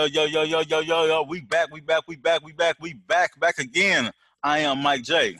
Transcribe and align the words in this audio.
Yo, 0.00 0.06
yo, 0.06 0.24
yo, 0.24 0.44
yo, 0.44 0.60
yo, 0.60 0.80
yo, 0.80 1.04
yo. 1.04 1.22
We 1.24 1.42
back, 1.42 1.68
we 1.70 1.82
back, 1.82 2.04
we 2.08 2.16
back, 2.16 2.42
we 2.42 2.52
back, 2.52 2.76
we 2.80 2.94
back, 2.94 3.38
back 3.38 3.58
again. 3.58 4.10
I 4.42 4.60
am 4.60 4.78
Mike 4.78 5.02
J. 5.02 5.36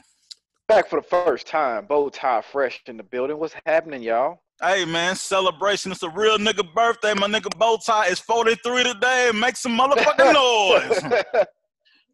Back 0.67 0.87
for 0.87 1.01
the 1.01 1.07
first 1.07 1.47
time. 1.47 1.87
Bow 1.87 2.09
tie 2.09 2.43
fresh 2.43 2.79
in 2.85 2.95
the 2.95 3.01
building. 3.01 3.39
What's 3.39 3.55
happening, 3.65 4.03
y'all? 4.03 4.43
Hey 4.61 4.85
man, 4.85 5.15
celebration. 5.15 5.91
It's 5.91 6.03
a 6.03 6.09
real 6.09 6.37
nigga 6.37 6.71
birthday. 6.75 7.15
My 7.15 7.27
nigga 7.27 7.57
bow 7.57 7.79
tie 7.83 8.09
is 8.09 8.19
43 8.19 8.83
today. 8.83 9.31
Make 9.33 9.55
some 9.55 9.75
motherfucking 9.75 10.31
noise. 11.11 11.25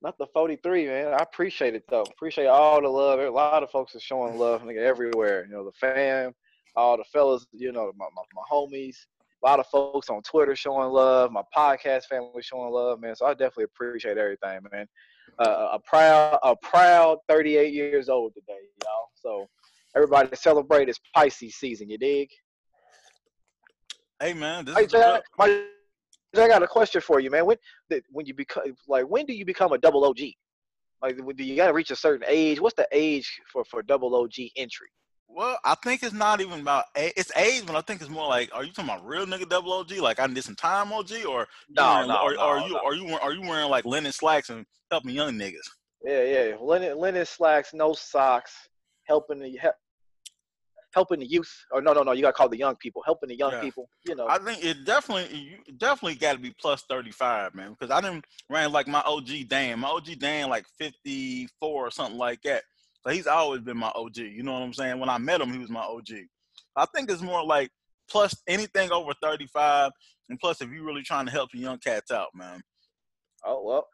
Not 0.02 0.17
the 0.17 0.27
43, 0.27 0.86
man. 0.86 1.08
I 1.08 1.17
appreciate 1.17 1.75
it 1.75 1.84
though. 1.89 2.03
Appreciate 2.03 2.48
all 2.48 2.81
the 2.81 2.88
love. 2.88 3.20
A 3.20 3.30
lot 3.30 3.61
of 3.61 3.70
folks 3.72 3.94
are 3.94 4.00
showing 4.00 4.38
love, 4.38 4.61
nigga, 4.61 4.77
everywhere. 4.77 5.45
You 5.48 5.52
know, 5.52 5.66
the 5.66 5.73
fam, 5.73 6.34
all 6.77 6.95
the 6.95 7.03
fellas, 7.11 7.45
you 7.52 7.73
know, 7.73 7.91
my, 7.98 8.05
my, 8.16 8.22
my 8.34 8.44
homies, 8.50 8.95
a 9.44 9.48
lot 9.48 9.59
of 9.59 9.68
folks 9.68 10.09
on 10.09 10.22
Twitter 10.23 10.55
showing 10.55 10.90
love, 10.90 11.32
my 11.32 11.44
podcast 11.55 12.05
family 12.05 12.41
showing 12.41 12.72
love, 12.72 13.00
man. 13.00 13.16
So 13.16 13.26
I 13.26 13.32
definitely 13.32 13.66
appreciate 13.66 14.18
everything, 14.18 14.59
man. 14.72 14.88
Uh, 15.40 15.70
a 15.73 15.80
proud, 15.80 16.40
a 16.44 16.55
proud 16.55 17.20
38 17.28 17.73
years 17.73 18.09
old 18.09 18.34
today, 18.34 18.59
y'all. 18.84 19.09
So 19.16 19.48
everybody 19.95 20.36
celebrate 20.36 20.89
it's 20.89 21.00
Pisces 21.14 21.56
season. 21.56 21.89
You 21.89 21.98
dig? 21.98 22.30
Hey 24.20 24.34
man, 24.34 24.66
this 24.66 24.76
Hey, 24.76 24.86
is 24.86 24.92
Jack, 24.92 25.23
my, 25.38 25.64
I 26.36 26.48
got 26.48 26.64
a 26.64 26.67
question 26.67 27.02
for 27.02 27.20
you, 27.20 27.30
man. 27.30 27.45
When 27.45 27.58
when 28.09 28.26
you 28.26 28.33
become 28.33 28.64
like 28.88 29.06
when 29.06 29.26
do 29.26 29.33
you 29.33 29.45
become 29.45 29.73
a 29.73 29.78
double 29.78 30.04
OG? 30.06 30.20
Like, 31.02 31.17
do 31.17 31.44
you 31.44 31.56
got 31.56 31.67
to 31.67 31.73
reach 31.73 31.92
a 31.92 31.95
certain 31.95 32.26
age? 32.28 32.59
What's 32.59 32.76
the 32.76 32.88
age 32.92 33.39
for 33.52 33.64
for 33.66 33.83
double 33.83 34.16
OG 34.16 34.33
entry? 34.56 34.88
Well, 35.30 35.58
I 35.64 35.75
think 35.83 36.03
it's 36.03 36.14
not 36.14 36.42
even 36.42 36.61
about 36.61 36.86
a- 36.95 37.17
it's 37.20 37.36
age, 37.36 37.66
but 37.66 37.75
I 37.75 37.81
think 37.81 38.02
it's 38.02 38.09
more 38.09 38.28
like, 38.28 38.50
are 38.53 38.64
you 38.64 38.72
talking 38.72 38.89
about 38.89 39.06
real 39.06 39.25
nigga 39.25 39.47
double 39.47 39.73
OG? 39.73 40.00
Like 40.00 40.20
I 40.20 40.28
did 40.28 40.44
some 40.44 40.56
time 40.56 40.92
OG, 40.94 41.25
or 41.25 41.47
No, 41.70 41.94
wearing- 41.94 42.08
no, 42.08 42.16
or, 42.22 42.33
no, 42.33 42.39
are 42.42 42.59
you 42.59 42.73
no. 42.73 42.80
are 42.80 42.94
you 42.94 43.03
wearing- 43.06 43.20
are 43.20 43.33
you 43.33 43.42
wearing 43.42 43.70
like 43.70 43.86
linen 43.86 44.11
slacks 44.11 44.50
and 44.50 44.66
helping 44.92 45.11
young 45.11 45.33
niggas? 45.33 45.67
Yeah, 46.03 46.23
yeah. 46.23 46.55
Linen, 46.59 46.98
linen 46.98 47.25
slacks, 47.25 47.73
no 47.73 47.94
socks, 47.94 48.53
helping 49.05 49.39
the 49.39 49.50
he- 49.50 49.59
helping 50.94 51.20
the 51.20 51.25
youth. 51.28 51.52
Or 51.72 51.81
no, 51.81 51.94
no, 51.94 52.02
no. 52.02 52.11
You 52.14 52.22
got 52.22 52.30
to 52.30 52.33
call 52.33 52.50
the 52.50 52.58
young 52.58 52.75
people. 52.78 53.03
Helping 53.05 53.30
the 53.30 53.36
young 53.36 53.52
Yeah. 53.52 53.61
people. 53.61 53.89
You 54.05 54.16
know. 54.16 54.28
I 54.28 54.38
think 54.39 54.64
it 54.64 54.83
definitely 54.86 55.36
you 55.38 55.58
definitely 55.78 56.16
got 56.16 56.33
to 56.33 56.39
be 56.39 56.52
plus 56.59 56.83
35, 56.89 57.53
man, 57.53 57.72
because 57.78 57.92
I 57.92 58.02
didn't 58.02 58.25
ran 58.50 58.72
like 58.72 58.88
my 58.88 59.02
OG 59.05 59.44
Dan. 59.48 59.80
My 59.80 59.89
OG 59.89 60.16
Dan 60.16 60.50
like 60.50 60.66
54 60.80 61.88
or 61.88 61.92
something 61.92 62.17
like 62.17 62.42
that. 62.44 62.64
So 63.06 63.12
he's 63.14 63.28
always 63.28 63.62
been 63.62 63.78
my 63.78 63.92
OG. 63.95 64.17
You 64.17 64.44
know 64.44 64.53
what 64.53 64.62
I'm 64.64 64.73
saying? 64.73 65.00
When 65.00 65.09
I 65.09 65.17
met 65.17 65.42
him, 65.42 65.52
he 65.53 65.59
was 65.59 65.70
my 65.70 65.81
OG. 65.81 66.09
I 66.76 66.86
think 66.94 67.09
it's 67.09 67.22
more 67.22 67.44
like 67.44 67.70
plus 68.09 68.36
anything 68.48 68.92
over 68.92 69.12
35, 69.22 69.92
and 70.30 70.39
plus 70.39 70.62
if 70.62 70.70
you're 70.72 70.84
really 70.86 71.04
trying 71.04 71.26
to 71.26 71.31
help 71.31 71.50
your 71.54 71.64
young 71.64 71.80
cats 71.80 72.12
out, 72.12 72.28
man. 72.36 72.62
oh 73.45 73.64
well. 73.64 73.88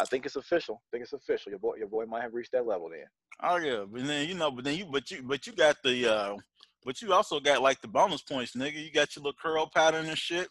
I 0.00 0.04
think 0.04 0.26
it's 0.26 0.36
official. 0.36 0.76
I 0.76 0.86
think 0.92 1.02
it's 1.02 1.12
official. 1.12 1.50
Your 1.50 1.58
boy, 1.58 1.74
your 1.76 1.88
boy 1.88 2.04
might 2.04 2.22
have 2.22 2.32
reached 2.32 2.52
that 2.52 2.64
level 2.66 2.88
then. 2.88 3.04
Oh 3.42 3.56
yeah, 3.56 3.84
but 3.90 4.06
then 4.06 4.28
you 4.28 4.34
know, 4.34 4.50
but 4.50 4.64
then 4.64 4.76
you, 4.76 4.86
but 4.86 5.10
you, 5.10 5.22
but 5.24 5.44
you 5.46 5.52
got 5.52 5.76
the, 5.82 6.06
uh 6.12 6.36
but 6.84 7.02
you 7.02 7.12
also 7.12 7.40
got 7.40 7.62
like 7.62 7.80
the 7.80 7.88
bonus 7.88 8.22
points, 8.22 8.54
nigga. 8.54 8.74
You 8.84 8.92
got 8.92 9.14
your 9.16 9.24
little 9.24 9.36
curl 9.42 9.68
pattern 9.74 10.06
and 10.06 10.16
shit. 10.16 10.48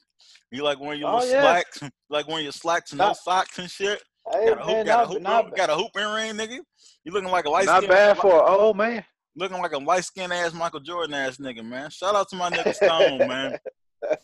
You 0.51 0.63
like 0.63 0.79
wearing 0.81 0.99
your 0.99 1.09
Oh, 1.09 1.15
little 1.19 1.29
yeah. 1.29 1.41
slacks, 1.41 1.79
like 2.09 2.27
wearing 2.27 2.43
your 2.43 2.51
slacks 2.51 2.91
and 2.91 2.99
no 2.99 3.13
socks 3.13 3.57
and 3.57 3.71
shit. 3.71 4.03
Hey, 4.31 4.47
Got 4.47 4.59
a 4.59 4.63
hoop, 4.63 4.75
man, 4.75 4.85
got 4.85 5.03
a 5.03 5.07
hoop, 5.07 5.21
not, 5.21 5.55
got 5.55 5.69
a 5.69 5.75
hooping 5.75 6.13
ring, 6.13 6.33
nigga. 6.33 6.59
You 7.03 7.11
looking 7.11 7.29
like 7.29 7.45
a 7.45 7.49
light 7.49 7.65
not 7.65 7.77
skin, 7.83 7.89
bad 7.89 8.17
for 8.17 8.33
an 8.33 8.59
old 8.59 8.75
man. 8.75 9.03
looking 9.35 9.59
like 9.59 9.71
a 9.71 9.77
light 9.77 10.03
skinned 10.03 10.33
ass 10.33 10.53
Michael 10.53 10.81
Jordan 10.81 11.13
ass 11.13 11.37
nigga, 11.37 11.63
man. 11.63 11.89
Shout 11.89 12.15
out 12.15 12.27
to 12.29 12.35
my 12.35 12.49
nigga 12.49 12.73
Stone, 12.73 13.19
man. 13.27 13.57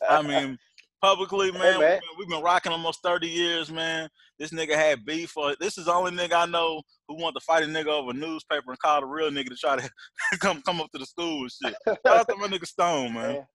I 0.10 0.22
mean, 0.28 0.58
publicly, 1.02 1.52
man, 1.52 1.62
man. 1.62 1.80
We've, 1.80 1.80
been, 1.80 2.00
we've 2.20 2.28
been 2.30 2.42
rocking 2.42 2.72
almost 2.72 3.02
30 3.04 3.28
years, 3.28 3.72
man. 3.72 4.10
This 4.40 4.52
nigga 4.52 4.76
had 4.76 5.06
beef. 5.06 5.32
For, 5.32 5.56
this 5.60 5.78
is 5.78 5.86
the 5.86 5.94
only 5.94 6.12
nigga 6.12 6.34
I 6.34 6.46
know 6.46 6.82
who 7.08 7.16
wanted 7.16 7.40
to 7.40 7.46
fight 7.46 7.64
a 7.64 7.66
nigga 7.66 7.88
over 7.88 8.12
a 8.12 8.14
newspaper 8.14 8.72
and 8.72 8.80
call 8.80 9.02
the 9.02 9.08
real 9.08 9.30
nigga 9.30 9.50
to 9.50 9.56
try 9.56 9.78
to 9.78 9.90
come 10.40 10.62
come 10.62 10.82
up 10.82 10.92
to 10.92 10.98
the 10.98 11.06
school 11.06 11.42
and 11.42 11.52
shit. 11.52 11.76
Shout 11.86 12.18
out 12.18 12.28
to 12.30 12.36
my 12.36 12.48
nigga 12.48 12.66
Stone, 12.66 13.14
man. 13.14 13.34
man. 13.34 13.48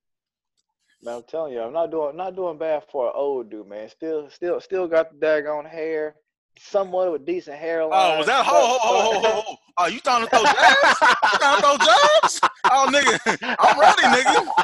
Man, 1.03 1.14
I'm 1.16 1.22
telling 1.28 1.53
you, 1.53 1.62
I'm 1.62 1.72
not 1.72 1.91
doing 1.91 2.16
not 2.16 2.34
doing 2.34 2.58
bad 2.58 2.82
for 2.91 3.06
an 3.06 3.12
old 3.14 3.50
dude, 3.50 3.69
man. 3.69 3.88
Still, 3.88 4.28
still, 4.31 4.60
still 4.60 4.88
got 4.88 5.12
the 5.12 5.26
daggone 5.26 5.69
hair, 5.69 6.16
somewhat 6.60 7.08
of 7.08 7.14
a 7.14 7.19
decent 7.19 7.56
hairline. 7.58 7.92
Oh, 8.14 8.19
was 8.19 8.26
that 8.26 8.44
ho 8.44 8.52
ho 8.54 8.78
ho 8.80 9.02
ho 9.02 9.20
ho? 9.20 9.41
ho. 9.42 9.56
Oh, 9.78 9.86
you 9.86 10.00
trying 10.00 10.24
to 10.24 10.30
throw 10.30 10.44
jabs? 10.44 11.00
You 11.32 11.38
trying 11.38 11.56
to 11.56 11.62
throw 11.62 11.76
jabs? 11.78 12.41
Oh, 12.70 12.86
nigga, 12.91 13.54
I'm 13.58 13.78
ready, 13.78 14.02
nigga. 14.02 14.36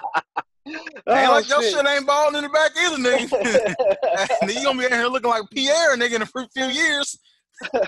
Oh, 1.06 1.14
ain't 1.14 1.28
Oh, 1.28 1.32
like 1.32 1.46
your 1.48 1.60
shit. 1.60 1.74
shit 1.74 1.86
ain't 1.86 2.06
balling 2.06 2.36
in 2.36 2.42
the 2.44 2.48
back 2.48 2.70
either, 2.78 2.96
nigga. 2.96 3.28
and 4.40 4.50
you 4.50 4.64
gonna 4.64 4.78
be 4.78 4.86
in 4.86 4.92
here 4.92 5.06
looking 5.08 5.28
like 5.28 5.42
Pierre, 5.50 5.94
nigga, 5.96 6.14
in 6.14 6.22
a 6.22 6.26
few- 6.26 6.48
few 6.54 6.64
years. 6.66 7.18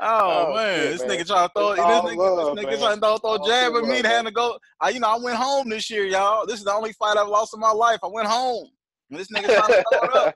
Oh, 0.00 0.46
Oh, 0.50 0.54
man, 0.54 0.80
shit, 0.80 0.90
this 0.92 1.00
man. 1.06 1.08
nigga 1.18 1.26
trying 1.26 1.48
to 1.48 1.52
throw 1.54 1.74
this 1.76 1.84
nigga, 1.84 2.16
love, 2.16 2.56
this 2.56 2.64
nigga 2.64 2.78
trying 2.80 2.94
to 2.96 3.00
throw, 3.00 3.16
throw 3.18 3.46
jab 3.46 3.74
at 3.76 3.84
me 3.84 4.02
to 4.02 4.08
have 4.08 4.24
to 4.24 4.30
go. 4.32 4.58
I, 4.80 4.88
you 4.90 5.00
know, 5.00 5.08
I 5.08 5.18
went 5.18 5.36
home 5.36 5.68
this 5.68 5.88
year, 5.88 6.04
y'all. 6.04 6.46
This 6.46 6.58
is 6.58 6.64
the 6.64 6.72
only 6.72 6.92
fight 6.94 7.16
I've 7.16 7.28
lost 7.28 7.54
in 7.54 7.60
my 7.60 7.70
life. 7.70 8.00
I 8.02 8.08
went 8.08 8.26
home. 8.26 8.66
And 9.14 9.20
this 9.20 9.28
nigga 9.30 9.54
trying 9.54 9.68
to 9.68 9.84
throw 9.92 10.08
it 10.08 10.14
up. 10.16 10.34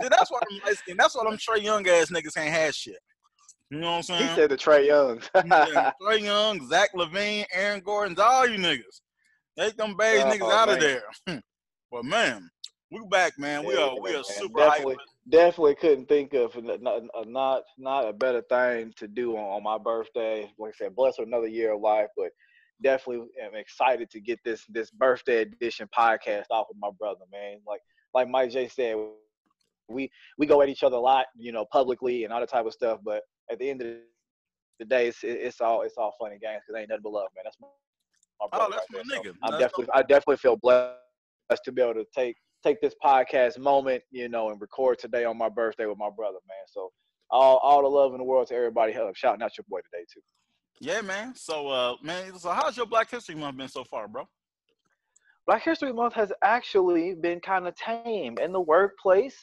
That's 0.10 0.30
why 0.30 0.40
them 0.48 0.60
light 0.64 0.76
skin. 0.76 0.96
That's 0.98 1.14
why 1.16 1.24
them 1.24 1.38
Trae 1.38 1.62
Young 1.62 1.86
ass 1.88 2.10
niggas 2.10 2.36
ain't 2.36 2.52
had 2.52 2.74
shit. 2.74 2.98
You 3.70 3.78
know 3.78 3.92
what 3.92 3.96
I'm 3.96 4.02
saying? 4.02 4.28
he 4.28 4.34
said 4.34 4.50
to 4.50 4.56
Trae 4.56 4.86
Young. 4.86 5.22
Yeah, 5.34 5.92
Trae 6.02 6.20
Young, 6.20 6.68
Zach 6.68 6.90
LaVine, 6.94 7.46
Aaron 7.52 7.80
Gordon's, 7.80 8.18
all 8.18 8.46
you 8.46 8.58
niggas. 8.58 9.00
Take 9.58 9.76
them 9.76 9.96
beige 9.96 10.22
Oh, 10.24 10.30
niggas 10.30 10.52
out 10.52 10.68
of 10.68 10.80
there. 10.80 11.02
Hmm. 11.26 11.38
but 11.90 12.04
man, 12.04 12.50
we 12.90 13.00
back, 13.10 13.38
man. 13.38 13.64
We 13.64 13.74
Yeah, 13.74 13.84
are 13.84 14.00
we 14.00 14.10
man. 14.10 14.20
are 14.20 14.24
super 14.24 14.58
Definitely, 14.58 14.96
hyped. 14.96 15.30
definitely 15.30 15.74
couldn't 15.76 16.06
think 16.08 16.34
of 16.34 16.54
a- 16.56 16.60
not 16.78 17.02
a- 17.14 17.62
not 17.78 18.08
a 18.08 18.12
better 18.12 18.42
thing 18.42 18.92
to 18.98 19.08
do 19.08 19.36
on, 19.36 19.44
on 19.44 19.62
my 19.62 19.78
birthday. 19.78 20.50
Like 20.58 20.74
I 20.74 20.84
said, 20.84 20.94
bless 20.96 21.18
another 21.18 21.48
year 21.48 21.72
of 21.72 21.80
life, 21.80 22.08
but 22.16 22.28
definitely 22.82 23.26
am 23.42 23.54
excited 23.54 24.10
to 24.10 24.20
get 24.20 24.38
this 24.44 24.64
this 24.68 24.90
birthday 24.90 25.42
edition 25.42 25.88
podcast 25.96 26.46
off 26.50 26.66
with 26.68 26.78
my 26.80 26.90
brother, 26.98 27.24
man. 27.30 27.58
Like 27.66 27.80
like 28.14 28.28
Mike 28.28 28.50
J 28.50 28.68
said, 28.68 28.96
we 29.88 30.10
we 30.38 30.46
go 30.46 30.62
at 30.62 30.68
each 30.68 30.82
other 30.82 30.96
a 30.96 31.00
lot, 31.00 31.26
you 31.36 31.52
know, 31.52 31.64
publicly 31.72 32.24
and 32.24 32.32
all 32.32 32.40
that 32.40 32.48
type 32.50 32.66
of 32.66 32.72
stuff. 32.72 33.00
But 33.04 33.22
at 33.50 33.58
the 33.58 33.68
end 33.70 33.82
of 33.82 33.88
the 34.78 34.84
day, 34.84 35.08
it's 35.08 35.18
it's 35.22 35.60
all 35.60 35.82
it's 35.82 35.96
all 35.96 36.14
funny 36.20 36.38
games 36.40 36.62
because 36.66 36.80
ain't 36.80 36.88
nothing 36.90 37.02
but 37.02 37.12
love, 37.12 37.28
man. 37.36 37.44
That's 37.44 37.56
my, 37.60 37.68
my 38.40 38.46
Oh, 38.52 38.68
brother 38.68 38.72
that's 38.72 38.86
right 38.94 39.04
my 39.06 39.14
there. 39.14 39.32
So. 39.32 39.38
I'm 39.42 39.50
That's 39.52 39.62
definitely 39.62 39.86
I 39.94 40.02
definitely 40.02 40.36
feel 40.36 40.56
blessed 40.56 40.96
to 41.64 41.72
be 41.72 41.82
able 41.82 41.94
to 41.94 42.06
take 42.14 42.36
take 42.64 42.80
this 42.80 42.94
podcast 43.04 43.58
moment, 43.58 44.02
you 44.10 44.28
know, 44.28 44.50
and 44.50 44.60
record 44.60 44.98
today 44.98 45.24
on 45.24 45.36
my 45.36 45.48
birthday 45.48 45.86
with 45.86 45.98
my 45.98 46.10
brother, 46.16 46.38
man. 46.48 46.64
So 46.66 46.90
all 47.30 47.58
all 47.58 47.82
the 47.82 47.88
love 47.88 48.12
in 48.12 48.18
the 48.18 48.24
world 48.24 48.48
to 48.48 48.54
everybody. 48.54 48.92
Hell, 48.92 49.10
shouting 49.14 49.42
out 49.42 49.56
your 49.56 49.64
boy 49.68 49.80
today 49.80 50.04
too. 50.12 50.20
Yeah, 50.80 51.00
man. 51.00 51.34
So 51.34 51.68
uh 51.68 51.96
man, 52.02 52.38
so 52.38 52.50
how's 52.50 52.76
your 52.76 52.86
Black 52.86 53.10
History 53.10 53.34
Month 53.34 53.56
been 53.56 53.68
so 53.68 53.84
far, 53.84 54.08
bro? 54.08 54.28
Black 55.46 55.62
History 55.62 55.92
Month 55.92 56.14
has 56.14 56.32
actually 56.42 57.14
been 57.14 57.40
kind 57.40 57.66
of 57.66 57.74
tame 57.76 58.38
in 58.38 58.52
the 58.52 58.60
workplace. 58.60 59.36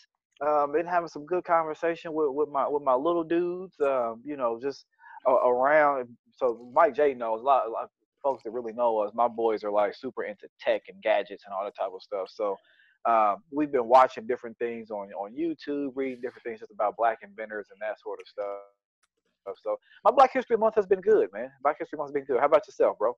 Um, 0.45 0.71
been 0.71 0.85
having 0.85 1.09
some 1.09 1.25
good 1.25 1.43
conversation 1.43 2.13
with, 2.13 2.29
with 2.31 2.49
my 2.49 2.67
with 2.67 2.83
my 2.83 2.93
little 2.93 3.23
dudes. 3.23 3.75
Um, 3.81 4.21
you 4.23 4.37
know, 4.37 4.59
just 4.61 4.85
a- 5.27 5.31
around. 5.31 6.07
So 6.35 6.71
Mike 6.73 6.95
J 6.95 7.13
knows 7.13 7.41
a 7.41 7.43
lot, 7.43 7.67
a 7.67 7.71
lot 7.71 7.83
of 7.83 7.89
folks 8.23 8.43
that 8.43 8.51
really 8.51 8.71
know 8.73 8.97
us. 8.99 9.11
My 9.13 9.27
boys 9.27 9.63
are 9.63 9.71
like 9.71 9.93
super 9.95 10.23
into 10.23 10.47
tech 10.59 10.83
and 10.87 11.01
gadgets 11.01 11.43
and 11.45 11.53
all 11.53 11.65
that 11.65 11.75
type 11.77 11.91
of 11.93 12.01
stuff. 12.01 12.29
So 12.33 12.55
um, 13.05 13.37
we've 13.51 13.71
been 13.71 13.87
watching 13.87 14.27
different 14.27 14.57
things 14.57 14.91
on 14.91 15.09
on 15.13 15.33
YouTube, 15.35 15.91
reading 15.95 16.21
different 16.21 16.43
things 16.43 16.59
just 16.61 16.71
about 16.71 16.95
Black 16.97 17.19
inventors 17.23 17.67
and 17.71 17.79
that 17.81 17.99
sort 18.01 18.19
of 18.21 18.27
stuff. 18.27 18.59
So 19.63 19.77
my 20.03 20.11
Black 20.11 20.31
History 20.33 20.57
Month 20.57 20.75
has 20.75 20.85
been 20.85 21.01
good, 21.01 21.29
man. 21.33 21.51
Black 21.63 21.77
History 21.79 21.97
Month 21.97 22.09
has 22.09 22.13
been 22.13 22.25
good. 22.25 22.39
How 22.39 22.45
about 22.45 22.67
yourself, 22.67 22.97
bro? 22.97 23.15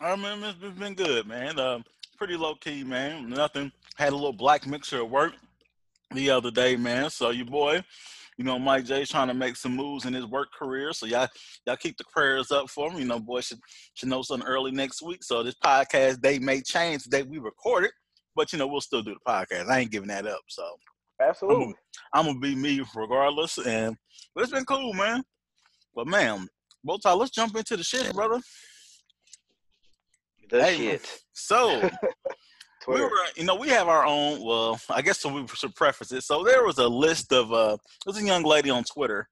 I 0.00 0.16
mean, 0.16 0.42
it's 0.42 0.58
been- 0.58 0.74
been 0.74 0.94
good, 0.94 1.26
man. 1.26 1.58
Um, 1.58 1.84
pretty 2.16 2.36
low 2.36 2.54
key, 2.56 2.84
man. 2.84 3.28
Nothing. 3.28 3.72
Had 3.96 4.12
a 4.12 4.16
little 4.16 4.32
black 4.32 4.66
mixer 4.66 4.98
at 4.98 5.10
work 5.10 5.34
the 6.12 6.30
other 6.30 6.50
day, 6.50 6.76
man. 6.76 7.10
So 7.10 7.30
your 7.30 7.46
boy, 7.46 7.82
you 8.36 8.44
know, 8.44 8.58
Mike 8.58 8.84
J's 8.84 9.08
trying 9.08 9.28
to 9.28 9.34
make 9.34 9.56
some 9.56 9.74
moves 9.74 10.04
in 10.04 10.14
his 10.14 10.26
work 10.26 10.48
career. 10.56 10.92
So 10.92 11.06
y'all, 11.06 11.28
y'all 11.66 11.76
keep 11.76 11.96
the 11.96 12.04
prayers 12.04 12.50
up 12.50 12.70
for 12.70 12.90
him. 12.90 12.98
You 12.98 13.04
know, 13.04 13.18
boy 13.18 13.40
should 13.40 13.58
should 13.94 14.08
know 14.08 14.22
something 14.22 14.46
early 14.48 14.70
next 14.70 15.02
week. 15.02 15.22
So 15.22 15.42
this 15.42 15.56
podcast 15.62 16.20
day 16.20 16.38
may 16.38 16.60
change 16.60 17.04
the 17.04 17.10
day 17.10 17.22
we 17.22 17.38
record 17.38 17.84
it, 17.84 17.92
but 18.34 18.52
you 18.52 18.58
know, 18.58 18.66
we'll 18.66 18.80
still 18.80 19.02
do 19.02 19.14
the 19.14 19.30
podcast. 19.30 19.68
I 19.68 19.80
ain't 19.80 19.90
giving 19.90 20.08
that 20.08 20.26
up. 20.26 20.40
So 20.48 20.64
Absolutely. 21.20 21.74
I'm 22.12 22.26
gonna 22.26 22.38
be 22.38 22.54
me 22.54 22.82
regardless. 22.94 23.58
And 23.58 23.96
but 24.34 24.44
it's 24.44 24.52
been 24.52 24.64
cool, 24.64 24.92
man. 24.92 25.22
But 25.94 26.06
man, 26.06 26.48
Bowtie, 26.86 27.16
let's 27.16 27.30
jump 27.30 27.56
into 27.56 27.76
the 27.76 27.82
shit, 27.82 28.12
brother. 28.14 28.40
The 30.50 30.62
Hey, 30.62 30.76
shit. 30.76 31.20
So 31.32 31.80
we 32.88 33.00
were, 33.00 33.10
you 33.36 33.44
know, 33.44 33.56
we 33.56 33.68
have 33.68 33.88
our 33.88 34.06
own. 34.06 34.42
Well, 34.42 34.80
I 34.88 35.02
guess 35.02 35.20
so. 35.20 35.32
We 35.32 35.46
should 35.48 35.74
preface 35.74 36.12
it. 36.12 36.22
So 36.22 36.42
there 36.42 36.64
was 36.64 36.78
a 36.78 36.88
list 36.88 37.32
of. 37.32 37.52
uh 37.52 37.76
There's 38.04 38.22
a 38.22 38.24
young 38.24 38.44
lady 38.44 38.70
on 38.70 38.84
Twitter, 38.84 39.28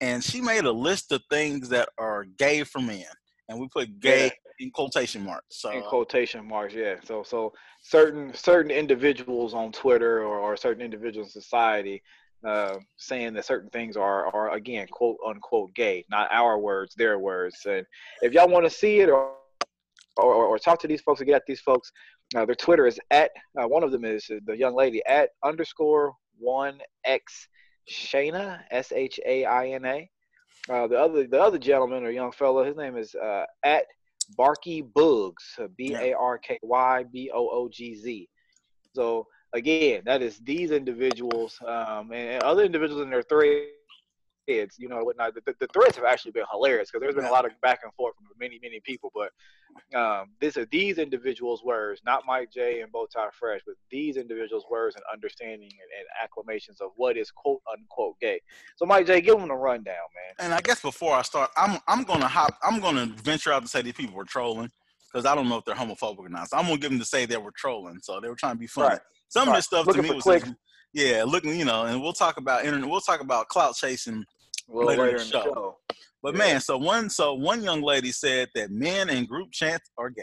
and 0.00 0.22
she 0.22 0.40
made 0.40 0.64
a 0.64 0.72
list 0.72 1.12
of 1.12 1.22
things 1.30 1.68
that 1.70 1.88
are 1.98 2.24
gay 2.24 2.64
for 2.64 2.80
men, 2.80 3.04
and 3.48 3.58
we 3.58 3.68
put 3.68 4.00
gay 4.00 4.30
in 4.58 4.70
quotation 4.70 5.24
marks. 5.24 5.60
So 5.60 5.70
in 5.70 5.82
quotation 5.82 6.46
marks, 6.46 6.74
yeah. 6.74 6.96
So 7.04 7.22
so 7.22 7.52
certain 7.82 8.34
certain 8.34 8.70
individuals 8.70 9.54
on 9.54 9.72
Twitter 9.72 10.22
or, 10.22 10.38
or 10.38 10.56
certain 10.56 10.84
individuals 10.84 11.34
in 11.34 11.40
society 11.42 12.02
uh, 12.44 12.76
saying 12.96 13.34
that 13.34 13.44
certain 13.44 13.70
things 13.70 13.96
are 13.96 14.26
are 14.34 14.54
again 14.54 14.86
quote 14.90 15.18
unquote 15.26 15.74
gay, 15.74 16.04
not 16.10 16.28
our 16.32 16.58
words, 16.58 16.94
their 16.94 17.18
words. 17.18 17.56
And 17.66 17.84
if 18.22 18.32
y'all 18.32 18.48
want 18.48 18.64
to 18.64 18.70
see 18.70 19.00
it 19.00 19.08
or, 19.08 19.32
or 20.16 20.34
or 20.34 20.58
talk 20.58 20.80
to 20.80 20.88
these 20.88 21.00
folks 21.00 21.20
or 21.20 21.24
get 21.24 21.36
at 21.36 21.46
these 21.46 21.60
folks, 21.60 21.92
uh, 22.34 22.44
their 22.44 22.54
Twitter 22.54 22.86
is 22.86 22.98
at 23.10 23.30
uh, 23.60 23.66
one 23.66 23.82
of 23.82 23.92
them 23.92 24.04
is 24.04 24.30
the 24.46 24.56
young 24.56 24.74
lady 24.74 25.02
at 25.06 25.30
underscore 25.44 26.14
one 26.38 26.78
x 27.04 27.48
Shayna 27.90 28.60
S 28.70 28.92
H 28.92 29.20
A 29.26 29.44
I 29.44 29.68
N 29.68 29.84
A. 29.84 30.10
Uh, 30.68 30.86
the 30.86 30.98
other 30.98 31.26
the 31.26 31.40
other 31.40 31.58
gentleman 31.58 32.04
or 32.04 32.10
young 32.10 32.32
fellow, 32.32 32.64
his 32.64 32.76
name 32.76 32.96
is 32.96 33.14
uh, 33.14 33.44
at 33.64 33.84
Barky 34.36 34.82
Boogz, 34.82 35.34
B 35.76 35.94
A 35.94 36.14
R 36.14 36.38
K 36.38 36.58
Y 36.62 37.04
B 37.12 37.30
O 37.34 37.48
O 37.48 37.68
G 37.68 37.96
Z. 37.96 38.28
So 38.94 39.26
again, 39.52 40.02
that 40.04 40.22
is 40.22 40.38
these 40.38 40.70
individuals 40.70 41.58
um, 41.66 42.12
and 42.12 42.42
other 42.42 42.64
individuals 42.64 43.02
in 43.02 43.10
their 43.10 43.22
threads. 43.22 43.68
You 44.78 44.88
know, 44.88 45.04
whatnot. 45.04 45.34
The, 45.34 45.54
the, 45.60 45.68
threads 45.68 45.94
have 45.94 46.04
actually 46.04 46.32
been 46.32 46.44
hilarious 46.50 46.90
because 46.90 47.00
there's 47.00 47.14
been 47.14 47.26
a 47.26 47.30
lot 47.30 47.44
of 47.44 47.52
back 47.60 47.80
and 47.84 47.92
forth 47.94 48.16
from 48.16 48.26
many, 48.40 48.58
many 48.60 48.80
people. 48.80 49.12
But 49.14 49.30
um, 49.96 50.30
this 50.40 50.56
are 50.56 50.66
these 50.72 50.98
individuals' 50.98 51.62
words, 51.62 52.00
not 52.04 52.24
Mike 52.26 52.50
J 52.52 52.80
and 52.80 52.92
Bowtie 52.92 53.32
Fresh, 53.32 53.60
but 53.64 53.76
these 53.92 54.16
individuals' 54.16 54.64
words 54.68 54.96
and 54.96 55.04
understanding 55.12 55.70
and, 55.70 55.70
and, 55.70 56.06
acclamations 56.20 56.80
of 56.80 56.90
what 56.96 57.16
is 57.16 57.30
quote 57.30 57.60
unquote 57.72 58.18
gay. 58.20 58.40
So, 58.74 58.86
Mike 58.86 59.06
J, 59.06 59.20
give 59.20 59.38
them 59.38 59.50
a 59.50 59.56
rundown, 59.56 59.94
man. 59.94 60.46
And 60.46 60.52
I 60.52 60.60
guess 60.62 60.82
before 60.82 61.14
I 61.14 61.22
start, 61.22 61.50
I'm 61.56 61.78
I'm 61.86 62.02
gonna 62.02 62.26
hop. 62.26 62.58
I'm 62.64 62.80
gonna 62.80 63.06
venture 63.22 63.52
out 63.52 63.62
to 63.62 63.68
say 63.68 63.82
these 63.82 63.92
people 63.92 64.16
were 64.16 64.24
trolling 64.24 64.70
because 65.12 65.26
I 65.26 65.34
don't 65.36 65.48
know 65.48 65.58
if 65.58 65.64
they're 65.64 65.74
homophobic 65.74 66.18
or 66.18 66.28
not. 66.28 66.50
So 66.50 66.56
I'm 66.56 66.64
gonna 66.66 66.78
give 66.78 66.90
them 66.90 66.98
to 66.98 67.04
say 67.04 67.26
they 67.26 67.36
were 67.36 67.52
trolling. 67.52 68.00
So 68.02 68.20
they 68.20 68.28
were 68.28 68.34
trying 68.34 68.54
to 68.54 68.58
be 68.58 68.66
funny. 68.66 68.88
Right. 68.88 69.00
Some 69.30 69.48
of 69.48 69.54
this 69.54 69.64
stuff 69.66 69.86
to 69.86 70.02
me 70.02 70.10
was 70.10 70.26
like, 70.26 70.44
yeah, 70.92 71.24
looking, 71.26 71.58
you 71.58 71.64
know, 71.64 71.84
and 71.84 72.02
we'll 72.02 72.12
talk 72.12 72.36
about 72.36 72.64
internet. 72.64 72.88
We'll 72.88 73.00
talk 73.00 73.20
about 73.20 73.48
clout 73.48 73.76
chasing 73.76 74.24
later, 74.68 75.02
later 75.02 75.16
in 75.16 75.18
the 75.18 75.24
show. 75.24 75.42
show. 75.42 75.76
But 76.22 76.34
yeah. 76.34 76.38
man, 76.38 76.60
so 76.60 76.76
one 76.76 77.08
so 77.08 77.34
one 77.34 77.62
young 77.62 77.80
lady 77.80 78.12
said 78.12 78.48
that 78.54 78.70
men 78.70 79.08
in 79.08 79.24
group 79.24 79.52
chats 79.52 79.90
are 79.96 80.10
gay. 80.10 80.22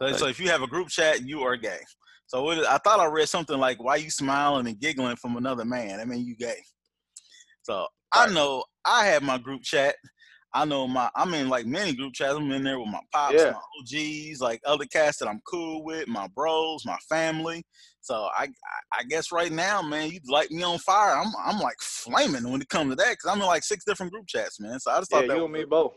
So, 0.00 0.12
so 0.12 0.26
if 0.26 0.40
you 0.40 0.48
have 0.48 0.62
a 0.62 0.66
group 0.66 0.88
chat, 0.88 1.26
you 1.26 1.42
are 1.42 1.56
gay. 1.56 1.80
So 2.26 2.50
it, 2.50 2.64
I 2.66 2.78
thought 2.78 3.00
I 3.00 3.06
read 3.06 3.28
something 3.28 3.58
like, 3.58 3.82
"Why 3.82 3.96
you 3.96 4.10
smiling 4.10 4.66
and 4.66 4.80
giggling 4.80 5.16
from 5.16 5.36
another 5.36 5.64
man? 5.64 6.00
I 6.00 6.04
mean, 6.04 6.26
you 6.26 6.36
gay." 6.36 6.62
So 7.62 7.86
right. 8.14 8.28
I 8.28 8.32
know 8.32 8.64
I 8.84 9.06
have 9.06 9.22
my 9.22 9.38
group 9.38 9.62
chat, 9.62 9.96
I 10.54 10.64
know 10.64 10.88
my 10.88 11.10
I'm 11.14 11.34
in 11.34 11.48
like 11.48 11.66
many 11.66 11.94
group 11.94 12.14
chats. 12.14 12.34
I'm 12.34 12.50
in 12.50 12.64
there 12.64 12.78
with 12.78 12.88
my 12.88 13.00
pops, 13.12 13.34
yeah. 13.34 13.52
my 13.52 13.60
OGs, 13.80 14.40
like 14.40 14.60
other 14.64 14.86
cats 14.86 15.18
that 15.18 15.28
I'm 15.28 15.40
cool 15.46 15.84
with, 15.84 16.08
my 16.08 16.26
bros, 16.28 16.86
my 16.86 16.96
family. 17.08 17.64
So 18.00 18.28
I 18.34 18.48
I 18.92 19.02
guess 19.04 19.30
right 19.30 19.52
now, 19.52 19.82
man, 19.82 20.10
you 20.10 20.20
light 20.26 20.50
me 20.50 20.62
on 20.62 20.78
fire. 20.78 21.16
I'm 21.16 21.32
I'm 21.44 21.60
like 21.60 21.78
flaming 21.80 22.50
when 22.50 22.62
it 22.62 22.68
comes 22.68 22.90
to 22.90 22.96
that 22.96 23.10
because 23.10 23.30
I'm 23.30 23.40
in 23.40 23.46
like 23.46 23.64
six 23.64 23.84
different 23.84 24.12
group 24.12 24.26
chats, 24.26 24.58
man. 24.58 24.80
So 24.80 24.90
I 24.90 24.98
just 24.98 25.10
thought 25.10 25.22
yeah, 25.22 25.28
that 25.28 25.36
you 25.36 25.44
and 25.44 25.52
me 25.52 25.64
both. 25.64 25.94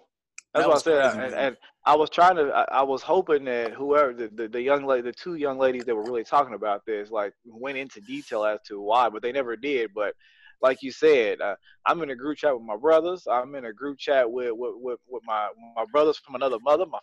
That's 0.54 0.66
that 0.66 0.70
what 0.70 0.78
I 0.78 0.82
said, 0.82 1.14
crazy, 1.14 1.26
and, 1.28 1.46
and, 1.46 1.58
I 1.86 1.96
was 1.96 2.10
trying 2.10 2.36
to. 2.36 2.52
I, 2.52 2.80
I 2.80 2.84
was 2.84 3.02
hoping 3.02 3.46
that 3.46 3.72
whoever 3.72 4.14
the, 4.14 4.28
the, 4.28 4.48
the 4.50 4.62
young 4.62 4.86
lady, 4.86 5.02
the 5.02 5.14
two 5.14 5.36
young 5.36 5.58
ladies 5.58 5.86
that 5.86 5.96
were 5.96 6.04
really 6.04 6.26
talking 6.26 6.54
about 6.54 6.86
this, 6.86 7.10
like 7.10 7.34
went 7.46 7.78
into 7.78 8.02
detail 8.02 8.44
as 8.44 8.60
to 8.68 8.82
why, 8.82 9.10
but 9.10 9.24
they 9.24 9.32
never 9.32 9.56
did. 9.56 9.92
But 9.96 10.14
like 10.62 10.82
you 10.82 10.92
said, 10.92 11.42
uh, 11.42 11.56
I'm 11.86 12.02
in 12.04 12.12
a 12.12 12.16
group 12.16 12.38
chat 12.38 12.54
with 12.54 12.66
my 12.66 12.78
brothers. 12.78 13.28
I'm 13.30 13.56
in 13.56 13.66
a 13.66 13.74
group 13.74 13.98
chat 13.98 14.30
with 14.30 14.52
with, 14.54 14.76
with, 14.76 15.00
with 15.10 15.24
my 15.26 15.50
my 15.76 15.86
brothers 15.92 16.18
from 16.18 16.36
another 16.36 16.60
mother, 16.60 16.86
my 16.86 17.00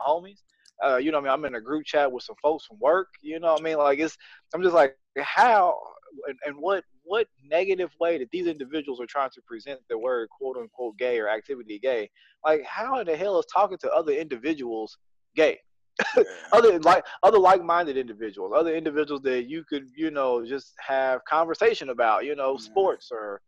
homies. 0.00 0.42
Uh, 0.84 0.96
you 0.96 1.12
know, 1.12 1.18
what 1.20 1.30
I 1.30 1.36
mean, 1.36 1.44
I'm 1.46 1.54
in 1.54 1.54
a 1.54 1.60
group 1.60 1.84
chat 1.84 2.10
with 2.10 2.24
some 2.24 2.36
folks 2.42 2.66
from 2.66 2.78
work. 2.80 3.08
You 3.22 3.38
know, 3.38 3.52
what 3.52 3.60
I 3.60 3.64
mean, 3.64 3.78
like 3.78 3.98
it's. 3.98 4.16
I'm 4.54 4.62
just 4.62 4.74
like, 4.74 4.96
how 5.20 5.76
and, 6.28 6.38
and 6.46 6.56
what 6.56 6.84
what 7.02 7.28
negative 7.44 7.90
way 8.00 8.18
that 8.18 8.30
these 8.30 8.46
individuals 8.46 9.00
are 9.00 9.06
trying 9.06 9.30
to 9.30 9.42
present 9.42 9.80
the 9.88 9.98
word 9.98 10.28
quote 10.30 10.56
unquote 10.56 10.96
gay 10.98 11.18
or 11.18 11.28
activity 11.28 11.78
gay? 11.78 12.10
Like, 12.44 12.64
how 12.64 12.98
in 12.98 13.06
the 13.06 13.16
hell 13.16 13.38
is 13.38 13.46
talking 13.52 13.78
to 13.78 13.90
other 13.90 14.12
individuals 14.12 14.96
gay? 15.36 15.60
other 16.52 16.78
like 16.80 17.04
other 17.22 17.38
like-minded 17.38 17.96
individuals, 17.96 18.52
other 18.54 18.74
individuals 18.74 19.22
that 19.22 19.48
you 19.48 19.64
could, 19.64 19.88
you 19.94 20.10
know, 20.10 20.44
just 20.44 20.72
have 20.78 21.24
conversation 21.24 21.90
about, 21.90 22.24
you 22.24 22.34
know, 22.34 22.56
sports 22.56 23.10
or 23.12 23.40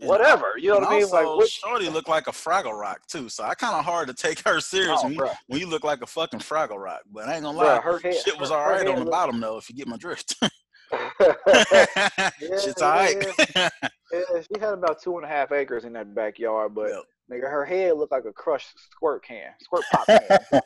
whatever. 0.00 0.52
You 0.56 0.70
know 0.70 0.80
what 0.80 0.88
I 0.88 0.98
mean? 0.98 1.10
like 1.10 1.26
what, 1.26 1.48
Shorty 1.48 1.88
looked 1.88 2.08
like 2.08 2.26
a 2.26 2.32
Fraggle 2.32 2.78
Rock 2.78 3.06
too, 3.06 3.28
so 3.28 3.44
I 3.44 3.54
kind 3.54 3.74
of 3.74 3.84
hard 3.84 4.08
to 4.08 4.14
take 4.14 4.40
her 4.40 4.60
serious 4.60 5.00
oh, 5.02 5.04
when, 5.04 5.14
you, 5.14 5.28
when, 5.46 5.60
you, 5.60 5.66
look 5.66 5.84
like 5.84 6.02
a 6.02 6.06
fucking 6.06 6.40
Fraggle 6.40 6.78
Rock. 6.78 7.02
But 7.10 7.28
I 7.28 7.34
ain't 7.34 7.42
gonna 7.42 7.56
lie, 7.56 7.80
her 7.80 7.98
head, 7.98 8.14
shit 8.14 8.38
was 8.38 8.50
all 8.50 8.68
right 8.68 8.86
on 8.86 9.04
the 9.04 9.10
bottom 9.10 9.40
though. 9.40 9.58
If 9.58 9.68
you 9.68 9.76
get 9.76 9.86
my 9.86 9.96
drift. 9.96 10.36
yeah, 11.20 12.58
Shit's 12.62 12.82
all 12.82 12.90
right. 12.90 13.16
yeah, 13.56 13.68
she 14.12 14.60
had 14.60 14.74
about 14.74 15.02
two 15.02 15.16
and 15.16 15.24
a 15.24 15.28
half 15.28 15.50
acres 15.50 15.84
in 15.84 15.92
that 15.94 16.14
backyard, 16.14 16.74
but 16.74 16.90
yep. 16.90 17.02
nigga, 17.30 17.50
her 17.50 17.64
head 17.64 17.96
looked 17.96 18.12
like 18.12 18.26
a 18.26 18.32
crushed 18.32 18.78
squirt 18.90 19.24
can, 19.24 19.52
squirt 19.62 19.84
pop 19.90 20.06
can. 20.06 20.60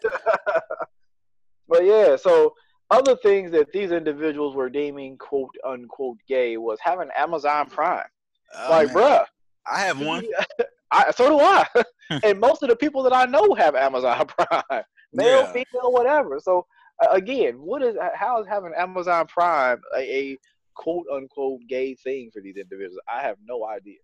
But 1.68 1.84
yeah, 1.84 2.16
so 2.16 2.54
other 2.90 3.16
things 3.16 3.50
that 3.52 3.72
these 3.72 3.90
individuals 3.90 4.54
were 4.54 4.70
deeming 4.70 5.18
quote 5.18 5.54
unquote 5.66 6.18
gay 6.28 6.56
was 6.56 6.78
having 6.80 7.08
Amazon 7.16 7.68
Prime. 7.68 8.06
Oh, 8.54 8.70
like, 8.70 8.88
man. 8.88 8.96
bruh. 8.96 9.24
I 9.66 9.80
have 9.80 10.00
one. 10.00 10.24
I, 10.92 11.10
so 11.10 11.28
do 11.28 11.40
I. 11.40 11.66
and 12.22 12.38
most 12.38 12.62
of 12.62 12.68
the 12.68 12.76
people 12.76 13.02
that 13.02 13.12
I 13.12 13.24
know 13.24 13.54
have 13.54 13.74
Amazon 13.74 14.26
Prime, 14.38 14.84
male, 15.12 15.40
yeah. 15.40 15.52
female, 15.52 15.92
whatever. 15.92 16.38
So 16.40 16.66
uh, 17.02 17.08
again, 17.10 17.54
what 17.54 17.82
is 17.82 17.96
how 18.14 18.40
is 18.40 18.46
having 18.46 18.72
Amazon 18.76 19.26
Prime 19.26 19.80
a, 19.96 20.00
a, 20.00 20.38
quote 20.74 21.06
unquote 21.12 21.60
gay 21.69 21.94
thing 21.94 22.30
for 22.32 22.40
these 22.40 22.56
individuals? 22.56 23.00
I 23.08 23.22
have 23.22 23.36
no 23.44 23.66
idea. 23.66 23.98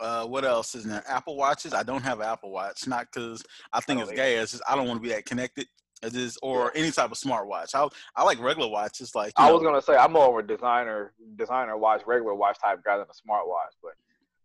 Uh, 0.00 0.24
what 0.26 0.44
else 0.44 0.74
is 0.74 0.84
there? 0.84 1.02
Apple 1.08 1.36
Watches. 1.36 1.74
I 1.74 1.82
don't 1.82 2.02
have 2.02 2.20
an 2.20 2.26
Apple 2.26 2.50
Watch, 2.50 2.86
not 2.86 3.06
because 3.12 3.44
I 3.72 3.80
think 3.80 4.00
I 4.00 4.02
it's 4.02 4.12
gay. 4.12 4.36
It's 4.36 4.52
just 4.52 4.62
I 4.68 4.76
don't 4.76 4.88
want 4.88 4.98
to 4.98 5.08
be 5.08 5.14
that 5.14 5.26
connected. 5.26 5.66
It 6.02 6.14
is, 6.14 6.38
or 6.42 6.70
any 6.76 6.90
type 6.90 7.10
of 7.10 7.18
smartwatch. 7.18 7.74
I 7.74 7.88
I 8.14 8.24
like 8.24 8.40
regular 8.40 8.68
watches. 8.68 9.14
Like 9.14 9.32
I 9.36 9.48
know, 9.48 9.54
was 9.54 9.62
gonna 9.62 9.82
say, 9.82 9.96
I'm 9.96 10.12
more 10.12 10.38
of 10.38 10.44
a 10.44 10.46
designer 10.46 11.12
designer 11.36 11.76
watch, 11.76 12.02
regular 12.06 12.34
watch 12.34 12.58
type 12.60 12.80
guy 12.84 12.96
than 12.98 13.06
a 13.06 13.30
smartwatch. 13.30 13.74
But 13.82 13.94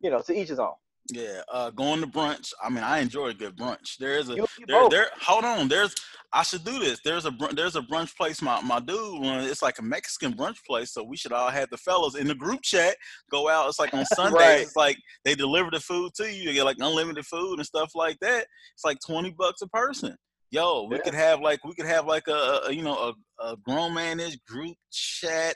you 0.02 0.10
know, 0.10 0.22
to 0.22 0.34
each 0.34 0.50
his 0.50 0.60
own. 0.60 0.74
Yeah, 1.12 1.42
uh, 1.52 1.70
going 1.70 2.00
to 2.00 2.08
brunch. 2.08 2.54
I 2.64 2.70
mean, 2.70 2.84
I 2.84 3.00
enjoy 3.00 3.28
a 3.28 3.34
good 3.34 3.58
brunch. 3.58 3.98
There's 4.00 4.30
a 4.30 4.36
there, 4.68 4.90
there. 4.90 5.08
Hold 5.22 5.44
on, 5.44 5.68
there's. 5.68 5.94
I 6.32 6.44
should 6.44 6.64
do 6.64 6.80
this. 6.80 7.02
There's 7.04 7.26
a 7.26 7.32
there's 7.52 7.76
a 7.76 7.82
brunch 7.82 8.16
place. 8.16 8.42
My 8.42 8.62
my 8.62 8.80
dude, 8.80 9.22
it's 9.44 9.62
like 9.62 9.80
a 9.80 9.84
Mexican 9.84 10.34
brunch 10.34 10.64
place. 10.66 10.94
So 10.94 11.04
we 11.04 11.18
should 11.18 11.34
all 11.34 11.50
have 11.50 11.70
the 11.70 11.78
fellas 11.78 12.16
in 12.16 12.28
the 12.28 12.36
group 12.36 12.62
chat 12.62 12.96
go 13.30 13.50
out. 13.50 13.68
It's 13.68 13.80
like 13.80 13.94
on 13.94 14.06
Sundays. 14.16 14.40
right. 14.40 14.62
It's 14.62 14.76
like 14.78 14.98
they 15.26 15.36
deliver 15.36 15.70
the 15.72 15.82
food 15.82 16.14
to 16.16 16.24
you. 16.24 16.50
You 16.50 16.54
get 16.54 16.64
like 16.64 16.78
unlimited 16.80 17.26
food 17.26 17.60
and 17.60 17.66
stuff 17.66 17.92
like 17.96 18.18
that. 18.22 18.48
It's 18.74 18.86
like 18.86 18.98
twenty 19.06 19.32
bucks 19.32 19.62
a 19.62 19.68
person 19.68 20.18
yo, 20.54 20.88
we 20.90 20.96
yeah. 20.96 21.02
could 21.02 21.14
have 21.16 21.42
like 21.42 21.64
we 21.66 21.74
could 21.74 21.88
have 21.88 22.06
like 22.06 22.28
a, 22.28 22.62
a 22.68 22.72
you 22.72 22.84
know 22.84 22.96
a, 22.96 23.44
a 23.44 23.58
grown 23.58 23.92
manish 23.92 24.38
group 24.48 24.76
chat 24.92 25.56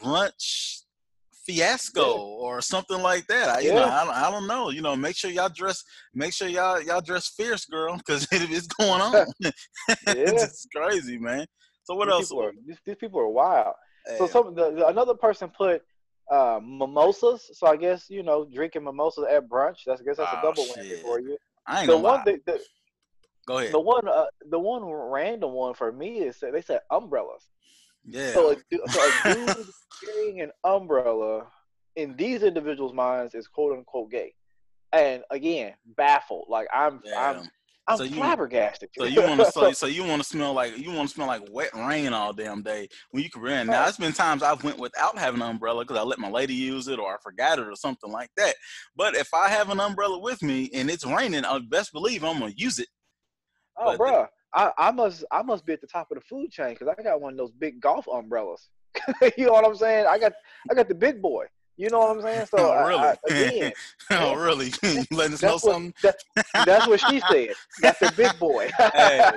brunch 0.00 0.82
fiasco 1.44 2.06
yeah. 2.06 2.46
or 2.46 2.60
something 2.60 3.02
like 3.02 3.26
that. 3.26 3.48
I, 3.48 3.60
you 3.60 3.70
yeah. 3.70 3.74
know, 3.74 3.84
I, 3.84 4.28
I, 4.28 4.30
don't 4.30 4.46
know. 4.46 4.70
You 4.70 4.82
know, 4.82 4.94
make 4.94 5.16
sure 5.16 5.30
y'all 5.30 5.48
dress. 5.48 5.82
Make 6.14 6.32
sure 6.32 6.48
y'all 6.48 6.80
y'all 6.80 7.00
dress 7.00 7.32
fierce, 7.36 7.64
girl, 7.66 7.96
because 7.96 8.24
it, 8.32 8.50
it's 8.50 8.68
going 8.68 9.00
on. 9.00 9.12
yeah. 9.40 9.52
it's 10.06 10.66
crazy, 10.74 11.18
man. 11.18 11.44
So 11.84 11.94
what 11.94 12.06
these 12.06 12.12
else? 12.12 12.28
People 12.28 12.44
are, 12.44 12.52
these, 12.66 12.78
these 12.86 12.96
people 12.96 13.20
are 13.20 13.28
wild. 13.28 13.74
So 14.16 14.26
some 14.26 14.54
the, 14.54 14.70
the, 14.70 14.86
another 14.86 15.14
person 15.14 15.50
put 15.50 15.82
uh, 16.30 16.60
mimosas. 16.62 17.50
So 17.52 17.66
I 17.66 17.76
guess 17.76 18.08
you 18.08 18.22
know 18.22 18.46
drinking 18.46 18.84
mimosas 18.84 19.24
at 19.30 19.48
brunch. 19.48 19.78
That's 19.84 20.00
I 20.00 20.04
guess 20.04 20.16
that's 20.16 20.30
oh, 20.32 20.38
a 20.38 20.42
double 20.42 20.64
whammy 20.64 21.02
for 21.02 21.20
you. 21.20 21.36
I 21.66 21.80
ain't 21.80 21.88
the 21.88 21.98
one 21.98 22.22
lie. 22.24 22.38
the, 22.46 22.60
Go 23.48 23.56
ahead. 23.56 23.72
The 23.72 23.80
one, 23.80 24.06
uh, 24.06 24.26
the 24.50 24.58
one 24.58 24.84
random 24.84 25.52
one 25.52 25.72
for 25.72 25.90
me 25.90 26.18
is 26.18 26.38
they 26.38 26.60
said 26.60 26.80
umbrellas. 26.90 27.48
Yeah. 28.04 28.34
So 28.34 28.50
a, 28.50 28.56
so 28.90 29.00
a 29.00 29.10
dude 29.24 29.66
carrying 30.04 30.42
an 30.42 30.50
umbrella 30.64 31.46
in 31.96 32.14
these 32.14 32.42
individuals' 32.42 32.92
minds 32.92 33.34
is 33.34 33.48
quote 33.48 33.72
unquote 33.72 34.10
gay, 34.10 34.34
and 34.92 35.22
again 35.30 35.72
baffled. 35.96 36.48
Like 36.50 36.68
I'm, 36.74 37.00
Damn. 37.02 37.36
I'm. 37.38 37.48
I'm 37.90 37.96
so 37.96 38.02
you, 38.02 38.16
flabbergasted. 38.16 38.90
So 38.98 39.06
you 39.06 39.22
want 39.22 39.40
to 39.40 39.50
so, 39.50 39.72
so 39.72 39.86
you 39.86 40.04
want 40.04 40.20
to 40.20 40.28
smell 40.28 40.52
like 40.52 40.76
you 40.76 40.92
want 40.92 41.08
to 41.08 41.14
smell 41.14 41.26
like 41.26 41.40
wet 41.50 41.70
rain 41.74 42.12
all 42.12 42.34
damn 42.34 42.62
day 42.62 42.86
when 43.12 43.22
you 43.22 43.30
can 43.30 43.40
run. 43.40 43.66
Now 43.68 43.88
it's 43.88 43.96
been 43.96 44.12
times 44.12 44.42
I've 44.42 44.62
went 44.62 44.78
without 44.78 45.16
having 45.16 45.40
an 45.40 45.48
umbrella 45.48 45.86
because 45.86 45.96
I 45.96 46.02
let 46.02 46.18
my 46.18 46.28
lady 46.28 46.52
use 46.52 46.86
it 46.86 46.98
or 46.98 47.14
I 47.14 47.16
forgot 47.22 47.58
it 47.58 47.66
or 47.66 47.74
something 47.76 48.12
like 48.12 48.28
that. 48.36 48.56
But 48.94 49.14
if 49.14 49.32
I 49.32 49.48
have 49.48 49.70
an 49.70 49.80
umbrella 49.80 50.18
with 50.18 50.42
me 50.42 50.68
and 50.74 50.90
it's 50.90 51.06
raining, 51.06 51.46
I 51.46 51.58
best 51.60 51.94
believe 51.94 52.24
I'm 52.24 52.40
gonna 52.40 52.52
use 52.54 52.78
it 52.78 52.88
Oh, 53.78 53.96
bro, 53.96 54.26
I, 54.54 54.72
I 54.78 54.90
must 54.90 55.24
I 55.30 55.42
must 55.42 55.66
be 55.66 55.72
at 55.72 55.80
the 55.80 55.86
top 55.86 56.10
of 56.10 56.16
the 56.16 56.24
food 56.24 56.50
chain 56.50 56.70
because 56.70 56.88
I 56.88 57.02
got 57.02 57.20
one 57.20 57.32
of 57.32 57.38
those 57.38 57.52
big 57.52 57.80
golf 57.80 58.06
umbrellas. 58.08 58.68
you 59.36 59.46
know 59.46 59.52
what 59.52 59.64
I'm 59.64 59.76
saying? 59.76 60.06
I 60.08 60.18
got 60.18 60.32
I 60.70 60.74
got 60.74 60.88
the 60.88 60.94
big 60.94 61.22
boy. 61.22 61.46
You 61.78 61.88
know 61.90 62.00
what 62.00 62.16
I'm 62.16 62.22
saying? 62.22 62.46
So 62.46 62.58
oh, 62.58 62.88
really? 62.88 63.00
I, 63.00 63.10
I, 63.10 63.16
again, 63.28 63.72
oh, 64.10 64.34
really? 64.34 64.72
you 64.82 65.04
letting 65.12 65.34
us 65.34 65.42
know 65.42 65.52
what, 65.52 65.60
something? 65.60 65.94
That, 66.02 66.16
that's 66.66 66.88
what 66.88 67.00
she 67.08 67.20
said. 67.30 67.50
That's 67.80 68.00
the 68.00 68.12
big 68.16 68.36
boy. 68.40 68.68
hey, 68.76 69.30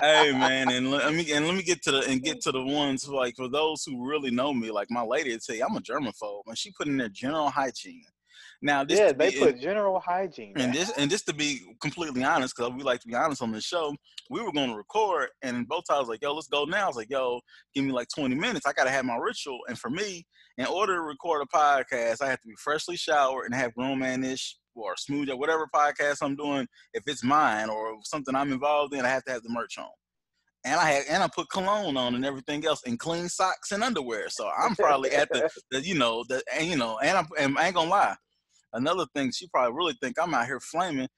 hey, 0.00 0.32
man, 0.32 0.70
and 0.70 0.90
let 0.90 1.12
me 1.12 1.30
and 1.32 1.46
let 1.46 1.54
me 1.54 1.62
get 1.62 1.82
to 1.82 1.92
the 1.92 2.08
and 2.08 2.22
get 2.22 2.40
to 2.42 2.52
the 2.52 2.62
ones 2.62 3.06
like 3.06 3.36
for 3.36 3.48
those 3.48 3.84
who 3.84 4.08
really 4.08 4.30
know 4.30 4.54
me, 4.54 4.70
like 4.70 4.90
my 4.90 5.02
lady 5.02 5.32
would 5.32 5.46
you, 5.46 5.62
I'm 5.62 5.76
a 5.76 5.80
germaphobe, 5.80 6.42
and 6.46 6.56
she 6.56 6.70
put 6.70 6.86
in 6.86 6.96
there 6.96 7.10
general 7.10 7.50
hygiene. 7.50 8.04
Now, 8.64 8.84
this 8.84 9.00
yeah, 9.00 9.10
they 9.10 9.30
be, 9.30 9.38
put 9.38 9.60
general 9.60 9.98
hygiene. 9.98 10.52
and 10.56 10.72
this 10.72 10.92
and 10.96 11.10
just 11.10 11.26
to 11.26 11.34
be 11.34 11.60
completely 11.80 12.22
honest, 12.22 12.54
because 12.56 12.72
we 12.72 12.84
like 12.84 13.00
to 13.00 13.08
be 13.08 13.14
honest 13.14 13.42
on 13.42 13.50
the 13.50 13.60
show, 13.60 13.92
we 14.30 14.40
were 14.40 14.52
going 14.52 14.70
to 14.70 14.76
record, 14.76 15.30
and 15.42 15.66
both 15.66 15.82
times 15.90 16.08
like, 16.08 16.22
yo, 16.22 16.32
let's 16.32 16.46
go 16.46 16.64
now. 16.64 16.84
I 16.84 16.86
was 16.86 16.96
like, 16.96 17.10
yo, 17.10 17.40
give 17.74 17.84
me 17.84 17.90
like 17.90 18.06
20 18.14 18.36
minutes. 18.36 18.64
I 18.64 18.72
got 18.72 18.84
to 18.84 18.90
have 18.90 19.04
my 19.04 19.16
ritual, 19.16 19.58
and 19.66 19.76
for 19.76 19.90
me, 19.90 20.24
in 20.58 20.66
order 20.66 20.94
to 20.94 21.02
record 21.02 21.42
a 21.42 21.56
podcast, 21.56 22.22
I 22.22 22.30
have 22.30 22.40
to 22.40 22.48
be 22.48 22.54
freshly 22.62 22.96
showered 22.96 23.46
and 23.46 23.54
have 23.54 23.74
grown 23.74 23.98
manish 23.98 24.52
or 24.76 24.94
smooth 24.96 25.28
or 25.28 25.36
whatever 25.36 25.68
podcast 25.74 26.18
I'm 26.22 26.36
doing. 26.36 26.68
If 26.94 27.02
it's 27.06 27.24
mine 27.24 27.68
or 27.68 27.96
something 28.04 28.34
I'm 28.34 28.52
involved 28.52 28.94
in, 28.94 29.04
I 29.04 29.08
have 29.08 29.24
to 29.24 29.32
have 29.32 29.42
the 29.42 29.50
merch 29.50 29.76
on. 29.76 29.88
And 30.64 30.78
I 30.78 30.88
had 30.88 31.04
and 31.10 31.22
I 31.24 31.28
put 31.34 31.50
cologne 31.50 31.96
on 31.96 32.14
and 32.14 32.24
everything 32.24 32.64
else, 32.64 32.82
and 32.86 32.96
clean 32.96 33.28
socks 33.28 33.72
and 33.72 33.82
underwear. 33.82 34.28
So 34.28 34.48
I'm 34.56 34.76
probably 34.76 35.10
at 35.10 35.28
the, 35.32 35.50
the 35.72 35.80
you 35.80 35.96
know 35.96 36.24
the 36.28 36.40
and 36.56 36.68
you 36.68 36.76
know 36.76 36.98
and, 37.02 37.18
I'm, 37.18 37.26
and 37.36 37.58
I 37.58 37.66
ain't 37.66 37.74
gonna 37.74 37.90
lie. 37.90 38.14
Another 38.72 39.06
thing, 39.14 39.30
she 39.32 39.48
probably 39.48 39.76
really 39.76 39.96
think 40.00 40.16
I'm 40.20 40.34
out 40.34 40.46
here 40.46 40.60
flaming. 40.60 41.08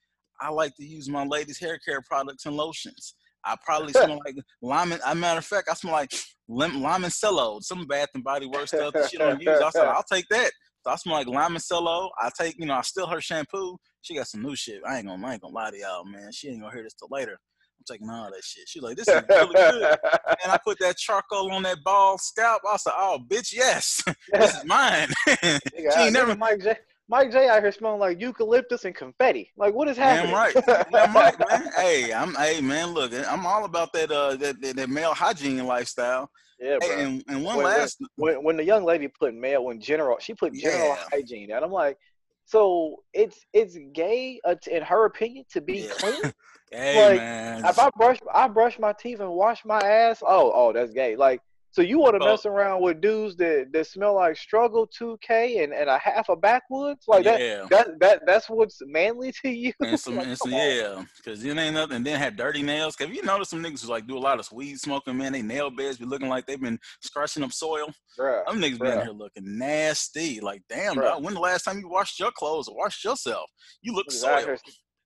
I 0.41 0.49
like 0.49 0.75
to 0.75 0.85
use 0.85 1.09
my 1.09 1.25
ladies' 1.25 1.59
hair 1.59 1.79
care 1.79 2.01
products 2.01 2.45
and 2.45 2.55
lotions. 2.55 3.15
I 3.43 3.55
probably 3.63 3.93
smell 3.93 4.19
like 4.25 4.35
lime. 4.61 4.91
As 4.91 5.01
a 5.05 5.15
matter 5.15 5.39
of 5.39 5.45
fact, 5.45 5.69
I 5.69 5.73
smell 5.73 5.93
like 5.93 6.11
lim- 6.49 6.81
limoncello, 6.81 7.61
some 7.61 7.85
Bath 7.85 8.09
and 8.13 8.23
Body 8.23 8.47
Works 8.47 8.71
stuff 8.71 8.93
that 8.93 9.09
she 9.09 9.17
don't 9.17 9.41
use. 9.41 9.61
I 9.61 9.69
said, 9.69 9.85
I'll 9.85 10.03
take 10.03 10.25
that. 10.29 10.51
So 10.83 10.91
I 10.91 10.95
smell 10.97 11.15
like 11.15 11.27
limoncello. 11.27 12.09
I 12.21 12.29
take, 12.37 12.55
you 12.59 12.65
know, 12.65 12.75
I 12.75 12.81
steal 12.81 13.07
her 13.07 13.21
shampoo. 13.21 13.77
She 14.01 14.15
got 14.15 14.27
some 14.27 14.43
new 14.43 14.55
shit. 14.55 14.81
I 14.87 14.97
ain't 14.97 15.07
gonna, 15.07 15.25
I 15.25 15.33
ain't 15.33 15.41
gonna 15.41 15.53
lie 15.53 15.71
to 15.71 15.77
y'all, 15.77 16.05
man. 16.05 16.31
She 16.31 16.49
ain't 16.49 16.61
gonna 16.61 16.73
hear 16.73 16.83
this 16.83 16.93
till 16.93 17.07
later. 17.09 17.31
I'm 17.79 17.85
taking 17.95 18.09
all 18.09 18.29
that 18.31 18.43
shit. 18.43 18.67
She's 18.67 18.83
like, 18.83 18.95
this 18.97 19.07
is 19.07 19.23
really 19.29 19.55
good. 19.55 19.97
And 20.43 20.51
I 20.51 20.59
put 20.63 20.77
that 20.79 20.97
charcoal 20.97 21.51
on 21.51 21.63
that 21.63 21.77
bald 21.83 22.21
scalp. 22.21 22.61
I 22.69 22.77
said, 22.77 22.93
oh, 22.95 23.19
bitch, 23.27 23.53
yes, 23.53 24.03
this 24.33 24.55
is 24.55 24.65
mine. 24.65 25.09
she 25.27 25.59
ain't 25.97 26.13
never. 26.13 26.35
Mike 26.35 26.61
J. 26.61 26.77
Mike 27.07 27.31
J 27.31 27.47
out 27.47 27.61
here 27.61 27.71
smelling 27.71 27.99
like 27.99 28.19
eucalyptus 28.19 28.85
and 28.85 28.95
confetti. 28.95 29.51
Like 29.57 29.73
what 29.73 29.87
is 29.87 29.97
happening? 29.97 30.31
Damn 30.31 30.35
right. 30.35 30.55
Damn 30.91 31.13
right, 31.13 31.35
man. 31.49 31.69
Hey, 31.75 32.11
I'm 32.11 32.33
hey 32.35 32.61
man, 32.61 32.93
look, 32.93 33.11
I'm 33.13 33.45
all 33.45 33.65
about 33.65 33.93
that 33.93 34.11
uh 34.11 34.35
that, 34.37 34.59
that, 34.61 34.75
that 34.75 34.89
male 34.89 35.13
hygiene 35.13 35.65
lifestyle. 35.65 36.29
Yeah, 36.59 36.79
bro. 36.79 36.89
Hey, 36.89 37.03
and, 37.03 37.23
and 37.27 37.43
one 37.43 37.57
when, 37.57 37.65
last 37.65 37.99
when, 38.15 38.43
when 38.43 38.57
the 38.57 38.63
young 38.63 38.85
lady 38.85 39.07
put 39.07 39.35
male 39.35 39.69
in 39.69 39.79
general 39.79 40.17
she 40.19 40.33
put 40.33 40.53
general 40.53 40.95
Yeah. 40.97 41.05
hygiene 41.11 41.51
and 41.51 41.63
I'm 41.63 41.71
like, 41.71 41.97
so 42.45 43.03
it's 43.13 43.37
it's 43.53 43.77
gay 43.93 44.39
uh, 44.43 44.55
in 44.69 44.81
her 44.81 45.05
opinion 45.05 45.45
to 45.51 45.61
be 45.61 45.83
Yeah. 45.83 45.89
clean. 45.99 46.17
hey 46.71 46.97
like, 46.97 47.17
man. 47.17 47.65
if 47.65 47.77
I 47.77 47.89
brush 47.95 48.19
I 48.33 48.47
brush 48.47 48.79
my 48.79 48.93
teeth 48.93 49.19
and 49.19 49.29
wash 49.31 49.63
my 49.63 49.79
ass, 49.79 50.23
oh 50.25 50.51
oh 50.55 50.73
that's 50.73 50.91
gay. 50.91 51.15
Like 51.15 51.41
so 51.75 51.81
you 51.81 51.99
want 51.99 52.13
to 52.13 52.25
mess 52.25 52.45
around 52.45 52.81
with 52.81 53.01
dudes 53.01 53.35
that, 53.35 53.67
that 53.73 53.85
smell 53.85 54.15
like 54.15 54.37
struggle 54.37 54.87
2K 54.97 55.61
and, 55.61 55.73
and 55.73 55.89
a 55.89 55.97
half 55.97 56.29
a 56.29 56.35
backwoods 56.37 57.03
like 57.05 57.25
that 57.25 57.41
yeah. 57.41 57.65
that 57.69 57.99
that 57.99 58.21
that's 58.25 58.49
what's 58.49 58.79
manly 58.85 59.33
to 59.41 59.49
you. 59.49 59.73
And 59.81 59.99
some, 59.99 60.15
Like, 60.15 60.27
and 60.27 60.37
some 60.37 60.53
yeah, 60.53 61.03
because 61.17 61.43
it 61.43 61.57
ain't 61.57 61.73
nothing. 61.73 61.97
And 61.97 62.05
then 62.05 62.17
have 62.17 62.37
dirty 62.37 62.63
nails. 62.63 62.95
Cause 62.95 63.09
you 63.09 63.21
notice 63.23 63.49
some 63.49 63.61
niggas 63.61 63.83
who 63.83 63.91
like 63.91 64.07
do 64.07 64.17
a 64.17 64.19
lot 64.19 64.39
of 64.39 64.49
weed 64.53 64.79
smoking, 64.79 65.17
man. 65.17 65.33
They 65.33 65.41
nail 65.41 65.69
beds 65.69 65.97
be 65.97 66.05
looking 66.05 66.29
like 66.29 66.45
they've 66.45 66.61
been 66.61 66.79
scratching 67.01 67.43
up 67.43 67.51
soil. 67.51 67.87
Bruh, 68.17 68.45
Them 68.45 68.61
niggas 68.61 68.79
be 68.79 68.87
in 68.87 69.01
here 69.01 69.11
looking 69.11 69.57
nasty. 69.57 70.39
Like, 70.39 70.61
damn, 70.69 70.95
dog, 70.95 71.25
when 71.25 71.33
the 71.33 71.41
last 71.41 71.63
time 71.63 71.79
you 71.79 71.89
washed 71.89 72.21
your 72.21 72.31
clothes 72.31 72.69
or 72.69 72.77
washed 72.77 73.03
yourself? 73.03 73.49
You 73.81 73.93
look 73.93 74.09
soiled. 74.11 74.61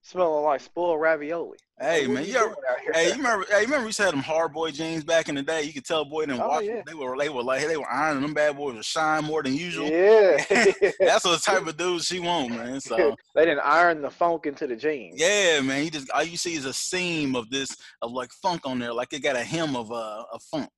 Smelling 0.09 0.43
like 0.43 0.61
spoiled 0.61 0.99
ravioli. 0.99 1.57
Hey 1.79 2.01
Like, 2.07 2.09
man, 2.09 2.25
you 2.25 2.35
ever, 2.35 2.55
hey, 2.93 3.05
you 3.07 3.13
remember? 3.13 3.45
Hey, 3.49 3.59
you 3.61 3.65
remember? 3.65 3.83
We 3.83 3.87
used 3.87 3.97
to 3.97 4.03
have 4.03 4.11
them 4.11 4.21
hard 4.21 4.51
boy 4.51 4.71
jeans 4.71 5.03
back 5.05 5.29
in 5.29 5.35
the 5.35 5.41
day. 5.43 5.63
You 5.63 5.71
could 5.71 5.85
tell 5.85 6.03
boy 6.03 6.25
didn't 6.25 6.41
Oh, 6.41 6.47
wash. 6.47 6.63
yeah. 6.65 6.81
They 6.85 6.93
were, 6.93 7.15
they 7.17 7.29
were 7.29 7.43
like, 7.43 7.65
they 7.65 7.77
were 7.77 7.89
ironing 7.89 8.23
them 8.23 8.33
bad 8.33 8.57
boys 8.57 8.75
would 8.75 8.83
shine 8.83 9.23
more 9.23 9.41
than 9.43 9.53
usual. 9.53 9.87
Yeah. 9.87 10.43
That's 10.99 11.23
what 11.23 11.41
type 11.41 11.65
of 11.65 11.77
dude 11.77 12.01
she 12.03 12.19
want, 12.19 12.49
man. 12.51 12.81
So 12.81 13.15
they 13.35 13.45
didn't 13.45 13.61
iron 13.63 14.01
the 14.01 14.09
funk 14.09 14.45
into 14.45 14.67
the 14.67 14.75
jeans. 14.75 15.15
yeah, 15.19 15.61
man. 15.61 15.85
You 15.85 15.91
just 15.91 16.09
all 16.11 16.23
you 16.23 16.35
see 16.37 16.55
is 16.55 16.65
a 16.65 16.73
seam 16.73 17.35
of 17.35 17.49
this 17.49 17.69
of 18.01 18.11
like 18.11 18.31
funk 18.41 18.61
on 18.65 18.79
there, 18.79 18.91
like 18.93 19.13
it 19.13 19.21
got 19.23 19.35
a 19.37 19.43
hem 19.43 19.75
of 19.77 19.91
uh, 19.91 20.23
a 20.33 20.39
funk. 20.51 20.69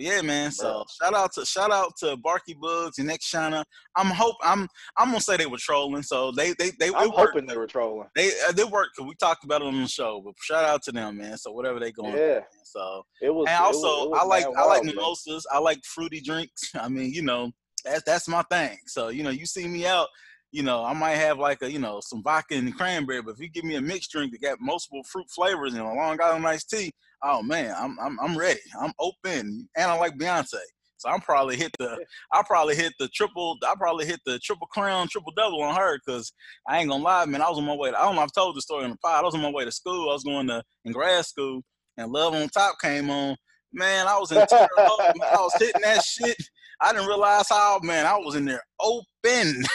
Yeah, 0.00 0.22
man. 0.22 0.50
So 0.50 0.84
shout 1.02 1.14
out 1.14 1.32
to 1.34 1.44
shout 1.44 1.70
out 1.70 1.92
to 1.98 2.16
Barky 2.16 2.54
Boogz 2.54 2.92
and 2.98 3.06
Next 3.06 3.26
China. 3.28 3.64
I'm 3.96 4.06
hope 4.06 4.36
I'm 4.42 4.66
I'm 4.96 5.08
gonna 5.08 5.20
say 5.20 5.36
they 5.36 5.46
were 5.46 5.58
trolling. 5.58 6.02
So 6.02 6.32
they 6.32 6.54
they 6.58 6.70
they 6.80 6.88
I'm 6.88 7.08
worked. 7.10 7.32
hoping 7.34 7.46
they 7.46 7.56
were 7.56 7.66
trolling. 7.66 8.08
They 8.16 8.30
uh, 8.48 8.52
they 8.52 8.64
worked 8.64 8.92
because 8.96 9.08
we 9.08 9.14
talked 9.16 9.44
about 9.44 9.60
it 9.60 9.66
on 9.68 9.80
the 9.80 9.86
show. 9.88 10.22
But 10.24 10.34
shout 10.40 10.64
out 10.64 10.82
to 10.84 10.92
them, 10.92 11.18
man. 11.18 11.36
So 11.36 11.52
whatever 11.52 11.78
they 11.78 11.92
going. 11.92 12.12
Yeah. 12.16 12.40
through. 12.40 12.60
So 12.64 13.02
It 13.20 13.30
was. 13.34 13.46
and 13.48 13.62
was- 13.64 13.76
also 13.76 14.04
it 14.06 14.10
was 14.10 14.20
I 14.22 14.24
like 14.24 14.44
mad 14.46 14.54
I 14.56 14.64
like 14.66 14.82
wild, 14.84 14.86
mimosas. 14.86 15.46
I 15.52 15.58
like 15.58 15.84
fruity 15.84 16.20
drinks. 16.20 16.70
I 16.74 16.88
mean, 16.88 17.12
you 17.12 17.22
know, 17.22 17.52
that's 17.84 18.02
that's 18.04 18.26
my 18.28 18.42
thing. 18.50 18.78
So 18.86 19.08
you 19.08 19.22
know, 19.22 19.30
you 19.30 19.44
see 19.46 19.68
me 19.68 19.86
out. 19.86 20.08
You 20.52 20.64
know, 20.64 20.84
I 20.84 20.92
might 20.94 21.14
have 21.14 21.38
like 21.38 21.62
a 21.62 21.70
you 21.70 21.78
know 21.78 22.00
some 22.02 22.22
vodka 22.22 22.54
and 22.54 22.76
cranberry, 22.76 23.22
but 23.22 23.32
if 23.32 23.40
you 23.40 23.48
give 23.48 23.64
me 23.64 23.76
a 23.76 23.80
mixed 23.80 24.10
drink 24.10 24.32
that 24.32 24.42
got 24.42 24.60
multiple 24.60 25.02
fruit 25.04 25.26
flavors 25.30 25.74
and 25.74 25.82
a 25.82 25.94
Long 25.94 26.18
Island 26.20 26.46
iced 26.46 26.70
tea, 26.70 26.92
oh 27.22 27.42
man, 27.42 27.74
I'm 27.78 27.96
I'm 28.00 28.18
I'm 28.20 28.36
ready. 28.36 28.60
I'm 28.80 28.92
open, 28.98 29.68
and 29.76 29.90
I 29.90 29.96
like 29.96 30.18
Beyonce. 30.18 30.58
So 31.00 31.08
I'm 31.08 31.20
probably 31.20 31.56
hit 31.56 31.70
the 31.78 31.98
I 32.32 32.42
probably 32.46 32.76
hit 32.76 32.92
the 32.98 33.08
triple 33.08 33.56
I 33.64 33.74
probably 33.78 34.04
hit 34.04 34.20
the 34.26 34.38
triple 34.40 34.66
crown 34.66 35.08
triple 35.08 35.32
double 35.34 35.62
on 35.62 35.74
her 35.74 35.98
because 35.98 36.30
I 36.68 36.78
ain't 36.78 36.90
gonna 36.90 37.02
lie, 37.02 37.24
man. 37.24 37.40
I 37.40 37.48
was 37.48 37.58
on 37.58 37.64
my 37.64 37.74
way. 37.74 37.90
To, 37.90 37.98
I 37.98 38.02
don't 38.02 38.16
know 38.16 38.22
I've 38.22 38.32
told 38.32 38.54
the 38.54 38.60
story 38.60 38.84
on 38.84 38.90
the 38.90 38.98
pod. 38.98 39.22
I 39.22 39.24
was 39.24 39.34
on 39.34 39.40
my 39.40 39.50
way 39.50 39.64
to 39.64 39.72
school. 39.72 40.10
I 40.10 40.12
was 40.12 40.24
going 40.24 40.46
to 40.48 40.62
in 40.84 40.92
grad 40.92 41.24
school, 41.24 41.62
and 41.96 42.12
Love 42.12 42.34
on 42.34 42.48
Top 42.48 42.76
came 42.82 43.08
on. 43.08 43.34
Man, 43.72 44.06
I 44.06 44.18
was 44.18 44.30
in 44.30 44.38
man. 44.38 44.48
I 44.76 45.36
was 45.36 45.54
hitting 45.58 45.80
that 45.82 46.04
shit. 46.04 46.36
I 46.82 46.92
didn't 46.92 47.08
realize 47.08 47.48
how 47.48 47.78
man 47.82 48.06
I 48.06 48.16
was 48.16 48.34
in 48.34 48.44
there 48.44 48.62
open. 48.80 49.04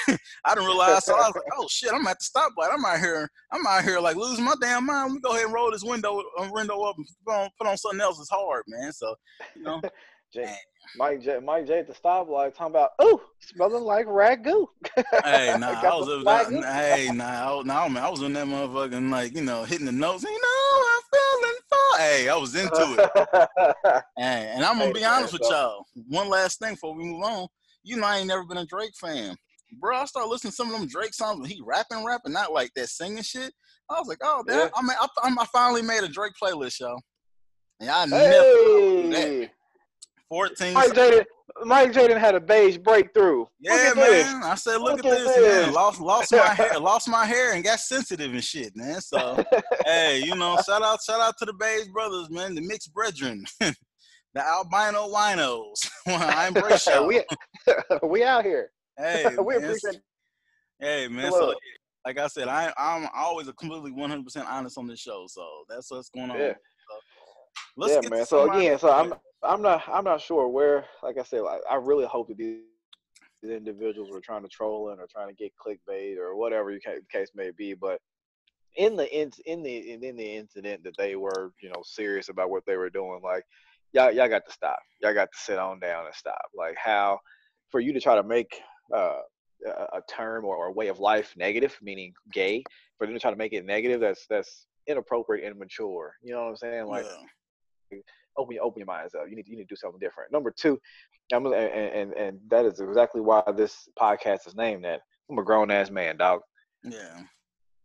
I 0.45 0.55
didn't 0.55 0.65
realize. 0.65 1.05
So 1.05 1.13
I 1.13 1.27
was 1.27 1.35
like, 1.35 1.43
oh 1.57 1.67
shit, 1.69 1.93
I'm 1.93 2.05
at 2.07 2.17
the 2.19 2.25
stoplight. 2.25 2.73
I'm 2.73 2.83
out 2.83 2.99
here. 2.99 3.29
I'm 3.51 3.65
out 3.67 3.83
here 3.83 3.99
like 3.99 4.15
losing 4.15 4.45
my 4.45 4.55
damn 4.59 4.85
mind. 4.85 5.13
Me 5.13 5.19
go 5.19 5.31
ahead 5.31 5.45
and 5.45 5.53
roll 5.53 5.71
this 5.71 5.83
window 5.83 6.21
uh, 6.39 6.49
window 6.51 6.81
up 6.81 6.95
and 6.97 7.07
put 7.25 7.33
on, 7.33 7.49
put 7.59 7.67
on 7.67 7.77
something 7.77 8.01
else. 8.01 8.19
It's 8.19 8.29
hard, 8.29 8.63
man. 8.67 8.91
So 8.91 9.15
you 9.55 9.63
know, 9.63 9.81
J- 10.33 10.55
Mike 10.97 11.21
J. 11.21 11.39
Mike 11.39 11.67
J. 11.67 11.79
at 11.79 11.87
the 11.87 11.93
stoplight 11.93 12.55
talking 12.55 12.73
about, 12.73 12.91
ooh, 13.01 13.21
smelling 13.39 13.83
like 13.83 14.07
ragu. 14.07 14.67
hey, 15.23 15.55
nah, 15.59 15.67
I 15.83 15.95
was 15.95 16.07
the 16.07 16.17
up 16.17 16.21
flag 16.23 16.47
there. 16.49 16.73
Hey, 16.73 17.09
nah, 17.11 17.59
I 17.59 17.63
nah, 17.63 17.87
man, 17.87 18.03
I 18.03 18.09
was 18.09 18.21
in 18.21 18.33
that 18.33 18.47
motherfucking 18.47 19.09
like 19.09 19.35
you 19.35 19.41
know 19.41 19.63
hitting 19.63 19.85
the 19.85 19.91
notes. 19.91 20.23
You 20.23 20.29
know, 20.31 20.85
I'm 20.93 21.01
feeling 21.13 21.55
fine. 21.69 21.99
Hey, 21.99 22.29
I 22.29 22.35
was 22.35 22.55
into 22.55 22.95
it. 22.97 24.03
Hey, 24.17 24.51
and 24.55 24.63
I'm 24.63 24.77
gonna 24.77 24.85
Hey, 24.85 24.93
be 24.93 25.01
man, 25.01 25.11
honest 25.11 25.33
with 25.33 25.41
y'all. 25.43 25.85
One 26.07 26.29
last 26.29 26.59
thing 26.59 26.73
before 26.73 26.95
we 26.95 27.03
move 27.03 27.23
on. 27.23 27.47
You 27.83 27.97
know, 27.97 28.07
I 28.07 28.17
ain't 28.17 28.27
never 28.27 28.43
been 28.43 28.57
a 28.57 28.65
Drake 28.65 28.95
fan. 28.95 29.35
Bro, 29.79 29.97
I 29.97 30.05
started 30.05 30.29
listening 30.29 30.51
to 30.51 30.55
some 30.55 30.73
of 30.73 30.79
them 30.79 30.87
Drake 30.87 31.13
songs 31.13 31.39
when 31.39 31.49
he 31.49 31.61
rapping, 31.63 32.05
rapping, 32.05 32.33
not 32.33 32.53
like 32.53 32.71
that 32.75 32.87
singing 32.89 33.23
shit. 33.23 33.53
I 33.89 33.99
was 33.99 34.07
like, 34.07 34.19
oh, 34.23 34.43
damn. 34.47 34.57
Yeah. 34.57 34.69
I 34.75 34.81
mean, 34.81 34.97
I, 34.99 35.41
I, 35.41 35.45
finally 35.45 35.81
made 35.81 36.03
a 36.03 36.07
Drake 36.07 36.33
playlist, 36.41 36.79
y'all. 36.79 36.99
And 37.79 37.89
I 37.89 38.05
never 38.05 38.43
do 38.43 39.09
that. 39.11 39.49
Hey, 40.29 40.35
14. 40.35 40.73
Mike 40.73 40.91
Jaden, 40.93 41.25
Mike 41.63 41.91
Jaden 41.91 42.19
had 42.19 42.35
a 42.35 42.39
beige 42.39 42.77
breakthrough. 42.77 43.39
Look 43.39 43.49
Yeah, 43.59 43.89
at 43.89 43.95
this. 43.95 44.31
man. 44.31 44.43
I 44.43 44.55
said, 44.55 44.77
look, 44.77 44.97
Look 44.97 45.05
at 45.05 45.11
at 45.11 45.25
this, 45.25 45.37
man. 45.37 45.73
Lost, 45.73 45.99
lost 46.01 46.31
my 46.31 46.47
hair, 46.47 46.79
lost 46.79 47.07
my 47.07 47.25
hair, 47.25 47.53
and 47.53 47.63
got 47.63 47.79
sensitive 47.79 48.31
and 48.31 48.43
shit, 48.43 48.75
man. 48.75 49.01
So, 49.01 49.43
hey, 49.85 50.19
you 50.23 50.35
know, 50.35 50.57
shout 50.65 50.81
out, 50.81 50.99
shout 51.01 51.21
out 51.21 51.35
to 51.39 51.45
the 51.45 51.53
Beige 51.53 51.87
brothers, 51.89 52.29
man, 52.29 52.55
the 52.55 52.61
mixed 52.61 52.93
brethren, 52.93 53.45
the 53.59 53.75
albino 54.35 55.07
winos. 55.09 55.89
I 56.07 56.47
embrace 56.47 56.87
y'all. 56.87 57.07
we 57.07 57.23
we 58.03 58.23
out 58.23 58.43
here. 58.43 58.71
hey, 58.97 59.35
we 59.37 59.55
man. 59.57 59.63
appreciate 59.63 60.01
Hey, 60.79 61.07
man. 61.07 61.31
the 61.31 61.31
So, 61.31 61.55
like 62.05 62.19
I 62.19 62.27
said, 62.27 62.47
I, 62.47 62.71
I'm 62.77 63.07
always 63.15 63.47
a 63.47 63.53
completely 63.53 63.91
100 63.91 64.23
percent 64.23 64.47
honest 64.49 64.77
on 64.77 64.87
this 64.87 64.99
show. 64.99 65.25
So 65.27 65.47
that's 65.69 65.89
what's 65.89 66.09
going 66.09 66.29
on. 66.31 66.37
Yeah. 66.37 66.53
So, 66.53 66.97
let's 67.77 67.93
yeah, 67.93 68.01
get 68.01 68.11
man. 68.11 68.19
to 68.19 68.25
So 68.25 68.51
again, 68.51 68.77
so 68.77 68.91
I'm 68.91 69.13
I'm 69.43 69.61
not 69.61 69.83
I'm 69.87 70.03
not 70.03 70.21
sure 70.21 70.47
where. 70.47 70.85
Like 71.03 71.17
I 71.17 71.23
said, 71.23 71.41
like, 71.41 71.61
I 71.69 71.75
really 71.75 72.05
hope 72.05 72.27
that 72.29 72.37
these, 72.37 72.61
individuals 73.43 74.09
were 74.09 74.21
trying 74.21 74.41
to 74.41 74.49
troll 74.49 74.89
in 74.91 74.99
or 74.99 75.05
trying 75.05 75.27
to 75.27 75.35
get 75.35 75.53
clickbait 75.55 76.17
or 76.17 76.35
whatever 76.35 76.71
you 76.71 76.79
case 77.11 77.29
may 77.35 77.51
be. 77.51 77.75
But 77.75 78.01
in 78.75 78.95
the 78.95 79.07
in, 79.15 79.31
in 79.45 79.61
the 79.61 79.91
in, 79.91 80.03
in 80.03 80.15
the 80.15 80.35
incident 80.35 80.83
that 80.83 80.97
they 80.97 81.15
were 81.15 81.51
you 81.61 81.69
know 81.69 81.83
serious 81.83 82.29
about 82.29 82.49
what 82.49 82.63
they 82.65 82.75
were 82.75 82.89
doing, 82.89 83.21
like 83.23 83.43
y'all 83.93 84.11
y'all 84.11 84.27
got 84.27 84.45
to 84.45 84.51
stop. 84.51 84.79
Y'all 85.01 85.13
got 85.13 85.31
to 85.31 85.37
sit 85.37 85.59
on 85.59 85.79
down 85.79 86.05
and 86.05 86.15
stop. 86.15 86.41
Like 86.55 86.75
how 86.75 87.19
for 87.69 87.79
you 87.79 87.93
to 87.93 87.99
try 87.99 88.15
to 88.15 88.23
make 88.23 88.59
uh, 88.93 89.19
a, 89.65 89.69
a 89.69 90.01
term 90.09 90.45
or, 90.45 90.55
or 90.55 90.67
a 90.67 90.73
way 90.73 90.87
of 90.87 90.99
life 90.99 91.33
negative, 91.37 91.77
meaning 91.81 92.13
gay, 92.33 92.63
for 92.97 93.05
them 93.05 93.15
to 93.15 93.19
try 93.19 93.31
to 93.31 93.37
make 93.37 93.53
it 93.53 93.65
negative, 93.65 94.01
that's 94.01 94.25
that's 94.27 94.67
inappropriate 94.87 95.45
and 95.45 95.59
mature. 95.59 96.13
You 96.23 96.33
know 96.33 96.43
what 96.43 96.49
I'm 96.49 96.55
saying? 96.57 96.87
Like 96.87 97.05
Yeah. 97.91 97.99
Open 98.37 98.57
open 98.61 98.79
your 98.79 98.85
minds 98.85 99.15
up. 99.15 99.25
You 99.29 99.35
need 99.35 99.47
you 99.47 99.57
need 99.57 99.63
to 99.63 99.73
do 99.73 99.75
something 99.75 99.99
different. 99.99 100.31
Number 100.31 100.51
two, 100.51 100.79
I'm 101.33 101.45
and 101.45 101.55
and, 101.55 102.13
and 102.13 102.39
that 102.49 102.65
is 102.65 102.79
exactly 102.79 103.21
why 103.21 103.43
this 103.55 103.87
podcast 103.99 104.47
is 104.47 104.55
named 104.55 104.85
that. 104.85 105.01
I'm 105.29 105.39
a 105.39 105.43
grown 105.43 105.71
ass 105.71 105.89
man, 105.89 106.17
dog. 106.17 106.41
Yeah. 106.83 107.21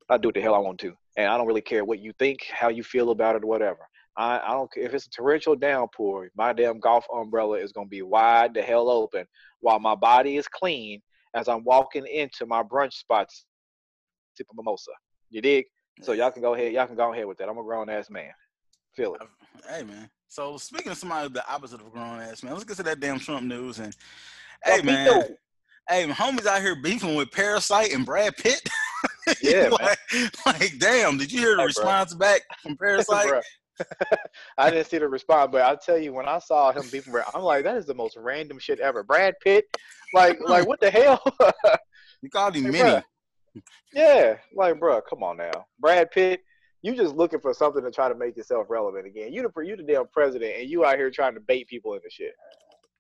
I 0.09 0.19
do 0.19 0.29
what 0.29 0.35
the 0.35 0.41
hell 0.41 0.55
I 0.55 0.59
want 0.59 0.81
to, 0.81 0.93
and 1.17 1.29
I 1.29 1.37
don't 1.37 1.47
really 1.47 1.61
care 1.61 1.85
what 1.85 2.01
you 2.01 2.13
think, 2.19 2.41
how 2.51 2.69
you 2.69 2.83
feel 2.83 3.11
about 3.11 3.37
it, 3.37 3.45
or 3.45 3.47
whatever. 3.47 3.79
I, 4.17 4.41
I 4.41 4.51
don't 4.53 4.71
care 4.73 4.83
if 4.83 4.93
it's 4.93 5.07
a 5.07 5.11
torrential 5.11 5.55
downpour. 5.55 6.31
My 6.37 6.53
damn 6.53 6.81
golf 6.81 7.07
umbrella 7.15 7.59
is 7.59 7.73
gonna 7.73 7.89
be 7.89 8.03
wide 8.03 8.55
the 8.55 8.63
hell 8.63 8.91
open 8.91 9.27
while 9.61 9.79
my 9.79 9.95
body 9.95 10.37
is 10.37 10.49
clean 10.49 11.01
as 11.35 11.49
I'm 11.49 11.65
walking 11.65 12.07
into 12.07 12.45
my 12.45 12.63
brunch 12.63 12.95
spots, 12.95 13.45
sip 14.35 14.47
a 14.51 14.55
mimosa. 14.57 14.91
You 15.31 15.41
dig? 15.41 15.67
So 16.03 16.13
y'all 16.13 16.31
can 16.31 16.43
go 16.43 16.55
ahead. 16.55 16.73
Y'all 16.73 16.87
can 16.87 16.97
go 16.97 17.13
ahead 17.13 17.27
with 17.27 17.39
that. 17.39 17.49
I'm 17.49 17.59
a 17.59 17.63
grown 17.63 17.89
ass 17.89 18.11
man. 18.11 18.31
Feel 18.97 19.15
it. 19.15 19.23
Hey 19.69 19.85
man. 19.85 20.11
So 20.31 20.57
speaking 20.59 20.93
of 20.93 20.97
somebody 20.97 21.29
the 21.29 21.47
opposite 21.53 21.81
of 21.81 21.89
a 21.89 21.91
grown 21.91 22.21
ass 22.21 22.45
man, 22.45 22.53
let's 22.53 22.65
get 22.65 22.77
to 22.77 22.85
that 22.85 23.01
damn 23.01 23.19
Trump 23.19 23.45
news 23.45 23.81
and. 23.81 23.95
Hey 24.65 24.81
man, 24.83 25.25
hey, 25.89 26.07
homies 26.07 26.47
out 26.47 26.61
here 26.61 26.77
beefing 26.77 27.17
with 27.17 27.31
Parasite 27.33 27.93
and 27.93 28.07
Brad 28.07 28.37
Pitt. 28.37 28.63
Yeah, 29.43 29.69
like, 29.69 29.99
like, 30.47 30.79
damn, 30.79 31.17
did 31.17 31.31
you 31.31 31.39
hear 31.39 31.57
the 31.57 31.63
Hey, 31.63 31.73
bro. 31.75 31.85
response 31.85 32.15
back 32.15 32.41
from 32.63 32.77
Parasite? 32.77 33.45
I 34.59 34.71
didn't 34.71 34.89
see 34.89 34.99
the 34.99 35.09
response, 35.09 35.51
but 35.53 35.63
I'll 35.63 35.77
tell 35.77 35.99
you, 35.99 36.13
when 36.13 36.27
I 36.27 36.39
saw 36.41 36.73
him 36.73 36.83
beefing, 36.91 37.13
Brad, 37.13 37.27
I'm 37.33 37.43
like, 37.43 37.65
that 37.65 37.77
is 37.77 37.87
the 37.87 37.95
most 37.95 38.17
random 38.17 38.59
shit 38.59 38.81
ever. 38.81 39.05
Brad 39.05 39.35
Pitt, 39.43 39.67
like, 40.13 40.39
like 40.41 40.67
what 40.67 40.81
the 40.81 40.91
hell? 40.91 41.23
you 42.23 42.29
called 42.29 42.57
him 42.57 42.73
Hey, 42.73 43.03
yeah, 43.93 44.37
like, 44.55 44.81
bro, 44.81 45.01
come 45.01 45.23
on 45.23 45.37
now, 45.37 45.67
Brad 45.79 46.11
Pitt. 46.11 46.41
You 46.83 46.95
just 46.95 47.15
looking 47.15 47.41
for 47.41 47.53
something 47.53 47.83
to 47.83 47.91
try 47.91 48.09
to 48.09 48.15
make 48.15 48.37
yourself 48.37 48.67
relevant 48.71 49.07
again. 49.07 49.33
You 49.33 49.43
the 49.43 49.61
you 49.63 49.77
the 49.77 49.83
damn 49.83 50.07
president, 50.09 50.55
and 50.59 50.69
you 50.69 50.85
out 50.85 50.97
here 50.97 51.11
trying 51.11 51.35
to 51.35 51.41
bait 51.41 51.69
people 51.69 51.95
into 51.95 52.09
shit. 52.11 52.33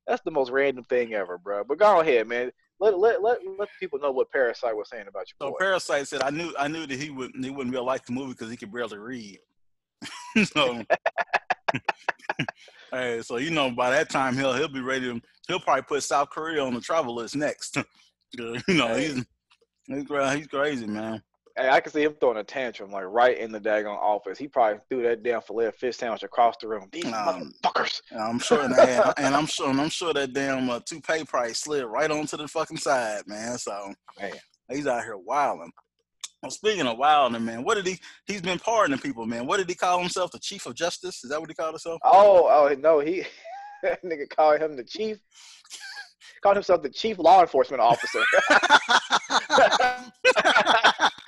That's 0.06 0.22
the 0.22 0.30
most 0.30 0.50
random 0.50 0.84
thing 0.84 1.14
ever, 1.14 1.38
bro. 1.38 1.64
But 1.64 1.78
go 1.78 2.00
ahead, 2.00 2.26
man. 2.28 2.50
Let 2.78 2.98
let 2.98 3.22
let 3.22 3.38
let 3.58 3.68
people 3.78 3.98
know 3.98 4.10
what 4.10 4.30
Parasite 4.30 4.76
was 4.76 4.88
saying 4.90 5.06
about 5.08 5.28
you. 5.28 5.34
So 5.40 5.50
boy. 5.50 5.56
Parasite 5.58 6.08
said, 6.08 6.22
"I 6.22 6.30
knew, 6.30 6.52
I 6.58 6.68
knew 6.68 6.86
that 6.86 6.98
he 6.98 7.10
would, 7.10 7.32
he 7.40 7.50
wouldn't 7.50 7.70
be 7.70 7.76
able 7.76 7.84
to 7.84 7.90
like 7.90 8.06
the 8.06 8.12
movie 8.12 8.32
because 8.32 8.50
he 8.50 8.56
could 8.56 8.72
barely 8.72 8.98
read." 8.98 9.38
so, 10.44 10.82
hey, 12.92 13.22
so 13.22 13.36
you 13.36 13.50
know, 13.50 13.70
by 13.70 13.90
that 13.90 14.10
time 14.10 14.34
he'll 14.34 14.54
he'll 14.54 14.68
be 14.68 14.80
ready. 14.80 15.06
To, 15.06 15.20
he'll 15.46 15.60
probably 15.60 15.82
put 15.82 16.02
South 16.02 16.30
Korea 16.30 16.64
on 16.64 16.74
the 16.74 16.80
travel 16.80 17.14
list 17.14 17.36
next. 17.36 17.76
you 18.38 18.60
know, 18.68 18.94
he's 18.96 19.24
he's 19.86 20.46
crazy, 20.46 20.86
man. 20.86 21.22
Hey, 21.56 21.68
I 21.68 21.80
can 21.80 21.92
see 21.92 22.02
him 22.02 22.14
throwing 22.20 22.38
a 22.38 22.44
tantrum 22.44 22.90
like 22.90 23.04
right 23.06 23.36
in 23.36 23.50
the 23.52 23.60
daggone 23.60 23.98
office. 23.98 24.38
He 24.38 24.48
probably 24.48 24.80
threw 24.88 25.02
that 25.02 25.22
damn 25.22 25.42
filet 25.42 25.66
of 25.66 25.74
fish 25.74 25.96
sandwich 25.96 26.22
across 26.22 26.56
the 26.60 26.68
room. 26.68 26.88
These 26.92 27.06
Um, 27.06 27.52
motherfuckers. 27.64 28.00
I'm 28.16 28.38
sure, 28.38 28.62
and, 28.62 28.74
I'm 28.74 29.46
sure, 29.46 29.68
and 29.68 29.80
I'm 29.80 29.88
sure 29.88 30.12
that 30.12 30.32
damn 30.32 30.70
uh, 30.70 30.80
toupee 30.80 31.24
price 31.24 31.58
slid 31.58 31.84
right 31.84 32.10
onto 32.10 32.36
the 32.36 32.48
fucking 32.48 32.76
side, 32.78 33.22
man. 33.26 33.58
So 33.58 33.94
Man. 34.18 34.32
he's 34.70 34.86
out 34.86 35.02
here 35.02 35.16
wilding. 35.16 35.72
Well, 36.42 36.50
speaking 36.50 36.86
of 36.86 36.96
wilding, 36.96 37.44
man, 37.44 37.64
what 37.64 37.74
did 37.74 37.86
he? 37.86 37.98
He's 38.26 38.40
been 38.40 38.58
pardoning 38.58 38.98
people, 39.00 39.26
man. 39.26 39.46
What 39.46 39.58
did 39.58 39.68
he 39.68 39.74
call 39.74 39.98
himself? 40.00 40.30
The 40.30 40.38
chief 40.38 40.64
of 40.66 40.74
justice? 40.74 41.22
Is 41.22 41.30
that 41.30 41.40
what 41.40 41.50
he 41.50 41.54
called 41.54 41.74
himself? 41.74 42.00
Oh, 42.02 42.46
oh 42.48 42.74
no, 42.78 43.00
he 43.00 43.24
that 43.82 44.02
nigga 44.02 44.28
called 44.28 44.60
him 44.60 44.76
the 44.76 44.84
chief. 44.84 45.18
Called 46.42 46.56
himself 46.56 46.82
the 46.82 46.88
chief 46.88 47.18
law 47.18 47.42
enforcement 47.42 47.82
officer. 47.82 48.20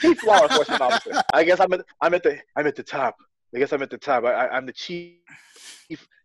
chief 0.03 0.25
law 0.27 0.43
enforcement 0.43 0.81
officer. 0.81 1.23
I 1.33 1.45
guess 1.45 1.61
I'm 1.61 1.73
at 1.73 1.81
I'm 2.01 2.15
at 2.15 2.23
the 2.23 2.39
I'm 2.57 2.67
at 2.67 2.77
the 2.77 2.83
top. 2.83 3.17
I 3.55 3.59
guess 3.59 3.73
I'm 3.73 3.83
at 3.83 3.91
the 3.91 3.99
top. 3.99 4.25
I, 4.25 4.33
I 4.33 4.57
I'm 4.57 4.67
the 4.67 4.73
chief 4.73 5.17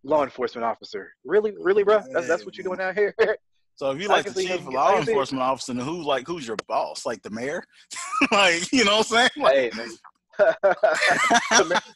law 0.04 0.24
enforcement 0.24 0.66
officer. 0.66 1.14
Really, 1.24 1.54
really, 1.60 1.84
bro? 1.84 2.02
That's 2.12 2.28
that's 2.28 2.46
what 2.46 2.58
you're 2.58 2.64
doing 2.64 2.82
out 2.82 2.96
here. 2.96 3.16
So 3.76 3.92
if 3.92 4.02
you 4.02 4.08
like 4.08 4.26
the 4.26 4.34
see 4.34 4.48
chief 4.48 4.66
law 4.66 4.98
enforcement 4.98 5.44
officer, 5.44 5.72
who's 5.76 6.04
like 6.04 6.26
who's 6.26 6.48
your 6.48 6.58
boss? 6.68 7.06
Like 7.06 7.22
the 7.22 7.30
mayor? 7.30 7.64
like 8.32 8.74
you 8.74 8.84
know 8.84 8.98
what 8.98 9.12
I'm 9.12 9.30
saying? 9.30 9.30
Like, 9.38 9.54
hey, 9.54 9.72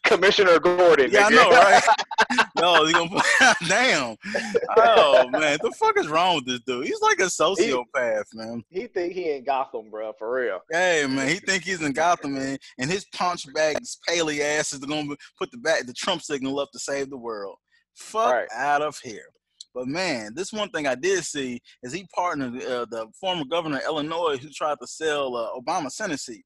Commissioner 0.04 0.60
Gordon. 0.60 1.12
yeah, 1.12 1.27
I 1.27 1.32
nigga. 1.32 1.36
know, 1.36 1.49
right? 1.49 1.84
You 2.62 2.93
gonna 2.93 3.21
damn? 3.67 4.15
Oh 4.77 5.27
man, 5.30 5.58
the 5.62 5.71
fuck 5.71 5.97
is 5.97 6.08
wrong 6.08 6.36
with 6.36 6.45
this 6.45 6.60
dude? 6.65 6.86
He's 6.86 7.01
like 7.01 7.19
a 7.19 7.23
sociopath, 7.23 8.23
man. 8.34 8.63
He 8.69 8.88
think 8.88 9.13
he 9.13 9.32
in 9.32 9.43
Gotham, 9.43 9.89
bro, 9.89 10.13
for 10.17 10.32
real. 10.34 10.60
Hey 10.71 11.06
man, 11.10 11.27
he 11.27 11.36
think 11.36 11.63
he's 11.63 11.82
in 11.82 11.91
Gotham, 11.93 12.36
man, 12.36 12.58
and 12.77 12.89
his 12.89 13.06
punch 13.15 13.51
bags, 13.54 13.97
paley 14.08 14.41
ass 14.41 14.73
is 14.73 14.80
gonna 14.80 15.15
put 15.39 15.49
the 15.51 15.58
back 15.58 15.86
the 15.86 15.93
Trump 15.93 16.21
signal 16.21 16.60
up 16.60 16.69
to 16.71 16.80
save 16.80 17.10
the 17.10 17.17
world. 17.17 17.56
Fuck 17.95 18.32
Right. 18.32 18.47
out 18.56 18.82
of 18.82 18.97
here. 19.04 19.25
But 19.73 19.88
man, 19.88 20.34
this 20.36 20.51
one 20.54 20.69
thing 20.69 20.86
I 20.88 20.95
did 20.95 21.23
see 21.23 21.60
is 21.84 21.93
he 21.93 22.06
partnered 22.13 22.62
uh, 22.62 22.86
the 22.91 23.08
former 23.19 23.45
governor 23.45 23.77
of 23.77 23.84
Illinois 23.86 24.38
who 24.38 24.49
tried 24.49 24.77
to 24.82 24.88
sell 24.88 25.36
uh, 25.36 25.49
Obama 25.60 25.89
Senate 25.91 26.19
seat. 26.19 26.43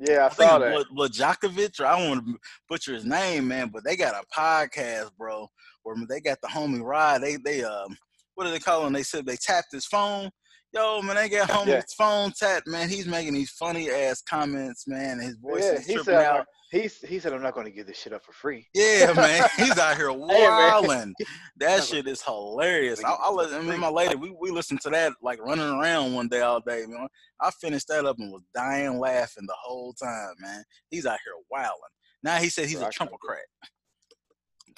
Yeah, 0.00 0.22
I, 0.22 0.26
I 0.26 0.28
saw 0.30 0.58
that. 0.58 0.86
Blajakovic, 0.96 1.78
or 1.80 1.86
I 1.86 1.98
don't 1.98 2.08
want 2.08 2.26
to 2.26 2.38
butcher 2.68 2.94
his 2.94 3.04
name, 3.04 3.48
man, 3.48 3.68
but 3.68 3.84
they 3.84 3.96
got 3.96 4.14
a 4.14 4.24
podcast, 4.34 5.10
bro, 5.18 5.46
where 5.82 5.96
they 6.08 6.20
got 6.20 6.38
the 6.40 6.48
homie 6.48 6.82
Rod. 6.82 7.22
They 7.22 7.36
they 7.36 7.62
um 7.62 7.96
what 8.34 8.44
do 8.46 8.50
they 8.50 8.58
call 8.58 8.86
him? 8.86 8.94
They 8.94 9.02
said 9.02 9.26
they 9.26 9.36
tapped 9.36 9.72
his 9.72 9.86
phone. 9.86 10.30
Yo, 10.72 11.02
man, 11.02 11.16
they 11.16 11.28
got 11.28 11.48
homie's 11.50 11.68
Yeah. 11.68 11.82
phone 11.98 12.32
tapped, 12.32 12.66
man. 12.66 12.88
He's 12.88 13.06
making 13.06 13.34
these 13.34 13.50
funny 13.50 13.90
ass 13.90 14.22
comments, 14.22 14.88
man. 14.88 15.18
His 15.18 15.36
voice 15.36 15.66
Yeah, 15.66 15.78
is 15.80 15.86
tripping 15.86 16.14
out. 16.14 16.46
He's, 16.70 16.98
he 17.00 17.18
said, 17.18 17.32
I'm 17.32 17.42
not 17.42 17.54
going 17.54 17.66
to 17.66 17.72
give 17.72 17.86
this 17.88 17.98
shit 17.98 18.12
up 18.12 18.24
for 18.24 18.32
free. 18.32 18.68
Yeah, 18.74 19.12
man, 19.16 19.44
he's 19.56 19.76
out 19.78 19.96
here 19.96 20.12
wilding. 20.12 21.14
That 21.56 21.84
shit 21.84 22.06
is 22.06 22.22
hilarious. 22.22 23.04
I, 23.04 23.10
I, 23.10 23.30
let- 23.30 23.52
I 23.52 23.60
mean, 23.60 23.80
my 23.80 23.90
lady, 23.90 24.14
we, 24.14 24.34
we 24.40 24.50
listened 24.50 24.80
to 24.82 24.90
that 24.90 25.12
like 25.20 25.38
running 25.42 25.68
around 25.68 26.14
one 26.14 26.26
day 26.28 26.40
all 26.40 26.60
day, 26.60 26.84
man. 26.88 27.06
I 27.38 27.50
finished 27.50 27.88
that 27.88 28.06
up 28.06 28.18
and 28.18 28.32
was 28.32 28.40
dying 28.54 28.98
laughing 28.98 29.44
the 29.46 29.54
whole 29.62 29.92
time, 29.92 30.32
man. 30.38 30.64
He's 30.90 31.04
out 31.04 31.18
here 31.22 31.34
wilding. 31.50 31.74
Now 32.22 32.36
he 32.36 32.48
said 32.48 32.64
he's 32.66 32.78
Bro, 32.78 32.84
a 32.84 32.88
I 32.88 32.90
Trumpocrat. 32.92 33.44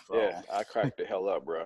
So, 0.08 0.16
Yeah, 0.16 0.42
I 0.52 0.64
cracked 0.64 0.96
the 0.96 1.04
hell 1.04 1.28
up, 1.28 1.44
bro. 1.44 1.64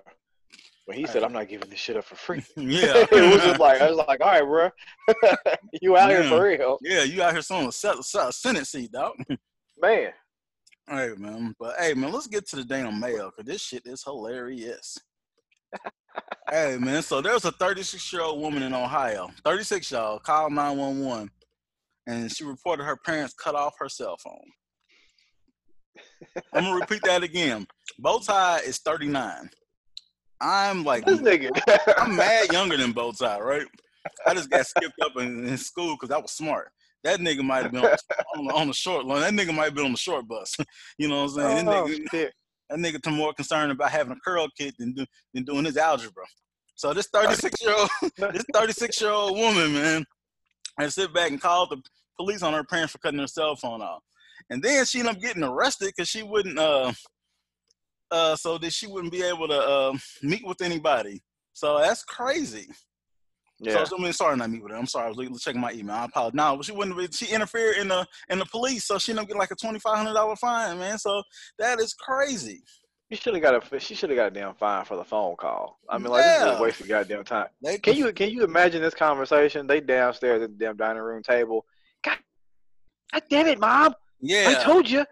When 0.85 0.97
he 0.97 1.07
said, 1.07 1.23
I'm 1.23 1.33
not 1.33 1.49
giving 1.49 1.69
this 1.69 1.79
shit 1.79 1.97
up 1.97 2.05
for 2.05 2.15
free. 2.15 2.43
yeah, 2.57 3.05
it 3.11 3.33
was 3.33 3.41
just 3.43 3.59
like, 3.59 3.81
I 3.81 3.89
was 3.89 3.97
like, 3.97 4.21
all 4.21 4.27
right, 4.27 4.43
bro. 4.43 4.69
you 5.81 5.97
out 5.97 6.11
here 6.11 6.23
for 6.25 6.43
real. 6.43 6.77
yeah. 6.83 7.01
You 7.03 7.23
out 7.23 7.33
here 7.33 7.41
selling 7.41 7.67
a 7.67 7.71
se- 7.71 8.01
se- 8.01 8.31
Senate 8.31 8.67
seat, 8.67 8.91
dog. 8.91 9.13
Man. 9.79 10.11
Hey 10.89 11.11
man, 11.17 11.53
but 11.59 11.75
hey 11.77 11.93
man, 11.93 12.11
let's 12.11 12.27
get 12.27 12.47
to 12.47 12.55
the 12.55 12.63
damn 12.63 12.99
mail 12.99 13.29
because 13.29 13.45
this 13.45 13.61
shit 13.61 13.83
is 13.85 14.03
hilarious. 14.03 14.97
hey 16.49 16.77
man, 16.79 17.03
so 17.03 17.21
there's 17.21 17.45
a 17.45 17.51
36 17.51 18.11
year 18.13 18.21
old 18.21 18.39
woman 18.41 18.63
in 18.63 18.73
Ohio, 18.73 19.29
36 19.43 19.91
y'all, 19.91 20.19
called 20.19 20.53
911, 20.53 21.29
and 22.07 22.31
she 22.31 22.43
reported 22.43 22.85
her 22.85 22.97
parents 23.05 23.33
cut 23.33 23.53
off 23.53 23.75
her 23.79 23.89
cell 23.89 24.17
phone. 24.23 24.39
I'm 26.53 26.63
gonna 26.63 26.75
repeat 26.75 27.03
that 27.03 27.21
again. 27.21 27.67
Bowtie 28.01 28.63
is 28.63 28.79
39. 28.79 29.49
I'm 30.39 30.83
like, 30.83 31.05
This 31.05 31.19
nigga. 31.19 31.49
I'm 31.97 32.15
mad 32.15 32.51
younger 32.51 32.77
than 32.77 32.93
Bowtie, 32.93 33.39
right? 33.39 33.67
I 34.25 34.33
just 34.33 34.49
got 34.49 34.65
skipped 34.65 34.99
up 35.01 35.17
in, 35.17 35.45
in 35.47 35.57
school 35.57 35.97
because 35.99 36.15
I 36.15 36.17
was 36.19 36.31
smart. 36.31 36.71
That 37.07 37.21
nigga 37.21 37.41
might 37.41 37.63
have 37.63 37.71
been 37.71 37.85
on, 37.85 37.97
on, 38.35 38.45
the- 38.45 38.53
on 38.53 38.67
the 38.67 38.73
short 38.73 39.05
line. 39.05 39.21
That 39.21 39.31
nigga 39.31 39.55
might 39.55 39.63
have 39.65 39.75
been 39.75 39.85
on 39.85 39.93
the 39.93 39.97
short 39.97 40.27
bus. 40.27 40.53
you 40.97 41.07
know 41.07 41.23
what 41.23 41.41
I'm 41.41 41.55
saying? 41.55 41.65
That 41.65 41.75
oh, 41.77 41.85
nigga, 41.85 42.11
shit. 42.11 42.33
that 42.69 42.79
nigga 42.79 43.01
to 43.03 43.11
more 43.11 43.33
concerned 43.33 43.71
about 43.71 43.91
having 43.91 44.11
a 44.11 44.19
curl 44.19 44.49
kit 44.57 44.75
than 44.77 44.91
do, 44.91 45.05
than 45.33 45.45
doing 45.45 45.63
his 45.63 45.77
algebra. 45.77 46.25
So 46.75 46.93
this 46.93 47.07
36 47.13 47.61
year 47.61 47.75
old 47.77 47.89
this 48.33 48.43
36 48.53 49.01
year 49.01 49.11
old 49.11 49.37
woman, 49.37 49.73
man, 49.73 50.05
and 50.81 50.91
sit 50.91 51.13
back 51.13 51.31
and 51.31 51.39
called 51.39 51.69
the 51.69 51.81
police 52.17 52.43
on 52.43 52.51
her 52.53 52.65
parents 52.65 52.91
for 52.91 52.97
cutting 52.97 53.21
her 53.21 53.27
cell 53.27 53.55
phone 53.55 53.81
off, 53.81 54.03
and 54.49 54.61
then 54.61 54.83
she 54.83 54.99
ended 54.99 55.15
up 55.15 55.21
getting 55.21 55.43
arrested 55.43 55.93
because 55.95 56.09
she 56.09 56.23
wouldn't 56.23 56.59
uh 56.59 56.91
uh 58.11 58.35
so 58.35 58.57
that 58.57 58.73
she 58.73 58.85
wouldn't 58.85 59.13
be 59.13 59.23
able 59.23 59.47
to 59.47 59.57
uh, 59.57 59.97
meet 60.23 60.45
with 60.45 60.61
anybody. 60.61 61.23
So 61.53 61.79
that's 61.79 62.03
crazy. 62.03 62.67
Yeah. 63.59 63.83
So 63.85 63.97
I 63.97 64.01
mean, 64.01 64.13
sorry, 64.13 64.37
not 64.37 64.49
meet 64.51 64.61
with 64.61 64.71
her. 64.71 64.77
I'm 64.77 64.85
sorry. 64.85 65.07
I 65.07 65.29
was 65.29 65.41
checking 65.41 65.61
my 65.61 65.71
email. 65.71 65.95
I 65.95 66.05
apologize. 66.05 66.35
No, 66.35 66.55
but 66.57 66.65
she 66.65 66.71
wouldn't. 66.73 67.13
She 67.13 67.33
interfered 67.33 67.77
in 67.77 67.87
the 67.87 68.05
in 68.29 68.37
the 68.39 68.45
police, 68.45 68.85
so 68.85 68.99
she 68.99 69.11
ended 69.11 69.23
up 69.23 69.27
getting 69.29 69.39
like 69.39 69.51
a 69.51 69.55
twenty 69.55 69.79
five 69.79 69.97
hundred 69.97 70.13
dollar 70.13 70.35
fine, 70.35 70.77
man. 70.77 70.97
So 70.99 71.23
that 71.57 71.79
is 71.79 71.93
crazy. 71.93 72.61
You 73.09 73.17
should 73.17 73.33
have 73.33 73.41
got 73.41 73.73
a. 73.73 73.79
She 73.79 73.95
should 73.95 74.09
have 74.11 74.17
got 74.17 74.27
a 74.27 74.31
damn 74.31 74.53
fine 74.53 74.85
for 74.85 74.95
the 74.97 75.03
phone 75.03 75.35
call. 75.37 75.79
I 75.89 75.97
mean, 75.97 76.11
like 76.11 76.23
this 76.25 76.35
is 76.35 76.41
Yeah. 76.41 76.47
just 76.49 76.61
wasting 76.61 76.87
goddamn 76.87 77.23
time. 77.23 77.47
They, 77.63 77.77
Can 77.79 77.95
you 77.95 78.11
can 78.13 78.29
you 78.29 78.43
imagine 78.43 78.81
this 78.81 78.93
conversation? 78.93 79.65
They 79.65 79.79
downstairs 79.81 80.43
at 80.43 80.51
the 80.51 80.65
damn 80.65 80.77
dining 80.77 81.01
room 81.01 81.23
table. 81.23 81.65
God, 82.03 82.17
God 83.13 83.23
damn 83.29 83.47
it, 83.47 83.59
mom! 83.59 83.95
Yeah. 84.21 84.49
I 84.55 84.63
told 84.63 84.89
you, 84.89 85.05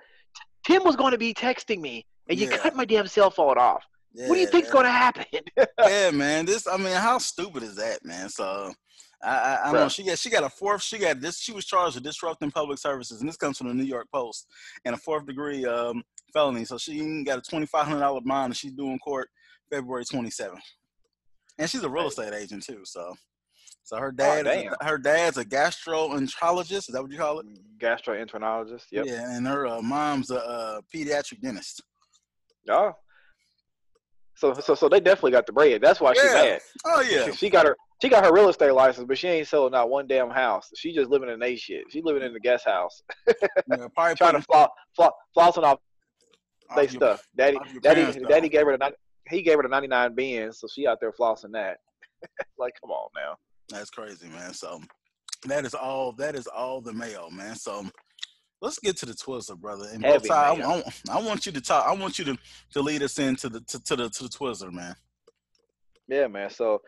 Tim 0.67 0.83
was 0.83 0.95
going 0.95 1.11
to 1.13 1.17
be 1.17 1.33
texting 1.33 1.79
me, 1.79 2.05
and 2.29 2.37
you 2.37 2.47
Yeah. 2.49 2.57
cut 2.57 2.75
my 2.75 2.85
damn 2.85 3.07
cell 3.07 3.31
phone 3.31 3.57
off. 3.57 3.83
What 4.15 4.35
do 4.35 4.41
you 4.41 4.47
think's 4.47 4.67
yeah. 4.67 4.73
going 4.73 4.85
to 4.85 4.91
happen? 4.91 5.25
yeah, 5.79 6.11
man. 6.11 6.45
This, 6.45 6.67
I 6.67 6.77
mean, 6.77 6.93
how 6.93 7.17
stupid 7.17 7.63
is 7.63 7.75
that, 7.75 8.03
man? 8.03 8.29
So, 8.29 8.71
I, 9.23 9.29
I, 9.29 9.59
I 9.61 9.71
don't 9.71 9.81
know. 9.81 9.89
She 9.89 10.03
got, 10.03 10.17
she 10.17 10.29
got 10.29 10.43
a 10.43 10.49
fourth. 10.49 10.81
She 10.81 10.97
got 10.97 11.19
this. 11.19 11.39
She 11.39 11.51
was 11.51 11.65
charged 11.65 11.95
with 11.95 12.03
disrupting 12.03 12.51
public 12.51 12.79
services, 12.79 13.19
and 13.19 13.29
this 13.29 13.37
comes 13.37 13.57
from 13.57 13.67
the 13.67 13.73
New 13.73 13.83
York 13.83 14.07
Post, 14.13 14.47
and 14.85 14.95
a 14.95 14.97
fourth 14.97 15.25
degree 15.25 15.65
um, 15.65 16.03
felony. 16.33 16.65
So 16.65 16.77
she 16.77 17.23
got 17.23 17.39
a 17.39 17.41
twenty 17.41 17.65
five 17.65 17.87
hundred 17.87 18.01
dollar 18.01 18.21
bond, 18.21 18.51
and 18.51 18.57
she's 18.57 18.73
due 18.73 18.89
in 18.91 18.99
court 18.99 19.29
February 19.71 20.05
twenty 20.05 20.29
seventh. 20.29 20.63
And 21.57 21.69
she's 21.69 21.83
a 21.83 21.89
real 21.89 22.07
estate 22.07 22.33
agent 22.33 22.63
too. 22.63 22.81
So, 22.83 23.15
so 23.83 23.97
her 23.97 24.11
dad, 24.11 24.45
oh, 24.45 24.85
her 24.85 24.97
dad's 24.97 25.37
a 25.37 25.45
gastroenterologist. 25.45 26.71
Is 26.71 26.87
that 26.87 27.01
what 27.01 27.11
you 27.11 27.17
call 27.17 27.39
it? 27.39 27.45
Gastroenterologist. 27.79 28.85
Yep. 28.91 29.05
Yeah, 29.07 29.35
and 29.35 29.47
her 29.47 29.67
uh, 29.67 29.81
mom's 29.81 30.31
a, 30.31 30.35
a 30.35 30.81
pediatric 30.93 31.41
dentist. 31.41 31.81
Oh, 32.69 32.93
so 34.35 34.53
so 34.53 34.75
so 34.75 34.89
they 34.89 34.99
definitely 34.99 35.31
got 35.31 35.45
the 35.45 35.53
bread. 35.53 35.81
That's 35.81 36.01
why 36.01 36.13
yeah. 36.15 36.21
she's 36.21 36.33
mad. 36.33 36.59
Oh 36.85 37.01
yeah. 37.01 37.25
She, 37.25 37.31
she, 37.33 37.49
got 37.49 37.65
her 37.65 37.75
she 38.01 38.09
got 38.09 38.23
her 38.25 38.33
real 38.33 38.49
estate 38.49 38.71
license, 38.71 39.05
but 39.07 39.17
she 39.17 39.27
ain't 39.27 39.47
selling 39.47 39.71
not 39.71 39.89
one 39.89 40.07
damn 40.07 40.29
house. 40.29 40.69
She 40.75 40.93
just 40.93 41.09
living 41.09 41.29
in 41.29 41.41
a 41.41 41.55
shit. 41.55 41.85
She 41.89 42.01
living 42.01 42.23
in 42.23 42.33
the 42.33 42.39
guest 42.39 42.65
house. 42.65 43.01
yeah, 43.27 43.87
probably 43.95 44.15
trying 44.15 44.33
to 44.33 44.41
floss, 44.41 44.69
floss, 44.95 45.13
flossing 45.35 45.63
off 45.63 45.79
they 46.75 46.87
stuff. 46.87 47.25
Daddy 47.35 47.57
daddy 47.81 48.19
daddy 48.27 48.49
gave 48.49 48.65
her 48.65 48.77
the 48.77 48.93
he 49.29 49.41
gave 49.41 49.57
her 49.57 49.63
the 49.63 49.69
ninety 49.69 49.87
nine 49.87 50.13
Benz, 50.13 50.59
so 50.59 50.67
she 50.73 50.87
out 50.87 50.99
there 50.99 51.11
flossing 51.11 51.51
that. 51.53 51.77
like, 52.57 52.73
come 52.81 52.91
on 52.91 53.09
now. 53.15 53.35
That's 53.69 53.89
crazy, 53.89 54.27
man. 54.27 54.53
So 54.53 54.81
that 55.45 55.65
is 55.65 55.73
all 55.73 56.11
that 56.13 56.35
is 56.35 56.47
all 56.47 56.81
the 56.81 56.93
mail, 56.93 57.29
man. 57.31 57.55
So 57.55 57.85
let's 58.61 58.79
get 58.79 58.97
to 58.97 59.05
the 59.05 59.13
Twizzler, 59.13 59.57
brother. 59.57 59.87
And 59.93 60.03
Heavy, 60.03 60.29
I, 60.29 60.53
I, 60.53 60.83
I, 61.09 61.21
want 61.21 61.45
you 61.45 61.51
to 61.51 61.61
talk. 61.61 61.87
I 61.87 61.93
want 61.93 62.19
you 62.19 62.25
to, 62.25 62.37
to 62.73 62.81
lead 62.81 63.03
us 63.03 63.19
into 63.19 63.49
the 63.49 63.61
to, 63.61 63.83
to 63.83 63.95
the 63.95 64.09
to 64.09 64.23
the 64.23 64.29
Twizzler, 64.29 64.71
man. 64.71 64.95
Yeah, 66.07 66.27
man. 66.27 66.49
So 66.49 66.81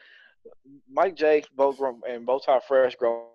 Mike 0.89 1.15
J, 1.15 1.43
both 1.55 1.79
and 2.07 2.25
both 2.25 2.47
our 2.47 2.61
fresh 2.61 2.95
grown 2.95 3.25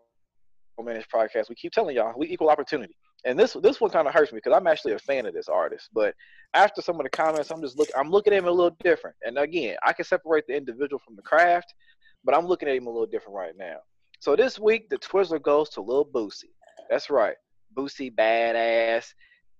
managed 0.82 1.10
podcast, 1.10 1.48
we 1.48 1.54
keep 1.54 1.72
telling 1.72 1.96
y'all 1.96 2.14
we 2.16 2.28
equal 2.28 2.50
opportunity. 2.50 2.96
And 3.24 3.38
this 3.38 3.56
this 3.62 3.80
one 3.80 3.90
kind 3.90 4.08
of 4.08 4.14
hurts 4.14 4.32
me 4.32 4.38
because 4.42 4.56
I'm 4.56 4.66
actually 4.66 4.94
a 4.94 4.98
fan 4.98 5.26
of 5.26 5.34
this 5.34 5.48
artist. 5.48 5.90
But 5.92 6.14
after 6.54 6.82
some 6.82 6.98
of 6.98 7.04
the 7.04 7.10
comments, 7.10 7.50
I'm 7.50 7.62
just 7.62 7.78
looking. 7.78 7.94
I'm 7.96 8.10
looking 8.10 8.32
at 8.32 8.40
him 8.40 8.48
a 8.48 8.50
little 8.50 8.76
different. 8.82 9.16
And 9.22 9.38
again, 9.38 9.76
I 9.84 9.92
can 9.92 10.04
separate 10.04 10.44
the 10.48 10.56
individual 10.56 11.00
from 11.04 11.16
the 11.16 11.22
craft, 11.22 11.72
but 12.24 12.34
I'm 12.36 12.46
looking 12.46 12.68
at 12.68 12.76
him 12.76 12.86
a 12.86 12.90
little 12.90 13.06
different 13.06 13.36
right 13.36 13.56
now. 13.56 13.76
So 14.18 14.36
this 14.36 14.58
week, 14.58 14.88
the 14.88 14.98
Twizzler 14.98 15.42
goes 15.42 15.68
to 15.70 15.80
Lil 15.80 16.06
Boosie. 16.06 16.54
That's 16.90 17.10
right. 17.10 17.34
Boosie 17.74 18.14
Badass. 18.14 19.06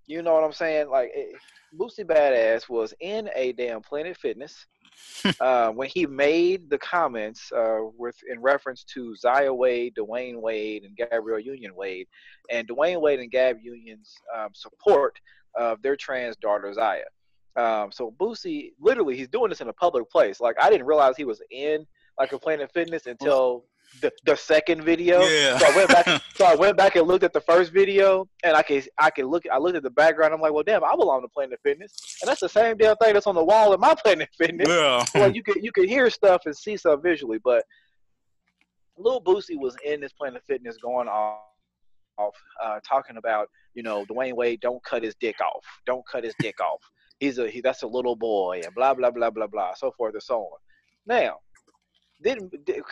You 0.06 0.22
know 0.22 0.34
what 0.34 0.44
I'm 0.44 0.52
saying? 0.52 0.90
Like 0.90 1.10
it, 1.14 1.34
Boosie 1.78 2.04
Badass 2.04 2.68
was 2.68 2.92
in 3.00 3.30
a 3.34 3.52
damn 3.52 3.80
Planet 3.80 4.16
Fitness 4.16 4.66
uh, 5.40 5.70
when 5.70 5.88
he 5.88 6.06
made 6.06 6.68
the 6.68 6.78
comments 6.78 7.50
uh, 7.52 7.80
with 7.96 8.16
in 8.30 8.40
reference 8.40 8.84
to 8.94 9.14
Zaya 9.16 9.52
Wade, 9.52 9.94
Dwyane 9.94 10.40
Wade, 10.40 10.84
and 10.84 10.96
Gabrielle 10.96 11.40
Union 11.40 11.74
Wade, 11.74 12.06
and 12.50 12.68
Dwyane 12.68 13.00
Wade 13.00 13.20
and 13.20 13.30
Gab 13.30 13.58
Union's 13.62 14.14
um, 14.36 14.50
support 14.52 15.18
of 15.54 15.80
their 15.82 15.96
trans 15.96 16.36
daughter 16.36 16.72
Zaya. 16.72 17.04
Um, 17.56 17.92
so 17.92 18.14
Boosie, 18.18 18.72
literally, 18.80 19.16
he's 19.16 19.28
doing 19.28 19.50
this 19.50 19.60
in 19.60 19.68
a 19.68 19.74
public 19.74 20.10
place. 20.10 20.40
Like 20.40 20.56
I 20.60 20.70
didn't 20.70 20.86
realize 20.86 21.16
he 21.16 21.24
was 21.24 21.42
in 21.50 21.86
like 22.18 22.32
a 22.32 22.38
Planet 22.38 22.70
Fitness 22.72 23.06
until 23.06 23.64
the, 24.00 24.12
the 24.24 24.36
second 24.36 24.82
video. 24.82 25.20
Yeah. 25.22 25.58
So 25.58 25.66
I 25.66 25.76
went 25.76 25.88
back. 25.88 26.22
so 26.34 26.44
I 26.44 26.54
went 26.54 26.76
back 26.76 26.96
and 26.96 27.06
looked 27.06 27.24
at 27.24 27.32
the 27.32 27.40
first 27.40 27.72
video, 27.72 28.28
and 28.42 28.56
I 28.56 28.62
can 28.62 28.82
I 28.98 29.10
can 29.10 29.26
look. 29.26 29.44
I 29.50 29.58
looked 29.58 29.76
at 29.76 29.82
the 29.82 29.90
background. 29.90 30.34
I'm 30.34 30.40
like, 30.40 30.52
well, 30.52 30.62
damn, 30.62 30.84
I 30.84 30.94
belong 30.96 31.22
to 31.22 31.28
Planet 31.28 31.58
Fitness, 31.62 31.92
and 32.22 32.28
that's 32.28 32.40
the 32.40 32.48
same 32.48 32.76
damn 32.76 32.96
thing 32.96 33.14
that's 33.14 33.26
on 33.26 33.34
the 33.34 33.44
wall 33.44 33.72
in 33.74 33.80
my 33.80 33.94
Planet 34.02 34.28
Fitness. 34.36 34.68
Yeah. 34.68 35.04
Like 35.14 35.34
you 35.34 35.42
could 35.42 35.62
you 35.62 35.72
could 35.72 35.88
hear 35.88 36.10
stuff 36.10 36.42
and 36.46 36.56
see 36.56 36.76
stuff 36.76 37.02
visually, 37.02 37.38
but 37.42 37.64
Lil 38.96 39.20
Boosie 39.20 39.58
was 39.58 39.76
in 39.84 40.00
this 40.00 40.12
Planet 40.12 40.42
Fitness 40.46 40.76
going 40.82 41.08
off. 41.08 41.40
Off, 42.18 42.36
uh, 42.62 42.78
talking 42.86 43.16
about 43.16 43.48
you 43.72 43.82
know 43.82 44.04
Dwyane 44.04 44.34
Wade, 44.34 44.60
don't 44.60 44.84
cut 44.84 45.02
his 45.02 45.14
dick 45.18 45.40
off, 45.40 45.64
don't 45.86 46.06
cut 46.06 46.24
his 46.24 46.34
dick 46.40 46.60
off. 46.60 46.82
He's 47.20 47.38
a 47.38 47.48
he, 47.48 47.62
that's 47.62 47.84
a 47.84 47.86
little 47.86 48.16
boy, 48.16 48.60
and 48.62 48.74
blah 48.74 48.92
blah 48.92 49.10
blah 49.10 49.30
blah 49.30 49.46
blah, 49.46 49.72
so 49.74 49.92
forth 49.92 50.12
and 50.12 50.22
so 50.22 50.40
on. 50.40 50.58
Now, 51.06 51.38
didn't 52.22 52.64
did, 52.66 52.82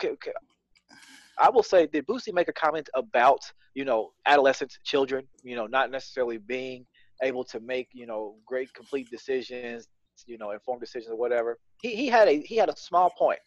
I 1.39 1.49
will 1.49 1.63
say, 1.63 1.87
did 1.87 2.05
Boosie 2.07 2.33
make 2.33 2.47
a 2.47 2.53
comment 2.53 2.89
about 2.93 3.39
you 3.73 3.85
know 3.85 4.11
adolescents, 4.25 4.77
children, 4.83 5.27
you 5.43 5.55
know, 5.55 5.65
not 5.67 5.91
necessarily 5.91 6.37
being 6.37 6.85
able 7.23 7.43
to 7.45 7.59
make 7.59 7.87
you 7.93 8.05
know 8.05 8.35
great 8.45 8.73
complete 8.73 9.09
decisions, 9.09 9.87
you 10.25 10.37
know, 10.37 10.51
informed 10.51 10.81
decisions 10.81 11.11
or 11.11 11.17
whatever? 11.17 11.57
He 11.81 11.95
he 11.95 12.07
had 12.07 12.27
a 12.27 12.41
he 12.41 12.55
had 12.55 12.69
a 12.69 12.75
small 12.77 13.11
point, 13.17 13.39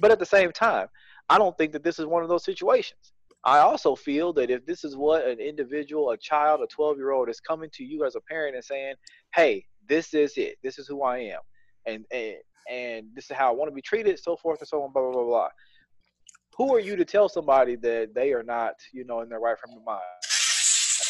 but 0.00 0.10
at 0.10 0.18
the 0.18 0.26
same 0.26 0.52
time, 0.52 0.88
I 1.28 1.38
don't 1.38 1.56
think 1.58 1.72
that 1.72 1.84
this 1.84 1.98
is 1.98 2.06
one 2.06 2.22
of 2.22 2.28
those 2.28 2.44
situations. 2.44 3.12
I 3.46 3.58
also 3.58 3.94
feel 3.94 4.32
that 4.34 4.50
if 4.50 4.64
this 4.64 4.84
is 4.84 4.96
what 4.96 5.26
an 5.26 5.38
individual, 5.38 6.10
a 6.10 6.16
child, 6.16 6.62
a 6.62 6.66
12 6.66 6.96
year 6.96 7.10
old 7.10 7.28
is 7.28 7.40
coming 7.40 7.68
to 7.74 7.84
you 7.84 8.06
as 8.06 8.14
a 8.14 8.20
parent 8.22 8.54
and 8.54 8.64
saying, 8.64 8.94
"Hey, 9.34 9.66
this 9.86 10.14
is 10.14 10.34
it. 10.38 10.56
This 10.62 10.78
is 10.78 10.86
who 10.88 11.02
I 11.02 11.18
am," 11.18 11.40
and 11.86 12.06
and 12.10 12.36
and 12.70 13.06
this 13.14 13.30
is 13.30 13.36
how 13.36 13.48
I 13.48 13.54
want 13.54 13.70
to 13.70 13.74
be 13.74 13.82
treated, 13.82 14.18
so 14.18 14.36
forth 14.36 14.60
and 14.60 14.68
so 14.68 14.82
on, 14.82 14.92
blah 14.92 15.02
blah 15.02 15.12
blah 15.12 15.24
blah 15.24 15.48
who 16.56 16.74
are 16.74 16.80
you 16.80 16.96
to 16.96 17.04
tell 17.04 17.28
somebody 17.28 17.76
that 17.76 18.14
they 18.14 18.32
are 18.32 18.42
not, 18.42 18.74
you 18.92 19.04
know, 19.04 19.20
in 19.20 19.28
their 19.28 19.40
right 19.40 19.58
frame 19.58 19.76
of 19.76 19.84
mind? 19.84 20.00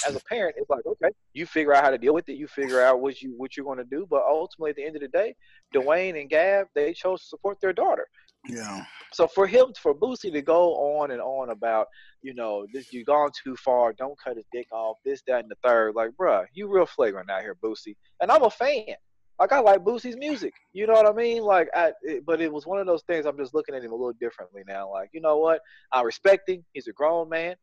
As 0.06 0.16
a 0.16 0.20
parent, 0.20 0.56
it's 0.58 0.68
like, 0.68 0.84
okay, 0.84 1.08
you 1.32 1.46
figure 1.46 1.72
out 1.72 1.82
how 1.82 1.90
to 1.90 1.96
deal 1.96 2.12
with 2.12 2.28
it. 2.28 2.34
You 2.34 2.46
figure 2.46 2.82
out 2.82 3.00
what 3.00 3.22
you 3.22 3.34
what 3.36 3.56
you're 3.56 3.64
going 3.64 3.78
to 3.78 3.84
do. 3.84 4.06
But 4.08 4.22
ultimately, 4.28 4.70
at 4.70 4.76
the 4.76 4.84
end 4.84 4.96
of 4.96 5.02
the 5.02 5.08
day, 5.08 5.34
Dwyane 5.74 6.20
and 6.20 6.28
Gab 6.28 6.66
they 6.74 6.92
chose 6.92 7.22
to 7.22 7.26
support 7.26 7.58
their 7.60 7.72
daughter. 7.72 8.06
Yeah. 8.46 8.84
So 9.12 9.26
for 9.26 9.46
him, 9.46 9.72
for 9.80 9.94
Boosie 9.94 10.32
to 10.32 10.42
go 10.42 10.74
on 10.98 11.10
and 11.10 11.22
on 11.22 11.50
about, 11.50 11.86
you 12.20 12.34
know, 12.34 12.66
this 12.72 12.92
you've 12.92 13.06
gone 13.06 13.30
too 13.42 13.56
far. 13.56 13.94
Don't 13.94 14.18
cut 14.22 14.36
his 14.36 14.44
dick 14.52 14.66
off. 14.72 14.98
This, 15.04 15.22
that, 15.26 15.40
and 15.40 15.50
the 15.50 15.56
third. 15.64 15.94
Like, 15.94 16.10
bruh, 16.20 16.44
you 16.52 16.68
real 16.68 16.84
flagrant 16.84 17.30
out 17.30 17.42
here, 17.42 17.56
Boosie. 17.62 17.96
And 18.20 18.30
I'm 18.30 18.42
a 18.42 18.50
fan 18.50 18.96
like 19.38 19.52
I 19.52 19.60
like 19.60 19.80
Boosie's 19.80 20.16
music. 20.16 20.54
You 20.72 20.86
know 20.86 20.92
what 20.92 21.06
I 21.06 21.12
mean? 21.12 21.42
Like, 21.42 21.68
I, 21.74 21.92
it, 22.02 22.24
but 22.24 22.40
it 22.40 22.52
was 22.52 22.66
one 22.66 22.78
of 22.78 22.86
those 22.86 23.02
things. 23.02 23.26
I'm 23.26 23.36
just 23.36 23.54
looking 23.54 23.74
at 23.74 23.82
him 23.82 23.92
a 23.92 23.96
little 23.96 24.14
differently 24.20 24.62
now. 24.66 24.90
Like, 24.90 25.10
you 25.12 25.20
know 25.20 25.38
what? 25.38 25.60
I 25.92 26.02
respect 26.02 26.48
him. 26.48 26.64
He's 26.72 26.86
a 26.86 26.92
grown 26.92 27.28
man. 27.28 27.56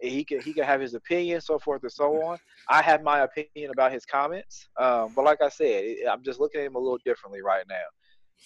He 0.00 0.24
can 0.24 0.40
he 0.40 0.52
can 0.52 0.64
have 0.64 0.80
his 0.80 0.94
opinion, 0.94 1.40
so 1.40 1.58
forth 1.58 1.82
and 1.82 1.92
so 1.92 2.22
on. 2.22 2.38
I 2.68 2.82
have 2.82 3.02
my 3.02 3.20
opinion 3.20 3.70
about 3.72 3.92
his 3.92 4.04
comments, 4.04 4.68
um, 4.78 5.12
but 5.14 5.24
like 5.24 5.40
I 5.40 5.48
said, 5.48 5.96
I'm 6.10 6.22
just 6.22 6.40
looking 6.40 6.60
at 6.60 6.66
him 6.66 6.74
a 6.74 6.80
little 6.80 6.98
differently 7.04 7.40
right 7.42 7.64
now. 7.68 7.84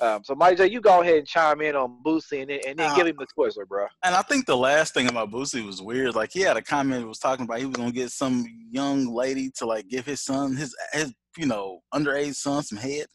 Um, 0.00 0.22
so, 0.24 0.34
Mike 0.34 0.58
J, 0.58 0.68
you 0.68 0.80
go 0.80 1.02
ahead 1.02 1.16
and 1.16 1.26
chime 1.26 1.60
in 1.60 1.74
on 1.74 1.98
Boosie 2.04 2.42
and 2.42 2.50
then, 2.50 2.60
and 2.66 2.78
then 2.78 2.90
uh, 2.90 2.94
give 2.94 3.06
him 3.06 3.16
the 3.18 3.26
Twizzler, 3.36 3.66
bro. 3.66 3.86
And 4.04 4.14
I 4.14 4.22
think 4.22 4.46
the 4.46 4.56
last 4.56 4.94
thing 4.94 5.08
about 5.08 5.30
Boosie 5.30 5.64
was 5.64 5.82
weird. 5.82 6.14
Like 6.14 6.30
he 6.32 6.40
had 6.40 6.56
a 6.56 6.62
comment 6.62 7.06
was 7.06 7.18
talking 7.18 7.44
about 7.44 7.58
he 7.58 7.66
was 7.66 7.76
gonna 7.76 7.92
get 7.92 8.10
some 8.10 8.46
young 8.70 9.06
lady 9.06 9.50
to 9.56 9.66
like 9.66 9.88
give 9.88 10.06
his 10.06 10.22
son 10.22 10.56
his 10.56 10.74
his 10.92 11.12
you 11.36 11.46
know 11.46 11.80
underage 11.92 12.34
son 12.34 12.62
some 12.62 12.78
head. 12.78 13.06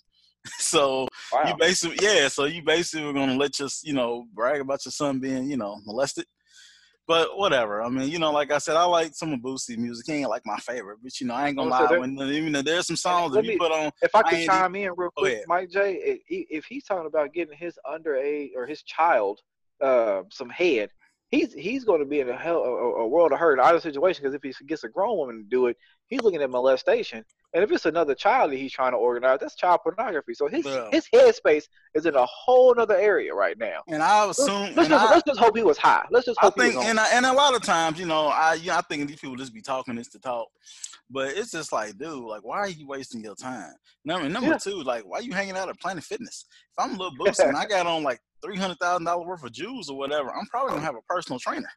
so 0.59 1.07
wow. 1.31 1.43
you 1.47 1.55
basically 1.57 1.97
yeah. 2.01 2.27
So 2.27 2.45
you 2.45 2.61
basically 2.63 3.05
were 3.05 3.13
gonna 3.13 3.37
let 3.37 3.57
your 3.59 3.69
you 3.83 3.93
know 3.93 4.25
brag 4.33 4.61
about 4.61 4.85
your 4.85 4.91
son 4.91 5.19
being 5.19 5.49
you 5.49 5.57
know 5.57 5.79
molested. 5.85 6.25
But 7.05 7.37
whatever. 7.37 7.83
I 7.83 7.89
mean, 7.89 8.09
you 8.09 8.17
know, 8.17 8.31
like 8.31 8.51
I 8.51 8.59
said, 8.59 8.77
I 8.77 8.85
like 8.85 9.13
some 9.13 9.33
of 9.33 9.39
Boosie 9.41 9.77
music. 9.77 10.05
He 10.05 10.13
ain't 10.13 10.29
like 10.29 10.43
my 10.45 10.57
favorite, 10.57 10.99
but 11.03 11.19
you 11.19 11.27
know, 11.27 11.33
I 11.33 11.47
ain't 11.47 11.57
gonna 11.57 11.69
lie. 11.69 11.97
When 11.97 12.17
even 12.17 12.53
though 12.53 12.61
there's 12.61 12.87
some 12.87 12.95
songs 12.95 13.33
that 13.33 13.43
you 13.43 13.57
put 13.57 13.71
on, 13.71 13.91
if 14.01 14.15
I 14.15 14.23
could 14.23 14.45
chime 14.45 14.75
in 14.75 14.91
real 14.95 15.09
quick, 15.15 15.43
Mike 15.47 15.69
J, 15.69 16.21
if 16.29 16.65
he's 16.65 16.85
talking 16.85 17.07
about 17.07 17.33
getting 17.33 17.57
his 17.57 17.77
underage 17.85 18.51
or 18.55 18.65
his 18.65 18.83
child 18.83 19.41
uh, 19.81 20.21
some 20.31 20.49
head, 20.49 20.91
he's 21.29 21.53
he's 21.53 21.83
going 21.83 21.99
to 21.99 22.05
be 22.05 22.21
in 22.21 22.29
a 22.29 22.37
hell 22.37 22.63
a, 22.63 23.01
a 23.01 23.07
world 23.07 23.33
of 23.33 23.39
hurt 23.39 23.59
in 23.59 23.65
either 23.65 23.81
situation 23.81 24.23
because 24.23 24.35
if 24.35 24.43
he 24.43 24.65
gets 24.65 24.83
a 24.83 24.89
grown 24.89 25.17
woman 25.17 25.37
to 25.37 25.43
do 25.43 25.67
it, 25.67 25.77
he's 26.07 26.21
looking 26.21 26.41
at 26.41 26.49
molestation. 26.49 27.23
And 27.53 27.63
if 27.63 27.71
it's 27.71 27.85
another 27.85 28.15
child 28.15 28.51
that 28.51 28.57
he's 28.57 28.71
trying 28.71 28.93
to 28.93 28.97
organize, 28.97 29.39
that's 29.39 29.55
child 29.55 29.81
pornography. 29.83 30.33
So 30.33 30.47
his 30.47 30.65
his 30.91 31.07
headspace 31.13 31.65
is 31.93 32.07
in 32.07 32.15
a 32.15 32.25
whole 32.25 32.73
other 32.79 32.95
area 32.95 33.33
right 33.33 33.57
now. 33.59 33.81
And 33.87 34.01
I 34.01 34.27
assume, 34.27 34.73
let's, 34.75 34.77
let's, 34.77 34.89
just, 34.89 35.05
I, 35.05 35.11
let's 35.11 35.23
just, 35.27 35.39
hope 35.39 35.55
he 35.55 35.63
was 35.63 35.77
high. 35.77 36.05
Let's 36.09 36.25
just 36.25 36.39
hope. 36.39 36.55
I 36.57 36.69
think, 36.71 36.83
and, 36.83 36.99
I, 36.99 37.09
and 37.13 37.25
a 37.27 37.33
lot 37.33 37.55
of 37.55 37.61
times, 37.61 37.99
you 37.99 38.07
know, 38.07 38.27
I 38.27 38.55
you 38.55 38.67
know, 38.67 38.77
I 38.77 38.81
think 38.81 39.07
these 39.07 39.19
people 39.19 39.35
just 39.35 39.53
be 39.53 39.61
talking 39.61 39.95
this 39.95 40.07
to 40.09 40.19
talk, 40.19 40.47
but 41.11 41.37
it's 41.37 41.51
just 41.51 41.71
like, 41.71 41.95
dude, 41.99 42.23
like, 42.23 42.43
why 42.43 42.57
are 42.57 42.69
you 42.69 42.87
wasting 42.87 43.23
your 43.23 43.35
time? 43.35 43.73
Number 44.03 44.27
number 44.29 44.49
yeah. 44.49 44.57
two, 44.57 44.81
like, 44.81 45.03
why 45.03 45.19
are 45.19 45.23
you 45.23 45.33
hanging 45.33 45.55
out 45.55 45.69
at 45.69 45.79
Planet 45.79 46.03
Fitness? 46.03 46.45
If 46.75 46.83
I'm 46.83 46.95
a 46.95 46.97
little 46.97 47.17
Boosie 47.19 47.47
and 47.47 47.55
I 47.55 47.67
got 47.67 47.85
on 47.85 48.01
like 48.01 48.19
three 48.43 48.57
hundred 48.57 48.79
thousand 48.79 49.05
dollars 49.05 49.27
worth 49.27 49.43
of 49.43 49.51
jewels 49.51 49.89
or 49.89 49.97
whatever, 49.97 50.35
I'm 50.35 50.47
probably 50.47 50.71
gonna 50.73 50.85
have 50.85 50.95
a 50.95 51.01
personal 51.07 51.37
trainer. 51.39 51.69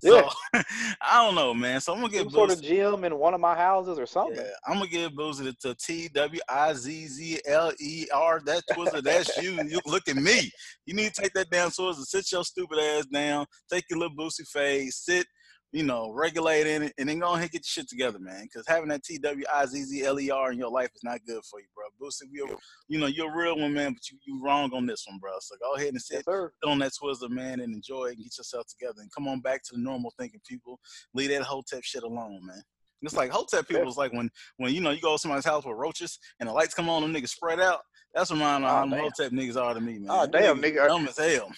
So. 0.00 0.28
I 1.00 1.24
don't 1.24 1.34
know, 1.34 1.54
man. 1.54 1.80
So 1.80 1.92
I'm 1.92 2.00
gonna 2.00 2.12
get 2.12 2.22
some 2.22 2.30
sort 2.30 2.52
of 2.52 2.62
gym 2.62 3.04
in 3.04 3.18
one 3.18 3.34
of 3.34 3.40
my 3.40 3.54
houses 3.54 3.98
or 3.98 4.06
something. 4.06 4.36
Yeah, 4.36 4.50
I'm 4.66 4.74
gonna 4.74 4.88
give 4.88 5.12
Boosie 5.12 5.56
to 5.58 5.74
T 5.74 6.08
W 6.08 6.40
I 6.48 6.72
Z 6.74 7.06
Z 7.06 7.40
L 7.46 7.72
E 7.80 8.06
R. 8.12 8.40
That 8.44 8.62
Twizzler, 8.70 9.02
that's 9.02 9.36
you. 9.36 9.58
You 9.68 9.80
look 9.86 10.08
at 10.08 10.16
me. 10.16 10.50
You 10.86 10.94
need 10.94 11.12
to 11.12 11.22
take 11.22 11.34
that 11.34 11.50
damn 11.50 11.70
Twizzler, 11.70 12.04
sit 12.04 12.30
your 12.32 12.44
stupid 12.44 12.78
ass 12.78 13.06
down, 13.06 13.44
take 13.70 13.84
your 13.90 13.98
little 13.98 14.16
Boosie 14.16 14.46
face, 14.46 15.04
sit 15.04 15.26
you 15.72 15.82
know, 15.82 16.10
regulate 16.12 16.66
in 16.66 16.84
it, 16.84 16.94
and 16.98 17.08
then 17.08 17.18
go 17.18 17.32
ahead 17.32 17.42
and 17.42 17.50
get 17.50 17.58
your 17.58 17.82
shit 17.82 17.88
together, 17.88 18.18
man. 18.18 18.44
Because 18.44 18.66
having 18.66 18.88
that 18.88 19.04
T 19.04 19.18
W 19.18 19.44
I 19.54 19.66
Z 19.66 19.82
Z 19.84 20.04
L 20.04 20.18
E 20.18 20.30
R 20.30 20.52
in 20.52 20.58
your 20.58 20.70
life 20.70 20.90
is 20.94 21.04
not 21.04 21.20
good 21.26 21.42
for 21.44 21.60
you, 21.60 21.66
bro. 21.74 21.84
Boosie, 22.00 22.28
you 22.30 22.56
you 22.88 22.98
know, 22.98 23.06
you're 23.06 23.30
a 23.30 23.36
real 23.36 23.58
one, 23.58 23.74
man, 23.74 23.92
but 23.92 24.08
you 24.10 24.18
you 24.24 24.42
wrong 24.42 24.72
on 24.72 24.86
this 24.86 25.04
one, 25.06 25.18
bro. 25.18 25.32
So 25.40 25.56
go 25.60 25.74
ahead 25.74 25.88
and 25.88 26.00
sit, 26.00 26.24
yes, 26.26 26.34
sit 26.34 26.70
on 26.70 26.78
that 26.78 26.92
Twizzler, 26.92 27.30
man, 27.30 27.60
and 27.60 27.74
enjoy 27.74 28.06
it 28.06 28.14
and 28.14 28.24
get 28.24 28.38
yourself 28.38 28.66
together 28.66 29.00
and 29.00 29.10
come 29.14 29.28
on 29.28 29.40
back 29.40 29.62
to 29.64 29.74
the 29.74 29.80
normal 29.80 30.12
thinking 30.18 30.40
people. 30.48 30.80
Leave 31.12 31.30
that 31.30 31.42
Hotep 31.42 31.84
shit 31.84 32.02
alone, 32.02 32.40
man. 32.46 32.62
It's 33.02 33.14
like 33.14 33.30
Hotep 33.30 33.68
people. 33.68 33.88
It's 33.88 33.98
like 33.98 34.12
when 34.12 34.30
when 34.56 34.72
you 34.74 34.80
know 34.80 34.90
you 34.90 35.00
go 35.00 35.14
to 35.14 35.18
somebody's 35.18 35.44
house 35.44 35.64
with 35.66 35.76
roaches 35.76 36.18
and 36.40 36.48
the 36.48 36.52
lights 36.52 36.74
come 36.74 36.88
on, 36.88 37.02
them 37.02 37.12
niggas 37.12 37.28
spread 37.28 37.60
out. 37.60 37.80
That's 38.14 38.30
what 38.30 38.38
my 38.38 38.56
oh, 38.56 38.88
Hotep 38.88 39.32
niggas 39.32 39.60
are 39.60 39.74
to 39.74 39.80
me, 39.80 39.96
ah, 39.96 40.00
man. 40.00 40.08
Oh 40.10 40.26
damn, 40.26 40.62
nigga, 40.62 40.88
dumb 40.88 41.06
as 41.06 41.18
hell. 41.18 41.52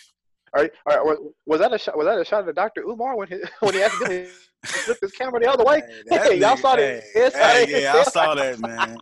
All 0.55 0.63
right, 0.63 0.71
all 0.87 1.05
right. 1.05 1.19
Was 1.47 1.61
that 1.61 1.73
a 1.73 1.79
shot? 1.79 1.97
Was 1.97 2.07
that 2.07 2.19
a 2.19 2.25
shot 2.25 2.49
at 2.49 2.55
Dr. 2.55 2.83
Umar 2.83 3.17
when 3.17 3.29
he 3.29 3.37
when 3.61 3.75
he 3.75 3.83
accidentally 3.83 4.29
flipped 4.67 5.01
his 5.03 5.13
camera 5.13 5.41
the 5.41 5.51
other 5.51 5.65
way? 5.65 5.83
Hey, 6.09 6.19
hey 6.19 6.41
y'all 6.41 6.57
saw 6.57 6.77
that? 6.77 7.03
Hey, 7.15 7.31
hey, 7.33 7.83
yeah, 7.83 7.95
I 7.95 8.03
saw 8.05 8.35
that, 8.35 8.59
man. 8.59 8.99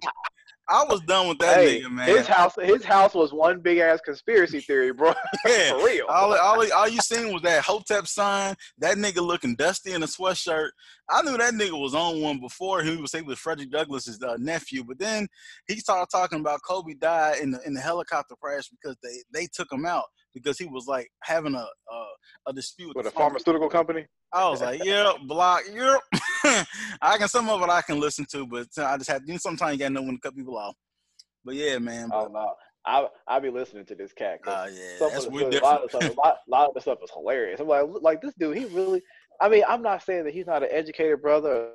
I 0.70 0.84
was 0.84 1.00
done 1.00 1.28
with 1.28 1.38
that 1.38 1.56
hey, 1.56 1.80
nigga, 1.80 1.90
man. 1.90 2.08
His 2.08 2.26
house, 2.26 2.54
his 2.60 2.84
house 2.84 3.14
was 3.14 3.32
one 3.32 3.60
big 3.60 3.78
ass 3.78 4.00
conspiracy 4.04 4.60
theory, 4.60 4.92
bro. 4.92 5.14
Yeah, 5.46 5.70
for 5.70 5.86
real. 5.86 6.04
All, 6.10 6.34
all, 6.34 6.72
all 6.72 6.88
you 6.88 7.00
seen 7.00 7.32
was 7.32 7.40
that 7.42 7.64
Hotep 7.64 8.06
sign. 8.06 8.54
That 8.76 8.98
nigga 8.98 9.26
looking 9.26 9.54
dusty 9.54 9.92
in 9.92 10.02
a 10.02 10.06
sweatshirt. 10.06 10.68
I 11.08 11.22
knew 11.22 11.38
that 11.38 11.54
nigga 11.54 11.80
was 11.80 11.94
on 11.94 12.20
one 12.20 12.38
before 12.38 12.82
he 12.82 12.96
was 12.96 13.12
he 13.12 13.22
was 13.22 13.38
Frederick 13.38 13.70
Douglass's 13.70 14.22
uh, 14.22 14.36
nephew. 14.38 14.84
But 14.84 14.98
then 14.98 15.26
he 15.66 15.76
started 15.76 16.10
talking 16.10 16.40
about 16.40 16.60
Kobe 16.62 16.92
died 16.92 17.38
in 17.38 17.52
the 17.52 17.66
in 17.66 17.72
the 17.72 17.80
helicopter 17.80 18.34
crash 18.38 18.68
because 18.68 18.96
they 19.02 19.22
they 19.32 19.48
took 19.50 19.72
him 19.72 19.86
out 19.86 20.04
because 20.34 20.58
he 20.58 20.66
was 20.66 20.86
like 20.86 21.10
having 21.22 21.54
a 21.54 21.66
a, 21.92 22.06
a 22.48 22.52
dispute 22.52 22.88
with, 22.88 22.96
with 22.96 23.06
a 23.06 23.10
pharmaceutical 23.10 23.68
company. 23.68 24.06
I 24.32 24.48
was 24.48 24.60
like, 24.60 24.84
yep, 24.84 25.16
block, 25.26 25.62
yep. 25.72 26.00
I 27.00 27.16
can 27.18 27.28
some 27.28 27.48
of 27.48 27.62
it 27.62 27.70
I 27.70 27.82
can 27.82 27.98
listen 27.98 28.26
to, 28.32 28.46
but 28.46 28.66
I 28.78 28.96
just 28.96 29.10
have 29.10 29.22
you 29.26 29.34
know, 29.34 29.38
sometimes 29.38 29.72
you 29.72 29.78
gotta 29.78 29.94
know 29.94 30.02
when 30.02 30.14
to 30.14 30.20
cut 30.20 30.36
people 30.36 30.56
off. 30.56 30.74
But 31.44 31.54
yeah, 31.54 31.78
man. 31.78 32.08
But, 32.10 32.26
oh 32.26 32.28
no. 32.32 32.54
I 32.86 33.06
I 33.26 33.38
be 33.38 33.50
listening 33.50 33.84
to 33.86 33.94
this 33.94 34.12
cat. 34.12 34.40
Oh 34.46 34.52
uh, 34.52 34.68
yeah, 34.72 34.96
that's 34.98 35.26
of, 35.26 35.32
a 35.32 35.58
lot 35.60 35.84
of 35.84 35.90
stuff. 35.90 36.02
A 36.02 36.20
lot, 36.20 36.36
a 36.46 36.50
lot 36.50 36.68
of 36.68 36.74
the 36.74 36.80
stuff 36.80 36.98
is 37.02 37.10
hilarious. 37.10 37.60
I'm 37.60 37.68
like, 37.68 37.86
like 38.00 38.22
this 38.22 38.34
dude. 38.38 38.56
He 38.56 38.64
really. 38.66 39.02
I 39.40 39.48
mean, 39.48 39.62
I'm 39.68 39.82
not 39.82 40.02
saying 40.02 40.24
that 40.24 40.34
he's 40.34 40.46
not 40.46 40.62
an 40.62 40.70
educated 40.72 41.22
brother 41.22 41.70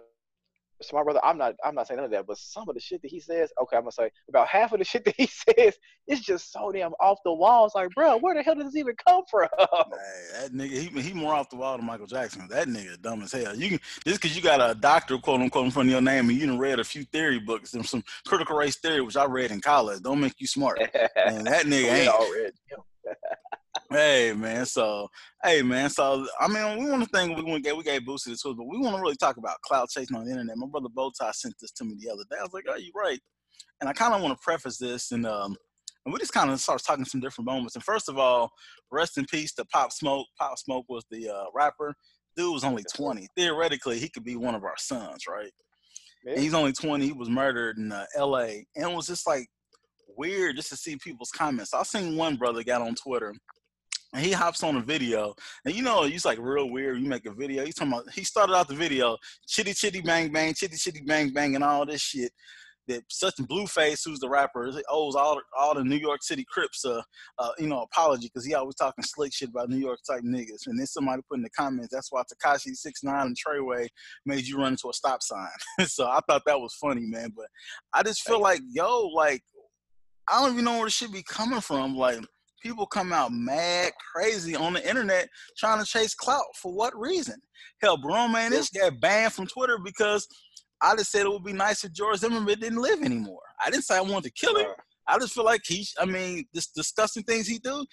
smart 0.82 1.06
brother. 1.06 1.20
I'm 1.24 1.38
not. 1.38 1.56
I'm 1.64 1.76
not 1.76 1.88
saying 1.88 1.98
none 1.98 2.06
of 2.06 2.12
that. 2.12 2.26
But 2.28 2.38
some 2.38 2.68
of 2.68 2.76
the 2.76 2.82
shit 2.82 3.02
that 3.02 3.12
he 3.12 3.20
says, 3.20 3.52
okay, 3.62 3.78
I'm 3.78 3.84
gonna 3.84 3.92
say 3.92 4.12
about 4.30 4.48
half 4.48 4.74
of 4.74 4.80
the 4.80 4.86
shit 4.94 5.06
that 5.06 5.16
he 5.18 5.28
says 5.28 5.76
is 6.08 6.22
just 6.22 6.52
so 6.52 6.72
damn 6.72 6.92
off 7.00 7.20
the 7.24 7.34
wall. 7.34 7.66
It's 7.66 7.76
like, 7.76 7.90
bro, 7.96 8.18
where 8.18 8.36
the 8.36 8.44
hell 8.44 8.56
does 8.56 8.66
this 8.66 8.76
even 8.76 8.96
come 9.08 9.24
from? 9.30 9.48
Hey, 9.58 10.42
that 10.42 10.54
nigga, 10.54 10.70
he 10.70 11.02
he 11.02 11.14
more 11.14 11.34
off 11.34 11.50
the 11.50 11.56
wall 11.56 11.78
than 11.78 11.86
Michael 11.86 12.08
Jackson. 12.08 12.48
That 12.50 12.68
nigga 12.68 13.02
dumb 13.02 13.22
as 13.22 13.32
hell. 13.32 13.56
You 13.56 13.70
can 13.70 13.80
just 14.06 14.22
because 14.22 14.36
you 14.36 14.42
got 14.42 14.70
a 14.70 14.76
doctor 14.76 15.18
quote 15.18 15.42
unquote 15.42 15.66
in 15.66 15.72
front 15.72 15.90
of 15.90 15.92
your 15.92 16.02
name 16.02 16.30
and 16.30 16.38
you 16.38 16.48
done 16.48 16.58
read 16.58 16.80
a 16.80 16.84
few 16.84 17.04
theory 17.06 17.40
books 17.40 17.74
and 17.74 17.86
some 17.86 18.04
critical 18.26 18.56
race 18.56 18.78
theory, 18.78 19.02
which 19.02 19.18
I 19.18 19.26
read 19.26 19.52
in 19.52 19.62
college, 19.62 20.02
don't 20.02 20.20
make 20.20 20.40
you 20.40 20.48
smart. 20.48 20.80
and 21.16 21.48
that 21.48 21.66
nigga 21.66 22.08
ain't. 22.08 22.54
Hey 23.90 24.34
man, 24.34 24.66
so 24.66 25.08
hey 25.44 25.62
man, 25.62 25.90
so 25.90 26.26
I 26.40 26.48
mean, 26.48 26.84
we 26.84 26.90
want 26.90 27.04
to 27.04 27.10
think 27.10 27.38
we 27.38 27.44
want 27.44 27.64
to 27.64 27.70
get 27.70 27.78
we 27.78 27.84
gave 27.84 28.02
Boosie 28.02 28.26
the 28.26 28.38
tools, 28.42 28.56
but 28.58 28.68
we 28.68 28.78
want 28.78 28.96
to 28.96 29.02
really 29.02 29.16
talk 29.16 29.38
about 29.38 29.62
clout 29.62 29.90
chasing 29.90 30.16
on 30.16 30.26
the 30.26 30.32
internet. 30.32 30.58
My 30.58 30.68
brother 30.68 30.88
Bowtie 30.96 31.34
sent 31.34 31.54
this 31.60 31.72
to 31.72 31.84
me 31.84 31.96
the 32.00 32.12
other 32.12 32.24
day. 32.30 32.38
I 32.40 32.44
was 32.44 32.54
like, 32.54 32.66
"Oh, 32.70 32.76
you 32.76 32.92
right," 32.96 33.20
and 33.82 33.90
I 33.90 33.94
kind 33.94 34.14
of 34.14 34.22
want 34.22 34.38
to 34.38 34.44
preface 34.44 34.78
this 34.78 35.12
and 35.12 35.26
um, 35.26 35.56
and 36.06 36.14
we 36.14 36.20
just 36.20 36.34
kind 36.34 36.50
of 36.50 36.60
start 36.60 36.82
talking 36.84 37.06
some 37.06 37.22
different 37.22 37.46
moments. 37.46 37.76
And 37.76 37.84
first 37.84 38.10
of 38.10 38.18
all, 38.18 38.52
rest 38.92 39.18
in 39.18 39.26
peace 39.26 39.54
to 39.54 39.66
Pop 39.66 39.92
Smoke. 39.92 40.28
Pop 40.40 40.58
Smoke 40.58 40.86
was 40.90 41.06
the 41.10 41.30
uh, 41.30 41.46
rapper. 41.54 41.94
Dude 42.36 42.54
was 42.54 42.64
only 42.64 42.84
20. 42.94 43.28
Theoretically, 43.38 44.00
he 44.00 44.10
could 44.10 44.24
be 44.24 44.36
one 44.36 44.56
of 44.56 44.64
our 44.64 44.76
sons, 44.78 45.24
right? 45.30 45.52
Yeah. 46.26 46.40
he's 46.40 46.54
only 46.54 46.74
20. 46.74 47.06
He 47.06 47.14
was 47.14 47.30
murdered 47.30 47.78
in 47.78 47.92
uh, 47.92 48.06
L.A. 48.16 48.66
and 48.76 48.92
it 48.92 48.96
was 48.96 49.08
just 49.08 49.28
like 49.28 49.46
weird 50.18 50.56
just 50.56 50.70
to 50.70 50.78
see 50.78 50.98
people's 50.98 51.32
comments. 51.32 51.74
I 51.74 51.84
seen 51.84 52.18
one 52.18 52.36
brother 52.38 52.64
got 52.64 52.82
on 52.82 52.96
Twitter 52.96 53.34
and 54.14 54.24
he 54.24 54.32
hops 54.32 54.64
on 54.64 54.78
a 54.78 54.82
video, 54.82 55.36
and 55.66 55.74
you 55.74 55.82
know 55.82 56.04
he's 56.04 56.26
like 56.26 56.38
real 56.40 56.70
weird. 56.70 57.00
You 57.00 57.08
make 57.08 57.26
a 57.26 57.34
video. 57.34 57.66
He's 57.66 57.76
talking 57.76 57.94
about 57.94 58.12
he 58.12 58.24
started 58.24 58.54
out 58.54 58.68
the 58.68 58.76
video, 58.76 59.18
chitty 59.48 59.74
chitty 59.74 60.02
bang 60.02 60.32
bang, 60.32 60.54
chitty 60.54 60.78
chitty 60.78 61.02
bang 61.02 61.32
bang, 61.32 61.56
and 61.56 61.64
all 61.64 61.86
this 61.86 62.02
shit. 62.02 62.32
That 62.86 63.02
such 63.10 63.36
Blueface, 63.36 64.02
who's 64.04 64.20
the 64.20 64.28
rapper, 64.28 64.70
owes 64.90 65.16
all 65.16 65.40
all 65.58 65.74
the 65.74 65.86
New 65.86 65.96
York 65.96 66.22
City 66.22 66.46
Crips 66.52 66.84
a, 66.84 67.02
uh, 67.40 67.50
you 67.58 67.68
know, 67.68 67.82
apology 67.82 68.28
because 68.28 68.46
he 68.46 68.54
always 68.56 68.76
talking 68.76 69.06
slick 69.06 69.34
shit 69.34 69.50
about 69.50 69.70
New 69.70 69.78
York 69.78 70.00
type 70.06 70.22
niggas. 70.22 70.68
And 70.68 70.78
then 70.78 70.86
somebody 70.86 71.22
put 71.30 71.38
in 71.38 71.44
the 71.44 71.50
comments, 71.52 71.94
that's 71.94 72.12
why 72.12 72.24
Tekashi 72.24 72.76
Six 72.76 73.02
Nine 73.02 73.28
and 73.28 73.38
Treyway 73.38 73.88
made 74.26 74.46
you 74.46 74.58
run 74.58 74.74
into 74.74 74.90
a 74.90 74.94
stop 74.94 75.24
sign. 75.24 75.48
so 75.86 76.08
I 76.08 76.20
thought 76.28 76.42
that 76.46 76.60
was 76.60 76.74
funny, 76.74 77.06
man. 77.06 77.32
But 77.34 77.46
I 77.94 78.04
just 78.04 78.22
feel 78.24 78.42
like, 78.42 78.60
yo, 78.70 79.08
like 79.08 79.44
I 80.28 80.42
don't 80.42 80.54
even 80.54 80.66
know 80.66 80.76
where 80.76 80.86
this 80.86 80.94
shit 80.94 81.12
be 81.12 81.24
coming 81.24 81.62
from. 81.62 81.96
Like 81.96 82.20
people 82.64 82.88
come 82.88 83.14
out 83.14 83.32
mad 83.32 83.92
crazy 84.14 84.56
on 84.56 84.74
the 84.74 84.90
internet 84.90 85.28
trying 85.58 85.80
to 85.80 85.86
chase 85.86 86.16
clout 86.16 86.46
for 86.56 86.74
what 86.74 86.98
reason? 86.98 87.36
Hell, 87.82 87.98
Bro 87.98 88.30
Man, 88.30 88.52
this 88.52 88.70
got 88.70 89.00
banned 89.00 89.34
from 89.34 89.46
Twitter 89.46 89.78
because 89.78 90.28
I 90.82 90.96
just 90.96 91.12
said 91.12 91.26
it 91.26 91.32
would 91.32 91.44
be 91.44 91.54
nice 91.54 91.84
if 91.84 91.94
George 91.94 92.20
Zimmerman 92.20 92.60
didn't 92.60 92.82
live 92.82 93.04
anymore. 93.04 93.42
I 93.64 93.70
didn't 93.70 93.84
say 93.84 93.98
I 93.98 94.02
wanted 94.02 94.24
to 94.24 94.32
kill 94.32 94.56
him. 94.58 94.68
I 95.08 95.20
just 95.20 95.34
feel 95.34 95.44
like 95.44 95.62
he, 95.66 95.86
I 96.00 96.06
mean, 96.06 96.46
this 96.54 96.68
disgusting 96.68 97.24
things 97.24 97.46
he 97.46 97.60
do, 97.60 97.86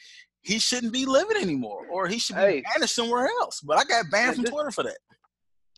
he 0.43 0.59
shouldn't 0.59 0.93
be 0.93 1.05
living 1.05 1.37
anymore, 1.37 1.87
or 1.91 2.07
he 2.07 2.19
should 2.19 2.37
be 2.37 2.43
hey. 2.43 2.63
banished 2.75 2.95
somewhere 2.95 3.27
else. 3.41 3.61
But 3.61 3.79
I 3.79 3.85
got 3.85 4.11
banned 4.11 4.37
from 4.37 4.45
Twitter 4.45 4.71
for 4.71 4.85
that. 4.85 4.99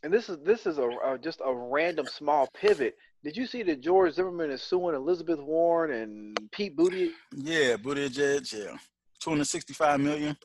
And 0.02 0.12
this 0.12 0.28
is 0.28 0.38
this 0.44 0.66
is 0.66 0.78
a 0.78 0.88
uh, 1.04 1.16
just 1.16 1.40
a 1.44 1.54
random 1.54 2.06
small 2.06 2.48
pivot. 2.54 2.94
Did 3.24 3.36
you 3.36 3.46
see 3.46 3.62
that 3.64 3.80
George 3.80 4.14
Zimmerman 4.14 4.50
is 4.50 4.62
suing 4.62 4.96
Elizabeth 4.96 5.38
Warren 5.38 5.92
and 5.92 6.50
Pete 6.50 6.76
Buttigieg? 6.76 7.10
Yeah, 7.34 7.76
Buttigieg, 7.76 8.52
yeah, 8.52 8.76
two 9.20 9.30
hundred 9.30 9.46
sixty-five 9.46 10.00
million. 10.00 10.36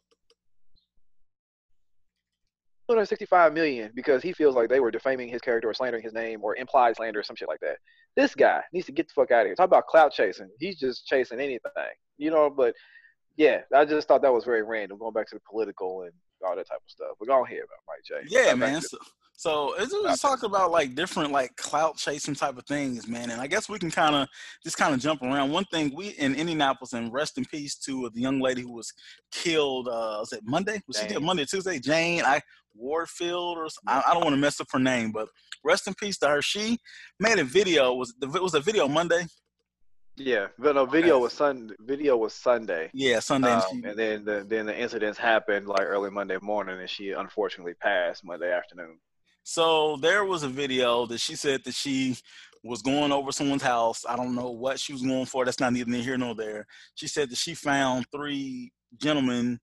265 2.90 3.54
million 3.54 3.92
because 3.96 4.24
he 4.24 4.32
feels 4.32 4.56
like 4.56 4.70
they 4.70 4.80
were 4.80 4.92
defaming 4.92 5.28
his 5.28 5.42
character 5.42 5.70
or 5.70 5.74
slandering 5.74 6.02
his 6.02 6.14
name 6.14 6.40
or 6.42 6.56
implied 6.56 6.96
slander 6.96 7.20
or 7.20 7.24
some 7.24 7.36
shit 7.36 7.50
like 7.50 7.60
that. 7.60 7.78
This 8.16 8.34
guy 8.34 8.62
needs 8.72 8.86
to 8.86 8.94
get 8.94 9.08
the 9.10 9.14
fuck 9.14 9.32
out 9.32 9.42
of 9.42 9.48
here. 9.48 9.56
Talk 9.56 9.66
about 9.66 9.88
clout 9.88 10.14
chasing. 10.14 10.50
He's 10.58 10.80
just 10.80 11.06
chasing 11.06 11.40
anything, 11.40 11.60
you 12.18 12.32
know. 12.32 12.50
But 12.50 12.74
yeah, 13.36 13.60
I 13.76 13.84
just 13.84 14.08
thought 14.08 14.22
that 14.22 14.34
was 14.34 14.46
very 14.46 14.64
random. 14.64 15.00
Going 15.00 15.14
back 15.14 15.28
to 15.28 15.36
the 15.36 15.42
political 15.50 16.04
and 16.04 16.14
all 16.46 16.56
that 16.56 16.68
type 16.68 16.78
of 16.78 16.90
stuff. 16.90 17.10
But 17.20 17.28
go 17.28 17.44
ahead, 17.44 17.58
about 17.58 17.84
Mike 17.88 18.04
J. 18.06 18.28
Yeah, 18.30 18.54
man. 18.56 18.82
So, 18.82 18.98
so 19.38 19.76
it's 19.78 19.94
just 19.94 20.22
talk 20.22 20.42
about 20.42 20.72
like 20.72 20.96
different 20.96 21.32
like 21.32 21.56
clout 21.58 21.96
chasing 21.96 22.34
type 22.34 22.58
of 22.58 22.66
things, 22.66 23.08
man. 23.08 23.30
And 23.30 23.40
I 23.40 23.46
guess 23.46 23.70
we 23.70 23.78
can 23.78 23.92
kind 23.92 24.16
of 24.16 24.28
just 24.64 24.78
kind 24.78 24.96
of 24.96 25.00
jump 25.00 25.22
around. 25.22 25.52
One 25.52 25.66
thing 25.66 25.94
we 25.96 26.08
in 26.10 26.34
Indianapolis, 26.34 26.94
and 26.94 27.14
rest 27.14 27.38
in 27.38 27.46
peace 27.46 27.76
to 27.86 28.10
the 28.16 28.20
young 28.20 28.40
lady 28.40 28.64
who 28.64 28.74
was 28.74 28.92
killed. 29.32 29.90
Uh, 29.90 30.18
was 30.20 30.34
it 30.34 30.42
Monday? 30.44 30.82
Was 30.88 30.98
she 30.98 31.18
Monday, 31.20 31.46
Tuesday? 31.46 31.78
Jane 31.78 32.24
I 32.26 32.42
Warfield, 32.74 33.60
or 33.60 33.68
I, 33.88 34.02
I 34.08 34.14
don't 34.16 34.24
want 34.24 34.34
to 34.34 34.42
mess 34.42 34.60
up 34.60 34.68
her 34.72 34.80
name, 34.80 35.12
but 35.12 35.30
rest 35.64 35.86
in 35.86 35.94
peace 35.94 36.18
to 36.20 36.28
her. 36.28 36.42
She 36.42 36.80
made 37.20 37.38
a 37.38 37.44
video. 37.44 37.94
Was 37.94 38.16
it 38.20 38.42
was 38.42 38.56
a 38.56 38.60
video 38.60 38.88
Monday? 38.88 39.24
Yeah, 40.16 40.48
but 40.58 40.74
no 40.74 40.88
video 40.88 41.18
okay. 41.18 41.22
was 41.22 41.34
Sun. 41.34 41.76
Video 41.82 42.18
was 42.18 42.34
Sunday. 42.34 42.90
Yeah, 42.92 43.20
Sunday, 43.20 43.52
um, 43.52 43.62
and, 43.72 43.86
and 43.86 44.00
then 44.00 44.26
the 44.26 44.46
then 44.50 44.66
the 44.66 44.76
incidents 44.76 45.20
happened 45.20 45.68
like 45.68 45.84
early 45.84 46.10
Monday 46.10 46.40
morning, 46.42 46.80
and 46.80 46.90
she 46.90 47.12
unfortunately 47.12 47.76
passed 47.76 48.26
Monday 48.26 48.52
afternoon. 48.52 48.98
So 49.50 49.96
there 50.02 50.26
was 50.26 50.44
a 50.44 50.50
video 50.50 51.06
that 51.06 51.22
she 51.22 51.38
said 51.38 51.64
that 51.64 51.74
she 51.74 52.18
was 52.66 52.82
going 52.82 53.14
over 53.14 53.32
someone's 53.32 53.62
house. 53.62 54.04
I 54.06 54.18
don't 54.18 54.36
know 54.36 54.52
what 54.52 54.78
she 54.78 54.92
was 54.92 55.02
going 55.02 55.26
for. 55.26 55.46
That's 55.46 55.62
not 55.62 55.72
neither 55.72 55.90
here 55.90 56.18
nor 56.18 56.36
there. 56.36 56.68
She 56.96 57.08
said 57.08 57.30
that 57.30 57.38
she 57.38 57.54
found 57.54 58.08
three 58.14 58.74
gentlemen 59.02 59.58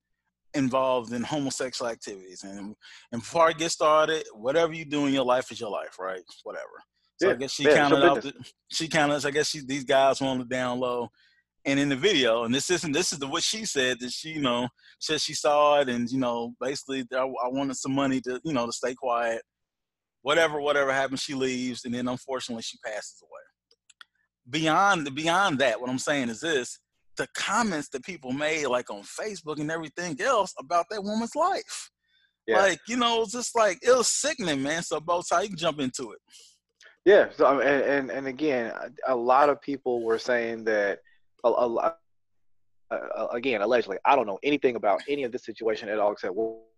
involved 0.54 1.12
in 1.12 1.22
homosexual 1.22 1.90
activities. 1.90 2.44
And 2.44 2.74
and 3.12 3.20
before 3.20 3.46
I 3.46 3.52
get 3.52 3.72
started, 3.72 4.24
whatever 4.32 4.72
you 4.72 4.86
do 4.86 5.04
in 5.04 5.12
your 5.12 5.26
life 5.26 5.52
is 5.52 5.60
your 5.60 5.70
life, 5.70 5.98
right? 5.98 6.22
Whatever. 6.44 6.82
So 7.20 7.28
yeah, 7.28 7.34
I 7.34 7.36
guess 7.36 7.52
she 7.52 7.64
yeah, 7.64 7.74
counted 7.74 8.02
out. 8.02 8.22
The, 8.22 8.32
she 8.68 8.88
counted. 8.88 9.26
I 9.26 9.30
guess 9.32 9.50
she, 9.50 9.60
these 9.66 9.84
guys 9.84 10.18
were 10.18 10.28
on 10.28 10.38
the 10.38 10.46
down 10.46 10.80
low. 10.80 11.10
And 11.66 11.78
in 11.78 11.90
the 11.90 11.96
video, 11.96 12.44
and 12.44 12.54
this 12.54 12.70
isn't 12.70 12.92
this 12.92 13.12
is 13.12 13.18
the 13.18 13.28
what 13.28 13.42
she 13.42 13.66
said 13.66 14.00
that 14.00 14.12
she 14.12 14.30
you 14.30 14.40
know 14.40 14.66
said 14.98 15.20
she 15.20 15.34
saw 15.34 15.80
it 15.82 15.90
and 15.90 16.10
you 16.10 16.18
know 16.18 16.54
basically 16.58 17.04
I, 17.12 17.24
I 17.24 17.48
wanted 17.48 17.76
some 17.76 17.94
money 17.94 18.22
to 18.22 18.40
you 18.44 18.54
know 18.54 18.64
to 18.64 18.72
stay 18.72 18.94
quiet 18.94 19.42
whatever 20.24 20.58
whatever 20.60 20.92
happens, 20.92 21.20
she 21.20 21.34
leaves, 21.34 21.84
and 21.84 21.94
then 21.94 22.08
unfortunately 22.08 22.62
she 22.62 22.78
passes 22.84 23.22
away. 23.22 23.40
Beyond 24.50 25.14
beyond 25.14 25.58
that, 25.60 25.80
what 25.80 25.90
I'm 25.90 25.98
saying 25.98 26.30
is 26.30 26.40
this: 26.40 26.80
the 27.16 27.28
comments 27.36 27.90
that 27.90 28.02
people 28.02 28.32
made, 28.32 28.66
like 28.66 28.90
on 28.90 29.02
Facebook 29.02 29.60
and 29.60 29.70
everything 29.70 30.20
else, 30.20 30.52
about 30.58 30.86
that 30.90 31.04
woman's 31.04 31.36
life. 31.36 31.90
Yeah. 32.46 32.58
Like 32.58 32.80
you 32.88 32.96
know, 32.96 33.22
it's 33.22 33.32
just 33.32 33.54
like 33.54 33.78
it 33.82 33.96
was 33.96 34.08
sickening, 34.08 34.62
man. 34.62 34.82
So 34.82 34.98
both 34.98 35.26
sides, 35.26 35.44
you 35.44 35.50
can 35.50 35.58
jump 35.58 35.78
into 35.78 36.12
it. 36.12 36.18
Yeah, 37.04 37.28
so 37.36 37.60
and 37.60 37.84
and, 37.84 38.10
and 38.10 38.26
again, 38.26 38.72
a 39.06 39.14
lot 39.14 39.50
of 39.50 39.60
people 39.60 40.02
were 40.02 40.18
saying 40.18 40.64
that 40.64 41.00
a, 41.44 41.48
a, 41.48 41.94
uh, 42.90 43.26
again, 43.32 43.60
allegedly, 43.60 43.98
I 44.06 44.16
don't 44.16 44.26
know 44.26 44.38
anything 44.42 44.76
about 44.76 45.02
any 45.06 45.24
of 45.24 45.32
this 45.32 45.44
situation 45.44 45.90
at 45.90 45.98
all 45.98 46.12
except 46.12 46.34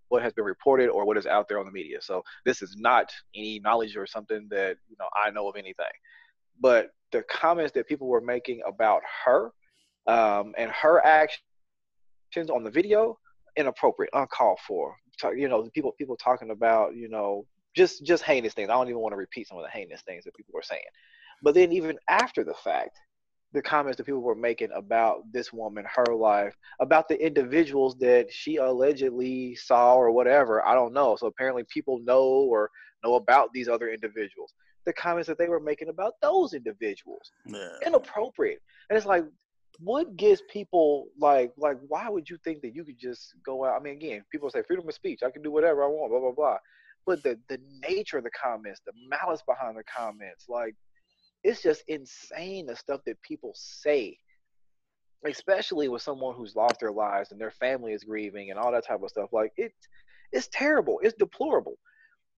what 0.08 0.22
has 0.22 0.32
been 0.32 0.44
reported 0.44 0.88
or 0.88 1.04
what 1.04 1.16
is 1.16 1.26
out 1.26 1.48
there 1.48 1.58
on 1.58 1.66
the 1.66 1.72
media. 1.72 1.98
So 2.00 2.22
this 2.44 2.62
is 2.62 2.76
not 2.78 3.10
any 3.34 3.60
knowledge 3.60 3.96
or 3.96 4.06
something 4.06 4.46
that 4.50 4.76
you 4.88 4.96
know 4.98 5.08
I 5.14 5.30
know 5.30 5.48
of 5.48 5.56
anything. 5.56 5.86
But 6.60 6.90
the 7.12 7.22
comments 7.22 7.72
that 7.72 7.86
people 7.86 8.08
were 8.08 8.20
making 8.20 8.60
about 8.66 9.02
her 9.24 9.50
um, 10.06 10.54
and 10.56 10.70
her 10.70 11.04
actions 11.04 12.50
on 12.50 12.64
the 12.64 12.70
video 12.70 13.18
inappropriate, 13.56 14.10
uncalled 14.12 14.58
for. 14.66 14.96
You 15.34 15.48
know, 15.48 15.68
people 15.74 15.92
people 15.92 16.16
talking 16.16 16.50
about 16.50 16.94
you 16.94 17.08
know 17.08 17.46
just 17.74 18.04
just 18.04 18.22
heinous 18.22 18.54
things. 18.54 18.68
I 18.68 18.74
don't 18.74 18.88
even 18.88 19.00
want 19.00 19.12
to 19.12 19.18
repeat 19.18 19.48
some 19.48 19.58
of 19.58 19.64
the 19.64 19.70
heinous 19.70 20.02
things 20.02 20.24
that 20.24 20.34
people 20.34 20.52
were 20.54 20.62
saying. 20.62 20.82
But 21.42 21.54
then 21.54 21.72
even 21.72 21.98
after 22.08 22.44
the 22.44 22.54
fact, 22.54 22.98
the 23.52 23.62
comments 23.62 23.96
that 23.96 24.04
people 24.04 24.22
were 24.22 24.34
making 24.34 24.70
about 24.74 25.20
this 25.32 25.52
woman, 25.52 25.84
her 25.94 26.14
life, 26.14 26.54
about 26.80 27.08
the 27.08 27.24
individuals 27.24 27.96
that 27.98 28.26
she 28.30 28.56
allegedly 28.56 29.54
saw 29.54 29.94
or 29.94 30.10
whatever. 30.10 30.66
I 30.66 30.74
don't 30.74 30.92
know. 30.92 31.16
So 31.16 31.26
apparently 31.26 31.64
people 31.72 32.00
know 32.00 32.24
or 32.24 32.70
know 33.04 33.14
about 33.14 33.52
these 33.52 33.68
other 33.68 33.90
individuals. 33.90 34.52
The 34.84 34.92
comments 34.92 35.28
that 35.28 35.38
they 35.38 35.48
were 35.48 35.60
making 35.60 35.88
about 35.88 36.14
those 36.20 36.52
individuals. 36.52 37.32
Yeah. 37.46 37.68
Inappropriate. 37.84 38.60
And 38.90 38.96
it's 38.96 39.06
like, 39.06 39.24
what 39.78 40.16
gives 40.16 40.42
people 40.50 41.08
like 41.18 41.52
like 41.56 41.76
why 41.88 42.08
would 42.08 42.28
you 42.30 42.38
think 42.42 42.62
that 42.62 42.74
you 42.74 42.84
could 42.84 42.98
just 42.98 43.34
go 43.44 43.64
out? 43.64 43.78
I 43.78 43.82
mean, 43.82 43.94
again, 43.94 44.22
people 44.30 44.50
say 44.50 44.62
freedom 44.62 44.88
of 44.88 44.94
speech, 44.94 45.20
I 45.22 45.30
can 45.30 45.42
do 45.42 45.50
whatever 45.50 45.84
I 45.84 45.86
want, 45.86 46.10
blah 46.10 46.20
blah 46.20 46.32
blah. 46.32 46.56
But 47.04 47.22
the 47.22 47.38
the 47.48 47.60
nature 47.86 48.18
of 48.18 48.24
the 48.24 48.30
comments, 48.30 48.80
the 48.86 48.92
malice 49.08 49.42
behind 49.46 49.76
the 49.76 49.84
comments, 49.84 50.46
like 50.48 50.74
it's 51.44 51.62
just 51.62 51.84
insane 51.88 52.66
the 52.66 52.76
stuff 52.76 53.00
that 53.06 53.20
people 53.22 53.52
say 53.54 54.18
especially 55.24 55.88
with 55.88 56.02
someone 56.02 56.34
who's 56.34 56.56
lost 56.56 56.80
their 56.80 56.92
lives 56.92 57.32
and 57.32 57.40
their 57.40 57.50
family 57.50 57.92
is 57.92 58.04
grieving 58.04 58.50
and 58.50 58.58
all 58.58 58.72
that 58.72 58.86
type 58.86 59.02
of 59.02 59.08
stuff. 59.08 59.32
Like 59.32 59.52
it 59.56 59.72
it's 60.32 60.48
terrible. 60.52 61.00
It's 61.02 61.14
deplorable. 61.18 61.78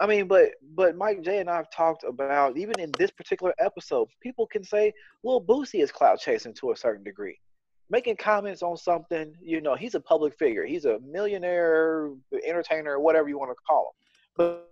I 0.01 0.07
mean 0.07 0.29
but 0.29 0.51
but 0.75 0.97
mike 0.97 1.23
j 1.23 1.41
and 1.41 1.51
i've 1.51 1.71
talked 1.73 2.05
about 2.05 2.57
even 2.57 2.79
in 2.79 2.93
this 2.97 3.11
particular 3.11 3.53
episode 3.59 4.07
people 4.23 4.47
can 4.47 4.63
say 4.63 4.93
well 5.25 5.41
boosie 5.41 5.83
is 5.83 5.91
clout 5.91 6.21
chasing 6.21 6.55
to 6.55 6.71
a 6.73 6.77
certain 6.77 7.05
degree. 7.05 7.39
Making 7.91 8.17
comments 8.17 8.63
on 8.63 8.77
something 8.77 9.35
you 9.41 9.61
know 9.61 9.75
he's 9.75 9.95
a 9.95 10.01
public 10.01 10.37
figure. 10.39 10.65
He's 10.65 10.85
a 10.85 10.99
millionaire 11.01 12.11
entertainer 12.47 13.01
whatever 13.01 13.29
you 13.29 13.39
want 13.39 13.51
to 13.51 13.57
call 13.67 13.89
him. 13.89 13.95
But 14.37 14.71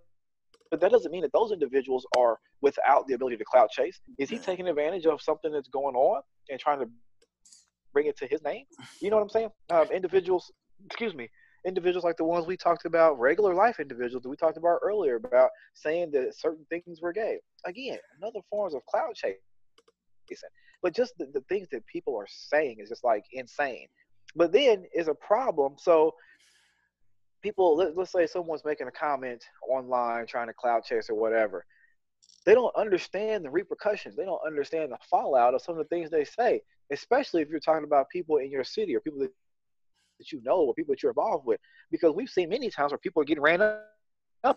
but 0.71 0.79
that 0.81 0.91
doesn't 0.91 1.11
mean 1.11 1.21
that 1.21 1.33
those 1.33 1.51
individuals 1.51 2.05
are 2.17 2.37
without 2.61 3.07
the 3.07 3.13
ability 3.13 3.37
to 3.37 3.45
clout 3.45 3.69
chase. 3.71 3.99
Is 4.17 4.29
he 4.29 4.37
taking 4.37 4.67
advantage 4.67 5.05
of 5.05 5.21
something 5.21 5.51
that's 5.51 5.69
going 5.69 5.95
on 5.95 6.21
and 6.49 6.59
trying 6.59 6.79
to 6.79 6.89
bring 7.93 8.07
it 8.07 8.17
to 8.17 8.27
his 8.27 8.41
name? 8.43 8.65
You 9.01 9.09
know 9.09 9.17
what 9.17 9.23
I'm 9.23 9.29
saying? 9.29 9.49
Um, 9.69 9.87
individuals, 9.91 10.51
excuse 10.85 11.13
me, 11.15 11.29
individuals 11.65 12.03
like 12.03 12.17
the 12.17 12.23
ones 12.23 12.47
we 12.47 12.57
talked 12.57 12.85
about, 12.85 13.19
regular 13.19 13.53
life 13.53 13.79
individuals 13.79 14.23
that 14.23 14.29
we 14.29 14.37
talked 14.37 14.57
about 14.57 14.79
earlier 14.83 15.15
about 15.15 15.49
saying 15.73 16.11
that 16.11 16.35
certain 16.37 16.65
things 16.69 17.01
were 17.01 17.13
gay. 17.13 17.39
Again, 17.65 17.97
another 18.21 18.39
forms 18.49 18.73
of 18.73 18.85
clout 18.85 19.15
chasing. 19.15 19.37
But 20.81 20.95
just 20.95 21.13
the, 21.17 21.27
the 21.33 21.41
things 21.49 21.67
that 21.71 21.85
people 21.85 22.15
are 22.17 22.27
saying 22.29 22.77
is 22.79 22.89
just 22.89 23.03
like 23.03 23.23
insane. 23.31 23.87
But 24.35 24.51
then 24.51 24.85
is 24.93 25.07
a 25.07 25.15
problem. 25.15 25.75
So 25.77 26.13
people 27.41 27.75
let, 27.75 27.97
us 27.97 28.11
say 28.11 28.27
someone's 28.27 28.65
making 28.65 28.87
a 28.87 28.91
comment 28.91 29.43
online 29.69 30.25
trying 30.25 30.47
to 30.47 30.53
clout 30.53 30.85
chase 30.85 31.09
or 31.09 31.15
whatever 31.15 31.65
they 32.45 32.53
don't 32.53 32.75
understand 32.77 33.43
the 33.43 33.49
repercussions. 33.49 34.15
They 34.15 34.23
don't 34.23 34.39
understand 34.47 34.93
the 34.93 34.97
fallout 35.09 35.53
of 35.53 35.61
some 35.61 35.77
of 35.77 35.79
the 35.79 35.95
things 35.95 36.09
they 36.09 36.23
say 36.23 36.61
especially 36.91 37.41
if 37.41 37.49
you're 37.49 37.59
talking 37.59 37.83
about 37.83 38.09
people 38.09 38.37
in 38.37 38.49
your 38.49 38.63
city 38.63 38.95
or 38.95 38.99
people 38.99 39.19
that, 39.19 39.31
that 40.19 40.31
you 40.31 40.41
know 40.43 40.57
or 40.57 40.73
people 40.73 40.93
that 40.93 41.03
you're 41.03 41.11
involved 41.11 41.45
with 41.45 41.59
because 41.91 42.13
we've 42.13 42.29
seen 42.29 42.49
many 42.49 42.69
times 42.69 42.91
where 42.91 42.99
people 42.99 43.21
are 43.21 43.25
getting 43.25 43.43
ran 43.43 43.61
up 43.61 43.85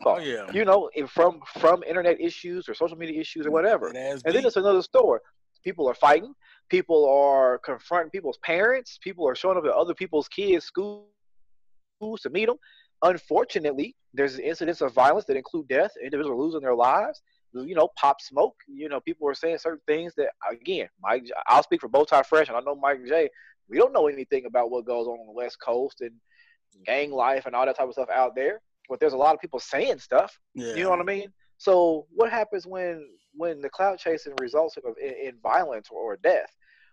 oh, 0.04 0.18
yeah. 0.18 0.50
you 0.52 0.64
know 0.64 0.90
from 1.08 1.40
from 1.58 1.82
internet 1.82 2.20
issues 2.20 2.68
or 2.68 2.74
social 2.74 2.96
media 2.96 3.20
issues 3.20 3.46
or 3.46 3.50
mm, 3.50 3.54
whatever. 3.54 3.88
and 4.24 4.34
then 4.34 4.44
it's 4.46 4.56
another 4.56 4.82
story. 4.82 5.20
People 5.64 5.86
are 5.88 5.94
fighting. 5.94 6.34
People 6.70 7.06
are 7.06 7.58
confronting 7.58 8.10
people's 8.10 8.38
parents. 8.38 8.98
People 9.02 9.28
are 9.28 9.34
showing 9.34 9.58
up 9.58 9.64
at 9.64 9.72
other 9.72 9.94
people's 9.94 10.26
kids 10.28 10.64
schools 12.00 12.20
to 12.22 12.30
meet 12.30 12.46
them 12.46 12.56
Unfortunately, 13.02 13.96
there's 14.12 14.38
incidents 14.38 14.80
of 14.82 14.92
violence 14.92 15.24
that 15.26 15.36
include 15.36 15.68
death. 15.68 15.92
Individuals 16.02 16.38
are 16.38 16.42
losing 16.42 16.60
their 16.60 16.74
lives. 16.74 17.22
You 17.52 17.74
know, 17.74 17.88
pop 17.96 18.20
smoke. 18.20 18.54
You 18.68 18.88
know, 18.88 19.00
people 19.00 19.28
are 19.28 19.34
saying 19.34 19.58
certain 19.58 19.80
things 19.86 20.12
that, 20.16 20.28
again, 20.50 20.88
Mike. 21.02 21.24
I'll 21.46 21.62
speak 21.62 21.80
for 21.80 21.88
Bowtie 21.88 22.24
Fresh, 22.26 22.48
and 22.48 22.56
I 22.56 22.60
know 22.60 22.76
Mike 22.76 23.04
J. 23.06 23.28
We 23.68 23.78
don't 23.78 23.92
know 23.92 24.06
anything 24.06 24.44
about 24.46 24.70
what 24.70 24.84
goes 24.84 25.06
on 25.06 25.18
on 25.18 25.26
the 25.26 25.32
West 25.32 25.58
Coast 25.64 26.00
and 26.02 26.10
mm-hmm. 26.10 26.82
gang 26.84 27.10
life 27.10 27.46
and 27.46 27.54
all 27.54 27.66
that 27.66 27.76
type 27.76 27.88
of 27.88 27.94
stuff 27.94 28.10
out 28.14 28.34
there. 28.34 28.60
But 28.88 29.00
there's 29.00 29.14
a 29.14 29.18
lot 29.18 29.34
of 29.34 29.40
people 29.40 29.60
saying 29.60 29.98
stuff. 29.98 30.38
Yeah. 30.54 30.74
You 30.74 30.84
know 30.84 30.90
what 30.90 31.00
I 31.00 31.04
mean? 31.04 31.32
So 31.56 32.06
what 32.10 32.30
happens 32.30 32.66
when 32.66 33.06
when 33.32 33.60
the 33.60 33.70
clout 33.70 33.98
chasing 33.98 34.34
results 34.40 34.76
in, 34.76 34.94
in, 35.02 35.28
in 35.28 35.38
violence 35.42 35.88
or 35.90 36.18
death, 36.22 36.50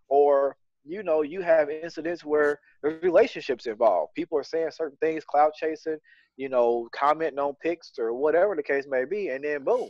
or 0.07 0.55
you 0.87 1.03
know, 1.03 1.21
you 1.21 1.41
have 1.41 1.69
incidents 1.69 2.23
where 2.23 2.59
there's 2.81 3.01
relationships 3.03 3.65
involved. 3.65 4.13
People 4.15 4.37
are 4.37 4.43
saying 4.43 4.71
certain 4.71 4.97
things, 5.01 5.23
clout 5.25 5.51
chasing, 5.55 5.97
you 6.37 6.49
know, 6.49 6.87
commenting 6.93 7.39
on 7.39 7.55
pics 7.61 7.91
or 7.97 8.13
whatever 8.13 8.55
the 8.55 8.63
case 8.63 8.85
may 8.89 9.05
be, 9.05 9.29
and 9.29 9.43
then 9.43 9.63
boom. 9.63 9.89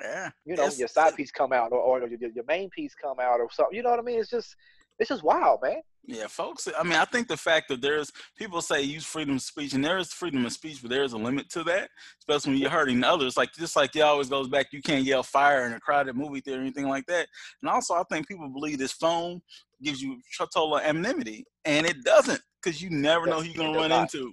Yeah. 0.00 0.30
You 0.44 0.56
know, 0.56 0.68
your 0.76 0.88
side 0.88 1.16
piece 1.16 1.30
come 1.30 1.52
out 1.52 1.72
or, 1.72 1.78
or 1.78 2.06
your, 2.06 2.30
your 2.30 2.44
main 2.46 2.70
piece 2.70 2.94
come 2.94 3.18
out 3.20 3.40
or 3.40 3.48
something. 3.50 3.76
You 3.76 3.82
know 3.82 3.90
what 3.90 3.98
I 3.98 4.02
mean? 4.02 4.20
It's 4.20 4.30
just 4.30 4.54
it's 4.98 5.08
just 5.08 5.22
wild, 5.22 5.60
man. 5.62 5.80
Yeah, 6.04 6.26
folks. 6.26 6.66
I 6.78 6.82
mean, 6.84 6.94
I 6.94 7.04
think 7.04 7.28
the 7.28 7.36
fact 7.36 7.68
that 7.68 7.82
there's 7.82 8.10
people 8.38 8.62
say 8.62 8.80
use 8.80 9.04
freedom 9.04 9.36
of 9.36 9.42
speech, 9.42 9.74
and 9.74 9.84
there 9.84 9.98
is 9.98 10.10
freedom 10.10 10.46
of 10.46 10.52
speech, 10.52 10.80
but 10.80 10.90
there 10.90 11.04
is 11.04 11.12
a 11.12 11.18
limit 11.18 11.50
to 11.50 11.62
that, 11.64 11.90
especially 12.20 12.52
when 12.52 12.62
you're 12.62 12.70
hurting 12.70 13.04
others. 13.04 13.36
Like 13.36 13.52
just 13.52 13.76
like 13.76 13.94
it 13.94 14.00
always 14.00 14.30
goes 14.30 14.48
back, 14.48 14.68
you 14.72 14.80
can't 14.80 15.04
yell 15.04 15.22
fire 15.22 15.66
in 15.66 15.74
a 15.74 15.80
crowded 15.80 16.16
movie 16.16 16.40
theater 16.40 16.60
or 16.60 16.62
anything 16.62 16.88
like 16.88 17.04
that. 17.08 17.28
And 17.60 17.70
also, 17.70 17.92
I 17.92 18.04
think 18.10 18.26
people 18.26 18.48
believe 18.48 18.78
this 18.78 18.92
phone 18.92 19.42
gives 19.82 20.00
you 20.00 20.18
total 20.38 20.78
anonymity, 20.78 21.44
and 21.66 21.86
it 21.86 22.02
doesn't, 22.04 22.40
because 22.62 22.80
you 22.80 22.88
never 22.88 23.26
know 23.26 23.42
who 23.42 23.48
you're 23.48 23.66
gonna 23.66 23.76
run 23.76 23.92
into. 23.92 24.32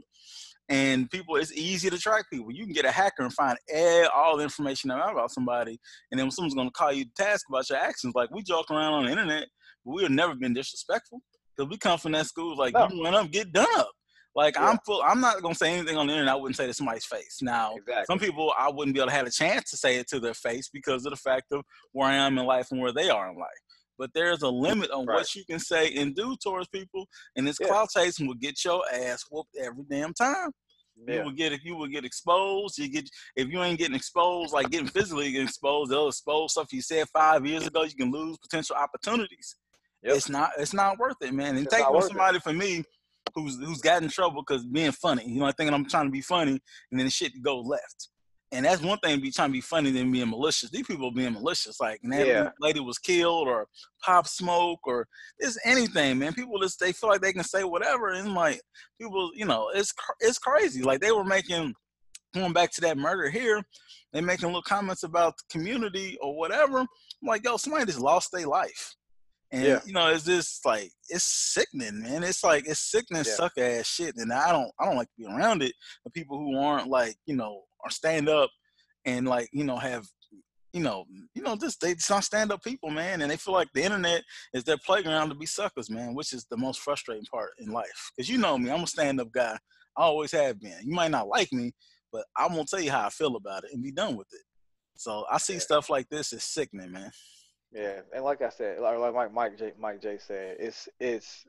And 0.69 1.11
people, 1.11 1.35
it's 1.35 1.51
easy 1.51 1.89
to 1.89 1.97
track 1.99 2.25
people. 2.31 2.51
You 2.53 2.63
can 2.63 2.73
get 2.73 2.85
a 2.85 2.91
hacker 2.91 3.21
and 3.21 3.33
find 3.33 3.57
all 4.15 4.37
the 4.37 4.43
information 4.43 4.91
out 4.91 5.11
about 5.11 5.31
somebody, 5.31 5.77
and 6.09 6.19
then 6.19 6.31
someone's 6.31 6.55
gonna 6.55 6.71
call 6.71 6.93
you 6.93 7.03
to 7.03 7.11
task 7.17 7.47
about 7.49 7.69
your 7.69 7.79
actions, 7.79 8.15
like 8.15 8.31
we 8.31 8.43
joke 8.43 8.71
around 8.71 8.93
on 8.93 9.05
the 9.05 9.11
internet 9.11 9.47
we 9.85 10.03
have 10.03 10.11
never 10.11 10.35
been 10.35 10.53
disrespectful 10.53 11.21
because 11.55 11.69
we 11.69 11.77
come 11.77 11.97
from 11.97 12.11
that 12.13 12.25
school 12.25 12.57
like 12.57 12.73
no. 12.73 12.87
you 12.91 13.03
run 13.03 13.15
up, 13.15 13.31
get 13.31 13.51
done 13.53 13.67
up. 13.75 13.91
Like 14.35 14.55
yeah. 14.55 14.69
I'm 14.69 14.79
full. 14.85 15.01
I'm 15.01 15.21
not 15.21 15.41
gonna 15.41 15.55
say 15.55 15.73
anything 15.73 15.95
on 15.95 16.07
the 16.07 16.13
internet. 16.13 16.33
I 16.33 16.35
wouldn't 16.35 16.57
say 16.57 16.67
to 16.67 16.73
somebody's 16.73 17.05
face. 17.05 17.39
Now, 17.41 17.75
exactly. 17.75 18.03
some 18.05 18.19
people 18.19 18.53
I 18.57 18.69
wouldn't 18.69 18.93
be 18.93 18.99
able 18.99 19.09
to 19.09 19.15
have 19.15 19.27
a 19.27 19.31
chance 19.31 19.69
to 19.71 19.77
say 19.77 19.95
it 19.95 20.07
to 20.09 20.19
their 20.19 20.33
face 20.33 20.69
because 20.71 21.05
of 21.05 21.11
the 21.11 21.17
fact 21.17 21.53
of 21.53 21.63
where 21.93 22.09
I 22.09 22.15
am 22.15 22.37
in 22.37 22.45
life 22.45 22.67
and 22.71 22.81
where 22.81 22.91
they 22.91 23.09
are 23.09 23.29
in 23.29 23.37
life. 23.37 23.47
But 23.97 24.09
there's 24.13 24.41
a 24.41 24.49
limit 24.49 24.91
on 24.91 25.05
right. 25.05 25.15
what 25.15 25.35
you 25.35 25.45
can 25.45 25.59
say 25.59 25.93
and 25.95 26.13
do 26.13 26.35
towards 26.43 26.67
people, 26.67 27.07
and 27.37 27.47
this 27.47 27.57
yeah. 27.61 27.67
clout 27.67 27.89
chasing 27.95 28.27
will 28.27 28.35
get 28.35 28.63
your 28.65 28.83
ass 28.93 29.23
whooped 29.31 29.55
every 29.57 29.85
damn 29.89 30.13
time. 30.13 30.51
Yeah. 31.07 31.15
You 31.15 31.23
will 31.23 31.31
get 31.31 31.53
if 31.53 31.63
you 31.63 31.77
will 31.77 31.87
get 31.87 32.03
exposed. 32.03 32.77
You 32.77 32.89
get 32.89 33.09
if 33.37 33.47
you 33.47 33.63
ain't 33.63 33.79
getting 33.79 33.95
exposed, 33.95 34.53
like 34.53 34.69
getting 34.69 34.87
physically 34.87 35.37
exposed, 35.37 35.91
they'll 35.91 36.09
expose 36.09 36.51
stuff 36.51 36.73
you 36.73 36.81
said 36.81 37.07
five 37.13 37.45
years 37.45 37.67
ago. 37.67 37.83
You 37.83 37.95
can 37.95 38.11
lose 38.11 38.37
potential 38.37 38.75
opportunities. 38.75 39.55
Yep. 40.05 40.15
It's 40.15 40.29
not 40.29 40.51
it's 40.57 40.73
not 40.73 40.99
worth 40.99 41.17
it, 41.21 41.33
man. 41.33 41.55
And 41.55 41.65
it's 41.65 41.75
take 41.75 41.83
somebody 41.83 42.37
it. 42.37 42.43
for 42.43 42.53
me 42.53 42.83
who's 43.33 43.57
who's 43.57 43.81
got 43.81 44.03
in 44.03 44.09
trouble 44.09 44.43
because 44.47 44.65
being 44.65 44.91
funny. 44.91 45.27
You 45.27 45.39
know, 45.39 45.51
thinking 45.51 45.73
I'm 45.73 45.89
trying 45.89 46.05
to 46.05 46.11
be 46.11 46.21
funny, 46.21 46.51
and 46.51 46.99
then 46.99 47.05
the 47.05 47.11
shit 47.11 47.41
goes 47.41 47.65
left. 47.65 48.09
And 48.51 48.63
that's 48.63 48.81
one 48.81 48.99
thing 48.99 49.19
be 49.19 49.31
trying 49.31 49.49
to 49.49 49.53
be 49.53 49.61
funny 49.61 49.89
than 49.89 50.11
being 50.11 50.29
malicious. 50.29 50.69
These 50.69 50.85
people 50.85 51.11
being 51.11 51.33
malicious, 51.33 51.79
like 51.79 51.99
and 52.03 52.13
that 52.13 52.27
yeah. 52.27 52.49
lady 52.61 52.79
was 52.79 52.99
killed 52.99 53.47
or 53.47 53.67
pop 54.01 54.27
smoke 54.27 54.79
or 54.85 55.07
it's 55.39 55.57
anything, 55.65 56.19
man. 56.19 56.33
People 56.33 56.59
just 56.59 56.79
they 56.79 56.91
feel 56.91 57.09
like 57.09 57.21
they 57.21 57.33
can 57.33 57.43
say 57.43 57.63
whatever, 57.63 58.11
and 58.11 58.35
like 58.35 58.61
people, 59.01 59.31
you 59.33 59.45
know, 59.45 59.71
it's 59.73 59.91
it's 60.19 60.37
crazy. 60.37 60.83
Like 60.83 61.01
they 61.01 61.11
were 61.11 61.25
making 61.25 61.73
going 62.35 62.53
back 62.53 62.71
to 62.73 62.81
that 62.81 62.97
murder 62.97 63.29
here, 63.29 63.63
they 64.13 64.21
making 64.21 64.47
little 64.47 64.61
comments 64.61 65.03
about 65.03 65.35
the 65.37 65.43
community 65.49 66.17
or 66.21 66.37
whatever. 66.37 66.79
I'm 66.79 66.87
like, 67.27 67.43
yo, 67.43 67.57
somebody 67.57 67.85
just 67.85 67.99
lost 67.99 68.31
their 68.31 68.45
life. 68.45 68.95
And 69.51 69.63
yeah. 69.63 69.79
you 69.85 69.93
know, 69.93 70.09
it's 70.09 70.25
just 70.25 70.65
like 70.65 70.91
it's 71.09 71.23
sickening, 71.23 72.01
man. 72.01 72.23
It's 72.23 72.43
like 72.43 72.67
it's 72.67 72.79
sickening, 72.91 73.23
yeah. 73.25 73.33
suck 73.33 73.57
ass 73.57 73.87
shit. 73.87 74.15
And 74.17 74.33
I 74.33 74.51
don't 74.51 74.71
I 74.79 74.85
don't 74.85 74.97
like 74.97 75.07
to 75.07 75.13
be 75.17 75.25
around 75.25 75.61
it. 75.61 75.73
The 76.03 76.11
people 76.11 76.37
who 76.37 76.57
aren't 76.57 76.89
like, 76.89 77.15
you 77.25 77.35
know, 77.35 77.61
are 77.83 77.91
stand 77.91 78.27
up 78.27 78.49
and 79.05 79.27
like, 79.27 79.49
you 79.53 79.63
know, 79.63 79.77
have 79.77 80.05
you 80.73 80.81
know, 80.81 81.05
you 81.33 81.41
know, 81.41 81.55
just 81.55 81.79
they 81.79 81.93
just 81.93 82.09
not 82.09 82.25
stand 82.25 82.51
up 82.51 82.61
people, 82.61 82.89
man, 82.89 83.21
and 83.21 83.31
they 83.31 83.37
feel 83.37 83.53
like 83.53 83.69
the 83.73 83.83
internet 83.83 84.23
is 84.53 84.65
their 84.65 84.77
playground 84.85 85.29
to 85.29 85.35
be 85.35 85.45
suckers, 85.45 85.89
man, 85.89 86.13
which 86.13 86.33
is 86.33 86.45
the 86.51 86.57
most 86.57 86.81
frustrating 86.81 87.25
part 87.31 87.51
in 87.59 87.71
life. 87.71 88.11
Cause 88.19 88.27
you 88.27 88.37
know 88.37 88.57
me, 88.57 88.69
I'm 88.69 88.83
a 88.83 88.87
stand 88.87 89.21
up 89.21 89.31
guy. 89.31 89.57
I 89.97 90.01
always 90.01 90.33
have 90.33 90.59
been. 90.59 90.75
You 90.83 90.93
might 90.93 91.11
not 91.11 91.29
like 91.29 91.53
me, 91.53 91.71
but 92.11 92.25
I'm 92.35 92.49
gonna 92.49 92.65
tell 92.65 92.81
you 92.81 92.91
how 92.91 93.05
I 93.05 93.09
feel 93.09 93.37
about 93.37 93.63
it 93.63 93.69
and 93.73 93.81
be 93.81 93.91
done 93.91 94.17
with 94.17 94.27
it. 94.33 94.41
So 94.97 95.25
I 95.31 95.37
see 95.37 95.53
yeah. 95.53 95.59
stuff 95.59 95.89
like 95.89 96.09
this 96.09 96.33
as 96.33 96.43
sickening, 96.43 96.91
man. 96.91 97.11
Yeah, 97.75 98.01
and 98.15 98.25
like 98.25 98.41
I 98.41 98.49
said, 98.49 98.79
like, 98.81 98.97
Mike 99.15 99.33
Mike 99.33 99.59
J, 99.59 99.73
Mike 99.79 100.01
J 100.01 100.19
said, 100.19 100.57
it's 100.59 100.89
it's 100.99 101.45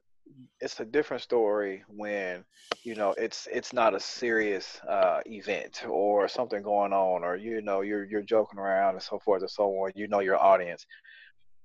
it's 0.60 0.80
a 0.80 0.86
different 0.86 1.22
story 1.22 1.84
when 1.88 2.44
you 2.84 2.96
know 2.96 3.14
it's 3.18 3.48
it's 3.52 3.72
not 3.72 3.94
a 3.94 4.00
serious 4.00 4.80
uh, 4.88 5.20
event 5.26 5.84
or 5.88 6.28
something 6.28 6.62
going 6.62 6.92
on, 6.92 7.24
or 7.24 7.36
you 7.36 7.62
know 7.62 7.82
you're 7.82 8.04
you're 8.04 8.22
joking 8.22 8.60
around 8.60 8.94
and 8.96 9.02
so 9.04 9.20
forth 9.20 9.42
and 9.42 9.50
so 9.50 9.64
on. 9.70 9.92
You 9.96 10.08
know 10.08 10.20
your 10.20 10.38
audience, 10.38 10.86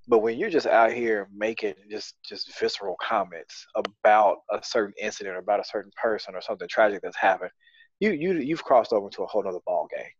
but 0.07 0.19
when 0.19 0.39
you're 0.39 0.49
just 0.51 0.67
out 0.67 0.93
here 0.93 1.29
making 1.35 1.75
just 1.91 2.15
just 2.25 2.59
visceral 2.59 2.97
comments 3.01 3.67
about 3.75 4.37
a 4.51 4.61
certain 4.63 4.95
incident 5.01 5.35
or 5.37 5.39
about 5.39 5.61
a 5.61 5.65
certain 5.65 5.91
person 6.01 6.35
or 6.35 6.41
something 6.41 6.67
tragic 6.69 7.01
that's 7.03 7.17
happened, 7.17 7.51
you 7.99 8.11
you 8.11 8.33
you've 8.39 8.63
crossed 8.65 8.93
over 8.93 9.09
to 9.11 9.23
a 9.23 9.27
whole 9.27 9.47
other 9.47 9.59
ball 9.67 9.87
game. 9.95 10.11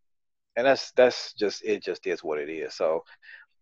and 0.58 0.68
that's 0.68 0.92
that's 0.94 1.34
just 1.34 1.64
it. 1.66 1.84
Just 1.84 2.08
is 2.08 2.24
what 2.24 2.40
it 2.40 2.50
is. 2.50 2.76
So, 2.76 3.04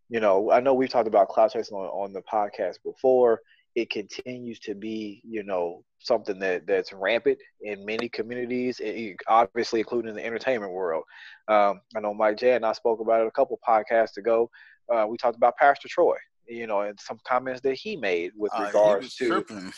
you 0.10 0.20
know, 0.20 0.52
I 0.52 0.60
know 0.60 0.74
we've 0.74 0.90
talked 0.90 1.08
about 1.08 1.30
clout 1.30 1.54
chasing 1.54 1.78
on, 1.78 1.86
on 1.88 2.14
the 2.14 2.22
podcast 2.22 2.78
before. 2.84 3.42
It 3.76 3.92
continues 3.92 4.60
to 4.62 4.74
be, 4.74 5.22
you 5.24 5.44
know, 5.44 5.84
something 6.00 6.40
that 6.40 6.66
that's 6.66 6.92
rampant 6.92 7.38
in 7.62 7.86
many 7.86 8.10
communities, 8.10 8.82
obviously 9.28 9.80
including 9.80 10.16
the 10.16 10.26
entertainment 10.26 10.72
world. 10.72 11.04
Um, 11.48 11.82
I 11.96 12.00
know 12.00 12.14
Mike 12.14 12.38
J 12.38 12.54
and 12.54 12.66
I 12.66 12.74
spoke 12.74 13.00
about 13.00 13.22
it 13.22 13.28
a 13.28 13.32
couple 13.32 13.60
podcasts 13.68 14.18
ago. 14.18 14.50
Uh, 14.92 15.06
we 15.08 15.18
talked 15.18 15.38
about 15.38 15.58
Pastor 15.58 15.88
Troy, 15.88 16.16
you 16.48 16.66
know, 16.66 16.82
and 16.82 17.00
some 17.00 17.20
comments 17.28 17.62
that 17.62 17.76
he 17.76 17.96
made 17.96 18.32
with 18.36 18.52
uh, 18.58 18.64
regards 18.64 19.16
to, 19.18 19.28
tripping. 19.28 19.72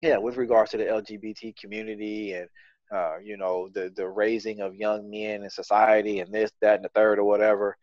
yeah, 0.00 0.16
with 0.16 0.36
regards 0.38 0.70
to 0.70 0.78
the 0.78 0.84
LGBT 0.84 1.54
community 1.56 2.32
and 2.32 2.48
uh, 2.90 3.16
you 3.22 3.36
know, 3.36 3.68
the 3.74 3.92
the 3.96 4.06
raising 4.06 4.60
of 4.60 4.74
young 4.74 5.10
men 5.10 5.42
in 5.42 5.50
society 5.50 6.20
and 6.20 6.32
this, 6.32 6.50
that, 6.60 6.76
and 6.76 6.84
the 6.84 6.88
third 6.90 7.18
or 7.18 7.24
whatever. 7.24 7.76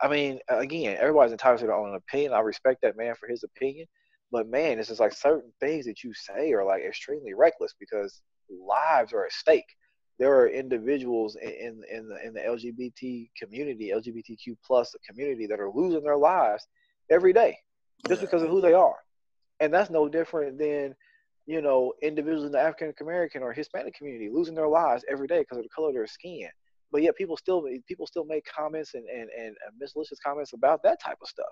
I 0.00 0.08
mean, 0.08 0.38
again, 0.48 0.96
everybody's 1.00 1.32
entitled 1.32 1.60
to 1.60 1.66
their 1.66 1.74
own 1.74 1.94
opinion. 1.94 2.32
I 2.32 2.40
respect 2.40 2.82
that 2.82 2.96
man 2.96 3.14
for 3.18 3.28
his 3.28 3.42
opinion, 3.42 3.86
but 4.30 4.48
man, 4.48 4.78
it's 4.78 4.88
just 4.88 5.00
like 5.00 5.12
certain 5.12 5.52
things 5.60 5.84
that 5.86 6.04
you 6.04 6.12
say 6.14 6.52
are 6.52 6.64
like 6.64 6.82
extremely 6.82 7.34
reckless 7.34 7.74
because 7.78 8.22
lives 8.50 9.12
are 9.12 9.26
at 9.26 9.32
stake. 9.32 9.64
There 10.18 10.38
are 10.38 10.48
individuals 10.48 11.36
in 11.36 11.82
in 11.90 12.08
the, 12.08 12.24
in 12.24 12.34
the 12.34 12.40
LGBT 12.40 13.30
community, 13.36 13.92
LGBTQ 13.94 14.56
plus 14.64 14.94
community, 15.08 15.46
that 15.48 15.60
are 15.60 15.70
losing 15.70 16.04
their 16.04 16.16
lives 16.16 16.66
every 17.10 17.32
day 17.32 17.58
just 18.06 18.20
because 18.20 18.42
of 18.42 18.48
who 18.48 18.60
they 18.60 18.74
are, 18.74 18.96
and 19.58 19.74
that's 19.74 19.90
no 19.90 20.08
different 20.08 20.58
than 20.58 20.94
you 21.46 21.60
know, 21.60 21.92
individuals 22.02 22.46
in 22.46 22.52
the 22.52 22.60
African 22.60 22.94
American 23.00 23.42
or 23.42 23.52
Hispanic 23.52 23.94
community 23.94 24.30
losing 24.32 24.54
their 24.54 24.68
lives 24.68 25.04
every 25.08 25.26
day 25.26 25.40
because 25.40 25.58
of 25.58 25.64
the 25.64 25.70
color 25.70 25.88
of 25.88 25.94
their 25.94 26.06
skin. 26.06 26.48
But 26.92 27.02
yet 27.02 27.16
people 27.16 27.36
still 27.36 27.66
people 27.88 28.06
still 28.06 28.24
make 28.24 28.44
comments 28.44 28.94
and, 28.94 29.04
and, 29.08 29.28
and 29.38 29.56
malicious 29.78 30.18
comments 30.24 30.52
about 30.52 30.82
that 30.84 31.00
type 31.02 31.18
of 31.20 31.28
stuff. 31.28 31.46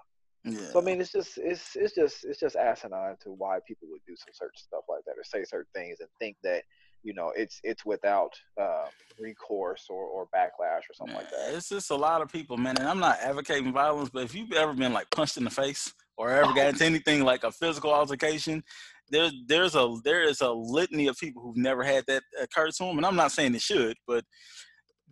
Yeah. 0.44 0.58
So 0.72 0.80
I 0.80 0.82
mean, 0.82 1.00
it's 1.00 1.12
just 1.12 1.38
it's 1.38 1.76
it's 1.76 1.94
just 1.94 2.24
it's 2.24 2.40
just 2.40 2.56
asinine 2.56 3.16
to 3.22 3.30
why 3.30 3.58
people 3.66 3.88
would 3.90 4.00
do 4.06 4.14
some 4.16 4.32
certain 4.32 4.56
stuff 4.56 4.82
like 4.88 5.04
that 5.06 5.12
or 5.12 5.22
say 5.24 5.44
certain 5.44 5.70
things 5.74 5.98
and 6.00 6.08
think 6.18 6.36
that 6.42 6.62
you 7.04 7.14
know 7.14 7.32
it's 7.36 7.60
it's 7.62 7.84
without 7.86 8.32
uh, 8.60 8.86
recourse 9.20 9.86
or, 9.88 10.04
or 10.04 10.26
backlash 10.34 10.80
or 10.90 10.94
something 10.94 11.14
like 11.14 11.30
that. 11.30 11.54
It's 11.54 11.68
just 11.68 11.92
a 11.92 11.96
lot 11.96 12.22
of 12.22 12.32
people, 12.32 12.56
man. 12.56 12.76
And 12.78 12.88
I'm 12.88 12.98
not 12.98 13.20
advocating 13.20 13.72
violence, 13.72 14.10
but 14.12 14.24
if 14.24 14.34
you've 14.34 14.52
ever 14.52 14.72
been 14.72 14.92
like 14.92 15.08
punched 15.10 15.36
in 15.36 15.44
the 15.44 15.50
face 15.50 15.92
or 16.16 16.30
ever 16.30 16.52
got 16.54 16.68
into 16.68 16.84
anything 16.84 17.22
like 17.22 17.44
a 17.44 17.52
physical 17.52 17.92
altercation, 17.92 18.64
there 19.10 19.30
there's 19.46 19.76
a 19.76 19.96
there 20.02 20.22
is 20.22 20.40
a 20.40 20.50
litany 20.50 21.06
of 21.06 21.16
people 21.18 21.40
who've 21.40 21.56
never 21.56 21.84
had 21.84 22.04
that 22.08 22.24
occur 22.40 22.68
to 22.68 22.84
them, 22.84 22.96
and 22.96 23.06
I'm 23.06 23.16
not 23.16 23.30
saying 23.30 23.54
it 23.54 23.62
should, 23.62 23.96
but 24.08 24.24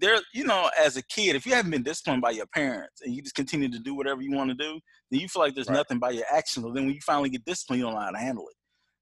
there, 0.00 0.18
you 0.32 0.44
know, 0.44 0.70
as 0.78 0.96
a 0.96 1.02
kid, 1.02 1.36
if 1.36 1.46
you 1.46 1.54
haven't 1.54 1.70
been 1.70 1.82
disciplined 1.82 2.22
by 2.22 2.30
your 2.30 2.46
parents 2.46 3.02
and 3.02 3.14
you 3.14 3.22
just 3.22 3.34
continue 3.34 3.68
to 3.68 3.78
do 3.78 3.94
whatever 3.94 4.22
you 4.22 4.32
want 4.32 4.50
to 4.50 4.54
do, 4.54 4.80
then 5.10 5.20
you 5.20 5.28
feel 5.28 5.42
like 5.42 5.54
there's 5.54 5.68
right. 5.68 5.76
nothing 5.76 5.98
by 5.98 6.10
your 6.10 6.24
actions. 6.32 6.64
But 6.64 6.74
then 6.74 6.86
when 6.86 6.94
you 6.94 7.00
finally 7.04 7.28
get 7.28 7.44
disciplined, 7.44 7.80
you 7.80 7.86
don't 7.86 7.94
know 7.94 8.00
how 8.00 8.10
to 8.10 8.18
handle 8.18 8.48
it. 8.48 8.56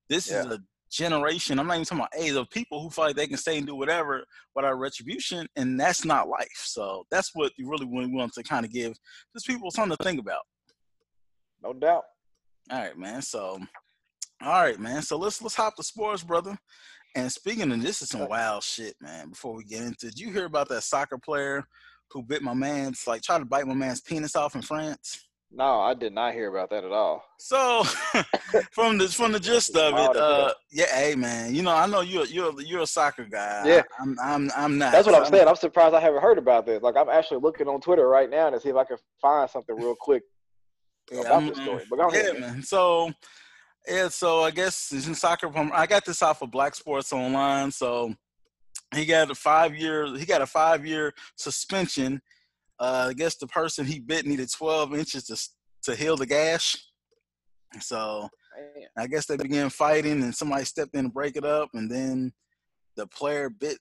This 0.08 0.30
yeah. 0.30 0.40
is 0.40 0.46
a 0.46 0.58
generation. 0.90 1.58
I'm 1.58 1.66
not 1.66 1.74
even 1.74 1.84
talking 1.84 1.98
about 2.00 2.22
age 2.22 2.34
of 2.34 2.50
people 2.50 2.82
who 2.82 2.90
feel 2.90 3.04
like 3.04 3.16
they 3.16 3.26
can 3.26 3.36
stay 3.36 3.58
and 3.58 3.66
do 3.66 3.74
whatever 3.74 4.24
without 4.54 4.78
retribution, 4.78 5.46
and 5.56 5.78
that's 5.78 6.04
not 6.04 6.28
life. 6.28 6.48
So 6.64 7.04
that's 7.10 7.30
what 7.34 7.52
you 7.56 7.68
really 7.68 7.86
want 7.86 8.32
to 8.32 8.42
kind 8.42 8.64
of 8.64 8.72
give 8.72 8.96
just 9.34 9.46
people 9.46 9.70
something 9.70 9.96
to 9.96 10.02
think 10.02 10.20
about. 10.20 10.42
No 11.62 11.72
doubt. 11.72 12.04
All 12.70 12.78
right, 12.78 12.96
man. 12.96 13.22
So 13.22 13.58
all 14.42 14.62
right, 14.62 14.78
man. 14.78 15.02
So 15.02 15.18
let's 15.18 15.42
let's 15.42 15.56
hop 15.56 15.74
to 15.76 15.82
sports, 15.82 16.22
brother. 16.22 16.56
And 17.14 17.30
speaking 17.30 17.70
of 17.72 17.82
this 17.82 18.02
is 18.02 18.10
some 18.10 18.28
wild 18.28 18.62
shit, 18.62 18.94
man. 19.00 19.30
Before 19.30 19.54
we 19.54 19.64
get 19.64 19.82
into, 19.82 20.06
did 20.06 20.18
you 20.18 20.32
hear 20.32 20.44
about 20.44 20.68
that 20.68 20.82
soccer 20.82 21.18
player 21.18 21.64
who 22.10 22.22
bit 22.22 22.42
my 22.42 22.54
man's 22.54 23.06
like 23.06 23.22
tried 23.22 23.40
to 23.40 23.44
bite 23.44 23.66
my 23.66 23.74
man's 23.74 24.00
penis 24.00 24.36
off 24.36 24.54
in 24.54 24.62
France? 24.62 25.28
No, 25.50 25.80
I 25.80 25.94
did 25.94 26.12
not 26.12 26.34
hear 26.34 26.50
about 26.50 26.68
that 26.70 26.84
at 26.84 26.92
all. 26.92 27.24
So, 27.38 27.82
from 28.72 28.98
the 28.98 29.08
from 29.08 29.32
the 29.32 29.40
gist 29.40 29.74
of 29.76 29.94
it, 29.94 30.16
uh, 30.16 30.52
yeah, 30.70 30.94
hey 30.94 31.14
man, 31.14 31.54
you 31.54 31.62
know 31.62 31.74
I 31.74 31.86
know 31.86 32.02
you're 32.02 32.26
you're 32.26 32.60
you're 32.60 32.82
a 32.82 32.86
soccer 32.86 33.24
guy. 33.24 33.62
Yeah, 33.64 33.82
I'm 33.98 34.16
I'm, 34.22 34.50
I'm 34.54 34.78
not. 34.78 34.92
That's 34.92 35.06
what 35.06 35.14
I'm, 35.14 35.24
I'm 35.24 35.30
saying. 35.30 35.48
I'm 35.48 35.56
surprised 35.56 35.94
I 35.94 36.00
haven't 36.00 36.20
heard 36.20 36.36
about 36.36 36.66
this. 36.66 36.82
Like 36.82 36.96
I'm 36.98 37.08
actually 37.08 37.40
looking 37.40 37.66
on 37.66 37.80
Twitter 37.80 38.06
right 38.06 38.28
now 38.28 38.50
to 38.50 38.60
see 38.60 38.68
if 38.68 38.76
I 38.76 38.84
can 38.84 38.98
find 39.22 39.48
something 39.48 39.74
real 39.74 39.96
quick 39.98 40.22
yeah, 41.10 41.20
about 41.20 41.48
this 41.48 41.62
story. 41.62 41.84
But 41.88 41.96
go 41.96 42.08
ahead, 42.08 42.34
yeah, 42.34 42.40
man. 42.40 42.62
So 42.62 43.10
yeah, 43.88 44.08
so 44.08 44.42
I 44.42 44.50
guess 44.50 44.92
in 44.92 45.14
soccer, 45.14 45.50
I 45.72 45.86
got 45.86 46.04
this 46.04 46.22
off 46.22 46.42
of 46.42 46.50
Black 46.50 46.74
Sports 46.74 47.12
Online. 47.12 47.70
So 47.70 48.14
he 48.94 49.06
got 49.06 49.30
a 49.30 49.34
five 49.34 49.74
year. 49.74 50.06
He 50.16 50.26
got 50.26 50.42
a 50.42 50.46
five 50.46 50.86
year 50.86 51.12
suspension. 51.36 52.20
Uh, 52.78 53.08
I 53.10 53.12
guess 53.14 53.36
the 53.36 53.46
person 53.46 53.86
he 53.86 53.98
bit 53.98 54.26
needed 54.26 54.50
12 54.50 54.94
inches 54.94 55.24
to 55.24 55.90
to 55.90 55.96
heal 55.96 56.16
the 56.16 56.26
gash. 56.26 56.76
So 57.80 58.28
I 58.96 59.06
guess 59.06 59.26
they 59.26 59.36
began 59.36 59.70
fighting, 59.70 60.22
and 60.22 60.34
somebody 60.34 60.64
stepped 60.64 60.94
in 60.94 61.04
to 61.04 61.10
break 61.10 61.36
it 61.36 61.44
up, 61.44 61.70
and 61.74 61.90
then 61.90 62.32
the 62.96 63.06
player 63.06 63.50
bit 63.50 63.78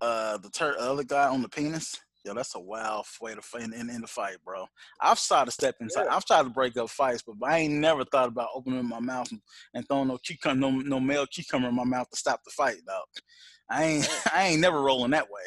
uh, 0.00 0.36
the 0.38 0.50
ter- 0.50 0.76
other 0.78 1.04
guy 1.04 1.28
on 1.28 1.42
the 1.42 1.48
penis. 1.48 1.98
Yo, 2.24 2.32
that's 2.32 2.54
a 2.54 2.60
wild 2.60 3.04
way 3.20 3.34
to 3.34 3.42
fight 3.42 3.64
in, 3.64 3.90
in, 3.90 4.00
the 4.00 4.06
fight, 4.06 4.36
bro. 4.44 4.66
I've 4.98 5.22
tried 5.22 5.44
to 5.44 5.50
step 5.50 5.74
inside. 5.80 6.04
Yeah. 6.04 6.16
I've 6.16 6.24
tried 6.24 6.44
to 6.44 6.48
break 6.48 6.74
up 6.78 6.88
fights, 6.88 7.22
but 7.22 7.34
I 7.46 7.58
ain't 7.58 7.74
never 7.74 8.02
thought 8.04 8.28
about 8.28 8.48
opening 8.54 8.88
my 8.88 9.00
mouth 9.00 9.30
and, 9.30 9.40
and 9.74 9.86
throwing 9.86 10.08
no 10.08 10.16
cucumber, 10.16 10.58
no 10.58 10.70
no 10.70 11.00
male 11.00 11.26
cucumber 11.26 11.68
in 11.68 11.74
my 11.74 11.84
mouth 11.84 12.08
to 12.10 12.16
stop 12.16 12.40
the 12.44 12.50
fight, 12.50 12.76
dog. 12.86 13.04
I 13.70 13.84
ain't 13.84 14.22
I 14.34 14.44
ain't 14.48 14.60
never 14.60 14.80
rolling 14.80 15.10
that 15.10 15.30
way. 15.30 15.42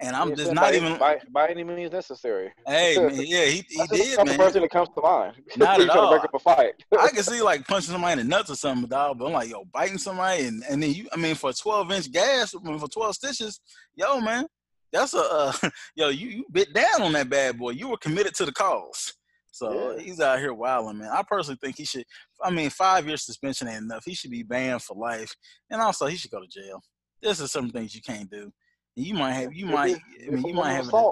And 0.00 0.16
I'm 0.16 0.34
just 0.34 0.52
not 0.52 0.72
by, 0.72 0.74
even 0.74 0.98
by, 0.98 1.18
by 1.30 1.48
any 1.48 1.62
means 1.62 1.92
necessary. 1.92 2.52
Hey 2.66 2.96
man, 2.96 3.14
yeah, 3.14 3.44
he, 3.44 3.64
he 3.68 3.86
did, 3.86 4.16
man. 4.18 4.26
the 4.26 4.34
person 4.36 4.62
that 4.62 4.70
comes 4.70 4.88
to 4.94 5.00
mind. 5.00 5.34
Not 5.56 5.80
at 5.80 5.88
all. 5.90 6.10
To 6.10 6.18
break 6.18 6.24
up 6.24 6.34
a 6.34 6.38
fight. 6.38 6.74
I 6.98 7.08
can 7.08 7.22
see 7.22 7.42
like 7.42 7.66
punching 7.66 7.92
somebody 7.92 8.20
in 8.20 8.26
the 8.26 8.36
nuts 8.36 8.50
or 8.50 8.56
something, 8.56 8.88
dog. 8.88 9.18
But 9.18 9.26
I'm 9.26 9.32
like, 9.32 9.50
yo, 9.50 9.64
biting 9.72 9.98
somebody, 9.98 10.46
and, 10.46 10.64
and 10.68 10.82
then 10.82 10.92
you, 10.92 11.06
I 11.12 11.16
mean, 11.16 11.36
for 11.36 11.52
12 11.52 11.92
inch 11.92 12.12
gas, 12.12 12.54
I 12.54 12.68
mean, 12.68 12.78
for 12.78 12.88
12 12.88 13.14
stitches, 13.14 13.60
yo, 13.94 14.20
man, 14.20 14.46
that's 14.94 15.12
a 15.12 15.18
uh, 15.20 15.52
yo. 15.96 16.08
You 16.08 16.28
you 16.28 16.44
bit 16.50 16.72
down 16.72 17.02
on 17.02 17.12
that 17.12 17.28
bad 17.28 17.58
boy. 17.58 17.70
You 17.70 17.88
were 17.88 17.96
committed 17.96 18.34
to 18.36 18.46
the 18.46 18.52
cause. 18.52 19.12
So 19.50 19.92
yeah. 19.92 20.02
he's 20.02 20.20
out 20.20 20.38
here 20.38 20.54
wilding, 20.54 20.98
man. 20.98 21.10
I 21.12 21.22
personally 21.28 21.58
think 21.60 21.76
he 21.76 21.84
should. 21.84 22.04
I 22.42 22.50
mean, 22.50 22.70
five 22.70 23.06
years 23.06 23.24
suspension 23.24 23.68
ain't 23.68 23.82
enough. 23.82 24.04
He 24.04 24.14
should 24.14 24.30
be 24.30 24.42
banned 24.42 24.82
for 24.82 24.96
life, 24.96 25.34
and 25.70 25.80
also 25.80 26.06
he 26.06 26.16
should 26.16 26.30
go 26.30 26.40
to 26.40 26.46
jail. 26.46 26.80
This 27.20 27.40
is 27.40 27.52
some 27.52 27.70
things 27.70 27.94
you 27.94 28.02
can't 28.02 28.30
do. 28.30 28.52
You 28.96 29.14
might 29.14 29.32
have. 29.32 29.52
You 29.52 29.66
might. 29.66 29.96
I 30.26 30.30
mean, 30.30 30.46
you 30.46 30.54
might 30.54 30.72
have. 30.72 30.92
A, 30.92 31.10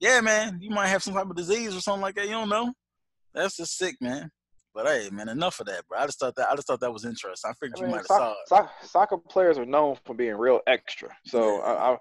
yeah, 0.00 0.20
man. 0.20 0.58
You 0.60 0.70
might 0.70 0.88
have 0.88 1.02
some 1.02 1.14
type 1.14 1.30
of 1.30 1.36
disease 1.36 1.76
or 1.76 1.80
something 1.80 2.02
like 2.02 2.16
that. 2.16 2.24
You 2.24 2.32
don't 2.32 2.48
know. 2.48 2.72
That's 3.34 3.56
just 3.56 3.78
sick, 3.78 3.96
man. 4.00 4.30
But 4.74 4.86
hey, 4.86 5.10
man, 5.12 5.28
enough 5.28 5.60
of 5.60 5.66
that, 5.66 5.86
bro. 5.86 5.98
I 5.98 6.06
just 6.06 6.18
thought 6.18 6.34
that 6.36 6.50
I 6.50 6.56
just 6.56 6.66
thought 6.66 6.80
that 6.80 6.92
was 6.92 7.04
interesting. 7.04 7.50
I 7.50 7.54
figured 7.54 7.78
I 7.78 7.80
mean, 7.82 7.90
you 7.90 7.96
might 7.96 7.98
have 7.98 8.06
saw 8.06 8.30
it. 8.32 8.36
Soccer, 8.46 8.70
soccer 8.82 9.18
players 9.18 9.58
are 9.58 9.66
known 9.66 9.96
for 10.04 10.14
being 10.14 10.34
real 10.34 10.60
extra. 10.66 11.10
So 11.26 11.58
yeah. 11.58 11.72
I, 11.72 11.92
I, 11.92 11.96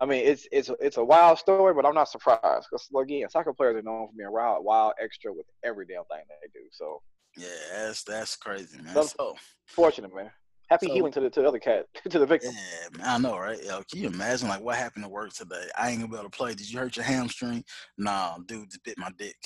I 0.00 0.04
mean, 0.04 0.26
it's 0.26 0.46
it's 0.50 0.70
it's 0.80 0.96
a 0.96 1.04
wild 1.04 1.38
story, 1.38 1.74
but 1.74 1.86
I'm 1.86 1.94
not 1.94 2.08
surprised 2.08 2.66
because 2.70 2.88
again, 3.00 3.28
soccer 3.28 3.52
players 3.52 3.76
are 3.76 3.82
known 3.82 4.08
for 4.08 4.14
being 4.16 4.32
wild, 4.32 4.64
wild 4.64 4.94
extra 5.00 5.32
with 5.32 5.46
every 5.64 5.86
damn 5.86 6.04
thing 6.04 6.22
they 6.28 6.48
do. 6.52 6.66
So 6.72 7.02
yeah, 7.36 7.46
that's 7.72 8.02
that's 8.02 8.36
crazy, 8.36 8.78
man. 8.78 8.94
That's 8.94 9.12
so 9.12 9.36
fortunate, 9.66 10.14
man. 10.14 10.30
Happy 10.68 10.86
so, 10.86 10.94
healing 10.94 11.12
to 11.12 11.20
the 11.20 11.30
to 11.30 11.42
the 11.42 11.48
other 11.48 11.60
cat 11.60 11.86
to 12.10 12.18
the 12.18 12.26
victim. 12.26 12.52
Yeah, 12.52 12.98
man, 12.98 13.06
I 13.06 13.18
know, 13.18 13.38
right? 13.38 13.62
Yo, 13.62 13.82
can 13.90 14.00
you 14.00 14.08
imagine 14.08 14.48
like 14.48 14.62
what 14.62 14.76
happened 14.76 15.04
to 15.04 15.10
work 15.10 15.32
today? 15.32 15.68
I 15.78 15.90
ain't 15.90 16.00
gonna 16.00 16.10
be 16.10 16.18
able 16.18 16.30
to 16.30 16.36
play. 16.36 16.54
Did 16.54 16.70
you 16.70 16.78
hurt 16.78 16.96
your 16.96 17.04
hamstring? 17.04 17.64
Nah, 17.96 18.38
dude, 18.46 18.70
just 18.70 18.82
bit 18.82 18.98
my 18.98 19.10
dick 19.16 19.36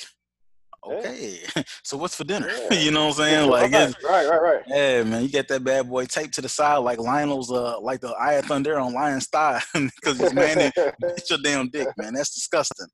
okay. 0.86 1.38
Yeah. 1.56 1.62
so 1.82 1.96
what's 1.96 2.14
for 2.14 2.24
dinner? 2.24 2.48
Yeah. 2.70 2.78
you 2.78 2.90
know 2.90 3.06
what 3.06 3.18
I'm 3.20 3.24
saying? 3.24 3.50
Like, 3.50 3.72
right, 3.72 3.94
right, 4.04 4.28
right, 4.28 4.42
right. 4.42 4.62
Yeah, 4.66 5.02
man, 5.02 5.22
you 5.22 5.28
get 5.28 5.48
that 5.48 5.64
bad 5.64 5.88
boy 5.88 6.06
taped 6.06 6.34
to 6.34 6.40
the 6.40 6.48
side 6.48 6.78
like 6.78 6.98
Lionel's, 6.98 7.50
uh, 7.50 7.80
like 7.80 8.00
the 8.00 8.10
Eye 8.10 8.34
of 8.34 8.44
Thunder 8.46 8.78
on 8.78 8.92
Lion's 8.92 9.26
thigh, 9.28 9.60
because 9.74 10.18
he's 10.18 10.32
man, 10.32 10.72
hit 10.76 11.30
your 11.30 11.38
damn 11.42 11.68
dick, 11.68 11.88
man. 11.96 12.14
That's 12.14 12.34
disgusting. 12.34 12.86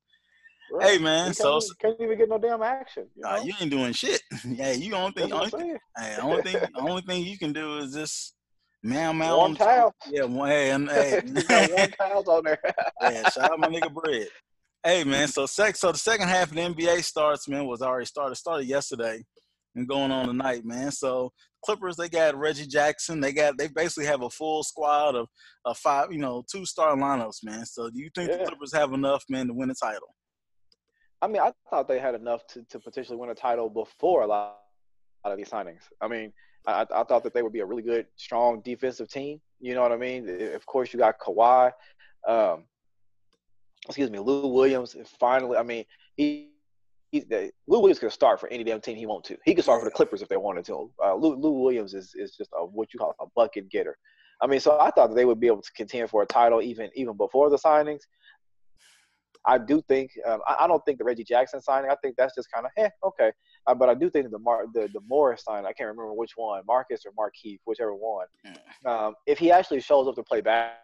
Right. 0.72 0.90
Hey 0.90 0.98
man, 0.98 1.26
can't 1.26 1.36
so 1.36 1.60
can't 1.80 2.00
even 2.00 2.18
get 2.18 2.28
no 2.28 2.38
damn 2.38 2.62
action. 2.62 3.06
You, 3.14 3.22
know? 3.22 3.42
you 3.42 3.52
ain't 3.60 3.70
doing 3.70 3.92
shit. 3.92 4.20
yeah, 4.44 4.72
you 4.72 4.94
only 4.94 5.12
thing, 5.12 5.32
only, 5.32 5.50
thing, 5.50 5.78
hey, 5.96 6.16
only 6.20 6.42
thing, 6.42 6.56
only 6.76 7.02
thing 7.02 7.24
you 7.24 7.38
can 7.38 7.52
do 7.52 7.78
is 7.78 7.92
this 7.92 8.34
man, 8.82 9.18
man. 9.18 9.36
One 9.36 9.54
towel. 9.54 9.94
Yeah, 10.10 10.24
one. 10.24 10.48
Hey, 10.48 10.70
and, 10.70 10.90
hey, 10.90 11.20
one 11.22 11.90
towels 11.92 12.28
on 12.28 12.44
there. 12.44 12.58
yeah, 13.00 13.28
shout 13.30 13.52
out 13.52 13.60
my 13.60 13.68
nigga 13.68 13.92
Bread. 13.92 14.28
Hey 14.86 15.02
man, 15.02 15.26
so 15.26 15.46
sec 15.46 15.74
so 15.74 15.90
the 15.90 15.98
second 15.98 16.28
half 16.28 16.50
of 16.50 16.54
the 16.54 16.60
NBA 16.60 17.02
starts, 17.02 17.48
man, 17.48 17.66
was 17.66 17.82
already 17.82 18.06
started. 18.06 18.36
Started 18.36 18.68
yesterday 18.68 19.20
and 19.74 19.88
going 19.88 20.12
on 20.12 20.28
tonight, 20.28 20.64
man. 20.64 20.92
So 20.92 21.32
Clippers, 21.64 21.96
they 21.96 22.08
got 22.08 22.38
Reggie 22.38 22.68
Jackson. 22.68 23.20
They 23.20 23.32
got 23.32 23.58
they 23.58 23.66
basically 23.66 24.06
have 24.06 24.22
a 24.22 24.30
full 24.30 24.62
squad 24.62 25.16
of, 25.16 25.26
of 25.64 25.76
five, 25.76 26.12
you 26.12 26.18
know, 26.18 26.44
two 26.48 26.64
star 26.64 26.94
lineups, 26.94 27.42
man. 27.42 27.66
So 27.66 27.90
do 27.90 27.98
you 27.98 28.10
think 28.14 28.30
yeah. 28.30 28.36
the 28.36 28.44
Clippers 28.44 28.72
have 28.74 28.92
enough, 28.92 29.24
man, 29.28 29.48
to 29.48 29.54
win 29.54 29.70
a 29.70 29.74
title? 29.74 30.14
I 31.20 31.26
mean, 31.26 31.42
I 31.42 31.50
thought 31.68 31.88
they 31.88 31.98
had 31.98 32.14
enough 32.14 32.46
to, 32.50 32.62
to 32.70 32.78
potentially 32.78 33.18
win 33.18 33.30
a 33.30 33.34
title 33.34 33.68
before 33.68 34.22
a 34.22 34.28
lot, 34.28 34.56
a 35.24 35.28
lot 35.28 35.32
of 35.32 35.36
these 35.36 35.50
signings. 35.50 35.82
I 36.00 36.06
mean, 36.06 36.32
I, 36.64 36.86
I 36.94 37.02
thought 37.02 37.24
that 37.24 37.34
they 37.34 37.42
would 37.42 37.52
be 37.52 37.58
a 37.58 37.66
really 37.66 37.82
good, 37.82 38.06
strong 38.14 38.62
defensive 38.64 39.08
team. 39.08 39.40
You 39.58 39.74
know 39.74 39.82
what 39.82 39.90
I 39.90 39.96
mean? 39.96 40.28
Of 40.54 40.64
course, 40.64 40.92
you 40.92 41.00
got 41.00 41.18
Kawhi. 41.18 41.72
Um, 42.28 42.66
excuse 43.86 44.10
me, 44.10 44.18
Lou 44.18 44.46
Williams 44.48 44.96
finally. 45.18 45.56
I 45.56 45.62
mean, 45.62 45.84
he. 46.16 46.52
He, 47.12 47.24
Lou 47.68 47.78
Williams 47.78 48.00
could 48.00 48.10
start 48.10 48.40
for 48.40 48.48
any 48.48 48.64
damn 48.64 48.80
team 48.80 48.96
he 48.96 49.06
wants 49.06 49.28
to. 49.28 49.36
He 49.44 49.54
could 49.54 49.62
start 49.62 49.80
for 49.80 49.84
the 49.84 49.92
Clippers 49.92 50.22
if 50.22 50.28
they 50.28 50.36
wanted 50.36 50.64
to. 50.64 50.90
Uh, 51.02 51.14
Lou, 51.14 51.36
Lou 51.36 51.52
Williams 51.52 51.94
is, 51.94 52.12
is 52.16 52.34
just 52.36 52.50
a, 52.52 52.66
what 52.66 52.92
you 52.92 52.98
call 52.98 53.14
a 53.20 53.26
bucket 53.36 53.70
getter. 53.70 53.96
I 54.42 54.48
mean, 54.48 54.58
so 54.58 54.78
I 54.80 54.90
thought 54.90 55.08
that 55.10 55.14
they 55.14 55.24
would 55.24 55.38
be 55.38 55.46
able 55.46 55.62
to 55.62 55.72
contend 55.76 56.10
for 56.10 56.22
a 56.22 56.26
title 56.26 56.60
even 56.60 56.90
even 56.94 57.16
before 57.16 57.48
the 57.48 57.58
signings. 57.58 58.00
I 59.46 59.58
do 59.58 59.80
think 59.82 60.10
um, 60.26 60.40
I, 60.46 60.56
I, 60.60 60.66
don't 60.66 60.84
think 60.84 60.98
the 60.98 61.04
Reggie 61.04 61.22
Jackson 61.22 61.62
signing. 61.62 61.88
I 61.90 61.94
think 62.02 62.16
that's 62.16 62.34
just 62.34 62.50
kind 62.52 62.66
of 62.66 62.72
eh, 62.76 62.88
okay. 63.04 63.30
Uh, 63.66 63.74
but 63.74 63.88
I 63.88 63.94
do 63.94 64.10
think 64.10 64.30
the 64.30 64.38
Mar- 64.38 64.66
the 64.74 64.88
the 64.92 65.00
Morris 65.08 65.44
signing. 65.44 65.66
I 65.66 65.72
can't 65.72 65.88
remember 65.88 66.12
which 66.12 66.32
one, 66.36 66.62
Marcus 66.66 67.02
or 67.06 67.12
Markieff, 67.12 67.60
whichever 67.64 67.94
one. 67.94 68.26
Um, 68.84 69.14
if 69.26 69.38
he 69.38 69.52
actually 69.52 69.80
shows 69.80 70.08
up 70.08 70.16
to 70.16 70.22
play 70.22 70.40
back 70.40 70.80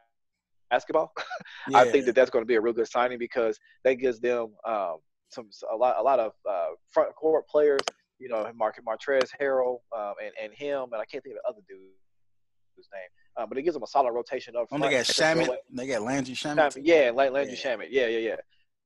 basketball, 0.72 1.12
yeah. 1.68 1.78
I 1.78 1.90
think 1.90 2.06
that 2.06 2.14
that's 2.14 2.30
going 2.30 2.42
to 2.42 2.46
be 2.46 2.54
a 2.54 2.60
real 2.60 2.72
good 2.72 2.88
signing 2.88 3.18
because 3.18 3.58
that 3.84 3.94
gives 3.94 4.18
them 4.20 4.54
um, 4.66 4.96
some 5.30 5.48
a 5.70 5.76
lot 5.76 5.96
a 5.98 6.02
lot 6.02 6.18
of 6.18 6.32
uh, 6.48 6.68
front 6.90 7.14
court 7.14 7.46
players. 7.48 7.80
You 8.18 8.28
know, 8.28 8.50
Mark 8.54 8.80
Montrezl 8.86 9.30
Harrell 9.40 9.78
um, 9.96 10.14
and 10.22 10.32
and 10.42 10.52
him, 10.54 10.92
and 10.92 11.00
I 11.00 11.04
can't 11.04 11.22
think 11.22 11.36
of 11.36 11.42
the 11.44 11.48
other 11.48 11.62
dude 11.68 11.78
his 12.76 12.88
name. 12.92 13.08
Uh, 13.36 13.46
but 13.46 13.58
it 13.58 13.62
gives 13.62 13.74
them 13.74 13.82
a 13.82 13.86
solid 13.86 14.12
rotation 14.12 14.54
up 14.56 14.68
front. 14.68 14.84
Oh, 14.84 14.88
they 14.88 14.94
got 14.94 15.04
Shamet. 15.04 15.56
They 15.70 15.86
got 15.86 16.02
Landry 16.02 16.34
Shamet. 16.34 16.76
Yeah, 16.82 17.10
Landry 17.14 17.56
yeah. 17.56 17.76
Shamet. 17.76 17.88
Yeah, 17.90 18.06
yeah, 18.06 18.18
yeah. 18.18 18.36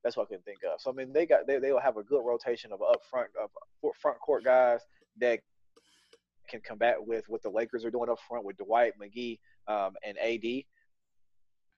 That's 0.03 0.17
what 0.17 0.29
I 0.31 0.35
can 0.35 0.43
think 0.43 0.59
of. 0.65 0.81
So 0.81 0.91
I 0.91 0.95
mean, 0.95 1.13
they 1.13 1.27
got 1.27 1.47
they 1.47 1.59
they 1.59 1.73
will 1.73 1.81
have 1.81 1.97
a 1.97 2.03
good 2.03 2.23
rotation 2.25 2.73
of 2.73 2.81
up 2.83 3.01
front 3.11 3.29
of 3.43 3.51
front 4.01 4.19
court 4.21 4.45
guys 4.45 4.81
that 5.21 5.41
can 6.49 6.61
combat 6.61 6.97
with 7.05 7.25
what 7.29 7.43
the 7.43 7.51
Lakers 7.51 7.85
are 7.85 7.91
doing 7.91 8.09
up 8.09 8.19
front 8.29 8.45
with 8.45 8.57
Dwight 8.57 8.93
McGee 9.01 9.39
um, 9.69 9.95
and 10.05 10.17
AD. 10.19 10.63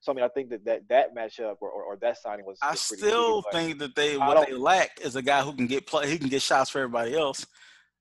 So 0.01 0.13
I 0.13 0.15
mean, 0.15 0.25
I 0.25 0.29
think 0.29 0.51
that 0.51 0.65
that, 0.65 0.89
that 0.89 1.15
matchup 1.15 1.57
or, 1.61 1.71
or, 1.71 1.83
or 1.83 1.97
that 1.97 2.19
signing 2.19 2.47
was. 2.47 2.59
I 2.63 2.75
still 2.77 3.43
think 3.53 3.79
that 3.81 3.95
they 3.97 4.17
what 4.17 4.47
they 4.47 4.55
lack 4.55 5.01
is 5.01 5.17
a 5.17 5.23
guy 5.23 5.43
who 5.43 5.53
can 5.53 5.67
get 5.67 5.87
play. 5.87 6.09
He 6.09 6.19
can 6.19 6.29
get 6.29 6.43
shots 6.43 6.71
for 6.71 6.79
everybody 6.79 7.17
else. 7.17 7.45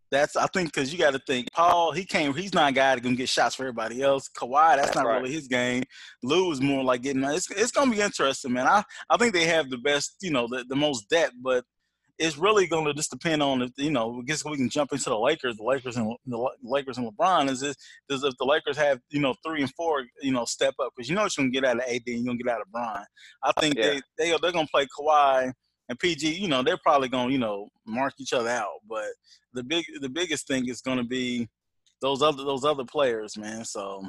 That's 0.10 0.36
I 0.36 0.48
think 0.48 0.74
because 0.74 0.94
you 0.94 1.00
got 1.00 1.12
to 1.14 1.20
think 1.20 1.52
Paul. 1.52 1.92
He 1.92 2.06
came. 2.06 2.34
He's 2.34 2.54
not 2.54 2.70
a 2.70 2.74
guy 2.74 2.96
that 2.96 3.02
can 3.02 3.16
get 3.16 3.28
shots 3.28 3.56
for 3.56 3.64
everybody 3.64 4.02
else. 4.02 4.30
Kawhi, 4.30 4.78
that's 4.78 4.96
not 4.96 5.06
right. 5.06 5.22
really 5.22 5.34
his 5.34 5.48
game. 5.48 5.84
Lou 6.24 6.52
is 6.52 6.62
more 6.62 6.84
like 6.84 7.02
getting. 7.02 7.24
It's 7.24 7.50
it's 7.52 7.72
gonna 7.72 7.92
be 7.92 8.00
interesting, 8.00 8.54
man. 8.54 8.68
I 8.68 8.84
I 9.10 9.18
think 9.18 9.34
they 9.34 9.46
have 9.46 9.70
the 9.70 9.78
best, 9.78 10.18
you 10.22 10.32
know, 10.32 10.48
the, 10.48 10.66
the 10.70 10.76
most 10.76 11.10
depth, 11.10 11.34
but 11.42 11.66
it's 12.20 12.38
really 12.38 12.66
going 12.66 12.86
to 12.86 12.94
just 12.94 13.12
depend 13.12 13.44
on 13.44 13.62
if 13.62 13.72
you 13.78 13.92
know. 13.92 14.20
I 14.20 14.24
guess 14.26 14.44
we 14.44 14.58
can 14.58 14.70
jump 14.70 14.92
into 14.92 15.10
the 15.10 15.18
Lakers. 15.18 15.58
The 15.58 15.64
Lakers 15.64 15.98
and 15.98 16.16
the 16.26 16.50
Lakers 16.64 16.98
and 16.98 17.08
LeBron 17.12 17.50
is 17.50 17.60
this 17.60 17.76
is 18.10 18.24
if 18.24 18.34
the 18.38 18.46
Lakers 18.46 18.78
have 18.78 19.00
you 19.10 19.20
know 19.20 19.36
three 19.46 19.62
and 19.62 19.74
four 19.76 20.04
you 20.22 20.32
know 20.32 20.46
step 20.46 20.74
up 20.82 20.94
because 20.96 21.10
you 21.10 21.16
know 21.16 21.24
what 21.24 21.38
you're 21.38 21.44
gonna 21.44 21.52
get 21.52 21.66
out 21.66 21.78
of 21.78 21.84
AD 21.84 22.02
and 22.08 22.18
you're 22.18 22.26
gonna 22.26 22.38
get 22.38 22.52
out 22.52 22.62
of 22.62 22.72
Bron. 22.72 23.04
I 23.44 23.52
think 23.60 23.76
yeah. 23.76 24.00
they 24.18 24.32
they 24.32 24.38
they're 24.42 24.52
gonna 24.52 24.68
play 24.68 24.88
Kawhi 24.98 25.52
and 25.90 26.00
PG, 26.00 26.34
you 26.34 26.48
know, 26.48 26.64
they're 26.64 26.78
probably 26.78 27.08
gonna, 27.08 27.32
you 27.32 27.38
know, 27.38 27.70
mark 27.86 28.14
each 28.20 28.34
other 28.34 28.50
out. 28.50 28.82
But 28.88 29.06
the 29.54 29.64
big 29.64 29.86
the 30.02 30.10
biggest 30.10 30.48
thing 30.48 30.68
is 30.68 30.82
gonna 30.82 31.04
be 31.04 31.48
those 32.02 32.22
other 32.22 32.44
those 32.44 32.66
other 32.66 32.86
players, 32.86 33.38
man. 33.38 33.64
So 33.64 34.04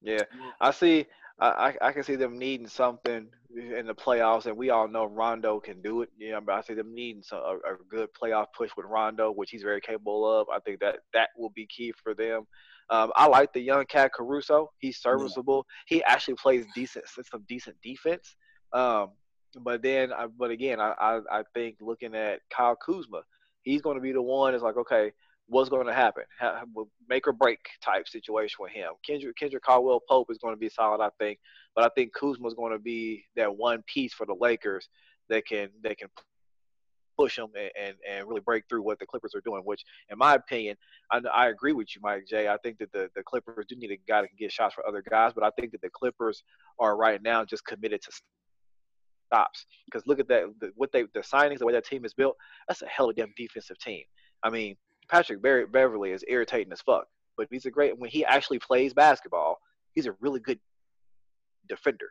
yeah, 0.00 0.22
I 0.60 0.70
see. 0.70 1.06
I, 1.40 1.74
I 1.80 1.92
can 1.92 2.02
see 2.02 2.16
them 2.16 2.38
needing 2.38 2.68
something 2.68 3.28
in 3.56 3.86
the 3.86 3.94
playoffs, 3.94 4.46
and 4.46 4.56
we 4.56 4.70
all 4.70 4.86
know 4.86 5.06
Rondo 5.06 5.58
can 5.58 5.80
do 5.80 6.02
it. 6.02 6.10
Yeah, 6.18 6.40
but 6.40 6.54
I 6.54 6.60
see 6.60 6.74
them 6.74 6.94
needing 6.94 7.22
some, 7.22 7.38
a, 7.38 7.54
a 7.56 7.76
good 7.88 8.10
playoff 8.20 8.46
push 8.56 8.70
with 8.76 8.86
Rondo, 8.86 9.32
which 9.32 9.50
he's 9.50 9.62
very 9.62 9.80
capable 9.80 10.30
of. 10.30 10.48
I 10.54 10.60
think 10.60 10.80
that 10.80 10.98
that 11.14 11.30
will 11.38 11.50
be 11.50 11.66
key 11.66 11.92
for 12.02 12.14
them. 12.14 12.46
Um, 12.90 13.12
I 13.16 13.26
like 13.26 13.52
the 13.52 13.60
young 13.60 13.86
cat 13.86 14.12
Caruso. 14.12 14.70
He's 14.78 14.98
serviceable. 14.98 15.64
Yeah. 15.90 15.96
He 15.96 16.04
actually 16.04 16.34
plays 16.34 16.66
decent, 16.74 17.06
some 17.08 17.44
decent 17.48 17.76
defense. 17.82 18.36
Um, 18.72 19.12
but 19.62 19.82
then, 19.82 20.12
I, 20.12 20.26
but 20.26 20.50
again, 20.50 20.80
I, 20.80 20.92
I, 21.00 21.20
I 21.30 21.42
think 21.54 21.76
looking 21.80 22.14
at 22.14 22.40
Kyle 22.54 22.76
Kuzma, 22.76 23.22
he's 23.62 23.80
going 23.80 23.96
to 23.96 24.02
be 24.02 24.12
the 24.12 24.22
one. 24.22 24.54
Is 24.54 24.62
like, 24.62 24.76
okay, 24.76 25.12
what's 25.50 25.68
going 25.68 25.86
to 25.86 25.92
happen? 25.92 26.22
Make 27.08 27.26
or 27.26 27.32
break 27.32 27.58
type 27.82 28.08
situation 28.08 28.56
with 28.60 28.72
him. 28.72 28.92
Kendrick, 29.04 29.36
Kendrick 29.36 29.64
Caldwell 29.64 30.00
Pope 30.08 30.30
is 30.30 30.38
going 30.38 30.54
to 30.54 30.58
be 30.58 30.68
solid, 30.68 31.02
I 31.02 31.10
think, 31.18 31.38
but 31.74 31.84
I 31.84 31.90
think 31.94 32.14
Kuzma 32.14 32.46
is 32.46 32.54
going 32.54 32.72
to 32.72 32.78
be 32.78 33.24
that 33.36 33.54
one 33.54 33.82
piece 33.86 34.14
for 34.14 34.26
the 34.26 34.36
Lakers 34.40 34.88
that 35.28 35.46
can 35.46 35.68
that 35.82 35.98
can 35.98 36.08
push 37.18 37.36
them 37.36 37.50
and, 37.58 37.70
and, 37.78 37.94
and 38.08 38.28
really 38.28 38.40
break 38.40 38.64
through 38.68 38.82
what 38.82 38.98
the 38.98 39.06
Clippers 39.06 39.34
are 39.34 39.42
doing. 39.42 39.62
Which, 39.64 39.84
in 40.08 40.18
my 40.18 40.34
opinion, 40.34 40.76
I, 41.10 41.20
I 41.34 41.48
agree 41.48 41.72
with 41.72 41.88
you, 41.94 42.00
Mike 42.00 42.24
J. 42.28 42.48
I 42.48 42.56
think 42.58 42.78
that 42.78 42.92
the, 42.92 43.10
the 43.16 43.22
Clippers 43.24 43.66
do 43.68 43.76
need 43.76 43.90
a 43.90 43.98
guy 44.08 44.22
that 44.22 44.28
can 44.28 44.36
get 44.38 44.52
shots 44.52 44.74
for 44.74 44.86
other 44.86 45.02
guys, 45.02 45.32
but 45.34 45.44
I 45.44 45.50
think 45.58 45.72
that 45.72 45.82
the 45.82 45.90
Clippers 45.90 46.42
are 46.78 46.96
right 46.96 47.20
now 47.20 47.44
just 47.44 47.64
committed 47.64 48.00
to 48.02 48.12
stops. 49.26 49.66
Because 49.84 50.06
look 50.06 50.20
at 50.20 50.28
that, 50.28 50.44
the, 50.60 50.72
what 50.76 50.92
they 50.92 51.02
the 51.14 51.20
signings, 51.20 51.58
the 51.58 51.66
way 51.66 51.72
that 51.72 51.86
team 51.86 52.04
is 52.04 52.14
built. 52.14 52.36
That's 52.68 52.82
a 52.82 52.86
hell 52.86 53.10
of 53.10 53.16
a 53.16 53.20
damn 53.20 53.32
defensive 53.36 53.78
team. 53.78 54.04
I 54.42 54.50
mean, 54.50 54.76
Patrick 55.10 55.42
Beverley 55.42 56.12
is 56.12 56.24
irritating 56.28 56.72
as 56.72 56.80
fuck, 56.80 57.06
but 57.36 57.48
he's 57.50 57.66
a 57.66 57.70
great 57.70 57.98
when 57.98 58.10
he 58.10 58.24
actually 58.24 58.58
plays 58.58 58.94
basketball. 58.94 59.58
He's 59.94 60.06
a 60.06 60.12
really 60.20 60.40
good 60.40 60.60
defender. 61.68 62.06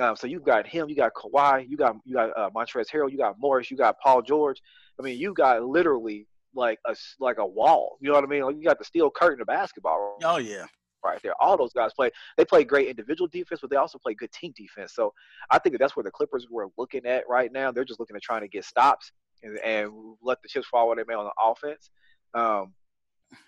Um, 0.00 0.16
so 0.16 0.26
you've 0.26 0.44
got 0.44 0.66
him, 0.66 0.88
you 0.88 0.96
got 0.96 1.12
Kawhi, 1.14 1.68
you 1.68 1.76
got 1.76 1.96
you 2.04 2.14
got 2.14 2.30
uh, 2.36 2.50
Montrezl 2.50 2.90
Harrell, 2.90 3.10
you 3.10 3.18
got 3.18 3.38
Morris, 3.38 3.70
you 3.70 3.76
got 3.76 3.98
Paul 4.00 4.22
George. 4.22 4.60
I 4.98 5.02
mean, 5.02 5.18
you 5.18 5.34
got 5.34 5.62
literally 5.64 6.26
like 6.54 6.78
a 6.86 6.94
like 7.20 7.38
a 7.38 7.46
wall. 7.46 7.96
You 8.00 8.08
know 8.08 8.14
what 8.14 8.24
I 8.24 8.28
mean? 8.28 8.42
Like 8.42 8.56
you 8.56 8.64
got 8.64 8.78
the 8.78 8.84
steel 8.84 9.10
curtain 9.10 9.40
of 9.40 9.46
basketball. 9.46 10.18
Oh 10.22 10.38
yeah, 10.38 10.66
right 11.04 11.20
there. 11.22 11.34
All 11.40 11.56
those 11.56 11.72
guys 11.72 11.92
play. 11.94 12.10
They 12.36 12.44
play 12.44 12.64
great 12.64 12.88
individual 12.88 13.28
defense, 13.28 13.60
but 13.60 13.70
they 13.70 13.76
also 13.76 13.98
play 13.98 14.14
good 14.14 14.32
team 14.32 14.52
defense. 14.56 14.94
So 14.94 15.12
I 15.50 15.58
think 15.58 15.74
that 15.74 15.78
that's 15.78 15.96
where 15.96 16.04
the 16.04 16.10
Clippers 16.10 16.48
were 16.50 16.68
looking 16.76 17.06
at 17.06 17.24
right 17.28 17.52
now. 17.52 17.70
They're 17.70 17.84
just 17.84 18.00
looking 18.00 18.16
at 18.16 18.22
trying 18.22 18.42
to 18.42 18.48
get 18.48 18.64
stops 18.64 19.12
and, 19.42 19.58
and 19.58 19.92
let 20.22 20.42
the 20.42 20.48
chips 20.48 20.66
fall 20.66 20.88
where 20.88 20.96
they 20.96 21.04
may 21.06 21.14
on 21.14 21.24
the 21.24 21.42
offense. 21.42 21.90
Um, 22.34 22.74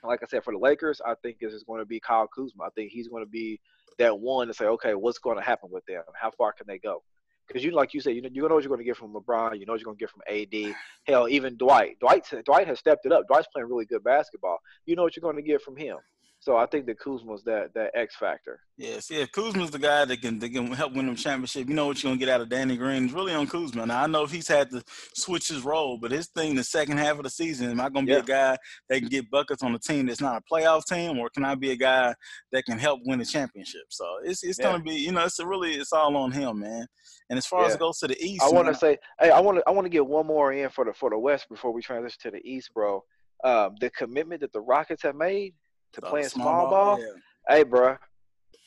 like 0.02 0.20
I 0.22 0.26
said, 0.26 0.44
for 0.44 0.52
the 0.52 0.58
Lakers, 0.58 1.00
I 1.04 1.14
think 1.22 1.38
it's 1.40 1.62
going 1.64 1.80
to 1.80 1.86
be 1.86 2.00
Kyle 2.00 2.28
Kuzma. 2.28 2.64
I 2.64 2.70
think 2.74 2.90
he's 2.92 3.08
going 3.08 3.24
to 3.24 3.30
be 3.30 3.60
that 3.98 4.18
one 4.18 4.48
to 4.48 4.54
say, 4.54 4.66
okay, 4.66 4.94
what's 4.94 5.18
going 5.18 5.36
to 5.36 5.42
happen 5.42 5.70
with 5.70 5.84
them? 5.86 6.02
How 6.14 6.30
far 6.30 6.52
can 6.52 6.66
they 6.66 6.78
go? 6.78 7.02
Because 7.46 7.62
you, 7.62 7.70
like 7.70 7.94
you 7.94 8.00
said, 8.00 8.16
you 8.16 8.22
know, 8.22 8.28
you 8.32 8.42
know 8.48 8.54
what 8.54 8.64
you're 8.64 8.68
going 8.68 8.80
to 8.80 8.84
get 8.84 8.96
from 8.96 9.12
LeBron. 9.12 9.58
You 9.58 9.66
know 9.66 9.72
what 9.72 9.80
you're 9.80 9.86
going 9.86 9.96
to 9.96 10.00
get 10.00 10.10
from 10.10 10.22
AD. 10.28 10.74
Hell, 11.04 11.28
even 11.28 11.56
Dwight. 11.56 11.98
Dwight, 12.00 12.26
Dwight 12.44 12.66
has 12.66 12.80
stepped 12.80 13.06
it 13.06 13.12
up. 13.12 13.26
Dwight's 13.28 13.46
playing 13.52 13.68
really 13.68 13.84
good 13.84 14.02
basketball. 14.02 14.58
You 14.84 14.96
know 14.96 15.02
what 15.02 15.14
you're 15.14 15.22
going 15.22 15.36
to 15.36 15.42
get 15.42 15.62
from 15.62 15.76
him. 15.76 15.98
So 16.46 16.56
I 16.56 16.64
think 16.66 16.86
that 16.86 17.00
Kuzma's 17.00 17.42
that 17.42 17.74
that 17.74 17.90
X 17.92 18.14
factor. 18.14 18.60
Yes, 18.76 19.10
yeah, 19.10 19.26
Kuzma's 19.26 19.72
the 19.72 19.80
guy 19.80 20.04
that 20.04 20.22
can 20.22 20.38
that 20.38 20.50
can 20.50 20.70
help 20.70 20.92
win 20.92 21.06
them 21.06 21.16
championship. 21.16 21.68
You 21.68 21.74
know 21.74 21.88
what 21.88 22.00
you're 22.00 22.10
gonna 22.10 22.20
get 22.20 22.28
out 22.28 22.40
of 22.40 22.48
Danny 22.48 22.76
Green. 22.76 23.06
It's 23.06 23.12
really 23.12 23.34
on 23.34 23.48
Kuzma. 23.48 23.84
Now 23.84 24.04
I 24.04 24.06
know 24.06 24.22
if 24.22 24.30
he's 24.30 24.46
had 24.46 24.70
to 24.70 24.80
switch 25.16 25.48
his 25.48 25.62
role, 25.62 25.98
but 25.98 26.12
his 26.12 26.28
thing 26.28 26.54
the 26.54 26.62
second 26.62 26.98
half 26.98 27.16
of 27.16 27.24
the 27.24 27.30
season, 27.30 27.68
am 27.72 27.80
I 27.80 27.88
gonna 27.88 28.06
be 28.06 28.12
yeah. 28.12 28.18
a 28.18 28.22
guy 28.22 28.56
that 28.88 29.00
can 29.00 29.08
get 29.08 29.28
buckets 29.28 29.64
on 29.64 29.74
a 29.74 29.78
team 29.80 30.06
that's 30.06 30.20
not 30.20 30.40
a 30.40 30.54
playoff 30.54 30.84
team, 30.84 31.18
or 31.18 31.28
can 31.30 31.44
I 31.44 31.56
be 31.56 31.72
a 31.72 31.76
guy 31.76 32.14
that 32.52 32.64
can 32.64 32.78
help 32.78 33.00
win 33.04 33.18
the 33.18 33.24
championship? 33.24 33.86
So 33.88 34.04
it's 34.22 34.44
it's 34.44 34.60
yeah. 34.60 34.66
gonna 34.66 34.84
be 34.84 34.94
you 34.94 35.10
know 35.10 35.24
it's 35.24 35.42
really 35.42 35.72
it's 35.74 35.92
all 35.92 36.16
on 36.16 36.30
him, 36.30 36.60
man. 36.60 36.86
And 37.28 37.38
as 37.38 37.46
far 37.46 37.62
yeah. 37.62 37.66
as 37.66 37.74
it 37.74 37.80
goes 37.80 37.98
to 37.98 38.06
the 38.06 38.24
East, 38.24 38.44
I 38.44 38.50
want 38.50 38.68
to 38.68 38.74
say, 38.76 38.98
hey, 39.18 39.30
I 39.30 39.40
want 39.40 39.58
to 39.58 39.64
I 39.66 39.72
want 39.72 39.86
to 39.86 39.90
get 39.90 40.06
one 40.06 40.28
more 40.28 40.52
in 40.52 40.70
for 40.70 40.84
the 40.84 40.92
for 40.92 41.10
the 41.10 41.18
West 41.18 41.48
before 41.50 41.72
we 41.72 41.82
transition 41.82 42.18
to 42.22 42.30
the 42.30 42.48
East, 42.48 42.70
bro. 42.72 43.02
Um, 43.42 43.74
the 43.80 43.90
commitment 43.90 44.42
that 44.42 44.52
the 44.52 44.60
Rockets 44.60 45.02
have 45.02 45.16
made 45.16 45.54
to 45.94 46.04
uh, 46.04 46.10
playing 46.10 46.28
small, 46.28 46.46
small 46.46 46.70
ball, 46.70 46.96
ball 46.96 47.00
yeah. 47.00 47.54
hey, 47.56 47.62
bro, 47.62 47.96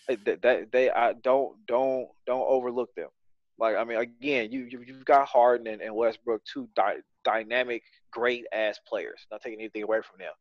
they, 0.07 0.65
they, 0.71 0.89
I 0.89 1.13
don't 1.13 1.55
don't 1.67 2.07
don't 2.25 2.45
overlook 2.47 2.93
them. 2.95 3.09
Like 3.59 3.75
I 3.75 3.83
mean, 3.83 3.97
again, 3.97 4.51
you, 4.51 4.67
you 4.69 4.93
have 4.93 5.05
got 5.05 5.27
Harden 5.27 5.67
and, 5.67 5.81
and 5.81 5.93
Westbrook, 5.93 6.41
two 6.45 6.69
di- 6.75 7.01
dynamic, 7.25 7.83
great 8.11 8.45
ass 8.53 8.79
players. 8.87 9.19
Not 9.31 9.41
taking 9.41 9.59
anything 9.59 9.83
away 9.83 9.99
from 10.01 10.19
them, 10.19 10.31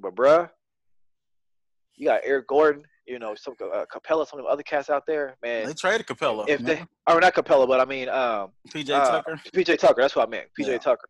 but 0.00 0.14
bruh, 0.14 0.50
you 1.94 2.06
got 2.06 2.20
Eric 2.24 2.48
Gordon, 2.48 2.82
you 3.06 3.18
know, 3.18 3.34
some 3.34 3.54
uh, 3.62 3.84
Capela, 3.94 4.26
some 4.26 4.40
of 4.40 4.46
the 4.46 4.50
other 4.50 4.62
cats 4.62 4.90
out 4.90 5.04
there, 5.06 5.36
man. 5.42 5.66
They 5.66 5.74
traded 5.74 6.06
Capela. 6.06 6.48
If 6.48 6.60
man. 6.60 6.86
they, 7.06 7.12
or 7.12 7.20
not 7.20 7.34
Capela, 7.34 7.68
but 7.68 7.80
I 7.80 7.84
mean, 7.84 8.08
um, 8.08 8.50
PJ 8.68 8.90
uh, 8.90 9.10
Tucker. 9.10 9.40
PJ 9.54 9.78
Tucker. 9.78 10.02
That's 10.02 10.16
what 10.16 10.26
I 10.26 10.30
meant. 10.30 10.48
PJ 10.58 10.66
yeah. 10.66 10.78
Tucker, 10.78 11.08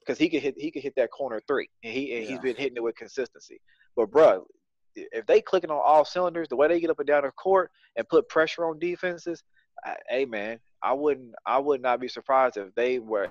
because 0.00 0.18
he 0.18 0.28
could 0.28 0.42
hit, 0.42 0.54
he 0.58 0.70
could 0.70 0.82
hit 0.82 0.94
that 0.96 1.10
corner 1.10 1.40
three, 1.46 1.68
and 1.82 1.92
he 1.92 2.14
and 2.14 2.24
yeah. 2.24 2.30
he's 2.30 2.38
been 2.40 2.56
hitting 2.56 2.76
it 2.76 2.82
with 2.82 2.96
consistency. 2.96 3.60
But 3.96 4.10
bro, 4.10 4.46
if 4.94 5.26
they 5.26 5.40
clicking 5.40 5.70
on 5.70 5.80
all 5.84 6.04
cylinders, 6.04 6.48
the 6.48 6.56
way 6.56 6.68
they 6.68 6.80
get 6.80 6.90
up 6.90 6.98
and 6.98 7.06
down 7.06 7.22
the 7.22 7.30
court 7.32 7.70
and 7.96 8.08
put 8.08 8.28
pressure 8.28 8.64
on 8.66 8.78
defenses, 8.78 9.42
I, 9.84 9.96
hey 10.08 10.24
man, 10.24 10.58
I 10.82 10.92
wouldn't 10.92 11.34
I 11.46 11.58
would 11.58 11.80
not 11.80 12.00
be 12.00 12.08
surprised 12.08 12.56
if 12.56 12.74
they 12.74 12.98
were 12.98 13.30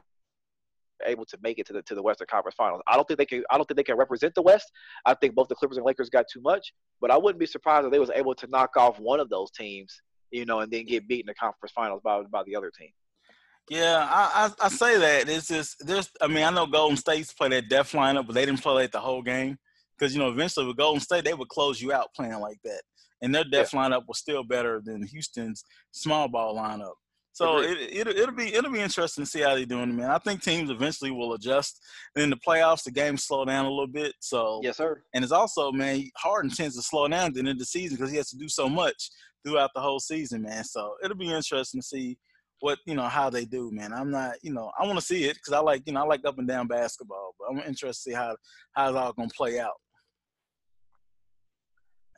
able 1.05 1.25
to 1.25 1.37
make 1.41 1.57
it 1.59 1.65
to 1.67 1.73
the 1.73 1.81
to 1.83 1.95
the 1.95 2.01
Western 2.01 2.27
Conference 2.29 2.55
Finals. 2.55 2.81
I 2.87 2.95
don't 2.95 3.07
think 3.07 3.17
they 3.17 3.25
can 3.25 3.43
I 3.49 3.57
don't 3.57 3.65
think 3.67 3.77
they 3.77 3.83
can 3.83 3.97
represent 3.97 4.35
the 4.35 4.41
West. 4.41 4.71
I 5.05 5.13
think 5.13 5.35
both 5.35 5.47
the 5.47 5.55
Clippers 5.55 5.77
and 5.77 5.85
Lakers 5.85 6.09
got 6.09 6.25
too 6.31 6.41
much, 6.41 6.73
but 6.99 7.11
I 7.11 7.17
wouldn't 7.17 7.39
be 7.39 7.45
surprised 7.45 7.85
if 7.85 7.91
they 7.91 7.99
was 7.99 8.11
able 8.11 8.35
to 8.35 8.47
knock 8.47 8.77
off 8.77 8.99
one 8.99 9.19
of 9.19 9.29
those 9.29 9.51
teams, 9.51 10.01
you 10.31 10.45
know, 10.45 10.59
and 10.59 10.71
then 10.71 10.85
get 10.85 11.07
beat 11.07 11.21
in 11.21 11.27
the 11.27 11.33
conference 11.33 11.71
finals 11.73 12.01
by 12.03 12.21
by 12.23 12.43
the 12.43 12.55
other 12.55 12.71
team. 12.71 12.89
Yeah, 13.69 14.07
I, 14.09 14.47
I, 14.47 14.65
I 14.65 14.69
say 14.69 14.97
that 14.97 15.29
it's 15.29 15.47
just 15.47 15.85
there's 15.85 16.09
I 16.21 16.27
mean 16.27 16.43
I 16.43 16.49
know 16.49 16.65
Golden 16.65 16.97
State's 16.97 17.33
play 17.33 17.49
that 17.49 17.69
def 17.69 17.91
lineup, 17.93 18.27
but 18.27 18.33
they 18.33 18.45
didn't 18.45 18.61
play 18.61 18.73
like 18.73 18.91
the 18.91 18.99
whole 18.99 19.21
game 19.21 19.57
because 20.01 20.15
you 20.15 20.19
know 20.19 20.29
eventually 20.29 20.65
with 20.65 20.77
Golden 20.77 20.99
State 20.99 21.23
they 21.23 21.33
would 21.33 21.49
close 21.49 21.81
you 21.81 21.93
out 21.93 22.07
playing 22.15 22.39
like 22.39 22.57
that, 22.63 22.81
and 23.21 23.33
their 23.33 23.43
def 23.43 23.73
yeah. 23.73 23.79
lineup 23.79 24.07
was 24.07 24.17
still 24.17 24.43
better 24.43 24.81
than 24.83 25.03
Houston's 25.03 25.63
small 25.91 26.27
ball 26.27 26.57
lineup. 26.57 26.93
So 27.33 27.61
it, 27.61 27.77
it 27.79 28.07
it'll 28.07 28.35
be 28.35 28.53
it'll 28.53 28.71
be 28.71 28.81
interesting 28.81 29.23
to 29.23 29.29
see 29.29 29.41
how 29.41 29.55
they're 29.55 29.65
doing, 29.65 29.95
man. 29.95 30.11
I 30.11 30.17
think 30.17 30.41
teams 30.41 30.69
eventually 30.69 31.11
will 31.11 31.33
adjust. 31.33 31.79
And 32.15 32.23
in 32.23 32.29
the 32.29 32.35
playoffs, 32.35 32.83
the 32.83 32.91
games 32.91 33.23
slow 33.23 33.45
down 33.45 33.65
a 33.65 33.69
little 33.69 33.87
bit. 33.87 34.13
So 34.19 34.59
yes, 34.63 34.77
sir. 34.77 35.01
And 35.13 35.23
it's 35.23 35.31
also, 35.31 35.71
man, 35.71 36.03
Harden 36.17 36.51
tends 36.51 36.75
to 36.75 36.81
slow 36.81 37.07
down 37.07 37.27
at 37.27 37.33
the 37.33 37.39
end 37.39 37.47
of 37.47 37.57
the 37.57 37.65
season 37.65 37.95
because 37.95 38.11
he 38.11 38.17
has 38.17 38.29
to 38.31 38.37
do 38.37 38.49
so 38.49 38.67
much 38.67 39.09
throughout 39.45 39.71
the 39.73 39.81
whole 39.81 39.99
season, 39.99 40.41
man. 40.41 40.65
So 40.65 40.95
it'll 41.03 41.15
be 41.15 41.31
interesting 41.31 41.79
to 41.79 41.87
see 41.87 42.17
what 42.59 42.79
you 42.85 42.95
know 42.95 43.07
how 43.07 43.29
they 43.29 43.45
do, 43.45 43.71
man. 43.71 43.93
I'm 43.93 44.11
not, 44.11 44.35
you 44.41 44.53
know, 44.53 44.69
I 44.77 44.85
want 44.85 44.99
to 44.99 45.05
see 45.05 45.23
it 45.23 45.35
because 45.35 45.53
I 45.53 45.59
like, 45.59 45.83
you 45.85 45.93
know, 45.93 46.01
I 46.01 46.05
like 46.05 46.25
up 46.25 46.37
and 46.37 46.47
down 46.47 46.67
basketball, 46.67 47.33
but 47.39 47.47
I'm 47.49 47.67
interested 47.67 47.87
to 47.87 47.93
see 47.93 48.13
how 48.13 48.35
how 48.73 48.89
it's 48.89 48.97
all 48.97 49.13
gonna 49.13 49.29
play 49.35 49.59
out. 49.59 49.80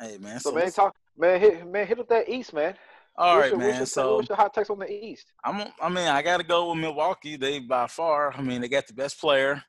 Hey, 0.04 0.18
man. 0.18 0.40
So, 0.40 0.50
so 0.50 0.56
man, 0.56 0.72
talk, 0.72 0.96
man, 1.18 1.40
hit, 1.40 1.68
man, 1.68 1.88
hit 1.88 2.00
up 2.00 2.10
that 2.10 2.28
East, 2.28 2.54
man. 2.54 2.76
All 3.16 3.36
what's 3.36 3.44
right, 3.44 3.52
your, 3.52 3.60
man. 3.60 3.80
What's 3.80 3.92
so 3.94 4.16
what's 4.18 4.28
your 4.28 4.36
hot 4.36 4.54
takes 4.54 4.70
on 4.70 4.80
the 4.80 4.92
East? 4.92 5.32
I'm. 5.46 5.68
I 5.82 5.88
mean, 5.88 6.08
I 6.08 6.22
got 6.22 6.38
to 6.38 6.44
go 6.44 6.72
with 6.72 6.80
Milwaukee. 6.80 7.38
They 7.38 7.60
by 7.60 7.88
far. 7.88 8.34
I 8.34 8.42
mean, 8.42 8.60
they 8.60 8.68
got 8.68 8.88
the 8.88 8.94
best 8.94 9.20
player. 9.20 9.64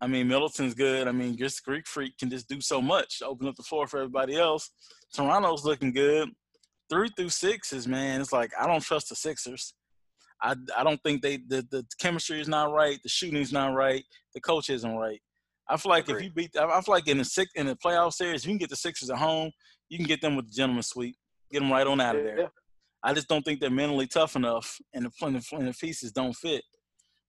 I 0.00 0.06
mean, 0.06 0.28
Middleton's 0.28 0.74
good. 0.74 1.06
I 1.06 1.12
mean, 1.12 1.36
just 1.36 1.64
Greek 1.64 1.86
Freak 1.86 2.18
can 2.18 2.30
just 2.30 2.48
do 2.48 2.60
so 2.60 2.82
much, 2.82 3.22
open 3.24 3.48
up 3.48 3.54
the 3.54 3.62
floor 3.62 3.86
for 3.86 3.98
everybody 3.98 4.36
else. 4.36 4.70
Toronto's 5.14 5.64
looking 5.64 5.92
good. 5.92 6.30
Three 6.90 7.08
through 7.16 7.30
sixes, 7.30 7.86
man. 7.86 8.20
It's 8.20 8.32
like 8.32 8.50
I 8.60 8.66
don't 8.66 8.82
trust 8.82 9.08
the 9.08 9.16
Sixers. 9.16 9.74
I, 10.42 10.54
I 10.76 10.84
don't 10.84 11.00
think 11.02 11.22
they 11.22 11.38
the, 11.38 11.66
the 11.70 11.84
chemistry 11.98 12.40
is 12.40 12.48
not 12.48 12.72
right, 12.72 12.98
the 13.02 13.08
shooting's 13.08 13.52
not 13.52 13.72
right, 13.72 14.04
the 14.34 14.40
coach 14.40 14.68
isn't 14.68 14.96
right. 14.96 15.20
I 15.68 15.76
feel 15.76 15.90
like 15.90 16.08
if 16.08 16.22
you 16.22 16.30
beat, 16.30 16.56
I 16.56 16.80
feel 16.80 16.94
like 16.94 17.08
in 17.08 17.18
the 17.18 17.24
six 17.24 17.50
in 17.56 17.66
the 17.66 17.76
playoff 17.76 18.12
series, 18.12 18.44
you 18.44 18.50
can 18.50 18.58
get 18.58 18.70
the 18.70 18.76
Sixers 18.76 19.10
at 19.10 19.18
home, 19.18 19.50
you 19.88 19.98
can 19.98 20.06
get 20.06 20.20
them 20.20 20.36
with 20.36 20.46
the 20.46 20.52
gentleman 20.52 20.82
sweep, 20.82 21.16
get 21.50 21.60
them 21.60 21.70
right 21.70 21.86
on 21.86 22.00
out 22.00 22.16
of 22.16 22.24
there. 22.24 22.38
Yeah. 22.40 22.48
I 23.02 23.14
just 23.14 23.28
don't 23.28 23.44
think 23.44 23.60
they're 23.60 23.70
mentally 23.70 24.06
tough 24.06 24.36
enough, 24.36 24.78
and 24.92 25.04
the, 25.06 25.26
and 25.26 25.36
the, 25.36 25.56
and 25.56 25.68
the 25.68 25.72
pieces 25.74 26.12
don't 26.12 26.34
fit. 26.34 26.64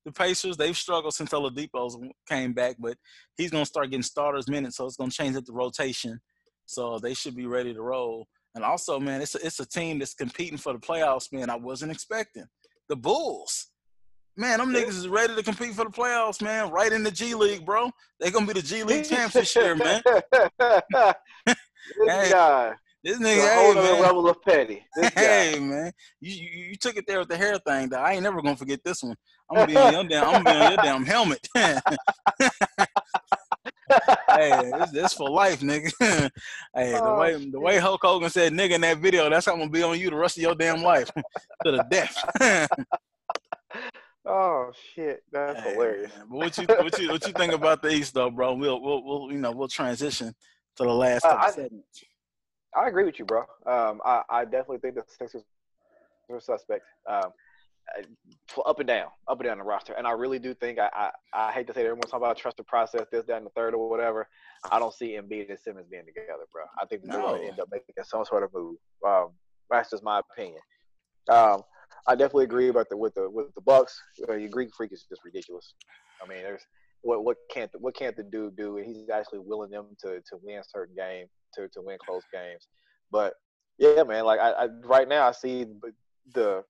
The 0.06 0.12
Pacers, 0.12 0.58
they've 0.58 0.76
struggled 0.76 1.14
since 1.14 1.32
Oladipo 1.32 2.10
came 2.28 2.54
back, 2.54 2.78
but 2.80 2.98
he's 3.36 3.52
going 3.52 3.64
to 3.64 3.70
start 3.70 3.90
getting 3.90 4.04
starters 4.04 4.50
minutes, 4.50 4.78
so 4.78 4.86
it's 4.86 4.96
going 4.96 5.10
to 5.10 5.16
change 5.16 5.36
up 5.36 5.46
the 5.46 5.54
rotation. 5.54 6.20
So 6.66 6.98
they 6.98 7.14
should 7.14 7.36
be 7.36 7.46
ready 7.46 7.74
to 7.74 7.82
roll. 7.82 8.28
And 8.56 8.64
also, 8.64 9.00
man, 9.00 9.22
it's 9.22 9.36
a, 9.36 9.46
it's 9.46 9.60
a 9.60 9.68
team 9.68 10.00
that's 10.00 10.14
competing 10.14 10.58
for 10.58 10.74
the 10.74 10.80
playoffs, 10.80 11.32
man. 11.32 11.50
I 11.50 11.56
wasn't 11.56 11.92
expecting 11.92 12.46
the 12.90 12.96
Bulls. 12.96 13.68
Man, 14.36 14.60
them 14.60 14.72
niggas 14.72 14.90
is 14.90 15.08
ready 15.08 15.36
to 15.36 15.44
compete 15.44 15.74
for 15.74 15.84
the 15.84 15.90
playoffs, 15.90 16.42
man. 16.42 16.70
Right 16.70 16.92
in 16.92 17.04
the 17.04 17.12
G 17.12 17.34
League, 17.34 17.66
bro. 17.66 17.92
They're 18.20 18.32
gonna 18.32 18.46
be 18.46 18.54
the 18.54 18.62
G 18.62 18.84
League 18.84 19.06
champs 19.10 19.34
this 19.34 19.56
year, 19.56 19.76
man. 19.76 20.02
this 21.98 22.10
hey, 22.10 22.30
guy. 22.32 22.74
This 23.04 23.20
nigga, 23.20 23.54
hey, 23.54 23.74
man. 23.74 24.02
level 24.02 24.28
of 24.28 24.42
petty. 24.42 24.86
This 24.96 25.10
hey, 25.16 25.60
man, 25.60 25.94
you, 26.20 26.34
you, 26.34 26.66
you 26.70 26.76
took 26.76 26.98
it 26.98 27.06
there 27.08 27.20
with 27.20 27.30
the 27.30 27.38
hair 27.38 27.58
thing. 27.60 27.90
Though 27.90 28.00
I 28.00 28.14
ain't 28.14 28.24
never 28.24 28.42
gonna 28.42 28.58
forget 28.58 28.84
this 28.84 29.04
one. 29.04 29.16
I'm 29.50 29.56
gonna 29.56 29.68
be 29.68 29.78
on 29.78 29.94
your 29.94 30.04
damn. 30.04 30.26
I'm 30.26 30.44
gonna 30.44 30.60
be 30.60 30.66
on 30.66 30.72
your 30.74 30.84
damn 30.84 31.06
helmet. 31.06 31.48
hey, 34.30 34.72
this, 34.78 34.92
this 34.92 35.14
for 35.14 35.30
life, 35.30 35.62
nigga. 35.62 35.92
hey, 36.76 36.92
the 36.92 37.02
oh, 37.02 37.20
way 37.20 37.40
shit. 37.40 37.52
the 37.52 37.60
way 37.60 37.78
Hulk 37.78 38.02
Hogan 38.04 38.30
said 38.30 38.52
"nigga" 38.52 38.72
in 38.72 38.82
that 38.82 38.98
video, 38.98 39.30
that's 39.30 39.46
how 39.46 39.54
I'm 39.54 39.60
gonna 39.60 39.72
be 39.72 39.84
on 39.84 39.98
you 39.98 40.10
the 40.10 40.18
rest 40.18 40.36
of 40.38 40.44
your 40.44 40.56
damn 40.56 40.82
life 40.82 41.10
to 41.64 41.72
the 41.72 41.86
death. 41.90 42.18
oh 44.26 44.72
shit, 44.94 45.24
that's 45.32 45.62
hey, 45.62 45.74
hilarious. 45.74 46.12
Man. 46.18 46.26
But 46.30 46.38
what 46.38 46.58
you 46.58 46.66
what 46.68 47.00
you 47.00 47.10
what 47.10 47.26
you 47.28 47.34
think 47.34 47.54
about 47.54 47.82
the 47.82 47.90
East 47.90 48.16
though, 48.16 48.32
bro? 48.32 48.54
We'll 48.54 48.82
we'll, 48.82 49.04
we'll 49.04 49.32
you 49.32 49.38
know 49.38 49.52
we'll 49.52 49.70
transition 49.70 50.34
to 50.78 50.84
the 50.84 50.94
last 50.94 51.26
uh, 51.26 51.38
I, 51.40 51.52
segments. 51.52 52.04
I 52.76 52.88
agree 52.88 53.06
with 53.06 53.20
you, 53.20 53.26
bro. 53.26 53.42
Um, 53.66 54.02
I, 54.06 54.22
I 54.30 54.46
definitely 54.46 54.80
think 54.80 54.96
the 54.96 55.04
Sixers 55.08 55.44
are 56.30 56.40
suspect. 56.40 56.84
Um, 57.10 57.32
up 58.66 58.80
and 58.80 58.88
down, 58.88 59.08
up 59.30 59.40
and 59.40 59.48
down 59.48 59.58
the 59.58 59.64
roster, 59.64 59.94
and 59.94 60.06
I 60.06 60.12
really 60.12 60.40
do 60.40 60.54
think 60.54 60.78
I, 60.78 60.90
I, 60.94 61.12
I 61.34 61.52
hate 61.54 61.68
to 61.68 61.74
say 61.74 61.82
that 61.82 61.88
everyone's 61.88 62.12
talking 62.12 62.26
about 62.26 62.38
trust 62.38 62.58
the 62.58 62.64
process, 62.64 63.08
this, 63.12 63.24
that, 63.28 63.38
and 63.38 63.46
the 63.46 63.52
third, 63.52 63.74
or 63.74 63.90
whatever. 63.90 64.28
I 64.70 64.78
don't 64.78 64.94
see 64.94 65.18
Embiid 65.18 65.50
and 65.50 65.58
Simmons 65.58 65.88
being 65.90 66.06
together, 66.06 66.44
bro. 66.52 66.64
I 66.82 66.86
think 66.86 67.04
they're 67.04 67.18
no. 67.18 67.28
going 67.28 67.42
to 67.44 67.48
end 67.48 67.60
up 67.60 67.70
making 67.72 67.96
some 68.04 68.26
sort 68.26 68.44
of 68.44 68.54
move. 68.54 68.76
Um, 69.08 69.30
that's 69.70 69.90
just 69.90 70.04
my 70.04 70.20
opinion. 70.20 70.60
Um, 71.30 71.62
I 72.08 72.16
definitely 72.16 72.46
agree 72.46 72.70
about 72.70 72.90
the 72.90 72.98
with 72.98 73.16
the 73.16 73.30
with 73.30 73.54
the 73.56 73.62
Bucks. 73.62 74.00
Uh, 74.28 74.34
your 74.34 74.50
Greek 74.50 74.70
freak 74.76 74.92
is 74.92 75.06
just 75.10 75.24
ridiculous. 75.24 75.74
I 76.24 76.28
mean, 76.28 76.44
there's 76.44 76.66
what 77.02 77.24
what 77.24 77.38
can't 77.52 77.72
the, 77.72 77.80
what 77.80 77.96
can't 77.96 78.16
the 78.16 78.24
dude 78.24 78.56
do? 78.56 78.78
And 78.78 78.86
he's 78.86 79.10
actually 79.10 79.40
willing 79.40 79.72
them 79.72 79.88
to 80.02 80.20
to 80.20 80.38
win 80.42 80.62
certain 80.68 80.96
games, 80.96 81.30
to 81.56 81.68
to 81.70 81.82
win 81.82 81.98
close 82.06 82.24
games. 82.34 82.68
But 83.12 83.34
yeah, 83.78 84.04
man, 84.04 84.26
like 84.26 84.40
I, 84.40 84.52
I 84.52 84.66
right 84.84 85.08
now 85.08 85.28
I 85.28 85.32
see 85.32 85.66
the 86.34 86.64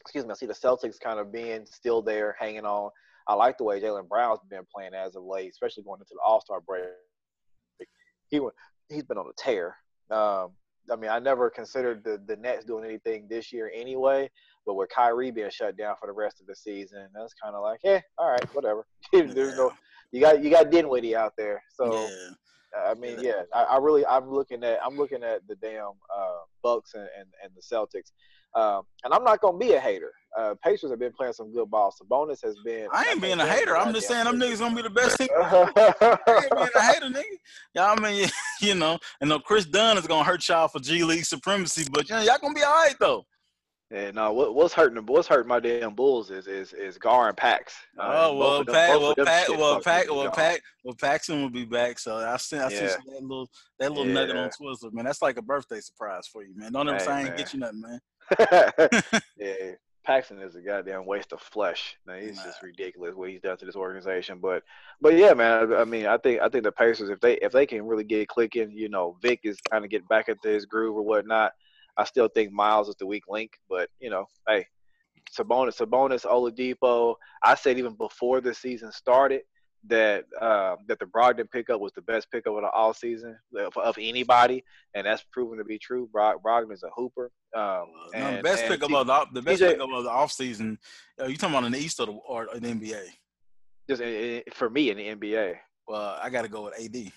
excuse 0.00 0.24
me, 0.24 0.30
I 0.30 0.34
see 0.34 0.46
the 0.46 0.54
Celtics 0.54 1.00
kind 1.00 1.18
of 1.18 1.32
being 1.32 1.66
still 1.66 2.02
there, 2.02 2.36
hanging 2.38 2.64
on. 2.64 2.90
I 3.26 3.34
like 3.34 3.58
the 3.58 3.64
way 3.64 3.80
Jaylen 3.80 4.08
Brown's 4.08 4.40
been 4.48 4.64
playing 4.74 4.94
as 4.94 5.16
of 5.16 5.24
late, 5.24 5.50
especially 5.50 5.82
going 5.82 6.00
into 6.00 6.14
the 6.14 6.20
All 6.26 6.40
Star 6.40 6.60
break. 6.60 6.84
He 8.28 8.40
went, 8.40 8.54
he's 8.88 9.02
been 9.02 9.18
on 9.18 9.26
a 9.26 9.42
tear. 9.42 9.76
Um, 10.10 10.52
I 10.90 10.96
mean, 10.96 11.10
I 11.10 11.18
never 11.18 11.50
considered 11.50 12.04
the 12.04 12.20
the 12.26 12.36
Nets 12.36 12.64
doing 12.64 12.84
anything 12.84 13.26
this 13.28 13.52
year 13.52 13.70
anyway. 13.74 14.30
But 14.68 14.74
with 14.74 14.90
Kyrie 14.90 15.30
being 15.30 15.48
shut 15.48 15.78
down 15.78 15.96
for 15.98 16.06
the 16.08 16.12
rest 16.12 16.42
of 16.42 16.46
the 16.46 16.54
season, 16.54 17.08
that's 17.14 17.32
kind 17.42 17.56
of 17.56 17.62
like, 17.62 17.80
yeah, 17.82 18.02
all 18.18 18.30
right, 18.30 18.54
whatever. 18.54 18.86
There's 19.12 19.56
no, 19.56 19.72
you 20.12 20.20
got 20.20 20.44
you 20.44 20.50
got 20.50 20.70
Dinwiddie 20.70 21.16
out 21.16 21.32
there, 21.38 21.62
so. 21.72 21.90
Yeah. 21.90 22.34
I 22.86 22.92
mean, 22.92 23.16
yeah, 23.22 23.44
I, 23.54 23.62
I, 23.62 23.78
really, 23.78 24.04
I'm 24.04 24.30
looking 24.30 24.62
at, 24.62 24.78
I'm 24.84 24.98
looking 24.98 25.24
at 25.24 25.40
the 25.48 25.54
damn 25.56 25.92
uh, 26.14 26.40
Bucks 26.62 26.92
and, 26.92 27.08
and, 27.18 27.26
and 27.42 27.50
the 27.56 27.62
Celtics, 27.62 28.12
um, 28.54 28.82
and 29.04 29.14
I'm 29.14 29.24
not 29.24 29.40
gonna 29.40 29.56
be 29.56 29.72
a 29.72 29.80
hater. 29.80 30.12
Uh, 30.38 30.54
Pacers 30.62 30.90
have 30.90 30.98
been 30.98 31.14
playing 31.14 31.32
some 31.32 31.50
good 31.50 31.70
ball. 31.70 31.90
Sabonis 31.90 32.44
has 32.44 32.56
been. 32.66 32.88
I 32.92 33.08
ain't 33.08 33.22
being 33.22 33.40
a 33.40 33.46
hater. 33.46 33.74
I'm 33.74 33.94
just 33.94 34.06
saying 34.06 34.24
them 34.24 34.38
niggas 34.38 34.58
gonna 34.58 34.76
be 34.76 34.82
the 34.82 34.90
best 34.90 35.16
team. 35.16 35.28
I 35.36 35.62
ain't 35.62 35.98
being 35.98 36.68
a 36.76 36.82
hater, 36.82 37.06
nigga. 37.06 37.22
Y'all, 37.74 37.98
I 37.98 38.00
mean, 38.00 38.28
you 38.60 38.74
know, 38.74 38.98
and 39.22 39.30
know 39.30 39.38
Kris 39.38 39.64
Dunn 39.64 39.96
is 39.96 40.06
gonna 40.06 40.24
hurt 40.24 40.46
y'all 40.46 40.68
for 40.68 40.78
G 40.78 41.04
League 41.04 41.24
supremacy, 41.24 41.86
but 41.90 42.06
you 42.10 42.16
know, 42.16 42.22
y'all 42.22 42.36
gonna 42.38 42.52
be 42.52 42.62
all 42.62 42.74
right 42.74 42.96
though. 43.00 43.24
Yeah, 43.90 44.10
no. 44.10 44.32
What, 44.34 44.54
what's 44.54 44.74
hurting 44.74 44.96
the 44.96 45.12
what's 45.12 45.28
hurting 45.28 45.48
my 45.48 45.60
damn 45.60 45.94
Bulls 45.94 46.30
is 46.30 46.46
is 46.46 46.74
is 46.74 46.98
Gar 46.98 47.28
and 47.28 47.36
Pax. 47.36 47.74
Uh, 47.98 48.28
oh 48.28 48.36
well, 48.36 48.64
them, 48.64 48.74
Pack, 48.74 48.90
well, 48.90 49.14
Pack, 49.14 49.48
well, 49.48 49.80
Pack, 49.80 50.10
well, 50.10 50.30
Pack, 50.30 50.62
well, 50.84 50.94
Paxson 50.94 51.40
will 51.40 51.48
be 51.48 51.64
back. 51.64 51.98
So 51.98 52.16
I 52.16 52.36
seen, 52.36 52.60
I 52.60 52.68
yeah. 52.68 52.88
seen 52.88 53.14
that 53.14 53.22
little 53.22 53.48
that 53.78 53.90
little 53.90 54.06
yeah. 54.06 54.12
nugget 54.12 54.36
on 54.36 54.50
Twitter, 54.50 54.90
man. 54.92 55.06
That's 55.06 55.22
like 55.22 55.38
a 55.38 55.42
birthday 55.42 55.80
surprise 55.80 56.26
for 56.30 56.44
you, 56.44 56.54
man. 56.54 56.72
Don't 56.72 56.86
ever 56.86 56.98
hey, 56.98 57.04
say 57.04 57.12
I 57.12 57.22
ain't 57.22 57.36
get 57.38 57.54
you 57.54 57.60
nothing, 57.60 57.80
man. 57.80 58.00
yeah, 59.38 59.72
Paxson 60.04 60.38
is 60.40 60.54
a 60.54 60.60
goddamn 60.60 61.06
waste 61.06 61.32
of 61.32 61.40
flesh. 61.40 61.96
Man, 62.06 62.20
he's 62.20 62.36
nah. 62.36 62.44
just 62.44 62.62
ridiculous 62.62 63.14
what 63.14 63.30
he's 63.30 63.40
done 63.40 63.56
to 63.56 63.64
this 63.64 63.76
organization. 63.76 64.38
But, 64.38 64.64
but 65.00 65.14
yeah, 65.14 65.32
man. 65.32 65.72
I, 65.72 65.76
I, 65.76 65.84
mean, 65.84 66.04
I 66.04 66.18
think 66.18 66.42
I 66.42 66.50
think 66.50 66.64
the 66.64 66.72
Pacers, 66.72 67.08
if 67.08 67.20
they 67.20 67.34
if 67.38 67.52
they 67.52 67.64
can 67.64 67.86
really 67.86 68.04
get 68.04 68.28
clicking, 68.28 68.70
you 68.72 68.90
know, 68.90 69.16
Vic 69.22 69.40
is 69.44 69.58
kind 69.62 69.82
of 69.82 69.90
getting 69.90 70.08
back 70.08 70.28
into 70.28 70.48
his 70.48 70.66
groove 70.66 70.96
or 70.96 71.02
whatnot. 71.02 71.52
I 71.98 72.04
still 72.04 72.28
think 72.28 72.52
Myles 72.52 72.88
is 72.88 72.96
the 72.96 73.06
weak 73.06 73.24
link, 73.28 73.52
but 73.68 73.90
you 74.00 74.08
know, 74.08 74.26
hey, 74.48 74.66
Sabonis, 75.36 75.76
Sabonis, 75.76 76.24
Oladipo. 76.24 77.16
I 77.42 77.54
said 77.54 77.78
even 77.78 77.94
before 77.94 78.40
the 78.40 78.54
season 78.54 78.92
started 78.92 79.42
that 79.86 80.24
uh, 80.40 80.76
that 80.86 80.98
the 80.98 81.06
Brogdon 81.06 81.50
pickup 81.50 81.80
was 81.80 81.92
the 81.92 82.02
best 82.02 82.30
pickup 82.30 82.54
of 82.54 82.62
the 82.62 82.70
all 82.70 82.94
season 82.94 83.36
of, 83.56 83.76
of 83.76 83.96
anybody, 83.98 84.64
and 84.94 85.06
that's 85.06 85.24
proven 85.32 85.58
to 85.58 85.64
be 85.64 85.78
true. 85.78 86.08
Brog, 86.12 86.42
Brogdon 86.42 86.72
is 86.72 86.82
a 86.82 86.90
hooper. 86.94 87.30
Um, 87.56 87.86
and, 88.14 88.36
no, 88.36 88.42
best 88.42 88.62
and 88.62 88.72
pickup 88.72 88.92
of 88.92 89.06
the, 89.06 89.26
the 89.34 89.42
best 89.42 89.60
pickup 89.60 89.88
of 89.92 90.04
the 90.04 90.10
off 90.10 90.32
season. 90.32 90.78
Uh, 91.20 91.26
you 91.26 91.36
talking 91.36 91.54
about 91.54 91.66
in 91.66 91.72
the 91.72 91.78
East 91.78 92.00
or 92.00 92.06
the, 92.06 92.12
or 92.12 92.48
the 92.54 92.68
NBA? 92.68 93.04
Just 93.88 94.02
in, 94.02 94.08
in, 94.08 94.42
for 94.52 94.68
me 94.68 94.90
in 94.90 94.96
the 94.96 95.04
NBA. 95.16 95.56
Well, 95.88 96.18
I 96.22 96.28
got 96.28 96.42
to 96.42 96.48
go 96.48 96.64
with 96.64 96.74
AD. 96.74 97.12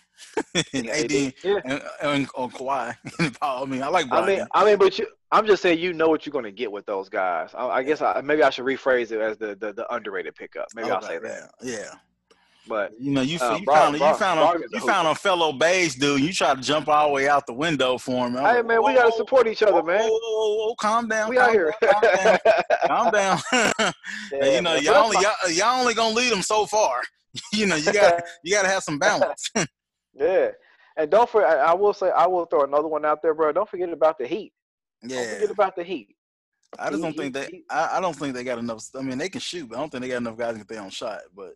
and 0.73 0.89
AD, 0.89 1.11
yeah. 1.11 1.59
and, 1.65 1.83
and 2.01 2.27
on 2.35 2.51
Kawhi. 2.51 2.95
I 3.41 3.65
mean, 3.65 3.83
I 3.83 3.87
like. 3.87 4.05
Brogdon. 4.07 4.23
I 4.23 4.25
mean, 4.25 4.47
I 4.53 4.65
mean, 4.65 4.77
but 4.77 4.97
you, 4.97 5.07
I'm 5.31 5.45
just 5.45 5.61
saying, 5.61 5.79
you 5.79 5.91
know 5.93 6.07
what 6.07 6.25
you're 6.25 6.31
going 6.31 6.45
to 6.45 6.51
get 6.51 6.71
with 6.71 6.85
those 6.85 7.09
guys. 7.09 7.51
I, 7.53 7.67
I 7.67 7.83
guess 7.83 8.01
I, 8.01 8.21
maybe 8.21 8.43
I 8.43 8.49
should 8.49 8.65
rephrase 8.65 9.11
it 9.11 9.19
as 9.19 9.37
the 9.37 9.55
the, 9.55 9.73
the 9.73 9.93
underrated 9.93 10.35
pickup. 10.35 10.67
Maybe 10.73 10.85
okay, 10.85 10.95
I'll 10.95 11.01
say 11.01 11.19
that. 11.19 11.51
Yeah. 11.61 11.93
But 12.67 12.93
you 12.99 13.11
know, 13.11 13.21
you, 13.21 13.39
uh, 13.41 13.57
you 13.57 13.65
found 13.65 13.99
you 13.99 14.13
found 14.13 14.39
a, 14.39 14.67
you 14.71 14.79
found 14.81 15.07
a 15.07 15.15
fellow 15.15 15.51
beige 15.51 15.95
dude. 15.95 16.21
You 16.21 16.31
try 16.31 16.53
to 16.53 16.61
jump 16.61 16.87
all 16.87 17.07
the 17.07 17.13
way 17.13 17.27
out 17.27 17.47
the 17.47 17.53
window 17.53 17.97
for 17.97 18.27
him. 18.27 18.37
I'm 18.37 18.45
hey 18.45 18.55
like, 18.57 18.67
man, 18.67 18.83
we 18.83 18.93
gotta 18.93 19.11
support 19.11 19.47
each 19.47 19.63
other, 19.63 19.81
man. 19.81 20.01
Oh, 20.03 20.19
oh, 20.23 20.67
oh, 20.69 20.75
calm 20.75 21.07
down. 21.07 21.29
We 21.29 21.37
calm 21.37 21.49
out 21.49 21.53
here. 21.53 21.73
Down, 21.81 21.93
calm 22.01 22.11
down. 22.23 22.39
Calm 22.87 23.11
down. 23.11 23.39
yeah, 24.31 24.55
you 24.55 24.61
know, 24.61 24.75
y'all 24.75 25.05
only 25.05 25.17
y'all, 25.21 25.51
y'all 25.51 25.79
only 25.79 25.95
gonna 25.95 26.13
lead 26.13 26.31
them 26.31 26.43
so 26.43 26.67
far. 26.67 27.01
you 27.53 27.65
know, 27.65 27.75
you 27.75 27.91
got 27.91 28.21
you 28.43 28.53
got 28.53 28.63
to 28.63 28.69
have 28.69 28.83
some 28.83 28.99
balance. 29.07 29.49
yeah, 30.13 30.49
and 30.97 31.09
don't 31.09 31.29
forget. 31.29 31.59
I 31.59 31.73
will 31.73 31.93
say, 31.93 32.09
I 32.09 32.27
will 32.27 32.45
throw 32.45 32.63
another 32.63 32.87
one 32.87 33.05
out 33.05 33.21
there, 33.21 33.33
bro. 33.33 33.51
Don't 33.51 33.69
forget 33.69 33.91
about 33.91 34.17
the 34.17 34.27
Heat. 34.27 34.53
Yeah. 35.03 35.17
Don't 35.17 35.33
forget 35.35 35.51
about 35.51 35.75
the 35.75 35.83
Heat. 35.83 36.15
I 36.79 36.89
just 36.89 37.01
don't 37.01 37.15
think 37.15 37.35
he- 37.35 37.41
they. 37.41 37.63
I, 37.69 37.97
I 37.97 38.01
don't 38.01 38.15
think 38.15 38.33
they 38.33 38.43
got 38.43 38.59
enough. 38.59 38.85
I 38.97 39.01
mean, 39.01 39.17
they 39.17 39.29
can 39.29 39.41
shoot, 39.41 39.67
but 39.67 39.77
I 39.77 39.81
don't 39.81 39.89
think 39.89 40.03
they 40.03 40.09
got 40.09 40.17
enough 40.17 40.37
guys 40.37 40.53
to 40.53 40.59
get 40.59 40.67
their 40.67 40.81
own 40.81 40.89
shot. 40.89 41.19
But 41.35 41.53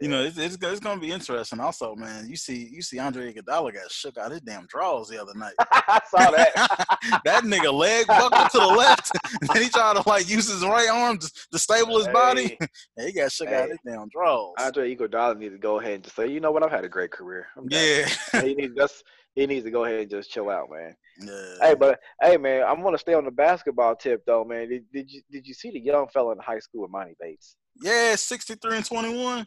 you 0.00 0.08
know, 0.08 0.22
it's 0.22 0.36
it's, 0.36 0.58
it's 0.60 0.80
going 0.80 0.96
to 0.96 1.00
be 1.00 1.10
interesting. 1.10 1.58
Also, 1.58 1.94
man, 1.94 2.28
you 2.28 2.36
see 2.36 2.68
you 2.70 2.82
see 2.82 2.98
Andre 2.98 3.32
Iguodala 3.32 3.72
got 3.72 3.90
shook 3.90 4.18
out 4.18 4.30
his 4.30 4.42
damn 4.42 4.66
drawers 4.66 5.08
the 5.08 5.20
other 5.20 5.32
night. 5.34 5.54
I 5.58 6.00
saw 6.08 6.30
that. 6.30 6.52
that 7.24 7.44
nigga 7.44 7.72
leg 7.72 8.06
buckled 8.06 8.50
to 8.50 8.58
the 8.58 8.66
left, 8.66 9.10
and 9.40 9.58
he 9.58 9.70
tried 9.70 9.96
to 9.96 10.08
like 10.08 10.28
use 10.28 10.48
his 10.50 10.62
right 10.62 10.90
arm 10.90 11.18
to, 11.18 11.30
to 11.52 11.58
stable 11.58 11.98
his 11.98 12.08
body. 12.08 12.56
And 12.96 13.06
he 13.06 13.12
got 13.12 13.32
shook 13.32 13.48
out 13.48 13.70
his 13.70 13.78
damn 13.86 14.08
drawers. 14.10 14.54
Andre 14.58 14.94
Iguodala 14.94 15.38
needs 15.38 15.54
to 15.54 15.58
go 15.58 15.80
ahead 15.80 15.94
and 15.94 16.04
just 16.04 16.16
say, 16.16 16.28
you 16.28 16.40
know 16.40 16.50
what, 16.50 16.62
I've 16.62 16.70
had 16.70 16.84
a 16.84 16.88
great 16.88 17.10
career. 17.10 17.46
I'm 17.56 17.66
yeah. 17.70 18.06
he 18.42 18.54
needs 18.54 18.74
just 18.76 19.02
he 19.34 19.46
needs 19.46 19.64
to 19.64 19.70
go 19.70 19.84
ahead 19.84 20.00
and 20.00 20.10
just 20.10 20.30
chill 20.30 20.50
out, 20.50 20.68
man. 20.70 20.94
Yeah. 21.20 21.54
Hey, 21.60 21.74
but 21.74 21.98
hey, 22.22 22.36
man, 22.36 22.64
I'm 22.64 22.82
gonna 22.82 22.98
stay 22.98 23.14
on 23.14 23.24
the 23.24 23.30
basketball 23.30 23.96
tip 23.96 24.22
though, 24.26 24.44
man. 24.44 24.68
Did, 24.68 24.84
did 24.92 25.10
you 25.10 25.22
did 25.30 25.46
you 25.46 25.54
see 25.54 25.70
the 25.70 25.80
young 25.80 26.06
fella 26.08 26.32
in 26.32 26.38
high 26.38 26.58
school 26.60 26.82
with 26.82 26.90
Monty 26.90 27.14
Bates? 27.20 27.56
yeah, 27.80 28.14
sixty 28.16 28.54
three 28.54 28.76
and 28.76 28.84
twenty 28.86 29.16
one. 29.22 29.46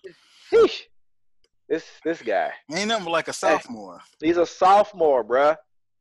Sheesh. 0.51 0.81
This 1.69 1.85
this 2.03 2.21
guy, 2.21 2.51
Ain't 2.73 2.89
nothing 2.89 3.05
but 3.05 3.11
like 3.11 3.29
a 3.29 3.33
sophomore. 3.33 4.01
he's 4.21 4.35
a 4.37 4.45
sophomore, 4.45 5.23
bruh. 5.23 5.55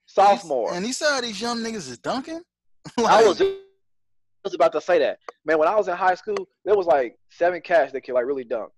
Sophomore. 0.06 0.74
And 0.74 0.84
he 0.84 0.92
said 0.92 1.10
how 1.10 1.20
these 1.20 1.40
young 1.40 1.58
niggas 1.58 1.88
is 1.88 1.98
dunking. 1.98 2.40
I 2.98 3.02
Like, 3.02 3.26
was 3.26 3.38
just 3.38 4.54
about 4.56 4.72
to 4.72 4.80
say 4.80 4.98
that, 4.98 5.18
man. 5.44 5.58
When 5.58 5.68
I 5.68 5.76
was 5.76 5.86
in 5.86 5.94
high 5.96 6.16
school, 6.16 6.48
there 6.64 6.74
was 6.74 6.86
like 6.86 7.14
seven 7.30 7.60
cats 7.60 7.92
that 7.92 8.00
could 8.00 8.14
like 8.14 8.24
really 8.26 8.42
dunk. 8.42 8.72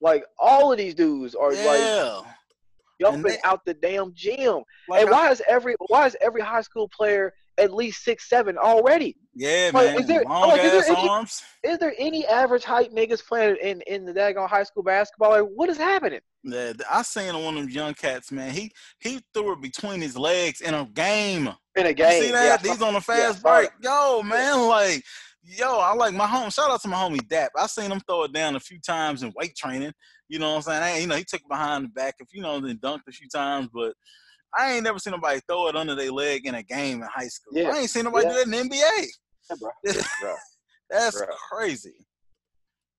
Like 0.00 0.24
all 0.38 0.70
of 0.70 0.78
these 0.78 0.94
dudes 0.94 1.34
are 1.34 1.50
like 1.50 1.58
yeah. 1.58 2.18
And 2.18 2.26
jumping 3.00 3.22
they- 3.22 3.38
out 3.44 3.64
the 3.64 3.74
damn 3.74 4.12
gym. 4.14 4.62
Like, 4.88 5.02
and 5.02 5.10
I- 5.10 5.12
why 5.12 5.30
is 5.30 5.42
every 5.48 5.76
why 5.88 6.06
is 6.06 6.16
every 6.20 6.42
high 6.42 6.62
school 6.62 6.88
player 6.88 7.32
at 7.58 7.72
least 7.72 8.04
six 8.04 8.28
seven 8.28 8.58
already? 8.58 9.16
yeah, 9.34 9.70
like, 9.72 9.86
man. 9.92 10.00
is 10.00 10.06
there- 10.06 10.24
Long 10.24 10.48
like, 10.50 10.62
is 10.62 10.72
there 10.72 10.80
ass 10.82 10.88
any- 10.98 11.08
arms. 11.08 11.42
Is 11.62 11.78
there 11.78 11.94
any 11.98 12.26
average 12.26 12.64
height 12.64 12.92
niggas 12.94 13.24
playing 13.26 13.56
in 13.62 13.80
in 13.82 14.04
the 14.04 14.12
daggone 14.12 14.48
high 14.48 14.62
school 14.64 14.82
basketball? 14.82 15.30
Like, 15.30 15.44
what 15.54 15.68
is 15.68 15.76
happening? 15.78 16.20
Yeah, 16.42 16.74
I 16.90 17.02
seen 17.02 17.34
one 17.34 17.56
of 17.56 17.62
them 17.62 17.70
young 17.70 17.94
cats, 17.94 18.30
man. 18.30 18.50
He 18.52 18.72
he 19.00 19.20
threw 19.34 19.52
it 19.52 19.60
between 19.60 20.00
his 20.00 20.16
legs 20.16 20.60
in 20.60 20.74
a 20.74 20.84
game. 20.84 21.48
In 21.74 21.86
a 21.86 21.88
You 21.90 21.94
game, 21.94 22.22
see 22.22 22.28
Yeah, 22.28 22.56
that? 22.56 22.64
saw- 22.64 22.72
He's 22.72 22.82
on 22.82 22.94
a 22.96 23.00
fast 23.00 23.40
saw 23.42 23.56
break. 23.58 23.70
Yo, 23.82 24.22
man, 24.22 24.66
like, 24.68 25.02
yo, 25.46 25.78
I 25.78 25.94
like 25.94 26.14
my 26.14 26.26
home. 26.26 26.50
Shout 26.50 26.70
out 26.70 26.82
to 26.82 26.88
my 26.88 26.96
homie 26.96 27.26
Dap. 27.28 27.52
I 27.56 27.66
seen 27.66 27.90
him 27.90 28.00
throw 28.00 28.24
it 28.24 28.32
down 28.32 28.56
a 28.56 28.60
few 28.60 28.80
times 28.80 29.22
in 29.22 29.32
weight 29.36 29.54
training. 29.56 29.92
You 30.28 30.38
know 30.38 30.50
what 30.50 30.56
I'm 30.56 30.62
saying? 30.62 30.82
I, 30.82 30.98
you 30.98 31.06
know, 31.06 31.16
he 31.16 31.24
took 31.24 31.40
it 31.40 31.48
behind 31.48 31.84
the 31.84 31.88
back, 31.90 32.16
if 32.18 32.28
you 32.32 32.42
know, 32.42 32.60
then 32.60 32.78
dunked 32.78 33.08
a 33.08 33.12
few 33.12 33.28
times, 33.28 33.68
but 33.72 33.94
I 34.56 34.72
ain't 34.72 34.84
never 34.84 34.98
seen 34.98 35.12
nobody 35.12 35.40
throw 35.48 35.68
it 35.68 35.76
under 35.76 35.94
their 35.94 36.10
leg 36.10 36.46
in 36.46 36.54
a 36.54 36.62
game 36.62 37.02
in 37.02 37.08
high 37.12 37.28
school. 37.28 37.52
Yeah, 37.52 37.70
I 37.70 37.78
ain't 37.78 37.90
seen 37.90 38.04
nobody 38.04 38.26
yeah. 38.26 38.32
do 38.32 38.38
that 38.50 38.60
in 38.60 38.68
the 38.68 38.76
NBA. 38.76 39.06
Yeah, 39.50 39.56
bro. 39.60 39.70
Bro. 40.20 40.34
That's 40.90 41.20
Bruh. 41.20 41.28
crazy. 41.50 42.06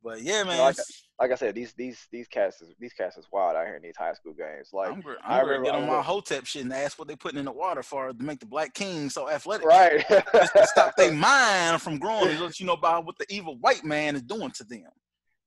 But 0.04 0.22
yeah, 0.22 0.44
man. 0.44 0.60
like 0.60 0.74
it's- 0.74 0.78
Like 0.78 1.07
I 1.20 1.36
said, 1.36 1.56
these 1.56 1.74
these 1.74 2.08
these 2.12 2.28
cats 2.28 2.62
is 2.62 2.74
these 2.80 2.94
cats 2.94 3.18
is 3.18 3.26
wild 3.32 3.56
out 3.56 3.66
here 3.66 3.76
in 3.76 3.82
these 3.82 3.98
high 3.98 4.14
school 4.14 4.34
games. 4.34 4.70
Like, 4.72 4.92
I'm, 4.92 5.04
I 5.24 5.40
I'm 5.40 5.40
gonna 5.40 5.44
remember- 5.46 5.66
get 5.66 5.76
I 5.76 5.82
on 5.82 5.88
my 5.88 6.02
hotep 6.02 6.46
shit 6.46 6.64
and 6.64 6.72
ask 6.74 7.00
what 7.00 7.08
they 7.08 7.16
putting 7.16 7.40
in 7.40 7.46
the 7.46 7.52
water 7.52 7.82
for 7.82 8.14
to 8.14 8.24
make 8.24 8.40
the 8.40 8.46
black 8.46 8.74
king 8.74 9.10
so 9.10 9.30
athletic. 9.30 9.66
right? 9.66 10.06
Just 10.10 10.54
to 10.54 10.68
stop 10.68 10.96
their 10.96 11.12
mind 11.14 11.82
from 11.82 11.98
growing 11.98 12.30
and 12.30 12.40
let 12.40 12.60
you 12.60 12.66
know 12.68 12.74
about 12.74 13.06
what 13.06 13.18
the 13.18 13.26
evil 13.30 13.58
white 13.60 13.84
man 13.84 14.16
is 14.16 14.22
doing 14.22 14.52
to 14.52 14.64
them. 14.64 14.84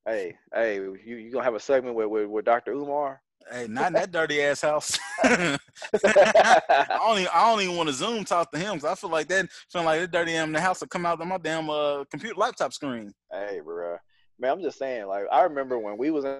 hey, 0.06 0.36
hey, 0.52 0.74
you 0.76 0.96
you 1.04 1.30
gonna 1.30 1.44
have 1.44 1.54
a 1.54 1.60
segment 1.60 1.94
with 1.94 2.08
with, 2.08 2.26
with 2.28 2.44
Dr. 2.44 2.72
Umar? 2.72 3.20
Hey, 3.50 3.66
not 3.68 3.88
in 3.88 3.92
that 3.94 4.12
dirty 4.12 4.42
ass 4.42 4.60
house. 4.60 4.98
I 5.22 5.56
don't 6.98 7.18
even, 7.18 7.30
I 7.32 7.50
don't 7.50 7.60
even 7.62 7.76
want 7.76 7.88
to 7.88 7.94
Zoom 7.94 8.24
talk 8.24 8.50
to 8.52 8.58
him 8.58 8.74
because 8.74 8.90
I 8.90 8.94
feel 8.94 9.10
like 9.10 9.28
that 9.28 9.48
feeling 9.70 9.86
like 9.86 10.00
that 10.00 10.10
dirty 10.10 10.34
in 10.34 10.52
the 10.52 10.60
house 10.60 10.80
will 10.80 10.88
come 10.88 11.06
out 11.06 11.20
on 11.20 11.28
my 11.28 11.38
damn 11.38 11.68
uh, 11.70 12.04
computer 12.10 12.34
laptop 12.36 12.72
screen. 12.72 13.12
Hey, 13.32 13.60
bro. 13.64 13.96
Man, 14.40 14.52
I'm 14.52 14.62
just 14.62 14.78
saying. 14.78 15.06
Like, 15.06 15.24
I 15.30 15.42
remember 15.42 15.78
when 15.78 15.98
we 15.98 16.10
was 16.10 16.24
in 16.24 16.38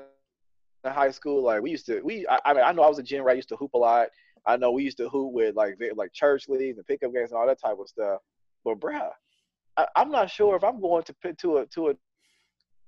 high 0.84 1.10
school. 1.10 1.42
Like, 1.42 1.62
we 1.62 1.70
used 1.70 1.86
to. 1.86 2.00
We. 2.00 2.26
I, 2.26 2.38
I 2.46 2.54
mean, 2.54 2.64
I 2.64 2.72
know 2.72 2.82
I 2.82 2.88
was 2.88 2.98
a 2.98 3.02
gym 3.02 3.22
rat. 3.22 3.34
I 3.34 3.36
used 3.36 3.50
to 3.50 3.56
hoop 3.56 3.74
a 3.74 3.78
lot. 3.78 4.08
I 4.46 4.56
know 4.56 4.72
we 4.72 4.84
used 4.84 4.96
to 4.96 5.08
hoop 5.08 5.32
with 5.32 5.54
like 5.54 5.78
like 5.94 6.12
church 6.14 6.48
leagues 6.48 6.78
and 6.78 6.86
pickup 6.86 7.12
games 7.12 7.30
and 7.30 7.38
all 7.38 7.46
that 7.46 7.60
type 7.60 7.76
of 7.78 7.88
stuff. 7.88 8.20
But, 8.64 8.80
bruh, 8.80 9.10
I, 9.76 9.86
I'm 9.96 10.10
not 10.10 10.30
sure 10.30 10.56
if 10.56 10.64
I'm 10.64 10.80
going 10.80 11.04
to 11.04 11.34
to 11.34 11.58
a 11.58 11.66
to 11.66 11.88
a 11.90 11.94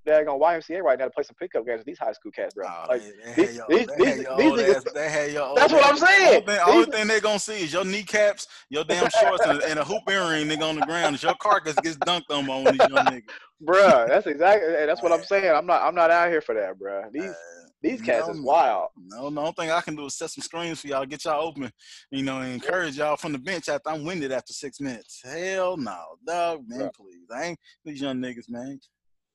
daggone 0.07 0.41
YMCA 0.41 0.83
right 0.83 0.99
now 0.99 1.05
to 1.07 1.11
play 1.11 1.23
some 1.23 1.37
pickup 1.39 1.65
games 1.67 1.79
with 1.79 1.87
these 1.87 1.99
high 1.99 2.13
school 2.13 2.33
cats, 2.33 2.55
bro. 2.55 2.67
Oh, 2.69 2.87
like, 2.89 3.03
these- 3.37 3.57
your, 3.57 3.67
these- 3.69 3.87
these- 3.97 4.17
these 4.19 4.27
niggas- 4.27 4.77
ass, 4.77 4.85
they 4.95 5.09
had 5.11 5.33
your 5.33 5.55
That's 5.55 5.73
what 5.73 5.85
I'm 5.85 5.97
saying. 5.97 6.43
Only 6.43 6.47
thing, 6.47 6.61
only 6.67 6.87
thing 6.87 7.07
they're 7.09 7.21
gonna 7.21 7.39
see 7.39 7.63
is 7.65 7.73
your 7.73 7.85
kneecaps, 7.85 8.47
your 8.69 8.85
damn 8.85 9.09
shorts, 9.21 9.45
and, 9.47 9.63
and 9.63 9.79
a 9.79 9.85
hoop 9.85 10.03
earring 10.11 10.49
nigga 10.49 10.69
on 10.69 10.77
the 10.79 10.87
ground. 10.87 11.15
As 11.15 11.23
your 11.23 11.35
carcass 11.41 11.75
gets 11.77 11.97
dunked 11.99 12.31
on 12.31 12.47
by 12.47 12.57
one 12.57 12.67
of 12.69 12.73
these 12.73 12.89
young 12.89 13.07
niggas. 13.07 13.23
bruh, 13.65 14.09
that's 14.09 14.27
exactly. 14.27 14.73
That's 14.87 15.03
what 15.03 15.13
I'm 15.13 15.25
saying. 15.25 15.51
I'm 15.55 15.67
not. 15.67 15.83
I'm 15.83 15.95
not 15.95 16.11
out 16.11 16.29
here 16.29 16.41
for 16.41 16.55
that, 16.55 16.79
bruh. 16.79 17.11
These 17.13 17.25
Uh, 17.31 17.35
these 17.83 18.01
cats 18.01 18.29
no, 18.29 18.35
is 18.35 18.41
wild. 18.41 18.91
No, 18.97 19.29
no 19.29 19.41
only 19.41 19.53
thing 19.55 19.71
I 19.73 19.81
can 19.81 19.97
do 19.97 20.07
is 20.07 20.15
set 20.17 20.31
some 20.31 20.43
screens 20.43 20.81
for 20.81 20.87
y'all, 20.87 21.05
get 21.05 21.25
y'all 21.25 21.43
open, 21.49 21.69
you 22.13 22.23
know, 22.23 22.39
and 22.41 22.53
encourage 22.55 22.97
y'all 22.97 23.17
from 23.17 23.33
the 23.33 23.39
bench 23.39 23.69
after 23.69 23.91
I'm 23.91 24.05
winded 24.05 24.31
after 24.31 24.53
six 24.53 24.79
minutes. 24.81 25.21
Hell 25.25 25.77
no, 25.77 25.99
dog, 26.25 26.63
man, 26.69 26.83
Right. 26.83 26.93
please. 26.95 27.27
I 27.35 27.43
ain't 27.45 27.59
these 27.85 28.01
young 28.01 28.19
niggas, 28.19 28.49
man. 28.49 28.79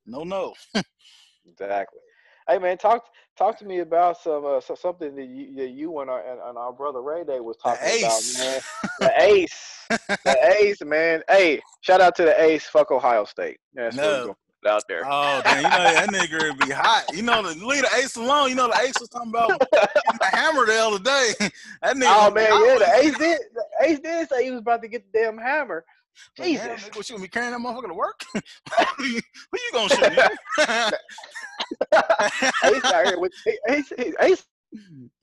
No, 0.08 0.24
no. 0.24 0.53
Exactly. 1.47 1.99
Hey 2.49 2.60
man, 2.60 2.78
talk 2.78 3.03
talk 3.38 3.60
to 3.60 3.66
me 3.66 3.80
about 3.80 4.18
some 4.22 4.45
uh, 4.45 4.62
so, 4.62 4.74
something 4.74 5.16
that 5.16 5.26
you, 5.28 5.53
that 5.55 5.70
you 5.70 5.99
and 5.99 6.10
our 6.10 6.22
and, 6.22 6.39
and 6.41 6.58
our 6.58 6.72
brother 6.72 7.01
Ray 7.01 7.26
Day 7.26 7.41
was 7.41 7.58
talking 7.58 7.99
about, 7.99 8.22
man. 8.38 8.62
The 8.99 9.22
ace, 9.22 9.86
the 9.89 10.55
ace, 10.60 10.82
man. 10.84 11.22
Hey, 11.30 11.62
shout 11.82 12.01
out 12.01 12.16
to 12.16 12.24
the 12.24 12.41
ace. 12.41 12.66
Fuck 12.66 12.89
Ohio 12.91 13.26
State. 13.26 13.60
Yeah, 13.76 13.89
No. 13.93 14.01
we're 14.03 14.22
gonna 14.22 14.36
put 14.64 14.72
out 14.72 14.84
there. 14.88 15.01
Oh, 15.05 15.41
damn, 15.43 15.58
you 15.58 15.64
know 15.64 15.70
that 15.70 16.10
nigga 16.10 16.49
would 16.49 16.68
be 16.68 16.74
hot. 16.74 17.03
You 17.14 17.22
know, 17.22 17.43
the 17.43 17.53
leave 17.64 17.84
the 17.84 17.95
ace 17.95 18.16
alone. 18.16 18.49
You 18.49 18.55
know, 18.55 18.68
the 18.70 18.80
ace 18.80 18.93
was 18.99 19.10
talking 19.10 19.30
about 19.30 19.49
getting 19.49 20.18
the 20.20 20.26
hammer 20.32 20.66
the 20.66 20.80
other 20.82 20.99
day. 20.99 21.34
That 21.84 21.95
nigga. 21.95 22.08
Oh 22.10 22.32
man, 22.32 22.47
yeah, 22.66 22.80
the 22.80 22.95
ace 22.95 23.18
did. 23.18 23.39
The 23.53 23.64
ace 23.82 23.99
did 23.99 24.30
say 24.30 24.45
he 24.45 24.51
was 24.51 24.62
about 24.62 24.82
to 24.82 24.88
get 24.88 25.03
the 25.12 25.20
damn 25.20 25.38
hammer. 25.38 25.86
Like, 26.38 26.57
damn, 26.57 26.76
Jesus. 26.78 26.95
what 26.95 27.09
you 27.09 27.15
gonna 27.15 27.24
be 27.24 27.30
carrying 27.30 27.51
that 27.51 27.59
motherfucker 27.59 27.88
to 27.88 27.93
work? 27.93 28.22
who, 28.34 29.03
you, 29.05 29.22
who 29.51 29.57
you 29.57 29.72
gonna 29.74 29.89
shoot? 29.89 30.03
Ace 32.63 32.86
out 32.86 33.05
here 33.05 33.20
with 33.20 33.34
Ace. 33.70 33.91
Ace 34.20 34.45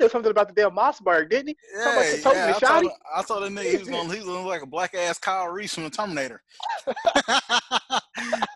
said 0.00 0.10
something 0.10 0.30
about 0.30 0.48
the 0.48 0.54
damn 0.54 0.70
Mossberg, 0.70 1.30
didn't 1.30 1.48
he? 1.48 1.56
Yeah, 1.76 1.94
yeah. 1.94 2.54
I 2.56 2.58
told, 2.58 2.84
shotty? 2.84 2.90
I 3.14 3.22
told 3.22 3.42
that 3.44 3.52
nigga 3.52 3.70
he 3.70 3.76
was 3.76 3.88
gonna 3.88 4.12
he 4.12 4.18
was 4.18 4.24
gonna 4.24 4.38
look 4.38 4.48
like 4.48 4.62
a 4.62 4.66
black 4.66 4.94
ass 4.94 5.18
Kyle 5.18 5.48
Reese 5.48 5.74
from 5.74 5.84
the 5.84 5.90
Terminator. 5.90 6.42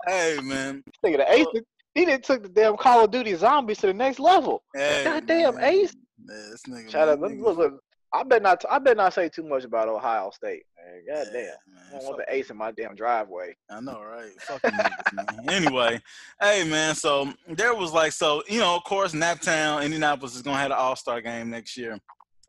hey 0.07 0.39
man. 0.43 0.83
Thinking 1.03 1.21
the 1.21 1.33
Ace, 1.33 1.47
he 1.95 2.05
didn't 2.05 2.25
took 2.25 2.43
the 2.43 2.49
damn 2.49 2.77
Call 2.77 3.05
of 3.05 3.11
Duty 3.11 3.35
zombies 3.35 3.79
to 3.79 3.89
the 3.89 3.95
next 3.95 4.19
level. 4.19 4.63
Hey, 4.75 5.03
Goddamn, 5.05 5.57
man. 5.57 5.65
Ace. 5.65 5.95
Man, 6.25 6.51
this 6.51 6.63
nigga. 6.69 6.91
Shout 6.91 7.21
man, 7.21 7.31
nigga- 7.31 7.43
look, 7.43 7.59
look. 7.59 7.83
I 8.13 8.23
bet 8.23 8.43
not. 8.43 8.65
I 8.71 8.79
bet 8.79 8.97
not 8.97 9.13
say 9.13 9.29
too 9.29 9.43
much 9.43 9.65
about 9.65 9.89
Ohio 9.89 10.31
State, 10.31 10.63
man. 10.77 11.03
God 11.07 11.27
Yeah, 11.27 11.41
damn. 11.41 11.55
I 11.89 11.99
don't 11.99 12.05
want 12.05 12.17
the 12.19 12.35
ace 12.35 12.51
in 12.51 12.57
my 12.57 12.71
damn 12.73 12.95
driveway. 12.95 13.55
I 13.71 13.81
know, 13.81 14.01
right? 14.03 14.31
Fucking 14.43 14.71
niggas, 14.71 15.13
man. 15.15 15.27
Anyway, 15.51 16.01
hey 16.41 16.65
man, 16.69 16.95
so 16.95 17.33
there 17.49 17.75
was 17.75 17.93
like 17.93 18.13
so, 18.13 18.43
you 18.49 18.61
know, 18.61 18.77
of 18.77 18.85
course, 18.85 19.13
Naptown, 19.13 19.85
Indianapolis 19.85 20.35
is 20.37 20.43
gonna 20.43 20.57
have 20.59 20.71
an 20.71 20.77
all 20.79 20.97
star 20.97 21.21
game 21.21 21.51
next 21.51 21.77
year. 21.77 21.99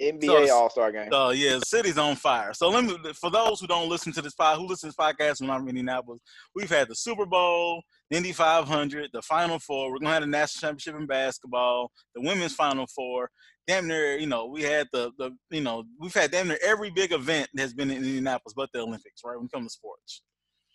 NBA 0.01 0.47
So- 0.47 0.55
All 0.55 0.69
Star 0.69 0.91
game. 0.93 1.09
So 1.11 1.31
yeah, 1.31 1.55
the 1.59 1.65
city's 1.65 1.97
on 1.97 2.15
fire. 2.15 2.53
So 2.53 2.69
let 2.69 2.85
me 2.85 2.97
for 3.19 3.29
those 3.29 3.59
who 3.59 3.67
don't 3.67 3.89
listen 3.89 4.13
to 4.13 4.21
this 4.21 4.33
pod, 4.33 4.57
who 4.57 4.65
listen 4.65 4.89
to 4.89 4.95
this 4.95 5.05
podcast 5.05 5.41
when 5.41 5.49
I'm 5.49 5.63
in 5.63 5.69
Indianapolis, 5.69 6.21
we've 6.55 6.69
had 6.69 6.87
the 6.87 6.95
Super 6.95 7.25
Bowl, 7.25 7.83
the 8.09 8.15
Indy 8.17 8.31
500, 8.31 9.09
the 9.11 9.21
Final 9.21 9.59
Four. 9.59 9.91
We're 9.91 9.99
gonna 9.99 10.13
have 10.13 10.21
the 10.21 10.27
national 10.27 10.61
championship 10.69 10.95
in 10.95 11.05
basketball, 11.05 11.91
the 12.15 12.21
women's 12.21 12.55
Final 12.55 12.87
Four. 12.87 13.29
Damn 13.69 13.87
near, 13.87 14.17
you 14.17 14.25
know, 14.25 14.47
we 14.47 14.63
had 14.63 14.87
the 14.91 15.11
the 15.19 15.29
you 15.51 15.61
know 15.61 15.83
we've 15.99 16.13
had 16.13 16.31
damn 16.31 16.47
near 16.47 16.57
every 16.65 16.89
big 16.89 17.11
event 17.11 17.49
that's 17.53 17.71
been 17.73 17.91
in 17.91 17.97
Indianapolis, 17.97 18.55
but 18.55 18.69
the 18.73 18.79
Olympics, 18.79 19.21
right? 19.23 19.37
When 19.37 19.45
it 19.45 19.51
comes 19.51 19.67
to 19.67 19.77
sports. 19.77 20.23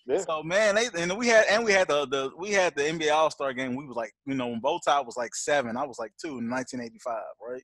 Yeah. 0.07 0.19
So 0.19 0.45
man, 0.45 0.77
they 0.77 0.87
and 0.97 1.19
we 1.19 1.27
had 1.27 1.47
and 1.51 1.65
we 1.65 1.73
had 1.73 1.89
the 1.89 2.07
the 2.07 2.31
we 2.39 2.53
had 2.53 2.77
the 2.77 2.83
NBA 2.83 3.13
All 3.13 3.33
Star 3.33 3.53
game. 3.53 3.75
We 3.75 3.85
was 3.85 3.97
like, 3.97 4.13
you 4.27 4.35
know, 4.37 4.47
when 4.47 4.61
Bowtie 4.61 5.05
was 5.05 5.17
like 5.17 5.35
seven, 5.35 5.77
I 5.77 5.85
was 5.85 5.99
like 5.99 6.13
two 6.25 6.39
in 6.39 6.49
1985, 6.49 7.17
right? 7.49 7.63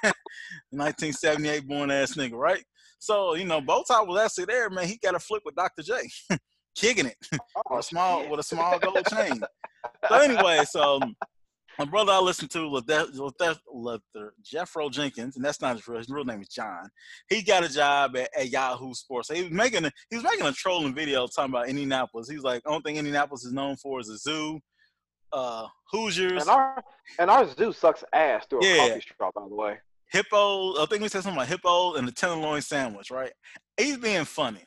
1978 0.70 1.68
born 1.68 1.92
ass 1.92 2.14
nigga, 2.14 2.32
right? 2.32 2.64
So 2.98 3.34
you 3.34 3.44
know, 3.44 3.60
Bowtie 3.60 4.04
was 4.04 4.20
actually 4.20 4.46
there, 4.46 4.68
man. 4.68 4.88
He 4.88 4.98
got 4.98 5.14
a 5.14 5.20
flip 5.20 5.42
with 5.44 5.54
Dr. 5.54 5.82
J, 5.82 6.10
kicking 6.74 7.06
it 7.06 7.16
Oh, 7.56 7.62
with 7.70 7.80
a 7.80 7.82
small 7.82 8.28
with 8.28 8.40
a 8.40 8.42
small 8.42 8.78
gold 8.78 9.06
chain. 9.06 9.40
So 10.08 10.16
anyway, 10.16 10.64
so 10.68 11.00
my 11.78 11.84
brother 11.84 12.12
I 12.12 12.18
listened 12.18 12.50
to 12.52 12.66
Luther, 12.66 13.06
Luther, 13.12 13.56
Luther 13.72 14.34
Jeffro 14.42 14.90
Jenkins, 14.90 15.36
and 15.36 15.44
that's 15.44 15.60
not 15.60 15.76
his 15.76 15.86
real 15.86 15.98
his 15.98 16.08
real 16.08 16.24
name 16.24 16.40
is 16.42 16.48
John. 16.48 16.88
He 17.28 17.42
got 17.42 17.64
a 17.64 17.68
job 17.68 18.16
at, 18.16 18.30
at 18.36 18.48
Yahoo 18.50 18.94
Sports. 18.94 19.28
So 19.28 19.34
he 19.34 19.42
was 19.42 19.52
making 19.52 19.84
a, 19.84 19.92
he 20.10 20.16
was 20.16 20.24
making 20.24 20.46
a 20.46 20.52
trolling 20.52 20.94
video 20.94 21.26
talking 21.26 21.52
about 21.52 21.68
Indianapolis. 21.68 22.28
He 22.28 22.34
was 22.34 22.44
like, 22.44 22.62
only 22.66 22.82
thing 22.82 22.96
Indianapolis 22.96 23.44
is 23.44 23.52
known 23.52 23.76
for 23.76 24.00
is 24.00 24.08
a 24.08 24.18
zoo, 24.18 24.60
uh, 25.32 25.66
Hoosiers, 25.92 26.42
And 26.42 26.50
our 26.50 26.82
and 27.18 27.30
our 27.30 27.46
zoo 27.54 27.72
sucks 27.72 28.04
ass 28.12 28.46
through 28.48 28.60
a 28.60 28.64
Yeah. 28.66 28.88
coffee 28.88 29.00
straw, 29.00 29.30
by 29.34 29.42
the 29.48 29.54
way. 29.54 29.78
hippo. 30.10 30.82
I 30.82 30.86
think 30.86 31.02
we 31.02 31.08
said 31.08 31.22
something 31.22 31.38
like 31.38 31.48
hippo 31.48 31.94
and 31.94 32.08
the 32.08 32.12
tenderloin 32.12 32.60
sandwich, 32.62 33.10
right? 33.10 33.32
He's 33.76 33.98
being 33.98 34.24
funny. 34.24 34.64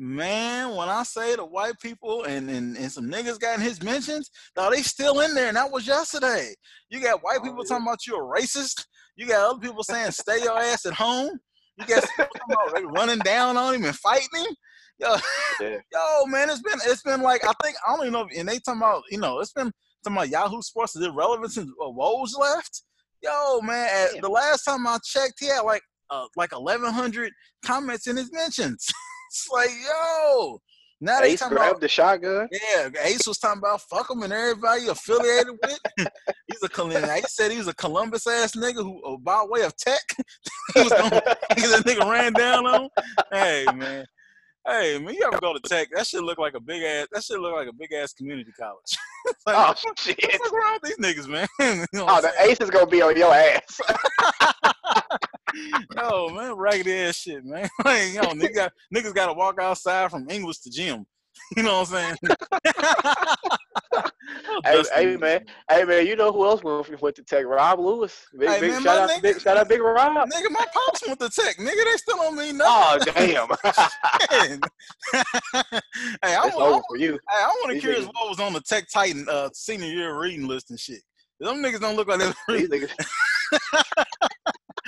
Man, 0.00 0.76
when 0.76 0.88
I 0.88 1.02
say 1.02 1.34
the 1.34 1.44
white 1.44 1.78
people 1.82 2.22
and, 2.22 2.48
and, 2.48 2.76
and 2.76 2.90
some 2.92 3.10
niggas 3.10 3.40
got 3.40 3.58
in 3.58 3.60
his 3.64 3.82
mentions, 3.82 4.30
no, 4.56 4.70
they 4.70 4.82
still 4.82 5.20
in 5.20 5.34
there, 5.34 5.48
and 5.48 5.56
that 5.56 5.72
was 5.72 5.88
yesterday. 5.88 6.54
You 6.88 7.00
got 7.00 7.24
white 7.24 7.38
Oh, 7.40 7.42
people 7.44 7.64
talking 7.64 7.84
about 7.84 8.06
you 8.06 8.14
a 8.16 8.20
racist. 8.20 8.84
You 9.16 9.26
got 9.26 9.50
other 9.50 9.58
people 9.58 9.82
saying 9.82 10.12
stay 10.12 10.40
your 10.40 10.56
ass 10.56 10.86
at 10.86 10.92
home. 10.92 11.40
You 11.78 11.86
got 11.86 12.04
some 12.04 12.10
people 12.16 12.54
talking 12.54 12.84
about 12.84 12.92
running 12.96 13.18
down 13.18 13.56
on 13.56 13.74
him 13.74 13.84
and 13.84 13.96
fighting 13.96 14.28
him. 14.36 14.54
Yo, 15.00 15.16
Yeah. 15.60 15.78
yo, 15.92 16.26
man, 16.26 16.48
it's 16.48 16.62
been 16.62 16.78
it's 16.84 17.02
been 17.02 17.22
like 17.22 17.44
I 17.44 17.52
think 17.62 17.76
I 17.86 17.90
don't 17.92 18.02
even 18.02 18.12
know. 18.12 18.26
If, 18.30 18.38
and 18.38 18.48
they 18.48 18.58
talking 18.60 18.80
about 18.80 19.02
you 19.10 19.18
know 19.18 19.40
it's 19.40 19.52
been 19.52 19.72
talking 20.04 20.16
about 20.16 20.28
Yahoo 20.28 20.62
Sports 20.62 20.94
is 20.94 21.06
irrelevant 21.06 21.52
since 21.52 21.70
uh, 21.82 21.86
Woj 21.86 22.38
left. 22.38 22.82
Yo, 23.22 23.60
man, 23.62 23.88
at, 23.92 24.20
the 24.22 24.28
last 24.28 24.62
time 24.62 24.86
I 24.86 24.98
checked, 25.04 25.34
he 25.40 25.46
had 25.46 25.60
like 25.62 25.82
uh, 26.10 26.26
like 26.36 26.52
eleven 26.52 26.92
hundred 26.92 27.32
comments 27.64 28.06
in 28.06 28.16
his 28.16 28.32
mentions. 28.32 28.86
it's 29.28 29.48
like 29.52 29.70
yo, 29.70 30.58
now 31.00 31.20
they 31.20 31.32
Ace 31.32 31.40
talking 31.40 31.56
about 31.56 31.64
grabbed 31.70 31.80
the 31.82 31.88
shotgun. 31.88 32.48
yeah, 32.50 32.88
Ace 33.04 33.26
was 33.26 33.38
talking 33.38 33.58
about 33.58 33.80
fuck 33.82 34.10
him 34.10 34.22
and 34.22 34.32
everybody 34.32 34.88
affiliated 34.88 35.54
with. 35.62 35.78
He's 36.48 36.62
a 36.62 36.68
Columbus. 36.68 37.08
Ace 37.08 37.34
said 37.36 37.50
he 37.52 37.58
was 37.58 37.68
a 37.68 37.74
Columbus 37.74 38.26
ass 38.26 38.56
nigga 38.56 38.82
who, 38.82 39.00
uh, 39.04 39.16
by 39.18 39.44
way 39.48 39.62
of 39.62 39.76
tech, 39.76 40.00
he 40.74 40.82
was 40.82 40.92
gonna, 40.92 41.10
that 41.10 41.82
nigga 41.86 42.10
ran 42.10 42.32
down 42.32 42.66
on. 42.66 42.88
Hey 43.32 43.66
man, 43.74 44.04
hey 44.66 44.98
man, 44.98 45.14
you 45.14 45.24
ever 45.26 45.38
go 45.40 45.52
to 45.54 45.60
tech? 45.68 45.88
That 45.94 46.06
shit 46.06 46.22
look 46.22 46.38
like 46.38 46.54
a 46.54 46.60
big 46.60 46.82
ass. 46.82 47.06
That 47.12 47.22
shit 47.22 47.38
look 47.38 47.54
like 47.54 47.68
a 47.68 47.72
big 47.72 47.92
ass 47.92 48.12
community 48.12 48.50
college. 48.58 48.96
like, 49.46 49.56
oh 49.56 49.92
shit! 49.98 50.20
fuck 50.20 50.52
wrong 50.52 50.78
with 50.82 50.96
these 50.96 50.98
niggas, 50.98 51.28
man? 51.28 51.46
You 51.60 51.86
know 51.92 52.06
Oh, 52.08 52.20
the 52.20 52.32
I'm 52.40 52.50
ace 52.50 52.58
is 52.60 52.70
gonna 52.70 52.86
be 52.86 53.02
on 53.02 53.16
your 53.16 53.32
ass. 53.34 53.80
No 55.94 56.28
man, 56.30 56.54
raggedy 56.54 56.94
ass 56.94 57.16
shit, 57.16 57.44
man. 57.44 57.68
Like, 57.84 58.14
yo, 58.14 58.22
niggas 58.22 58.54
got 58.54 58.72
niggas 58.94 59.14
got 59.14 59.26
to 59.26 59.32
walk 59.32 59.60
outside 59.60 60.10
from 60.10 60.28
English 60.30 60.58
to 60.60 60.70
gym. 60.70 61.06
You 61.56 61.62
know 61.62 61.80
what 61.80 61.92
I'm 61.92 62.16
saying? 62.16 62.16
Hey, 64.64 64.82
hey 64.94 65.16
man, 65.16 65.44
hey 65.70 65.84
man, 65.84 66.06
you 66.06 66.14
know 66.14 66.30
who 66.32 66.44
else 66.44 66.62
went, 66.62 67.00
went 67.00 67.16
to 67.16 67.22
Tech? 67.22 67.46
Rob 67.46 67.78
Lewis. 67.78 68.26
Big, 68.38 68.48
Hey, 68.48 68.60
big 68.60 68.70
man, 68.72 68.82
shout 68.82 68.98
out, 68.98 69.10
nigga- 69.10 69.22
big 69.22 69.40
shout 69.40 69.56
out, 69.56 69.68
Big 69.68 69.80
Rob. 69.80 70.12
Nigga, 70.28 70.50
my 70.50 70.66
pops 70.72 71.06
went 71.06 71.18
to 71.20 71.30
tech. 71.30 71.56
Nigga, 71.56 71.84
they 71.84 71.96
still 71.96 72.16
don't 72.16 72.36
mean 72.36 72.58
nothing. 72.58 73.08
Oh 73.08 73.12
damn! 73.14 73.48
hey, 76.22 76.34
I 76.36 76.40
want, 76.42 76.54
over 76.56 76.82
for 76.88 76.96
you. 76.98 77.12
Hey, 77.12 77.42
I 77.42 77.46
want 77.62 77.72
to 77.74 77.80
curious 77.80 78.04
niggas- 78.04 78.12
what 78.14 78.28
was 78.28 78.40
on 78.40 78.52
the 78.52 78.60
Tech 78.60 78.86
Titan 78.92 79.26
uh, 79.30 79.48
senior 79.54 79.86
year 79.88 80.18
reading 80.20 80.46
list 80.46 80.70
and 80.70 80.78
shit. 80.78 81.00
Them 81.40 81.56
niggas 81.62 81.80
don't 81.80 81.96
look 81.96 82.08
like 82.08 82.18
they. 82.20 82.32
These 82.58 82.68
niggas, 82.68 82.90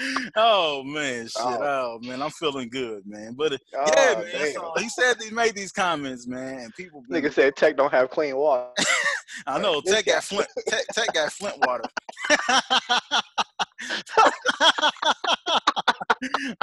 oh 0.36 0.82
man, 0.84 1.24
shit. 1.26 1.32
Oh. 1.38 1.98
Oh. 2.02 2.06
man, 2.06 2.22
I'm 2.22 2.30
feeling 2.30 2.68
good, 2.68 3.06
man. 3.06 3.34
But 3.34 3.54
uh, 3.54 3.58
oh, 3.74 3.92
yeah, 3.96 4.38
man. 4.38 4.52
So 4.54 4.72
he 4.78 4.88
said 4.88 5.16
he 5.22 5.30
made 5.30 5.54
these 5.54 5.72
comments, 5.72 6.26
man, 6.26 6.58
and 6.58 6.74
people. 6.74 7.02
been- 7.08 7.22
Nigga 7.22 7.32
said 7.32 7.56
Tech 7.56 7.76
don't 7.76 7.92
have 7.92 8.10
clean 8.10 8.36
water. 8.36 8.70
I 9.46 9.58
know 9.58 9.80
Tech 9.80 10.06
got 10.06 10.24
Flint. 10.24 10.48
Tech, 10.68 10.86
Tech 10.92 11.12
got 11.14 11.32
Flint 11.32 11.56
water. 11.66 11.84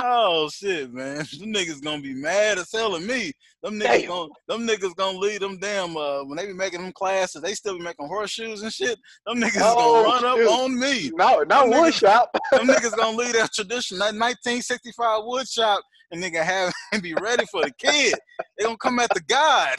oh 0.10 0.50
shit, 0.50 0.94
man! 0.94 1.18
Them 1.40 1.54
niggas 1.54 1.84
gonna 1.84 2.02
be 2.02 2.14
mad 2.14 2.58
as 2.58 2.72
hell 2.72 2.96
at 2.96 3.02
me. 3.04 3.32
Them 3.62 3.80
niggas 3.80 4.02
Damn. 4.02 4.08
gonna, 4.08 4.30
them 4.48 4.68
niggas 4.68 4.96
gonna 4.96 5.18
leave 5.18 5.40
them 5.40 5.58
damn. 5.60 5.98
Uh, 5.98 6.24
when 6.24 6.38
they 6.38 6.46
be 6.46 6.54
making 6.54 6.82
them 6.82 6.94
classes, 6.94 7.42
they 7.42 7.54
still 7.54 7.78
be 7.78 7.84
making 7.84 8.08
horseshoes 8.08 8.62
and 8.62 8.72
shit. 8.72 8.98
Them 9.26 9.38
niggas 9.42 9.62
Oh, 9.62 9.76
gonna 9.76 10.04
run 10.04 10.26
up 10.26 10.52
on 10.54 10.80
me. 10.80 11.12
No, 11.16 11.44
not 11.44 11.68
wood 11.70 11.94
shop. 11.94 12.30
Them 12.52 12.68
niggas 12.68 12.96
gonna 12.96 13.18
leave 13.18 13.34
that 13.34 13.52
tradition, 13.54 13.98
that 13.98 14.14
1965 14.14 15.22
wood 15.26 15.48
shop, 15.48 15.82
and 16.12 16.24
nigga 16.24 16.44
have 16.44 16.74
and 16.94 17.02
be 17.02 17.14
ready 17.16 17.46
for 17.52 17.64
the 17.64 17.72
kid. 17.72 18.16
They 18.58 18.64
gonna 18.66 18.78
come 18.78 19.00
at 19.00 19.10
the 19.14 19.22
God. 19.22 19.76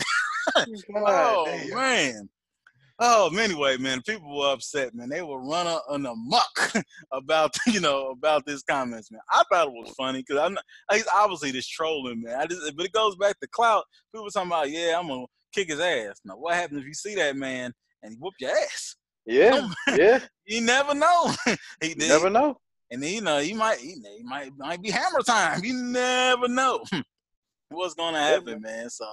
Oh 0.97 1.45
damn. 1.47 1.75
man. 1.75 2.29
Oh, 3.01 3.29
um, 3.29 3.39
anyway, 3.39 3.77
man, 3.77 4.03
people 4.03 4.37
were 4.37 4.53
upset, 4.53 4.93
man. 4.93 5.09
They 5.09 5.23
were 5.23 5.41
running 5.41 5.79
on 5.89 6.05
a 6.05 6.15
muck 6.17 6.73
about, 7.13 7.55
you 7.67 7.81
know, 7.81 8.11
about 8.11 8.45
this 8.45 8.63
comments, 8.63 9.13
man. 9.13 9.21
I 9.31 9.45
thought 9.51 9.69
it 9.69 9.73
was 9.73 9.95
funny 9.97 10.25
because 10.27 10.43
I'm 10.43 10.55
not, 10.55 10.65
he's 10.93 11.07
obviously 11.15 11.53
just 11.53 11.71
trolling, 11.71 12.23
man. 12.23 12.41
I 12.41 12.47
just, 12.47 12.77
but 12.77 12.87
it 12.87 12.93
goes 12.93 13.15
back 13.17 13.39
to 13.39 13.49
clout. 13.49 13.85
People 14.13 14.29
talking 14.31 14.51
about, 14.51 14.71
yeah, 14.71 14.99
I'm 14.99 15.07
gonna 15.07 15.27
kick 15.55 15.69
his 15.69 15.79
ass. 15.79 16.21
Now, 16.25 16.35
what 16.39 16.55
happens 16.55 16.81
if 16.81 16.87
you 16.87 16.95
see 16.95 17.15
that 17.15 17.37
man 17.37 17.73
and 18.03 18.13
he 18.13 18.19
whoop 18.19 18.35
your 18.41 18.51
ass? 18.51 18.97
Yeah, 19.27 19.69
yeah. 19.97 20.21
You 20.47 20.63
never 20.63 20.95
know. 20.95 21.35
he 21.81 21.91
You 21.91 21.95
never 21.97 22.31
know. 22.31 22.57
and 22.91 23.05
you 23.05 23.21
know, 23.21 23.39
he 23.39 23.53
might, 23.53 23.79
he 23.79 23.97
might, 24.25 24.51
might 24.57 24.83
be 24.83 24.91
hammer 24.91 25.21
time. 25.21 25.63
You 25.63 25.75
never 25.75 26.49
know 26.49 26.83
what's 27.71 27.95
gonna 27.95 28.19
happen, 28.19 28.61
man. 28.61 28.91
So, 28.91 29.07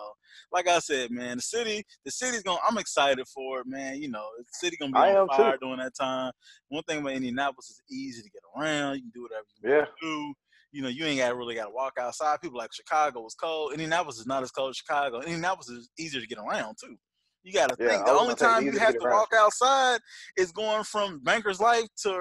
like 0.51 0.67
I 0.67 0.79
said, 0.79 1.11
man, 1.11 1.37
the 1.37 1.41
city, 1.43 1.83
the 2.03 2.11
city's 2.11 2.43
gonna. 2.43 2.59
I'm 2.67 2.77
excited 2.77 3.27
for 3.27 3.59
it, 3.59 3.67
man. 3.67 4.01
You 4.01 4.09
know, 4.09 4.25
the 4.37 4.45
city 4.51 4.77
gonna 4.77 4.93
be 4.93 4.99
I 4.99 5.09
on 5.09 5.17
am 5.17 5.27
too. 5.29 5.35
fire 5.35 5.57
during 5.57 5.79
that 5.79 5.95
time. 5.95 6.31
One 6.69 6.83
thing 6.83 6.99
about 6.99 7.13
Indianapolis 7.13 7.69
is 7.69 7.81
easy 7.89 8.21
to 8.21 8.29
get 8.29 8.41
around. 8.57 8.95
You 8.95 9.01
can 9.03 9.11
do 9.13 9.23
whatever 9.23 9.45
you 9.61 9.69
Yeah, 9.69 9.85
do. 10.01 10.33
You 10.71 10.81
know, 10.81 10.89
you 10.89 11.05
ain't 11.05 11.19
got 11.19 11.35
really 11.37 11.55
got 11.55 11.65
to 11.65 11.71
walk 11.71 11.93
outside. 11.99 12.41
People 12.41 12.57
like 12.57 12.73
Chicago 12.73 13.21
was 13.21 13.35
cold. 13.35 13.71
Indianapolis 13.71 14.17
is 14.19 14.27
not 14.27 14.43
as 14.43 14.51
cold 14.51 14.71
as 14.71 14.77
Chicago. 14.77 15.21
Indianapolis 15.21 15.69
is 15.69 15.89
easier 15.97 16.19
to 16.21 16.27
get 16.27 16.37
around 16.37 16.75
too. 16.83 16.97
You 17.43 17.53
got 17.53 17.69
to 17.69 17.75
Yeah, 17.79 17.89
think 17.89 18.05
the 18.05 18.11
only 18.11 18.33
time 18.35 18.65
you 18.65 18.71
have 18.79 18.93
get 18.93 19.01
to 19.01 19.07
walk 19.07 19.29
outside 19.37 19.99
is 20.35 20.51
going 20.51 20.83
from 20.83 21.21
Banker's 21.23 21.59
Life 21.59 21.87
to 22.03 22.11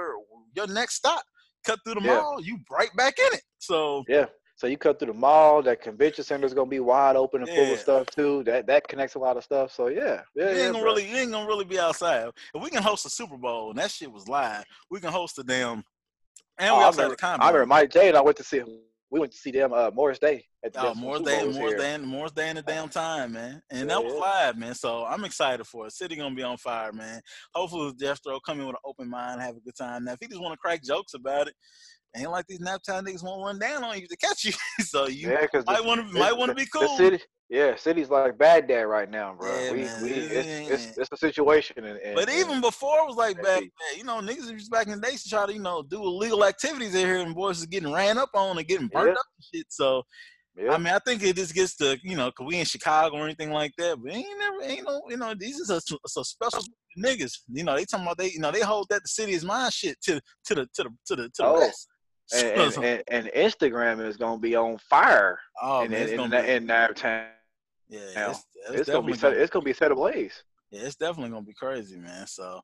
your 0.54 0.66
next 0.68 0.96
stop. 0.96 1.22
Cut 1.64 1.78
through 1.84 1.94
the 1.94 2.00
Yeah. 2.02 2.22
mall, 2.22 2.40
you 2.42 2.58
right 2.70 2.94
back 2.94 3.18
in 3.18 3.38
it. 3.38 3.42
So 3.58 4.04
yeah. 4.06 4.26
So 4.64 4.68
you 4.68 4.78
cut 4.78 4.98
through 4.98 5.08
the 5.08 5.12
mall. 5.18 5.62
That 5.62 5.82
convention 5.82 6.24
center 6.24 6.46
is 6.46 6.54
gonna 6.54 6.70
be 6.70 6.80
wide 6.80 7.16
open 7.16 7.42
and 7.42 7.50
full 7.50 7.70
of 7.70 7.78
stuff 7.78 8.06
too. 8.06 8.42
That 8.44 8.66
that 8.66 8.88
connects 8.88 9.14
a 9.14 9.18
lot 9.18 9.36
of 9.36 9.44
stuff. 9.44 9.70
So 9.70 9.88
yeah, 9.88 10.22
yeah, 10.34 10.52
you 10.52 10.56
yeah. 10.56 10.64
ain't 10.64 10.72
gonna 10.72 10.78
bro. 10.78 10.94
really, 10.94 11.06
you 11.06 11.16
ain't 11.16 11.32
gonna 11.32 11.46
really 11.46 11.66
be 11.66 11.78
outside. 11.78 12.30
If 12.54 12.62
we 12.62 12.70
can 12.70 12.82
host 12.82 13.04
a 13.04 13.10
Super 13.10 13.36
Bowl 13.36 13.68
and 13.68 13.78
that 13.78 13.90
shit 13.90 14.10
was 14.10 14.26
live, 14.26 14.64
we 14.90 15.00
can 15.00 15.12
host 15.12 15.38
a 15.38 15.42
damn. 15.42 15.84
And 16.58 16.70
Oh, 16.70 16.78
we 16.78 16.82
I 16.84 16.88
remember, 16.88 17.14
the 17.14 17.26
I 17.26 17.48
remember 17.48 17.66
Mike 17.66 17.90
J 17.90 18.08
and 18.08 18.16
I 18.16 18.22
went 18.22 18.38
to 18.38 18.42
see. 18.42 18.60
Him. 18.60 18.68
We 19.10 19.20
went 19.20 19.32
to 19.32 19.38
see 19.38 19.50
them 19.50 19.74
uh, 19.74 19.90
Morris 19.92 20.18
Day 20.18 20.46
at 20.64 20.72
the 20.72 20.80
Oh, 20.80 20.94
Super 20.94 21.20
day, 21.20 21.36
Bowl 21.36 21.48
was 21.48 21.58
more 21.58 21.68
here. 21.68 21.78
day, 21.78 21.98
more 21.98 22.28
day 22.28 22.48
in 22.48 22.56
the 22.56 22.62
damn 22.62 22.88
time, 23.02 23.32
man. 23.32 23.60
And 23.70 23.80
Yeah, 23.80 23.96
that 23.96 24.04
was 24.04 24.14
yeah. 24.14 24.20
live, 24.20 24.56
man. 24.56 24.74
So 24.74 25.04
I'm 25.04 25.26
excited 25.26 25.64
for 25.66 25.86
it. 25.86 25.92
City 25.92 26.16
gonna 26.16 26.34
be 26.34 26.42
on 26.42 26.56
fire, 26.56 26.90
man. 26.90 27.20
Hopefully 27.54 27.92
Jeff 28.00 28.22
Throw 28.24 28.40
come 28.40 28.60
in 28.60 28.66
with 28.66 28.76
an 28.76 28.80
open 28.82 29.10
mind, 29.10 29.42
have 29.42 29.58
a 29.58 29.60
good 29.60 29.76
time. 29.76 30.04
Now, 30.04 30.12
if 30.14 30.20
he 30.20 30.26
just 30.26 30.40
want 30.40 30.54
to 30.54 30.58
crack 30.58 30.82
jokes 30.82 31.12
about 31.12 31.48
it, 31.48 31.54
ain't 32.16 32.30
like 32.30 32.46
these 32.46 32.60
naptown 32.60 33.06
niggas 33.06 33.22
won't 33.22 33.44
run 33.44 33.58
down 33.58 33.84
on 33.84 33.98
you 33.98 34.06
to 34.06 34.16
catch 34.16 34.44
you. 34.44 34.52
so 34.80 35.06
you 35.06 35.28
Yeah, 35.28 35.46
might 35.66 35.84
want 35.84 36.06
to 36.06 36.18
might 36.18 36.36
want 36.36 36.50
to 36.50 36.54
be 36.54 36.64
The 36.64 36.88
cool. 36.88 36.96
city, 36.96 37.20
yeah, 37.48 37.76
city's 37.76 38.10
like 38.10 38.38
Baghdad 38.38 38.86
right 38.86 39.10
now, 39.10 39.34
bro. 39.34 39.64
Yeah, 39.64 39.72
we, 39.72 39.78
man, 39.84 40.02
we, 40.02 40.10
it 40.10 40.36
it's, 40.36 40.68
it's, 40.68 40.98
it's 40.98 41.08
a 41.12 41.16
situation. 41.16 41.84
And, 41.84 41.98
and, 41.98 42.16
But 42.16 42.28
even 42.30 42.60
before 42.60 43.00
it 43.00 43.06
was 43.06 43.16
like 43.16 43.36
Let's 43.36 43.48
back, 43.48 43.60
see. 43.60 43.70
then, 43.90 43.98
you 43.98 44.04
know, 44.04 44.20
niggas 44.20 44.52
was 44.52 44.68
back 44.68 44.86
in 44.86 45.00
the 45.00 45.06
days 45.06 45.22
to 45.24 45.28
try 45.30 45.46
to, 45.46 45.52
you 45.52 45.60
know, 45.60 45.82
do 45.82 46.02
illegal 46.02 46.44
activities 46.44 46.94
in 46.94 47.06
here, 47.06 47.18
and 47.18 47.34
boys 47.34 47.58
is 47.58 47.66
getting 47.66 47.92
ran 47.92 48.18
up 48.18 48.30
on 48.34 48.58
and 48.58 48.66
getting 48.66 48.88
burnt 48.88 49.06
Yeah. 49.06 49.12
up 49.12 49.26
and 49.36 49.44
shit. 49.52 49.66
So 49.70 50.02
yeah, 50.56 50.74
I 50.74 50.78
mean, 50.78 50.94
I 50.94 50.98
think 51.00 51.22
it 51.22 51.36
just 51.36 51.54
gets 51.54 51.76
to, 51.76 51.98
you 52.02 52.16
know, 52.16 52.30
cause 52.32 52.46
we 52.46 52.58
in 52.58 52.64
Chicago 52.64 53.16
or 53.16 53.24
anything 53.24 53.50
like 53.50 53.72
that, 53.78 53.98
but 54.02 54.12
ain't 54.14 54.26
never, 54.38 54.62
ain't 54.62 54.86
no, 54.86 55.02
you 55.10 55.16
know, 55.16 55.34
these 55.38 55.58
is 55.58 55.70
a, 55.70 55.76
a 55.76 56.24
special 56.24 56.64
niggas. 56.98 57.32
You 57.52 57.64
know, 57.64 57.76
they 57.76 57.84
talking 57.84 58.06
about 58.06 58.18
they, 58.18 58.30
you 58.30 58.38
know, 58.38 58.50
they 58.50 58.60
hold 58.60 58.86
that 58.90 59.02
the 59.02 59.08
city 59.08 59.32
is 59.32 59.44
mine 59.44 59.70
shit 59.70 60.00
to 60.04 60.20
to 60.46 60.54
the 60.54 60.66
to 60.74 60.84
the 60.84 60.90
to 61.06 61.16
the 61.16 61.22
to 61.34 61.42
the 61.42 61.48
Oh, 61.48 61.58
rest. 61.60 61.88
And, 62.32 62.76
and, 62.84 63.02
and, 63.08 63.26
Instagram 63.36 64.06
is 64.06 64.16
gonna 64.16 64.40
be 64.40 64.56
on 64.56 64.78
fire 64.78 65.38
oh 65.62 65.82
in, 65.82 65.90
man, 65.90 66.02
it's 66.02 66.12
in, 66.12 66.16
gonna 66.16 66.38
in, 66.38 66.44
be, 66.44 66.52
in 66.52 66.66
that 66.68 66.96
town. 66.96 67.26
yeah, 67.88 68.00
now. 68.14 68.30
it's, 68.30 68.46
It's, 68.70 68.88
gonna 68.90 69.06
be 69.06 69.14
set. 69.14 69.34
It's 69.34 69.50
gonna 69.50 69.64
be 69.64 69.72
set 69.72 69.92
ablaze. 69.92 70.42
Yeah, 70.70 70.82
it's 70.82 70.96
definitely 70.96 71.30
gonna 71.30 71.44
be 71.44 71.54
crazy, 71.54 71.96
man. 71.96 72.26
So, 72.26 72.60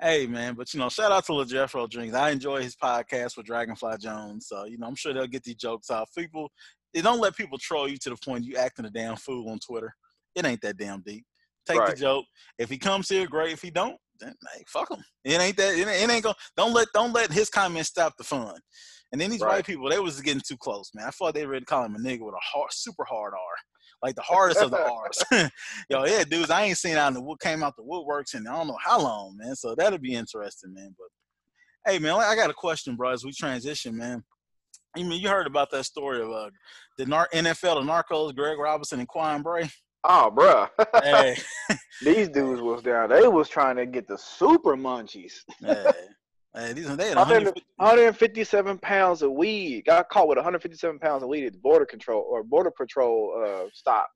hey, 0.00 0.26
man, 0.26 0.54
but 0.54 0.72
you 0.72 0.80
know, 0.80 0.88
shout 0.88 1.12
out 1.12 1.24
to 1.26 1.32
LeJeffro 1.32 1.88
Drinks. 1.88 2.16
I 2.16 2.30
enjoy 2.30 2.62
his 2.62 2.76
podcast 2.76 3.36
with 3.36 3.46
Dragonfly 3.46 3.98
Jones. 4.00 4.46
So, 4.48 4.64
you 4.64 4.78
know, 4.78 4.86
I'm 4.86 4.96
sure 4.96 5.12
they'll 5.12 5.26
get 5.26 5.44
these 5.44 5.56
jokes 5.56 5.90
out. 5.90 6.08
People, 6.16 6.50
they 6.92 7.02
don't 7.02 7.20
let 7.20 7.36
people 7.36 7.58
troll 7.58 7.88
you 7.88 7.98
to 7.98 8.10
the 8.10 8.16
point 8.24 8.44
you 8.44 8.56
acting 8.56 8.86
a 8.86 8.90
damn 8.90 9.16
fool 9.16 9.50
on 9.50 9.58
Twitter. 9.58 9.94
It 10.34 10.46
ain't 10.46 10.62
that 10.62 10.78
damn 10.78 11.02
deep. 11.02 11.24
Take 11.66 11.78
Right. 11.78 11.90
the 11.90 11.96
joke. 11.96 12.24
If 12.58 12.70
he 12.70 12.78
comes 12.78 13.08
here, 13.08 13.26
great. 13.26 13.52
If 13.52 13.62
he 13.62 13.70
don't, 13.70 13.96
then 14.20 14.34
hey, 14.54 14.64
fuck 14.68 14.90
him. 14.90 15.02
It 15.24 15.40
ain't 15.40 15.56
that. 15.56 15.74
It 15.74 15.88
ain't, 15.88 16.10
it 16.10 16.10
ain't 16.10 16.22
gonna. 16.22 16.34
Don't 16.56 16.72
let 16.72 16.88
don't 16.94 17.12
let 17.12 17.32
his 17.32 17.50
comments 17.50 17.88
stop 17.90 18.14
the 18.16 18.24
fun. 18.24 18.54
And 19.12 19.20
then 19.20 19.30
these 19.30 19.40
Right. 19.42 19.56
white 19.56 19.66
people, 19.66 19.88
they 19.88 20.00
was 20.00 20.20
getting 20.20 20.42
too 20.46 20.56
close, 20.56 20.90
man. 20.92 21.06
I 21.06 21.10
thought 21.10 21.34
they 21.34 21.46
were 21.46 21.52
ready 21.52 21.64
to 21.64 21.70
call 21.70 21.84
him 21.84 21.94
a 21.94 21.98
nigga 21.98 22.22
with 22.24 22.34
a 22.34 22.40
hard, 22.42 22.72
super 22.72 23.04
hard 23.04 23.32
R, 23.32 23.38
like 24.02 24.16
the 24.16 24.22
hardest 24.22 24.60
of 24.60 24.72
the 24.72 24.78
R's. 24.90 25.22
Yo, 25.88 26.04
yeah, 26.04 26.24
dudes, 26.24 26.50
I 26.50 26.64
ain't 26.64 26.78
seen 26.78 26.96
out 26.96 27.08
in 27.08 27.14
the 27.14 27.22
wood 27.22 27.38
came 27.38 27.62
out 27.62 27.74
the 27.76 27.84
woodworks 27.84 28.34
in 28.34 28.46
I 28.48 28.56
don't 28.56 28.66
know 28.66 28.78
how 28.82 29.00
long, 29.00 29.36
man. 29.36 29.54
So 29.54 29.76
that'll 29.76 30.00
be 30.00 30.14
interesting, 30.14 30.74
man. 30.74 30.96
But 30.98 31.92
hey, 31.92 32.00
man, 32.00 32.14
I 32.14 32.34
got 32.34 32.50
a 32.50 32.54
question, 32.54 32.96
bro. 32.96 33.10
As 33.10 33.24
we 33.24 33.32
transition, 33.32 33.96
man. 33.96 34.24
You 34.96 35.04
mean 35.04 35.20
you 35.20 35.28
heard 35.28 35.46
about 35.46 35.70
that 35.72 35.84
story 35.84 36.22
of 36.22 36.30
uh, 36.30 36.50
the 36.98 37.04
NFL, 37.04 37.84
the 37.84 37.92
Narcos, 38.14 38.34
Greg 38.34 38.58
Robinson 38.58 39.00
and 39.00 39.08
Quan 39.08 39.42
Bray? 39.42 39.68
Oh, 40.06 40.30
bruh. 40.34 40.68
Hey, 41.02 41.36
These 42.04 42.28
dudes 42.28 42.60
was 42.60 42.82
down. 42.82 43.08
They 43.08 43.26
was 43.26 43.48
trying 43.48 43.76
to 43.76 43.86
get 43.86 44.06
the 44.06 44.18
super 44.18 44.76
munchies. 44.76 45.32
hey. 45.60 45.84
Hey, 46.56 46.72
these 46.72 46.84
they 46.96 47.08
had 47.08 47.16
100 47.16 47.46
150 47.46 47.64
157 47.76 48.78
pounds 48.78 49.22
of 49.22 49.32
weed. 49.32 49.84
Got 49.86 50.08
caught 50.08 50.28
with 50.28 50.36
157 50.36 50.98
pounds 51.00 51.22
of 51.24 51.28
weed 51.28 51.46
at 51.46 51.52
the 51.52 51.58
border 51.58 51.84
control 51.86 52.24
or 52.28 52.44
border 52.44 52.70
patrol 52.70 53.42
uh, 53.44 53.68
stop. 53.72 54.08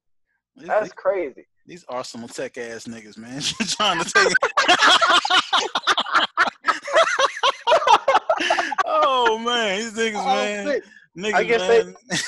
these, 0.56 0.68
That's 0.68 0.84
these, 0.84 0.92
crazy. 0.92 1.46
these 1.66 1.84
Arsenal 1.88 2.28
tech 2.28 2.56
ass 2.58 2.84
niggas, 2.84 3.18
man. 3.18 3.40
trying 3.66 3.98
to 3.98 4.12
take 4.12 4.34
Oh 8.84 9.38
man, 9.38 9.78
these 9.80 9.92
niggas, 9.94 10.24
man. 10.24 10.80
Niggas, 11.18 11.34
I 11.34 11.42
guess 11.44 11.60
they- 11.68 12.18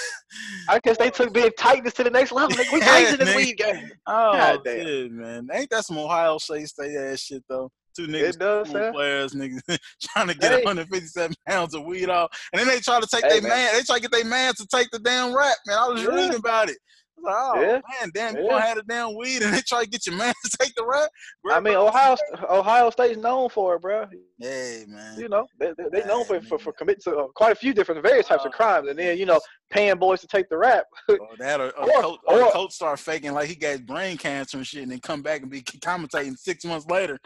I 0.69 0.79
guess 0.81 0.97
they 0.99 1.11
took 1.11 1.33
being 1.33 1.51
tightness 1.59 1.95
to 1.95 2.05
the 2.05 2.11
next 2.11 2.33
level. 2.33 2.57
Like, 2.57 2.71
we 2.73 2.79
Yeah, 2.81 2.87
tight 2.87 3.13
in 3.13 3.19
this 3.19 3.29
nigga. 3.31 3.37
weed 3.37 3.57
game. 3.57 3.91
Oh 4.07 4.33
God 4.33 4.61
damn. 4.65 4.87
shit, 4.87 5.13
man. 5.13 5.49
Ain't 5.53 5.71
that 5.71 5.85
some 5.85 5.99
Ohio 5.99 6.39
State 6.39 6.69
State 6.69 6.97
ass 6.97 7.21
shit 7.21 7.43
though? 7.49 7.71
Two 7.97 8.07
niggas, 8.07 8.39
does, 8.39 8.71
sir. 8.71 8.93
players, 8.93 9.33
niggas 9.35 9.61
trying 10.03 10.29
to 10.29 10.35
get 10.35 10.53
Hey. 10.53 10.65
157 10.65 11.35
pounds 11.49 11.75
of 11.75 11.85
weed 11.85 12.09
off, 12.09 12.29
and 12.53 12.61
then 12.61 12.69
they 12.69 12.79
try 12.81 13.01
to 13.01 13.07
take 13.07 13.25
Hey, 13.25 13.41
their 13.41 13.43
man. 13.43 13.51
man. 13.51 13.75
They 13.75 13.83
try 13.83 13.97
to 13.97 14.03
get 14.03 14.13
their 14.13 14.25
man 14.25 14.55
to 14.55 14.67
take 14.67 14.89
the 14.93 15.01
damn 15.01 15.37
rap, 15.37 15.57
man. 15.67 15.77
I 15.79 15.89
was 15.89 16.03
Yeah. 16.03 16.11
reading 16.11 16.35
about 16.37 16.69
it. 16.71 16.79
I 17.27 17.31
was 17.31 17.57
like, 17.57 17.57
oh 17.57 17.61
Yeah. 17.61 17.81
man, 18.01 18.11
damn, 18.15 18.37
you 18.37 18.43
Yeah. 18.45 18.49
gonna 18.51 18.61
have 18.63 18.77
the 18.77 18.83
damn 18.85 19.17
weed, 19.17 19.43
and 19.43 19.55
they 19.55 19.61
try 19.61 19.85
to 19.85 19.89
get 19.91 20.07
your 20.07 20.17
man 20.17 20.33
to 20.45 20.57
take 20.61 20.75
the 20.75 20.85
rap. 20.87 21.11
I 21.51 21.61
mean, 21.61 21.75
Ohio 21.75 22.17
Ohio 22.49 22.91
State's 22.91 23.19
known 23.19 23.49
for 23.51 23.77
it, 23.77 23.83
bro. 23.83 24.07
Hey 24.39 24.85
man, 24.89 25.19
You 25.19 25.29
know, 25.29 25.47
they 25.59 25.73
they, 25.77 26.01
they 26.01 26.07
known 26.07 26.25
for, 26.25 26.41
for 26.43 26.59
for 26.59 26.73
committing 26.73 27.03
to 27.05 27.17
uh, 27.17 27.27
quite 27.35 27.53
a 27.53 27.57
few 27.57 27.75
different 27.75 28.03
various 28.03 28.27
types 28.27 28.45
of 28.45 28.53
Oh. 28.55 28.57
crimes, 28.57 28.89
and 28.89 28.99
then 28.99 29.19
you 29.19 29.27
know, 29.27 29.41
paying 29.71 29.97
boys 29.97 30.21
to 30.23 30.27
take 30.27 30.49
the 30.49 30.57
rap. 30.57 30.85
or 31.09 31.19
that, 31.39 31.61
or, 31.61 31.71
or, 31.79 31.85
Or- 31.97 32.03
coach, 32.03 32.21
or 32.27 32.43
or- 32.43 32.51
coach 32.53 32.73
start 32.73 32.99
faking 32.99 33.33
like 33.33 33.49
he 33.49 33.55
got 33.55 33.85
brain 33.87 34.17
cancer 34.17 34.57
and 34.57 34.67
shit, 34.67 34.83
and 34.83 34.91
then 34.93 35.01
come 35.01 35.23
back 35.23 35.43
and 35.43 35.51
be 35.51 35.63
commentating 35.63 36.37
six 36.39 36.65
months 36.65 36.87
later. 36.89 37.19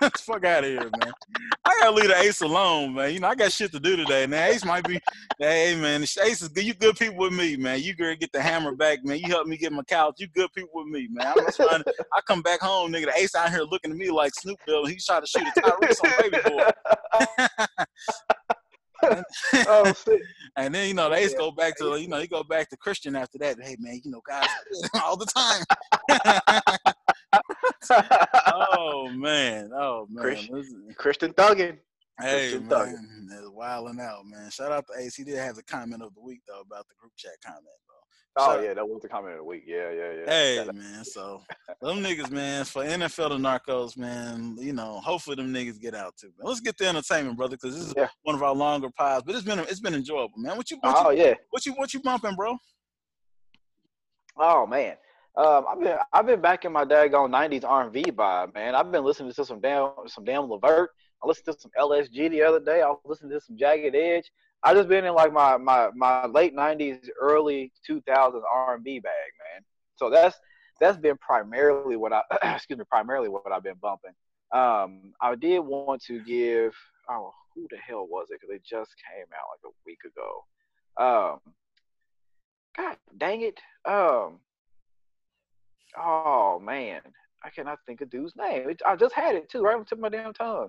Fuck 0.20 0.44
out 0.44 0.64
of 0.64 0.70
here, 0.70 0.80
man. 0.80 1.12
I 1.64 1.78
gotta 1.80 1.90
leave 1.92 2.08
the 2.08 2.18
Ace 2.18 2.40
alone, 2.40 2.94
man. 2.94 3.12
You 3.12 3.20
know, 3.20 3.28
I 3.28 3.34
got 3.34 3.52
shit 3.52 3.72
to 3.72 3.80
do 3.80 3.96
today. 3.96 4.26
Now 4.26 4.44
Ace 4.44 4.64
might 4.64 4.86
be, 4.86 5.00
hey 5.38 5.76
man, 5.80 6.02
Ace 6.02 6.42
is 6.42 6.48
good. 6.48 6.64
You 6.64 6.74
good 6.74 6.96
people 6.96 7.16
with 7.18 7.32
me, 7.32 7.56
man. 7.56 7.80
You 7.80 7.94
gonna 7.94 8.16
get 8.16 8.32
the 8.32 8.40
hammer 8.40 8.74
back, 8.74 9.04
man. 9.04 9.18
You 9.18 9.28
help 9.28 9.46
me 9.46 9.56
get 9.56 9.72
my 9.72 9.82
couch. 9.84 10.16
You 10.18 10.28
good 10.28 10.52
people 10.54 10.70
with 10.74 10.86
me, 10.86 11.08
man. 11.10 11.26
I'm 11.26 11.44
just 11.46 11.56
trying 11.56 11.82
to, 11.82 11.94
I 12.14 12.20
come 12.26 12.42
back 12.42 12.60
home, 12.60 12.92
nigga. 12.92 13.06
The 13.06 13.18
Ace 13.18 13.34
out 13.34 13.50
here 13.50 13.62
looking 13.62 13.90
at 13.90 13.96
me 13.96 14.10
like 14.10 14.34
Snoop 14.34 14.58
Dogg. 14.66 14.88
He's 14.88 15.04
trying 15.04 15.22
to 15.22 15.26
shoot 15.26 15.42
a 15.42 15.60
Tyrese 15.60 16.04
on 16.04 16.30
Baby 16.30 16.38
Boy. 16.48 16.70
oh 19.66 19.92
shit! 20.04 20.20
And 20.56 20.74
then 20.74 20.88
you 20.88 20.94
know 20.94 21.08
the 21.10 21.16
Ace 21.16 21.32
Yeah. 21.32 21.38
go 21.38 21.50
back 21.50 21.76
to 21.78 21.96
you 21.96 22.08
know 22.08 22.18
he 22.18 22.26
go 22.26 22.42
back 22.42 22.68
to 22.70 22.76
Christian 22.76 23.16
after 23.16 23.38
that. 23.38 23.56
Hey 23.60 23.76
man, 23.78 24.00
you 24.04 24.10
know 24.10 24.20
guys 24.26 24.48
all 25.02 25.16
the 25.16 25.26
time. 25.26 25.64
oh 28.52 29.08
man, 29.14 29.70
oh 29.74 30.06
man. 30.10 30.22
Christian- 30.22 30.94
Christian 30.96 31.32
thuggin. 31.32 31.78
Hey 32.20 32.50
Christian 32.50 32.66
man, 32.68 33.28
that's 33.30 33.48
wilding 33.50 34.00
out, 34.00 34.24
man. 34.26 34.50
Shout 34.50 34.72
out 34.72 34.84
to 34.88 35.00
Ace. 35.00 35.14
He 35.14 35.22
did 35.24 35.36
have 35.36 35.54
the 35.54 35.62
comment 35.62 36.02
of 36.02 36.12
the 36.14 36.20
week 36.20 36.40
though 36.48 36.60
about 36.60 36.88
the 36.88 36.94
group 36.98 37.12
chat 37.16 37.32
comment, 37.44 37.64
bro. 37.86 37.94
Oh 38.40 38.60
yeah, 38.60 38.74
that 38.74 38.88
was 38.88 39.00
the 39.02 39.08
comment 39.08 39.32
of 39.34 39.38
the 39.38 39.44
week. 39.44 39.62
Yeah, 39.66 39.90
yeah, 39.92 40.12
yeah. 40.12 40.30
Hey 40.30 40.68
man, 40.72 41.04
so 41.04 41.42
them 41.80 41.98
niggas, 42.02 42.30
man, 42.30 42.64
for 42.64 42.82
NFL 42.84 43.28
to 43.30 43.34
Narcos, 43.36 43.96
man, 43.96 44.56
you 44.58 44.72
know, 44.72 44.98
hopefully 45.00 45.36
them 45.36 45.52
niggas 45.54 45.80
get 45.80 45.94
out 45.94 46.16
too. 46.16 46.32
Man. 46.38 46.48
Let's 46.48 46.60
get 46.60 46.76
the 46.76 46.88
entertainment, 46.88 47.36
brother, 47.36 47.56
because 47.56 47.76
this 47.76 47.86
is 47.86 47.94
Yeah. 47.96 48.08
one 48.22 48.34
of 48.34 48.42
our 48.42 48.54
longer 48.54 48.90
pods. 48.90 49.22
But 49.24 49.36
it's 49.36 49.44
been 49.44 49.60
it's 49.60 49.80
been 49.80 49.94
enjoyable, 49.94 50.38
man. 50.38 50.56
What 50.56 50.70
you 50.72 50.78
what, 50.80 50.96
Oh 51.06 51.10
you 51.10 51.22
yeah. 51.22 51.34
what 51.50 51.64
you 51.66 51.72
what 51.74 51.94
you 51.94 52.00
bumping, 52.00 52.34
bro? 52.34 52.56
Oh 54.36 54.66
man. 54.66 54.94
Um, 55.38 55.66
I've 55.70 55.80
been 55.80 55.96
I've 56.12 56.26
been 56.26 56.40
back 56.40 56.64
in 56.64 56.72
my 56.72 56.84
daggone 56.84 57.30
'90s 57.30 57.64
R&B 57.64 58.02
vibe, 58.10 58.54
man. 58.54 58.74
I've 58.74 58.90
been 58.90 59.04
listening 59.04 59.32
to 59.32 59.44
some 59.44 59.60
damn 59.60 59.92
some 60.08 60.24
damn 60.24 60.50
Levert. 60.50 60.90
I 61.22 61.28
listened 61.28 61.54
to 61.54 61.60
some 61.60 61.70
LSG 61.78 62.28
the 62.28 62.42
other 62.42 62.58
day. 62.58 62.82
I 62.82 62.88
was 62.88 62.98
listening 63.04 63.30
to 63.30 63.40
some 63.40 63.56
Jagged 63.56 63.94
Edge. 63.94 64.32
I 64.64 64.74
just 64.74 64.88
been 64.88 65.04
in 65.04 65.14
like 65.14 65.32
my 65.32 65.56
my 65.56 65.90
my 65.94 66.26
late 66.26 66.56
'90s, 66.56 67.08
early 67.20 67.72
2000s 67.88 68.42
R&B 68.52 68.98
bag, 68.98 69.12
man. 69.54 69.62
So 69.94 70.10
that's 70.10 70.36
that's 70.80 70.98
been 70.98 71.16
primarily 71.18 71.94
what 71.94 72.12
I 72.12 72.22
excuse 72.56 72.76
me 72.76 72.84
primarily 72.90 73.28
what 73.28 73.52
I've 73.52 73.62
been 73.62 73.78
bumping. 73.80 74.14
Um, 74.52 75.12
I 75.20 75.36
did 75.36 75.60
want 75.60 76.02
to 76.06 76.18
give 76.24 76.74
oh 77.08 77.32
who 77.54 77.68
the 77.70 77.76
hell 77.76 78.08
was 78.08 78.26
it? 78.30 78.40
Because 78.40 78.56
it 78.56 78.62
just 78.64 78.90
came 79.08 79.26
out 79.32 79.50
like 79.52 79.72
a 79.72 79.76
week 79.86 80.00
ago. 80.04 80.44
Um, 80.96 81.54
God 82.76 82.96
dang 83.16 83.42
it. 83.42 83.60
Um, 83.88 84.40
oh 85.96 86.60
man, 86.62 87.00
I 87.44 87.50
cannot 87.50 87.78
think 87.86 88.00
of 88.00 88.10
dude's 88.10 88.34
name. 88.36 88.68
It, 88.70 88.82
I 88.86 88.96
just 88.96 89.14
had 89.14 89.34
it 89.36 89.48
too, 89.48 89.62
right 89.62 89.74
on 89.74 89.80
the 89.80 89.84
tip 89.86 89.98
of 89.98 90.02
my 90.02 90.08
damn 90.08 90.32
tongue. 90.32 90.68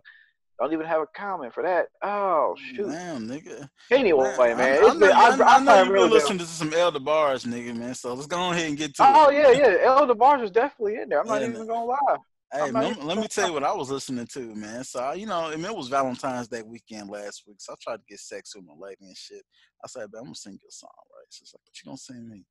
Don't 0.59 0.73
even 0.73 0.85
have 0.85 1.01
a 1.01 1.07
comment 1.15 1.53
for 1.53 1.63
that. 1.63 1.87
Oh 2.03 2.55
shoot. 2.75 2.87
Damn, 2.87 3.27
nigga. 3.27 3.69
Anyway, 3.91 4.35
Man, 4.37 4.57
man, 4.57 4.83
I, 4.83 4.87
I 4.87 4.93
know, 4.93 4.99
been, 4.99 5.11
I, 5.11 5.15
I, 5.15 5.35
know- 5.35 5.43
I, 5.45 5.55
I 5.55 5.59
know 5.59 5.83
you've 5.83 5.93
been 5.93 6.09
listening 6.09 6.39
to 6.39 6.45
some 6.45 6.73
El 6.73 6.91
DeBarge, 6.91 7.45
nigga, 7.45 7.75
man. 7.75 7.95
So 7.95 8.13
let's 8.13 8.27
go 8.27 8.51
ahead 8.51 8.67
and 8.67 8.77
get 8.77 8.93
to 8.95 9.03
Oh 9.05 9.29
it. 9.29 9.35
yeah, 9.35 9.51
yeah. 9.51 9.77
El 9.85 10.07
DeBarge 10.07 10.43
is 10.43 10.51
definitely 10.51 10.95
in 11.01 11.09
there. 11.09 11.21
I'm 11.21 11.27
not 11.27 11.41
Yeah, 11.41 11.47
even 11.47 11.67
gonna 11.67 11.85
lie. 11.85 12.17
Hey, 12.51 12.71
man, 12.71 12.91
even 12.91 13.05
let 13.05 13.17
me 13.19 13.27
tell 13.27 13.47
you 13.47 13.53
what 13.53 13.63
I 13.63 13.71
was 13.73 13.91
listening 13.91 14.25
to, 14.33 14.39
man. 14.55 14.83
So 14.83 15.11
you 15.13 15.27
know, 15.27 15.45
I 15.51 15.55
mean, 15.55 15.65
it 15.65 15.75
was 15.75 15.87
Valentine's 15.87 16.47
Day 16.47 16.63
weekend 16.63 17.09
last 17.09 17.43
week, 17.47 17.57
so 17.59 17.73
I 17.73 17.75
tried 17.81 17.97
to 17.97 18.03
get 18.09 18.19
sex 18.19 18.55
with 18.55 18.65
my 18.65 18.73
lady 18.77 19.05
and 19.05 19.15
shit. 19.15 19.43
I 19.83 19.87
said, 19.87 20.07
"Man, 20.11 20.19
I'm 20.19 20.23
gonna 20.25 20.35
sing 20.35 20.53
you 20.53 20.67
a 20.67 20.71
song, 20.71 20.89
right?" 21.15 21.27
She's 21.29 21.51
like, 21.53 21.61
"What 21.63 21.79
you 21.79 21.85
gonna 21.85 21.97
sing 21.97 22.27
me?" 22.27 22.45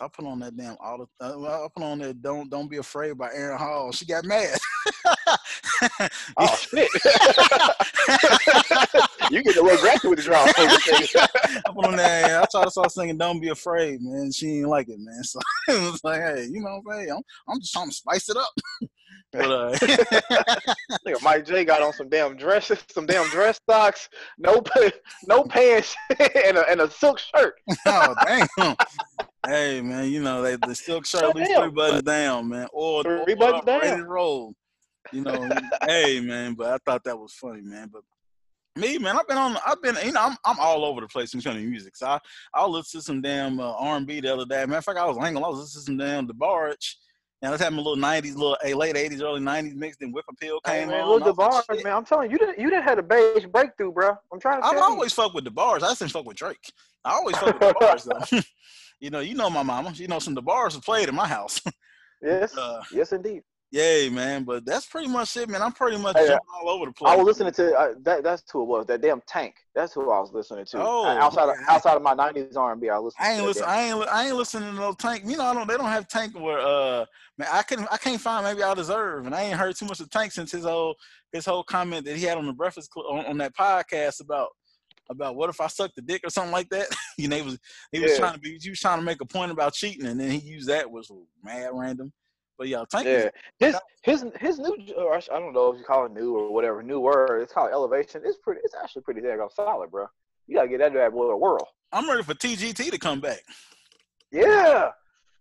I 0.00 0.08
put 0.08 0.24
on 0.26 0.38
that 0.40 0.56
damn 0.56 0.76
all 0.80 0.98
the. 0.98 1.24
Uh, 1.24 1.64
I 1.64 1.68
put 1.74 1.84
on 1.84 1.98
that 1.98 2.22
"Don't 2.22 2.48
Don't 2.48 2.70
Be 2.70 2.78
Afraid" 2.78 3.18
by 3.18 3.30
Aaron 3.34 3.58
Hall. 3.58 3.92
She 3.92 4.06
got 4.06 4.24
mad. 4.24 4.58
Oh 6.36 6.56
shit. 6.56 6.88
you 9.30 9.42
get 9.42 9.56
little 9.56 9.70
aggressive 9.70 10.10
with 10.10 10.18
the 10.18 10.24
draw. 10.24 10.44
I 10.46 11.72
put 11.74 11.84
on 11.86 11.96
that. 11.96 12.42
I 12.42 12.46
tried 12.50 12.64
to 12.64 12.70
start 12.70 12.92
singing 12.92 13.18
"Don't 13.18 13.40
Be 13.40 13.48
Afraid," 13.48 14.00
man. 14.00 14.30
She 14.32 14.46
didn't 14.46 14.68
like 14.68 14.88
it, 14.88 14.98
man. 14.98 15.22
So 15.24 15.40
it 15.68 15.92
was 15.92 16.02
like, 16.04 16.20
hey, 16.20 16.46
you 16.50 16.60
know, 16.60 16.80
what 16.82 16.98
I'm, 16.98 17.22
I'm 17.48 17.60
just 17.60 17.72
trying 17.72 17.88
to 17.88 17.94
spice 17.94 18.28
it 18.28 18.36
up. 18.36 18.52
But 19.32 19.50
uh, 19.50 21.16
Mike 21.22 21.46
J 21.46 21.64
got 21.64 21.80
on 21.80 21.94
some 21.94 22.10
damn 22.10 22.36
dresses, 22.36 22.84
some 22.90 23.06
damn 23.06 23.26
dress 23.30 23.58
socks, 23.68 24.10
no 24.38 24.62
no 25.26 25.44
pants, 25.44 25.96
and 26.10 26.58
a, 26.58 26.68
and 26.68 26.82
a 26.82 26.90
silk 26.90 27.18
shirt. 27.18 27.54
oh 27.86 28.14
damn. 28.26 28.76
Hey 29.46 29.80
man, 29.80 30.10
you 30.10 30.22
know 30.22 30.42
they 30.42 30.56
the 30.56 30.74
silk 30.74 31.06
shirt 31.06 31.22
at 31.22 31.34
least 31.34 31.52
three 31.54 31.70
buttons 31.70 32.02
down, 32.02 32.48
man. 32.48 32.68
Or 32.72 33.02
Three 33.02 33.32
or 33.32 33.36
buttons 33.36 33.62
up, 33.62 33.66
ready 33.66 33.86
down. 33.88 33.98
to 34.00 34.04
roll. 34.04 34.54
You 35.12 35.22
know, 35.22 35.48
hey 35.86 36.20
man, 36.20 36.52
but 36.54 36.66
I 36.68 36.78
thought 36.84 37.04
that 37.04 37.18
was 37.18 37.32
funny, 37.32 37.62
man. 37.62 37.88
But 37.90 38.02
me, 38.76 38.98
man, 38.98 39.16
I've 39.18 39.26
been 39.28 39.38
on. 39.38 39.56
I've 39.66 39.82
been, 39.82 39.96
you 40.04 40.12
know, 40.12 40.20
I'm 40.20 40.36
I'm 40.44 40.58
all 40.58 40.84
over 40.84 41.00
the 41.00 41.08
place 41.08 41.32
when 41.32 41.40
it 41.40 41.44
comes 41.44 41.56
to 41.56 41.62
music. 41.62 41.96
So 41.96 42.06
I 42.06 42.18
I 42.54 42.66
listened 42.66 43.00
to 43.00 43.04
some 43.04 43.22
damn 43.22 43.60
uh, 43.60 43.72
R&B 43.72 44.20
the 44.20 44.32
other 44.32 44.46
day. 44.46 44.64
Matter 44.66 44.78
of 44.78 44.84
fact, 44.84 44.98
I 44.98 45.06
was 45.06 45.18
hanging. 45.18 45.42
I 45.42 45.48
was 45.48 45.58
listening 45.58 45.98
to 45.98 46.02
some 46.02 46.24
damn 46.24 46.28
DeBarge. 46.28 46.94
And 47.42 47.48
I 47.48 47.52
was 47.52 47.60
having 47.60 47.78
a 47.78 47.82
little 47.82 47.96
'90s, 47.96 48.36
little 48.36 48.56
a 48.64 48.72
late 48.72 48.94
'80s, 48.94 49.20
early 49.20 49.40
'90s 49.40 49.74
mix. 49.74 49.96
Then 49.96 50.12
Whip 50.12 50.24
Appeal 50.30 50.60
Hey, 50.64 50.80
came 50.80 50.88
man, 50.90 51.02
on. 51.02 51.10
look 51.10 51.22
I 51.24 51.30
was 51.30 51.38
like, 51.68 51.78
DeBarge, 51.80 51.84
man. 51.84 51.92
I'm 51.96 52.04
telling 52.04 52.30
you, 52.30 52.34
you 52.34 52.38
didn't 52.38 52.58
you 52.58 52.70
didn't 52.70 52.84
have 52.84 52.98
a 52.98 53.02
beige 53.02 53.46
breakthrough, 53.46 53.90
bro. 53.92 54.10
I'm 54.32 54.38
trying 54.38 54.60
to 54.60 54.66
I've 54.66 54.74
tell 54.74 54.84
always 54.84 55.12
fucked 55.12 55.34
with 55.34 55.42
the 55.42 55.50
bars. 55.50 55.82
I 55.82 55.88
just 55.88 55.98
didn't 55.98 56.12
fuck 56.12 56.24
with 56.24 56.36
Drake. 56.36 56.72
I 57.04 57.12
always 57.14 57.36
fuck 57.36 57.58
with 57.58 57.68
the 57.68 57.74
bars 57.80 58.04
though. 58.04 58.40
you 59.00 59.10
know, 59.10 59.18
you 59.18 59.34
know 59.34 59.50
my 59.50 59.64
mama. 59.64 59.90
You 59.94 60.06
know 60.06 60.20
some 60.20 60.32
of 60.32 60.36
the 60.36 60.42
bars 60.42 60.76
are 60.76 60.80
played 60.80 61.08
in 61.08 61.14
my 61.14 61.26
house. 61.26 61.60
Yes, 62.24 62.56
uh, 62.56 62.80
yes, 62.92 63.10
indeed. 63.10 63.42
Yay, 63.72 64.10
man. 64.10 64.44
But 64.44 64.66
that's 64.66 64.84
pretty 64.84 65.08
much 65.08 65.34
it, 65.38 65.48
man. 65.48 65.62
I'm 65.62 65.72
pretty 65.72 65.96
much 65.96 66.14
Hey, 66.16 66.26
jumping 66.26 66.46
all 66.54 66.68
over 66.68 66.84
the 66.86 66.92
place. 66.92 67.10
I 67.10 67.16
was 67.16 67.24
listening 67.24 67.54
to 67.54 67.74
uh, 67.74 67.94
that. 68.02 68.22
That's 68.22 68.42
who 68.52 68.62
it 68.62 68.66
was. 68.66 68.84
That 68.86 69.00
damn 69.00 69.22
Tank. 69.26 69.54
That's 69.74 69.94
who 69.94 70.10
I 70.10 70.20
was 70.20 70.30
listening 70.30 70.66
to. 70.66 70.82
Oh, 70.82 71.06
outside 71.06 71.48
of 71.48 71.56
outside 71.66 71.96
of 71.96 72.02
my 72.02 72.14
'90s 72.14 72.54
R&B, 72.54 72.90
I 72.90 72.98
listened. 72.98 73.24
I 73.26 73.32
ain't 73.32 73.44
listen. 73.44 73.64
I 73.66 73.80
ain't. 73.80 74.08
I 74.08 74.26
ain't 74.26 74.36
listening 74.36 74.74
to 74.74 74.76
no 74.76 74.92
Tank. 74.92 75.22
You 75.26 75.38
know, 75.38 75.44
I 75.44 75.54
don't. 75.54 75.66
They 75.66 75.78
don't 75.78 75.86
have 75.86 76.06
Tank 76.06 76.38
where. 76.38 76.58
Uh, 76.58 77.06
man, 77.38 77.48
I 77.50 77.62
can. 77.62 77.86
I 77.90 77.96
can't 77.96 78.20
find. 78.20 78.44
Maybe 78.44 78.62
I 78.62 78.74
deserve. 78.74 79.24
And 79.24 79.34
I 79.34 79.42
ain't 79.44 79.58
heard 79.58 79.74
too 79.74 79.86
much 79.86 80.00
of 80.00 80.10
Tank 80.10 80.32
since 80.32 80.52
his 80.52 80.64
whole 80.64 80.94
his 81.32 81.46
whole 81.46 81.64
comment 81.64 82.04
that 82.04 82.18
he 82.18 82.26
had 82.26 82.36
on 82.36 82.46
the 82.46 82.52
Breakfast 82.52 82.90
Club 82.90 83.06
on, 83.08 83.24
on 83.24 83.38
that 83.38 83.56
podcast 83.56 84.20
about 84.20 84.48
about 85.08 85.34
what 85.34 85.48
if 85.48 85.62
I 85.62 85.66
sucked 85.68 85.96
the 85.96 86.02
dick 86.02 86.20
or 86.24 86.30
something 86.30 86.52
like 86.52 86.68
that. 86.68 86.88
you 87.16 87.28
know, 87.28 87.36
he 87.36 87.42
was 87.42 87.58
he 87.90 88.00
was 88.00 88.12
Yeah. 88.12 88.18
trying 88.18 88.34
to 88.34 88.38
be. 88.38 88.58
He 88.60 88.68
was 88.68 88.80
trying 88.80 88.98
to 88.98 89.04
make 89.04 89.22
a 89.22 89.26
point 89.26 89.50
about 89.50 89.72
cheating, 89.72 90.06
and 90.08 90.20
then 90.20 90.30
he 90.30 90.46
used 90.46 90.68
that 90.68 90.90
was 90.90 91.10
mad 91.42 91.70
random. 91.72 92.12
But 92.62 92.68
yeah, 92.68 92.84
Tank. 92.88 93.06
is- 93.08 93.24
Yeah, 93.58 93.66
his 94.04 94.22
his 94.22 94.24
his 94.38 94.58
new. 94.60 94.72
I 94.96 95.18
don't 95.40 95.52
know 95.52 95.72
if 95.72 95.78
you 95.80 95.84
call 95.84 96.06
it 96.06 96.12
new 96.12 96.36
or 96.36 96.52
whatever. 96.54 96.80
New 96.80 97.00
word. 97.00 97.42
It's 97.42 97.52
called 97.52 97.72
Elevation. 97.72 98.22
It's 98.24 98.38
pretty. 98.38 98.60
It's 98.62 98.72
actually 98.80 99.02
pretty 99.02 99.20
daggone 99.20 99.50
solid, 99.52 99.90
bro. 99.90 100.06
You 100.46 100.54
gotta 100.58 100.68
get 100.68 100.78
that 100.78 100.94
bad 100.94 101.10
boy 101.12 101.24
a 101.24 101.36
whirl. 101.36 101.66
I'm 101.90 102.08
ready 102.08 102.22
for 102.22 102.34
TGT 102.34 102.92
to 102.92 102.98
come 103.00 103.18
back. 103.20 103.40
Yeah. 104.30 104.90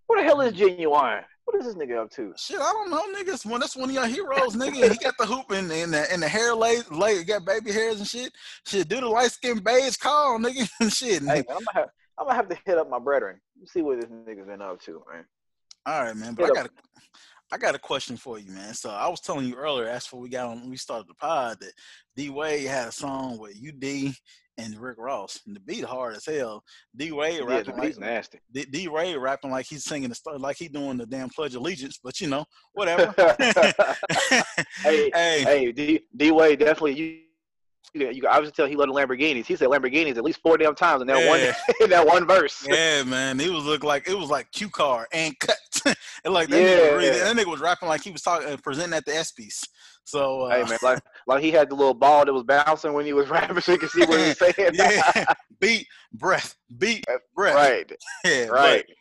What 0.07 0.17
the 0.17 0.23
hell 0.23 0.41
is 0.41 0.53
Ginuwine? 0.53 1.23
What 1.45 1.57
is 1.59 1.65
this 1.65 1.75
nigga 1.75 2.01
up 2.01 2.09
to? 2.13 2.33
Shit, 2.37 2.59
I 2.59 2.71
don't 2.73 2.89
know, 2.89 3.03
niggas. 3.15 3.45
When 3.45 3.59
that's 3.61 3.75
one 3.75 3.89
of 3.89 3.93
your 3.93 4.07
heroes, 4.07 4.55
nigga. 4.55 4.91
He 4.91 4.97
got 4.97 5.13
the 5.19 5.27
hoop 5.27 5.51
and, 5.51 5.71
and 5.71 5.93
the 5.93 6.11
and 6.11 6.23
the 6.23 6.27
hair 6.27 6.55
lay 6.55 6.77
lay 6.89 7.23
got 7.23 7.45
baby 7.45 7.71
hairs 7.71 7.99
and 7.99 8.07
shit. 8.07 8.33
Shit, 8.65 8.87
do 8.89 8.99
the 8.99 9.07
light 9.07 9.29
skin 9.29 9.59
beige 9.59 9.97
call, 9.97 10.39
nigga. 10.39 10.67
shit. 10.91 11.21
Hey 11.21 11.27
man, 11.27 11.43
I'm 11.49 11.53
gonna 11.57 11.65
have 11.75 11.89
I'm 12.17 12.25
gonna 12.25 12.35
have 12.35 12.49
to 12.49 12.57
hit 12.65 12.79
up 12.79 12.89
my 12.89 12.97
brethren. 12.97 13.39
See 13.67 13.83
what 13.83 14.01
this 14.01 14.09
nigga's 14.09 14.47
been 14.47 14.59
up 14.61 14.81
to, 14.81 15.03
man. 15.13 15.25
All 15.85 16.03
right, 16.03 16.15
man. 16.15 16.33
But 16.35 16.51
I 16.51 16.53
got 16.53 16.65
a 16.67 16.69
I 17.53 17.57
got 17.57 17.75
a 17.75 17.79
question 17.79 18.15
for 18.15 18.39
you, 18.39 18.51
man. 18.51 18.73
So 18.73 18.89
I 18.91 19.07
was 19.09 19.19
telling 19.19 19.45
you 19.47 19.55
earlier, 19.55 19.87
as 19.87 20.05
for 20.05 20.19
we 20.19 20.29
got 20.29 20.47
on, 20.47 20.69
we 20.69 20.77
started 20.77 21.07
the 21.09 21.15
pod, 21.15 21.59
that 21.59 21.73
D 22.15 22.29
Wade 22.29 22.67
had 22.67 22.87
a 22.87 22.91
song 22.91 23.37
with 23.37 23.57
UD 23.57 24.13
and 24.57 24.75
Rick 24.79 24.97
Ross, 24.99 25.39
and 25.45 25.55
the 25.55 25.59
beat 25.59 25.83
hard 25.83 26.15
as 26.15 26.25
hell. 26.25 26.63
D 26.95 27.11
Wade 27.11 27.39
Yeah, 27.39 27.45
rapping 27.45 27.75
the 27.75 27.81
like 27.81 27.97
nasty. 27.99 28.39
D, 28.53 28.65
D 28.65 28.87
Ray 28.87 29.17
rapping 29.17 29.51
like 29.51 29.65
he's 29.65 29.83
singing 29.83 30.09
the 30.09 30.15
st- 30.15 30.39
like 30.39 30.55
he 30.57 30.69
doing 30.69 30.97
the 30.97 31.05
damn 31.05 31.29
Pledge 31.29 31.55
of 31.55 31.61
Allegiance, 31.61 31.99
but 32.01 32.21
you 32.21 32.27
know, 32.27 32.45
whatever. 32.73 33.13
Hey, 34.83 35.11
hey, 35.13 35.43
hey, 35.43 35.71
D 35.71 36.01
D 36.15 36.31
Wade 36.31 36.59
definitely 36.59 36.93
you. 36.93 37.17
You, 37.93 38.09
you 38.09 38.21
can 38.21 38.29
obviously 38.31 38.53
tell 38.53 38.67
he 38.67 38.77
loved 38.77 38.91
Lamborghinis. 38.91 39.45
He 39.45 39.55
said 39.57 39.67
Lamborghinis 39.67 40.15
at 40.15 40.23
least 40.23 40.39
four 40.41 40.57
damn 40.57 40.75
times 40.75 41.01
in 41.01 41.07
that 41.07 41.19
Yeah. 41.19 41.27
one 41.27 41.41
in 41.81 41.89
that 41.89 42.05
one 42.07 42.25
verse. 42.25 42.65
yeah, 42.69 43.03
man, 43.03 43.37
he 43.37 43.49
was 43.49 43.65
look 43.65 43.83
like 43.83 44.07
it 44.07 44.17
was 44.17 44.29
like 44.29 44.49
Q 44.53 44.69
car 44.69 45.07
and 45.11 45.37
cut, 45.39 45.57
and 46.25 46.33
like 46.33 46.49
that, 46.49 46.59
Yeah. 46.59 46.77
nigga 46.77 46.97
really, 46.97 47.19
that 47.19 47.35
nigga 47.37 47.45
was 47.51 47.61
rapping 47.61 47.89
like 47.89 48.03
he 48.03 48.11
was 48.11 48.21
talking 48.21 48.47
uh, 48.49 48.57
presenting 48.63 48.93
at 48.97 49.05
the 49.05 49.11
ESPYS. 49.11 49.63
So 50.03 50.41
uh, 50.41 50.55
Hey 50.55 50.69
man, 50.69 50.77
like 50.81 50.99
like 51.27 51.43
he 51.43 51.51
had 51.51 51.69
the 51.69 51.75
little 51.75 51.93
ball 51.93 52.25
that 52.25 52.33
was 52.33 52.43
bouncing 52.43 52.93
when 52.93 53.05
he 53.05 53.13
was 53.13 53.29
rapping, 53.31 53.59
so 53.61 53.71
you 53.73 53.77
could 53.77 53.89
see 53.91 54.01
what 54.05 54.19
he 54.19 54.27
was 54.29 54.37
saying. 54.55 54.71
yeah, 54.73 55.23
beat, 55.59 55.87
breath, 56.13 56.55
beat, 56.77 57.05
breath. 57.35 57.55
right, 57.55 57.91
Yeah, 58.25 58.45
right. 58.47 58.83
But, 58.87 58.95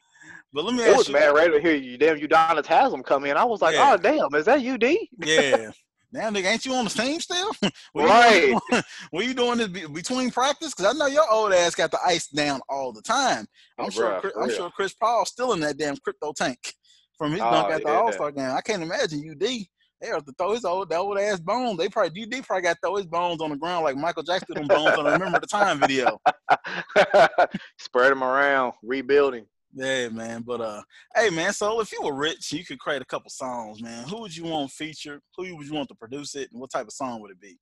but 0.52 0.64
let 0.64 0.74
me 0.74 0.82
It 0.82 0.88
ask 0.88 0.98
was 0.98 1.08
you, 1.08 1.14
mad 1.14 1.28
right 1.28 1.52
to 1.52 1.60
hear 1.60 1.74
you 1.74 1.96
damn 1.96 2.18
Udonis 2.18 2.66
Haslem 2.66 3.02
come 3.02 3.24
in. 3.24 3.36
I 3.36 3.44
was 3.44 3.62
like, 3.62 3.74
Yeah. 3.74 3.92
oh 3.92 3.96
damn, 3.96 4.34
is 4.34 4.46
that 4.46 4.64
UD? 4.64 4.96
yeah. 5.26 5.70
Now, 6.12 6.28
nigga, 6.28 6.46
ain't 6.46 6.66
you 6.66 6.74
on 6.74 6.86
the 6.86 6.90
team 6.90 7.20
still? 7.20 7.52
What 7.92 8.02
you 8.02 8.08
Right. 8.08 8.40
doing- 8.70 8.82
What 9.12 9.24
you 9.26 9.32
doing 9.34 9.58
this 9.58 9.68
be- 9.68 9.86
between 9.86 10.32
practice? 10.32 10.74
Because 10.74 10.92
I 10.92 10.98
know 10.98 11.06
your 11.06 11.30
old 11.30 11.52
ass 11.52 11.76
got 11.76 11.92
the 11.92 12.00
ice 12.04 12.26
down 12.26 12.60
all 12.68 12.92
the 12.92 13.00
time. 13.00 13.46
I'm 13.78 13.86
Oh, 13.86 13.90
sure. 13.90 14.20
bruh, 14.20 14.32
I'm 14.36 14.48
real. 14.48 14.56
sure 14.56 14.70
Chris 14.74 14.92
Paul's 14.92 15.28
still 15.28 15.52
in 15.52 15.60
that 15.60 15.76
damn 15.76 15.96
crypto 15.98 16.32
tank 16.32 16.74
from 17.20 17.32
his 17.32 17.42
Oh, 17.42 17.50
dunk 17.50 17.70
at 17.70 17.82
the 17.82 17.90
yeah. 17.90 17.98
All 17.98 18.12
Star 18.12 18.32
game. 18.32 18.50
I 18.50 18.62
can't 18.62 18.82
imagine 18.82 19.22
UD. 19.30 19.38
They 19.40 20.08
have 20.08 20.24
to 20.24 20.32
throw 20.38 20.54
his 20.54 20.64
old, 20.64 20.88
that 20.88 20.96
old 20.96 21.18
ass 21.18 21.38
bones. 21.38 21.76
They 21.76 21.90
probably 21.90 22.22
UD 22.22 22.42
probably 22.44 22.62
got 22.62 22.72
to 22.72 22.78
throw 22.82 22.96
his 22.96 23.04
bones 23.04 23.42
on 23.42 23.50
the 23.50 23.56
ground 23.56 23.84
like 23.84 23.96
Michael 23.96 24.22
Jackson 24.22 24.46
threw 24.46 24.66
them 24.66 24.68
bones 24.68 24.96
on 24.96 25.04
the 25.04 25.10
Remember 25.10 25.38
the 25.38 25.46
Time 25.46 25.78
video. 25.78 26.18
Spread 27.78 28.12
him 28.12 28.24
around, 28.24 28.72
rebuilding. 28.82 29.44
Yeah, 29.74 30.08
man. 30.08 30.42
But 30.46 30.62
uh, 30.62 30.80
hey, 31.14 31.28
man. 31.28 31.52
So 31.52 31.82
if 31.82 31.92
you 31.92 32.02
were 32.02 32.14
rich, 32.14 32.50
you 32.52 32.64
could 32.64 32.78
create 32.78 33.02
a 33.02 33.04
couple 33.04 33.28
songs, 33.28 33.82
man. 33.82 34.08
Who 34.08 34.22
would 34.22 34.34
you 34.34 34.44
want 34.44 34.70
featured? 34.70 35.20
Who 35.36 35.54
would 35.54 35.66
you 35.66 35.74
want 35.74 35.90
to 35.90 35.94
produce 35.94 36.34
it? 36.34 36.50
And 36.52 36.60
what 36.62 36.70
type 36.70 36.86
of 36.86 36.94
song 36.94 37.20
would 37.20 37.32
it 37.32 37.40
be? 37.40 37.58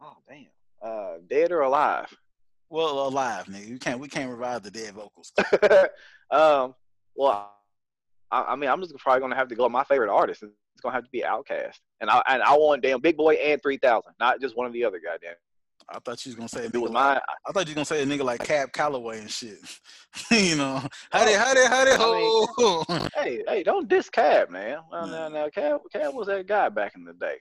Oh 0.00 0.16
damn. 0.26 0.46
Uh, 0.82 1.18
dead 1.28 1.52
or 1.52 1.60
alive? 1.60 2.06
Well, 2.70 3.06
alive, 3.06 3.44
nigga. 3.44 3.68
You 3.68 3.78
can't. 3.78 4.00
We 4.00 4.08
can't 4.08 4.30
revive 4.30 4.62
the 4.62 4.70
dead 4.70 4.94
vocals. 4.94 5.32
um, 6.30 6.74
well, 7.14 7.59
I, 8.30 8.42
I 8.42 8.56
mean, 8.56 8.70
I'm 8.70 8.80
just 8.80 8.94
probably 8.96 9.20
gonna 9.20 9.36
have 9.36 9.48
to 9.48 9.54
go 9.54 9.64
with 9.64 9.72
my 9.72 9.84
favorite 9.84 10.12
artist. 10.12 10.42
It's 10.42 10.80
gonna 10.82 10.94
have 10.94 11.04
to 11.04 11.10
be 11.10 11.22
Outkast, 11.22 11.78
and 12.00 12.10
I 12.10 12.22
and 12.28 12.42
I 12.42 12.54
want 12.54 12.82
damn 12.82 13.00
Big 13.00 13.16
Boi 13.16 13.34
and 13.34 13.60
Three 13.62 13.76
Thousand, 13.76 14.12
not 14.18 14.40
just 14.40 14.56
one 14.56 14.66
of 14.66 14.72
the 14.72 14.84
other 14.84 15.00
goddamn. 15.00 15.34
I 15.88 15.98
thought 15.98 16.24
you 16.24 16.30
was 16.30 16.36
gonna 16.36 16.48
say 16.48 16.62
a 16.62 16.66
If 16.66 16.74
it 16.74 16.78
was 16.78 16.90
nigga 16.90 16.94
like, 16.94 17.14
mine, 17.14 17.20
I 17.46 17.52
thought 17.52 17.66
you 17.66 17.74
was 17.74 17.74
gonna 17.74 17.84
say 17.84 18.02
a 18.02 18.06
nigga 18.06 18.24
like 18.24 18.44
Cab 18.44 18.72
Calloway 18.72 19.20
and 19.20 19.30
shit. 19.30 19.58
you 20.30 20.56
know, 20.56 20.82
how 21.10 21.24
they, 21.24 21.34
how 21.34 21.54
they, 21.54 21.66
how 21.66 21.84
they, 21.84 21.96
ho. 21.96 23.08
hey, 23.16 23.42
hey, 23.48 23.62
don't 23.62 23.88
diss 23.88 24.08
Cab, 24.08 24.50
man. 24.50 24.78
Well, 24.90 25.06
now, 25.06 25.28
now, 25.28 25.48
Cab, 25.48 25.80
Cab 25.92 26.14
was 26.14 26.28
that 26.28 26.46
guy 26.46 26.68
back 26.68 26.94
in 26.94 27.04
the 27.04 27.14
day. 27.14 27.36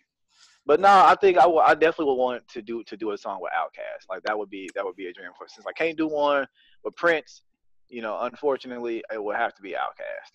But 0.65 0.79
no, 0.79 0.89
I 0.89 1.15
think 1.19 1.37
I 1.37 1.45
I 1.47 1.73
definitely 1.73 2.05
would 2.05 2.21
want 2.21 2.47
to 2.49 2.61
do 2.61 2.83
to 2.83 2.97
do 2.97 3.11
a 3.11 3.17
song 3.17 3.39
with 3.41 3.51
Outkast. 3.53 4.09
Like 4.09 4.23
that 4.23 4.37
would 4.37 4.49
be 4.49 4.69
that 4.75 4.85
would 4.85 4.95
be 4.95 5.07
a 5.07 5.13
dream 5.13 5.31
for 5.37 5.47
since 5.47 5.65
I 5.67 5.73
can't 5.73 5.97
do 5.97 6.07
one 6.07 6.47
with 6.83 6.95
Prince. 6.95 7.41
You 7.87 8.01
know, 8.01 8.19
unfortunately, 8.21 9.03
it 9.11 9.23
would 9.23 9.35
have 9.35 9.55
to 9.55 9.61
be 9.61 9.71
Outkast. 9.71 10.31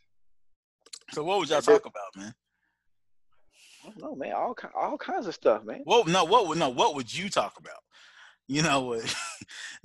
So 1.12 1.22
what 1.24 1.38
would 1.38 1.48
y'all 1.48 1.58
I 1.58 1.60
talk 1.60 1.86
about, 1.86 2.16
man? 2.16 2.34
I 3.84 3.90
don't 3.90 4.00
know, 4.00 4.14
man. 4.14 4.32
All 4.32 4.56
all 4.74 4.96
kinds 4.98 5.26
of 5.26 5.34
stuff, 5.34 5.64
man. 5.64 5.80
What? 5.84 6.08
No, 6.08 6.24
what 6.24 6.48
would 6.48 6.58
no? 6.58 6.70
What 6.70 6.94
would 6.94 7.12
you 7.12 7.28
talk 7.28 7.58
about? 7.58 7.78
You 8.48 8.62
know 8.62 8.80
what? 8.82 9.16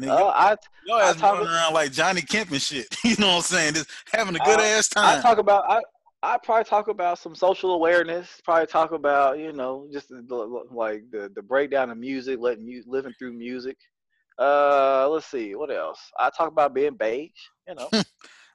Uh, 0.02 0.28
I 0.34 0.56
your 0.86 0.98
I 0.98 1.10
ass 1.10 1.18
talk- 1.18 1.34
running 1.34 1.50
around 1.52 1.74
like 1.74 1.92
Johnny 1.92 2.22
Kemp 2.22 2.52
and 2.52 2.62
shit. 2.62 2.88
You 3.04 3.18
know 3.20 3.28
what 3.28 3.36
I'm 3.36 3.42
saying? 3.42 3.74
Just 3.74 3.90
having 4.14 4.34
a 4.34 4.40
good 4.40 4.62
ass 4.62 4.88
time. 4.88 5.20
I 5.20 5.22
talk 5.22 5.40
about 5.40 5.70
I 5.70 5.82
I 6.24 6.38
probably 6.42 6.64
talk 6.64 6.88
about 6.88 7.20
some 7.20 7.36
social 7.36 7.74
awareness. 7.74 8.40
Probably 8.46 8.66
talk 8.68 8.94
about 8.94 9.40
you 9.40 9.52
know 9.52 9.90
just 9.92 10.08
the, 10.08 10.66
like 10.72 11.04
the 11.12 11.30
the 11.36 11.42
breakdown 11.42 11.90
of 11.90 11.98
music, 11.98 12.40
letting 12.40 12.66
you 12.66 12.82
living 12.88 13.14
through 13.20 13.34
music. 13.34 13.76
Uh, 14.38 15.10
let's 15.10 15.26
see 15.26 15.54
what 15.56 15.70
else. 15.70 16.00
I 16.18 16.30
talk 16.30 16.48
about 16.48 16.74
being 16.74 16.96
beige. 16.96 17.32
You 17.68 17.76
know, 17.76 17.90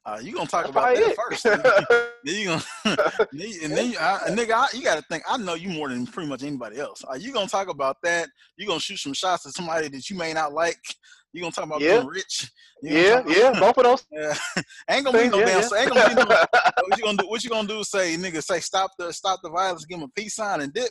uh, 0.07 0.19
you 0.23 0.35
gonna 0.35 0.47
talk 0.47 0.65
that's 0.65 0.71
about 0.71 0.95
that 0.95 1.03
it. 1.03 1.17
first? 1.17 1.45
Then 2.25 2.37
you 2.37 2.47
gonna, 2.47 2.65
and 3.65 3.77
then 3.77 3.91
you, 3.91 3.99
I, 3.99 4.21
nigga, 4.31 4.53
I, 4.53 4.67
you 4.73 4.83
got 4.83 4.97
to 4.97 5.05
think. 5.11 5.25
I 5.29 5.37
know 5.37 5.53
you 5.53 5.69
more 5.69 5.91
than 5.91 6.07
pretty 6.07 6.27
much 6.27 6.43
anybody 6.43 6.79
else. 6.79 7.05
Are 7.05 7.19
you 7.19 7.35
gonna 7.35 7.49
talk 7.49 7.69
about 7.69 7.99
that? 8.03 8.31
You 8.57 8.67
gonna 8.67 8.81
shoot 8.81 8.97
some 8.99 9.13
shots 9.13 9.45
at 9.45 9.53
somebody 9.53 9.89
that 9.89 10.09
you 10.09 10.17
may 10.17 10.33
not 10.33 10.55
like? 10.55 10.81
You 11.35 11.43
gonna 11.43 11.53
talk 11.53 11.67
about 11.67 11.83
Yeah. 11.83 11.99
being 11.99 12.07
rich? 12.07 12.51
You 12.81 12.97
yeah, 12.97 13.23
yeah, 13.27 13.61
both 13.61 13.77
of 13.77 13.85
those. 13.85 14.07
Yeah. 14.13 14.35
ain't 14.89 15.05
gonna 15.05 15.19
be 15.19 15.29
no 15.29 15.39
Yeah, 15.41 15.45
damn. 15.47 15.63
yeah. 15.71 15.79
Ain't 15.81 15.91
gonna 15.93 16.09
be 16.09 16.15
no. 16.15 16.25
what 16.25 16.97
you 16.97 17.05
gonna 17.05 17.19
do? 17.19 17.29
What 17.29 17.45
you 17.45 17.51
gonna 17.51 17.69
do? 17.69 17.85
Say, 17.85 18.17
nigga, 18.17 18.43
say 18.43 18.61
stop 18.61 18.93
the 18.99 19.13
stop 19.13 19.41
the 19.43 19.51
violence. 19.51 19.85
Give 19.85 19.99
him 19.99 20.05
a 20.05 20.09
peace 20.09 20.37
sign 20.37 20.63
and 20.63 20.73
dip. 20.73 20.91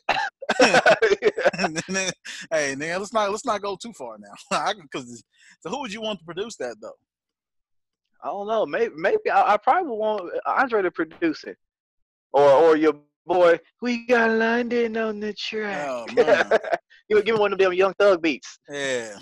And 0.59 1.77
then, 1.87 2.11
hey, 2.51 2.75
nigga, 2.75 2.99
let's 2.99 3.13
not 3.13 3.31
let's 3.31 3.45
not 3.45 3.61
go 3.61 3.75
too 3.75 3.93
far 3.93 4.17
now. 4.19 4.73
Because 4.81 5.23
so, 5.61 5.69
who 5.69 5.79
would 5.79 5.93
you 5.93 6.01
want 6.01 6.19
to 6.19 6.25
produce 6.25 6.57
that 6.57 6.75
though? 6.79 6.93
I 8.23 8.27
don't 8.27 8.47
know. 8.47 8.65
Maybe 8.65 8.93
maybe 8.95 9.29
I, 9.31 9.53
I 9.53 9.57
probably 9.57 9.91
want 9.91 10.31
uh, 10.45 10.51
Andre 10.51 10.81
to 10.81 10.91
produce 10.91 11.43
it, 11.43 11.57
or 12.31 12.49
or 12.49 12.75
your 12.77 12.93
boy. 13.25 13.59
We 13.81 14.05
got 14.07 14.31
London 14.31 14.95
on 14.97 15.19
the 15.19 15.33
track. 15.33 15.85
Oh 15.89 16.05
man, 16.15 16.49
you 17.09 17.15
would 17.17 17.25
give 17.25 17.35
me 17.35 17.41
one 17.41 17.53
of 17.53 17.59
them 17.59 17.73
Young 17.73 17.93
Thug 17.99 18.21
beats. 18.21 18.59
yeah. 18.69 19.17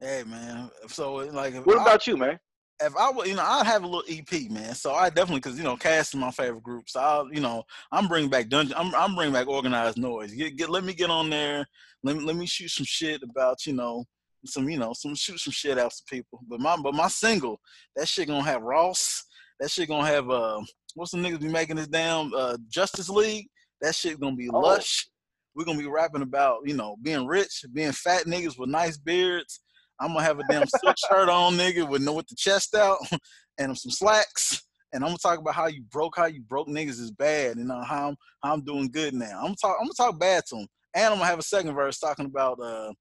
Hey 0.00 0.22
man, 0.26 0.70
so 0.88 1.14
like, 1.16 1.54
What 1.66 1.78
I- 1.78 1.82
about 1.82 2.06
you, 2.06 2.16
man? 2.16 2.38
if 2.82 2.96
I 2.96 3.10
would, 3.10 3.26
you 3.26 3.34
know, 3.34 3.44
I'd 3.44 3.66
have 3.66 3.82
a 3.84 3.86
little 3.86 4.02
EP, 4.08 4.50
man. 4.50 4.74
So 4.74 4.94
I 4.94 5.10
definitely, 5.10 5.42
cause 5.42 5.58
you 5.58 5.64
know, 5.64 5.76
Cass 5.76 6.08
is 6.08 6.14
my 6.14 6.30
favorite 6.30 6.62
group. 6.62 6.88
So 6.88 6.98
I'll, 6.98 7.28
you 7.30 7.40
know, 7.42 7.62
I'm 7.92 8.08
bringing 8.08 8.30
back 8.30 8.48
dungeon. 8.48 8.74
I'm, 8.78 8.94
I'm 8.94 9.14
bringing 9.14 9.34
back 9.34 9.48
Organized 9.48 9.98
Noize. 9.98 10.34
Get, 10.34 10.56
get, 10.56 10.70
let 10.70 10.82
me 10.84 10.94
get 10.94 11.10
on 11.10 11.28
there. 11.28 11.66
Let 12.02 12.16
me, 12.16 12.24
let 12.24 12.36
me 12.36 12.46
shoot 12.46 12.70
some 12.70 12.86
shit 12.86 13.22
about, 13.22 13.66
you 13.66 13.74
know, 13.74 14.06
some, 14.46 14.68
you 14.68 14.78
know, 14.78 14.92
some 14.94 15.14
shoot 15.14 15.38
some 15.38 15.52
shit 15.52 15.78
out 15.78 15.90
to 15.92 16.02
people. 16.08 16.40
But 16.48 16.60
my, 16.60 16.76
but 16.76 16.94
my 16.94 17.08
single, 17.08 17.60
that 17.96 18.08
shit 18.08 18.28
gonna 18.28 18.42
have 18.44 18.62
Ross. 18.62 19.24
That 19.60 19.70
shit 19.70 19.88
gonna 19.88 20.06
have, 20.06 20.30
uh, 20.30 20.60
what's 20.94 21.10
the 21.12 21.18
niggas 21.18 21.40
be 21.40 21.48
making 21.48 21.76
this 21.76 21.88
damn 21.88 22.32
uh, 22.34 22.56
J.U.S.T.I.C.E. 22.68 23.14
League? 23.14 23.48
That 23.82 23.94
shit 23.94 24.18
gonna 24.20 24.36
be 24.36 24.48
Oh. 24.52 24.58
lush. 24.58 25.06
We're 25.54 25.64
gonna 25.64 25.78
be 25.78 25.86
rapping 25.86 26.22
about, 26.22 26.60
you 26.64 26.74
know, 26.74 26.96
being 27.02 27.26
rich, 27.26 27.64
being 27.72 27.92
fat 27.92 28.24
niggas 28.24 28.58
with 28.58 28.70
nice 28.70 28.96
beards. 28.96 29.60
I'm 30.00 30.12
gonna 30.14 30.22
have 30.22 30.38
a 30.38 30.44
damn 30.48 30.66
silk 30.66 30.96
shirt 31.10 31.28
on, 31.28 31.54
nigga, 31.54 31.86
with 31.88 32.00
no 32.02 32.12
with 32.14 32.28
the 32.28 32.36
chest 32.36 32.74
out 32.74 32.98
and 33.58 33.76
some 33.76 33.90
slacks. 33.90 34.62
And 34.92 35.04
I'm 35.04 35.10
gonna 35.10 35.18
talk 35.18 35.38
about 35.38 35.54
how 35.54 35.66
you 35.66 35.82
broke, 35.92 36.16
how 36.16 36.26
you 36.26 36.40
broke 36.42 36.68
niggas 36.68 37.00
is 37.00 37.10
bad, 37.10 37.56
and 37.58 37.70
uh, 37.70 37.84
how 37.84 38.08
I'm 38.08 38.16
how 38.42 38.52
I'm 38.54 38.64
doing 38.64 38.90
good 38.90 39.12
now. 39.12 39.38
I'm 39.40 39.46
gonna 39.46 39.56
talk, 39.60 39.76
I'm 39.78 39.86
gonna 39.86 39.92
talk 39.96 40.18
bad 40.18 40.44
to 40.48 40.56
them, 40.56 40.66
and 40.94 41.04
I'm 41.06 41.18
gonna 41.18 41.26
have 41.26 41.38
a 41.38 41.42
second 41.42 41.74
verse 41.74 41.98
talking 41.98 42.26
about 42.26 42.58
uh 42.60 42.92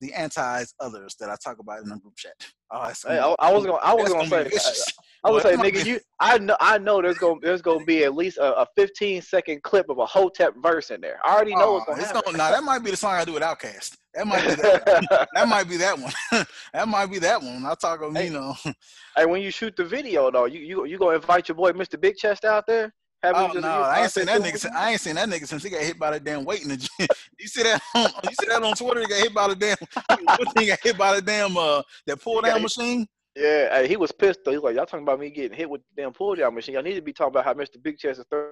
the 0.00 0.12
anti 0.14 0.64
others 0.80 1.14
that 1.20 1.30
I 1.30 1.36
talk 1.42 1.58
about 1.58 1.82
in 1.82 1.88
the 1.88 1.96
group 1.96 2.16
chat. 2.16 2.32
Oh, 2.72 2.90
Hey, 3.06 3.18
I, 3.18 3.34
I 3.38 3.52
was 3.52 3.64
gonna 3.66 3.78
I 3.78 3.94
was 3.94 4.12
that's 4.12 4.14
gonna 4.14 4.26
say 4.28 4.40
uh, 4.40 4.44
vicious. 4.44 4.92
I 5.24 5.30
was 5.30 5.42
Well, 5.44 5.52
gonna 5.52 5.64
say, 5.64 5.70
nigga, 5.72 5.86
you 5.86 6.00
I 6.20 6.38
know 6.38 6.56
I 6.60 6.78
know 6.78 7.02
there's 7.02 7.18
gonna 7.18 7.40
there's 7.42 7.62
gonna 7.62 7.84
be 7.84 8.04
at 8.04 8.14
least 8.14 8.38
a, 8.38 8.60
a 8.60 8.66
15 8.76 9.22
second 9.22 9.62
clip 9.62 9.88
of 9.90 9.98
a 9.98 10.06
Hotep 10.06 10.54
verse 10.62 10.90
in 10.90 11.00
there. 11.00 11.18
I 11.24 11.34
already 11.34 11.56
know 11.56 11.72
what's 11.72 11.84
Oh, 11.86 11.92
gonna 11.92 12.00
it's 12.00 12.12
happen. 12.12 12.22
gonna, 12.24 12.38
nah, 12.38 12.50
that 12.50 12.62
might 12.62 12.84
be 12.84 12.90
the 12.92 12.96
song 12.96 13.14
I 13.14 13.24
do 13.24 13.32
with 13.32 13.42
Outkast. 13.42 13.96
That 14.14 14.26
might 14.26 14.40
be 14.46 14.54
that. 14.54 15.28
that 15.34 15.48
might 15.48 15.68
be 15.68 15.76
that 15.76 15.98
one. 15.98 16.12
that 16.72 16.88
might 16.88 17.06
be 17.06 17.18
that 17.18 17.42
one. 17.42 17.64
I 17.66 17.74
talk 17.74 18.02
of 18.02 18.14
Hey, 18.14 18.26
you 18.26 18.32
know. 18.32 18.54
hey, 19.16 19.26
when 19.26 19.42
you 19.42 19.50
shoot 19.50 19.74
the 19.76 19.84
video 19.84 20.30
though, 20.30 20.46
you 20.46 20.60
you 20.60 20.84
you 20.86 20.98
gonna 20.98 21.16
invite 21.16 21.48
your 21.48 21.56
boy 21.56 21.72
Mr. 21.72 22.00
Big 22.00 22.16
Chest 22.16 22.44
out 22.44 22.66
there? 22.66 22.92
Oh 23.22 23.52
no, 23.54 23.68
I 23.68 24.02
ain't 24.02 24.12
seen 24.12 24.26
that 24.26 24.40
nigga. 24.40 24.58
Since, 24.58 24.74
I 24.74 24.90
ain't 24.92 25.00
seen 25.00 25.14
that 25.16 25.28
nigga 25.28 25.46
since 25.46 25.62
he 25.62 25.70
got 25.70 25.82
hit 25.82 25.98
by 25.98 26.10
the 26.12 26.20
damn 26.20 26.44
weight 26.44 26.62
in 26.62 26.68
the 26.70 26.76
gym. 26.76 27.08
You 27.38 27.48
see 27.48 27.62
that? 27.62 27.80
On, 27.94 28.10
you 28.24 28.30
see 28.38 28.46
that 28.48 28.62
on 28.62 28.74
Twitter? 28.74 29.00
He 29.00 29.06
got 29.06 29.18
hit 29.18 29.34
by 29.34 29.48
the 29.48 29.54
damn. 29.54 29.76
He 30.58 30.66
got 30.66 30.78
hit 30.82 30.98
by 30.98 31.14
the 31.14 31.22
damn 31.22 31.56
uh 31.56 31.82
that 32.06 32.20
pull 32.20 32.40
down 32.42 32.62
machine. 32.62 33.06
Yeah, 33.36 33.74
hey, 33.76 33.88
he 33.88 33.96
was 33.96 34.12
pissed 34.12 34.40
though. 34.44 34.50
He's 34.50 34.60
like, 34.60 34.74
y'all 34.74 34.86
talking 34.86 35.04
about 35.04 35.20
me 35.20 35.30
getting 35.30 35.56
hit 35.56 35.70
with 35.70 35.82
the 35.82 36.02
damn 36.02 36.12
pull 36.12 36.34
down 36.34 36.54
machine. 36.54 36.74
Y'all 36.74 36.82
need 36.82 36.94
to 36.94 37.02
be 37.02 37.12
talking 37.12 37.30
about 37.32 37.44
how 37.44 37.54
Mr. 37.54 37.82
Big 37.82 37.96
Chest 37.98 38.20
is 38.20 38.26
throw- 38.28 38.49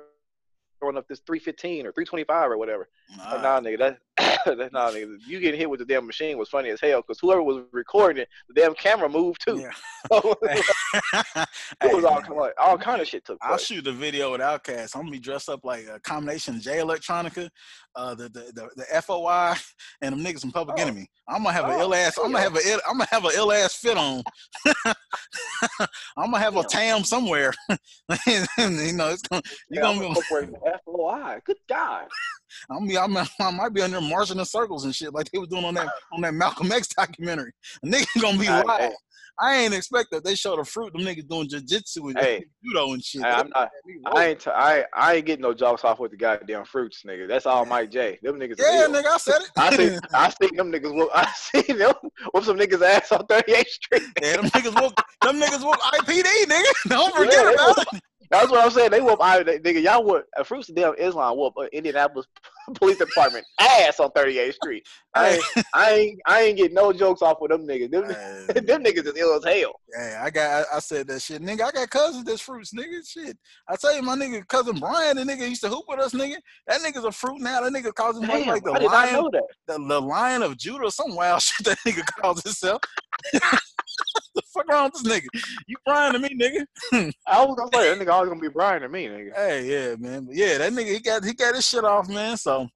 throwing 0.79 0.97
up 0.97 1.07
this 1.09 1.21
315 1.27 1.87
or 1.87 1.93
325 1.93 2.51
or 2.51 2.59
whatever. 2.59 2.89
Nah, 3.17 3.43
nah, 3.43 3.61
nigga, 3.61 3.79
that 3.79 3.99
That's 4.47 4.73
not 4.73 4.95
nigga. 4.95 5.17
you 5.27 5.41
getting 5.41 5.61
hit 5.61 5.71
with 5.71 5.81
the 5.81 5.87
damn 5.87 6.07
machine 6.07 6.39
was 6.39 6.49
funny 6.49 6.71
as 6.71 6.81
hell 6.81 7.03
because 7.03 7.19
whoever 7.21 7.43
was 7.43 7.65
recording 7.73 8.23
it, 8.23 8.29
the 8.49 8.55
damn 8.55 8.75
camera 8.75 9.09
moved 9.09 9.43
too. 9.47 9.59
Yeah. 9.59 9.71
it 11.83 11.95
was 11.95 12.05
all 12.05 12.21
kind 12.21 12.33
of 12.33 12.51
all 12.59 12.79
kind 12.79 13.01
of 13.01 13.09
shit 13.09 13.25
took 13.25 13.41
place. 13.41 13.51
I'll 13.51 13.59
shoot 13.59 13.85
the 13.85 13.93
video 13.93 14.33
with 14.33 14.41
OutKast. 14.41 14.95
I'm 14.95 15.03
gonna 15.03 15.13
be 15.13 15.19
dressed 15.19 15.49
up 15.49 15.65
like 15.65 15.87
a 15.87 16.01
combination 16.01 16.57
of 16.57 16.63
Jay 16.63 16.79
Electronica, 16.79 17.49
uh, 17.95 18.15
the, 18.15 18.25
the 18.25 18.53
the 18.55 18.69
the 18.77 19.03
FOI, 19.03 19.55
and 20.01 20.13
them 20.13 20.25
niggas 20.25 20.41
from 20.41 20.53
Public 20.53 20.79
oh. 20.79 20.83
Enemy. 20.83 21.09
I'm 21.29 21.43
gonna 21.43 21.53
have 21.53 21.67
oh, 21.67 21.75
an 21.75 21.81
ill 21.81 21.95
ass. 21.95 22.19
I'm 22.19 22.33
gonna 22.33 22.43
have 22.43 22.57
a 22.57 22.61
I'm 22.89 22.99
gonna 22.99 23.09
have 23.11 23.25
an 23.25 23.33
ill 23.35 23.53
ass 23.53 23.75
fit 23.75 23.97
on. 23.97 24.23
I'm 26.17 26.31
gonna 26.31 26.39
have 26.39 26.57
a 26.57 26.65
tam 26.65 27.05
somewhere. 27.05 27.53
you 27.69 28.93
know, 28.93 29.11
it's 29.11 29.23
gonna 29.23 29.43
you're 29.71 29.85
yeah, 29.85 29.95
gonna 29.95 30.01
be 30.01 30.15
FOI. 30.85 31.39
Good 31.45 31.57
God. 31.69 32.07
I'm, 32.71 32.87
be, 32.87 32.99
I'm, 32.99 33.17
I 33.17 33.51
might 33.51 33.73
be 33.73 33.83
under 33.83 34.01
marching 34.01 34.39
in 34.39 34.45
circles 34.45 34.85
and 34.85 34.95
shit 34.95 35.13
like 35.15 35.31
they 35.31 35.39
was 35.39 35.49
doing 35.49 35.65
on 35.65 35.75
that 35.75 35.89
on 36.13 36.23
that 36.23 36.35
Malcolm 36.35 36.73
X 36.73 36.89
documentary. 36.89 37.53
A 37.83 37.87
nigga 37.87 38.21
gonna 38.21 38.39
be 38.39 38.49
live. 38.49 38.93
I 39.41 39.57
ain't 39.57 39.75
expect 39.75 40.11
that 40.11 40.25
they 40.25 40.35
showed 40.35 40.59
the 40.59 40.65
fruit. 40.65 40.93
Them 40.93 41.03
niggas 41.03 41.29
doing 41.29 41.49
jiu-jitsu 41.49 42.09
and 42.09 42.19
hey, 42.19 42.45
judo 42.65 42.93
and 42.93 43.05
shit. 43.05 43.23
Hey, 43.23 43.31
I'm 43.31 43.51
not, 43.55 43.71
I 44.13 44.27
ain't 44.27 44.41
t- 44.41 44.51
I, 44.51 44.85
I 44.93 45.15
ain't 45.15 45.27
getting 45.27 45.43
no 45.43 45.55
jokes 45.55 45.85
off 45.85 46.01
with 46.01 46.11
the 46.11 46.17
goddamn 46.17 46.65
fruits, 46.65 47.03
nigga. 47.07 47.29
That's 47.29 47.47
all 47.47 47.65
Mike 47.65 47.91
J. 47.91 48.19
Them 48.23 48.39
niggas. 48.39 48.57
Yeah, 48.59 48.87
nigga, 48.89 49.07
I 49.07 49.19
said 49.19 49.41
it. 49.41 49.51
I 49.57 49.77
see 49.77 49.99
I 50.15 50.31
see 50.31 50.57
them 50.57 50.73
niggas 50.73 50.95
whoop 50.95 51.11
I 51.15 51.31
see 51.33 51.73
them 51.73 51.95
whoop 52.33 52.45
some 52.45 52.59
niggas 52.59 52.83
ass 52.83 53.13
on 53.13 53.27
38th 53.27 53.67
Street. 53.67 54.03
yeah, 54.23 54.37
them 54.37 54.47
niggas 54.47 54.81
whoop 54.81 54.95
them 55.23 55.41
niggas 55.41 55.65
whoop 55.65 55.79
IPD, 55.79 56.25
nigga. 56.47 56.65
Don't 56.89 57.15
forget 57.15 57.35
yeah, 57.35 57.53
about 57.53 57.79
it. 57.79 58.03
That's 58.31 58.51
what 58.51 58.65
I'm 58.65 58.71
saying. 58.71 58.91
They 58.91 59.01
whoop 59.01 59.21
I 59.23 59.43
nigga. 59.43 59.83
Y'all 59.83 60.05
whoop 60.05 60.25
uh, 60.37 60.43
Fruits 60.43 60.69
Damn 60.69 60.95
Islam 60.99 61.37
whoop 61.37 61.55
uh, 61.57 61.67
Indianapolis 61.73 62.27
Police 62.75 62.99
Department 62.99 63.47
ass 63.61 64.01
on 64.01 64.11
38th 64.11 64.55
Street. 64.55 64.87
I 65.15 65.31
ain't, 65.31 65.45
I 65.75 65.93
ain't 65.93 66.21
I 66.27 66.41
ain't 66.43 66.57
getting 66.57 66.75
no 66.75 66.93
jokes 66.93 67.23
off 67.23 67.39
with 67.41 67.51
them 67.51 67.67
niggas. 67.67 67.91
Them, 67.91 68.07
them 68.67 68.85
niggas 68.85 69.07
is 69.07 69.17
ill 69.17 69.35
as 69.37 69.45
hell. 69.45 69.73
Yeah, 69.97 70.21
I 70.23 70.31
got 70.31 70.67
I, 70.73 70.77
I, 70.77 70.79
said 70.81 71.07
that 71.09 71.23
shit, 71.23 71.43
nigga. 71.43 71.63
I 71.63 71.71
got 71.71 71.91
cousins 71.91 72.25
that's 72.25 72.41
fruits, 72.41 72.73
nigga. 72.73 73.07
Shit. 73.07 73.37
I 73.69 73.77
tell 73.77 73.95
you, 73.95 74.03
my 74.03 74.17
nigga 74.17 74.47
cousin 74.49 74.79
Brian, 74.79 75.17
the 75.17 75.25
nigga 75.25 75.49
used 75.49 75.63
to 75.63 75.69
hoop 75.69 75.85
with 75.89 76.01
us, 76.01 76.13
nigga. 76.13 76.37
That 76.67 76.81
nigga's 76.81 77.05
a 77.05 77.13
fruit 77.13 77.41
now. 77.41 77.63
That 77.63 77.73
nigga 77.73 77.95
calls 77.95 78.19
him 78.19 78.27
Damn, 78.27 78.47
like, 78.47 78.65
the 78.65 78.73
lion, 78.73 79.29
the, 79.67 79.79
the 79.79 80.01
lion 80.01 80.43
of 80.43 80.57
Judah, 80.57 80.91
some 80.91 81.15
wild 81.15 81.43
shit 81.43 81.67
that 81.67 81.79
nigga 81.87 82.05
calls 82.21 82.43
himself. 82.43 82.81
Fuck 84.59 84.73
wrong 84.73 84.91
with 84.93 85.03
this 85.03 85.13
nigga? 85.13 85.43
You 85.67 85.77
Brian 85.85 86.13
to 86.13 86.19
me, 86.19 86.31
nigga. 86.31 87.13
I 87.27 87.45
was 87.45 87.57
gonna 87.57 87.71
say 87.73 87.95
that 87.95 88.05
nigga 88.05 88.13
always 88.13 88.29
gonna 88.29 88.41
be 88.41 88.49
Brian 88.49 88.83
to 88.83 88.89
me, 88.89 89.07
nigga. 89.07 89.35
Hey, 89.35 89.67
yeah, 89.67 89.97
man. 89.97 90.25
But 90.25 90.35
yeah, 90.35 90.59
that 90.59 90.73
nigga 90.73 90.93
he 90.93 91.01
got 91.01 91.25
he 91.25 91.35
got 91.35 91.55
his 91.55 91.69
shit 91.69 91.85
off, 91.85 92.09
man. 92.09 92.37
So 92.37 92.69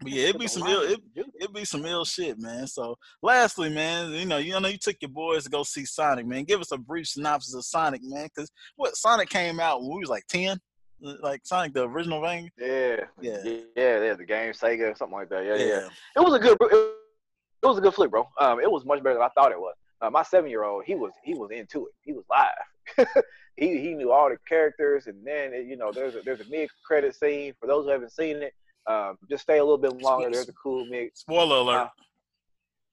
but 0.00 0.12
yeah, 0.12 0.28
it'd 0.28 0.40
be 0.40 0.46
some 0.46 0.66
ill 0.66 0.82
it, 0.82 1.00
it'd 1.40 1.52
be 1.52 1.64
some 1.64 1.84
ill 1.84 2.04
shit, 2.04 2.38
man. 2.38 2.66
So 2.66 2.96
lastly, 3.20 3.68
man, 3.68 4.12
you 4.12 4.26
know, 4.26 4.36
you 4.36 4.58
know 4.58 4.68
you 4.68 4.78
took 4.78 4.96
your 5.00 5.10
boys 5.10 5.44
to 5.44 5.50
go 5.50 5.64
see 5.64 5.84
Sonic, 5.84 6.26
man. 6.26 6.44
Give 6.44 6.60
us 6.60 6.70
a 6.70 6.78
brief 6.78 7.08
synopsis 7.08 7.54
of 7.54 7.64
Sonic, 7.64 8.02
man. 8.04 8.28
Cause 8.36 8.50
what 8.76 8.96
Sonic 8.96 9.28
came 9.28 9.58
out 9.58 9.80
when 9.80 9.90
we 9.90 10.00
was 10.00 10.08
like 10.08 10.26
10? 10.28 10.58
Like 11.00 11.40
Sonic 11.44 11.74
the 11.74 11.88
original 11.88 12.22
thing? 12.22 12.48
Yeah. 12.58 13.04
Yeah. 13.20 13.38
Yeah, 13.44 13.64
yeah, 13.76 14.14
the 14.14 14.24
game 14.26 14.52
Sega, 14.52 14.96
something 14.96 15.18
like 15.18 15.30
that. 15.30 15.44
Yeah, 15.44 15.56
yeah. 15.56 15.66
yeah. 15.66 15.88
It 16.16 16.20
was 16.20 16.34
a 16.34 16.38
good 16.38 16.56
it 16.60 17.66
was 17.66 17.78
a 17.78 17.80
good 17.80 17.94
flick, 17.94 18.10
bro. 18.10 18.28
Um, 18.40 18.60
it 18.60 18.70
was 18.70 18.84
much 18.84 19.02
better 19.02 19.14
than 19.14 19.22
I 19.22 19.30
thought 19.30 19.50
it 19.50 19.60
was 19.60 19.74
uh, 20.00 20.10
my 20.10 20.22
seven 20.22 20.50
year 20.50 20.64
old, 20.64 20.84
he 20.84 20.94
was 20.94 21.12
he 21.24 21.34
was 21.34 21.50
into 21.50 21.86
it. 21.86 21.92
He 22.02 22.12
was 22.12 22.24
live. 22.30 23.06
he 23.56 23.80
he 23.80 23.94
knew 23.94 24.12
all 24.12 24.28
the 24.28 24.38
characters, 24.48 25.06
and 25.06 25.26
then 25.26 25.52
you 25.68 25.76
know 25.76 25.92
there's 25.92 26.14
a, 26.14 26.20
there's 26.24 26.40
a 26.40 26.48
mid 26.48 26.68
credit 26.86 27.14
scene 27.14 27.52
for 27.60 27.66
those 27.66 27.84
who 27.84 27.90
haven't 27.90 28.12
seen 28.12 28.36
it. 28.36 28.52
Um, 28.86 29.18
just 29.28 29.42
stay 29.42 29.58
a 29.58 29.64
little 29.64 29.78
bit 29.78 30.00
longer. 30.00 30.30
There's 30.30 30.48
a 30.48 30.52
cool 30.52 30.86
mid. 30.86 31.10
Spoiler 31.14 31.56
alert. 31.56 31.82
Uh, 31.82 31.88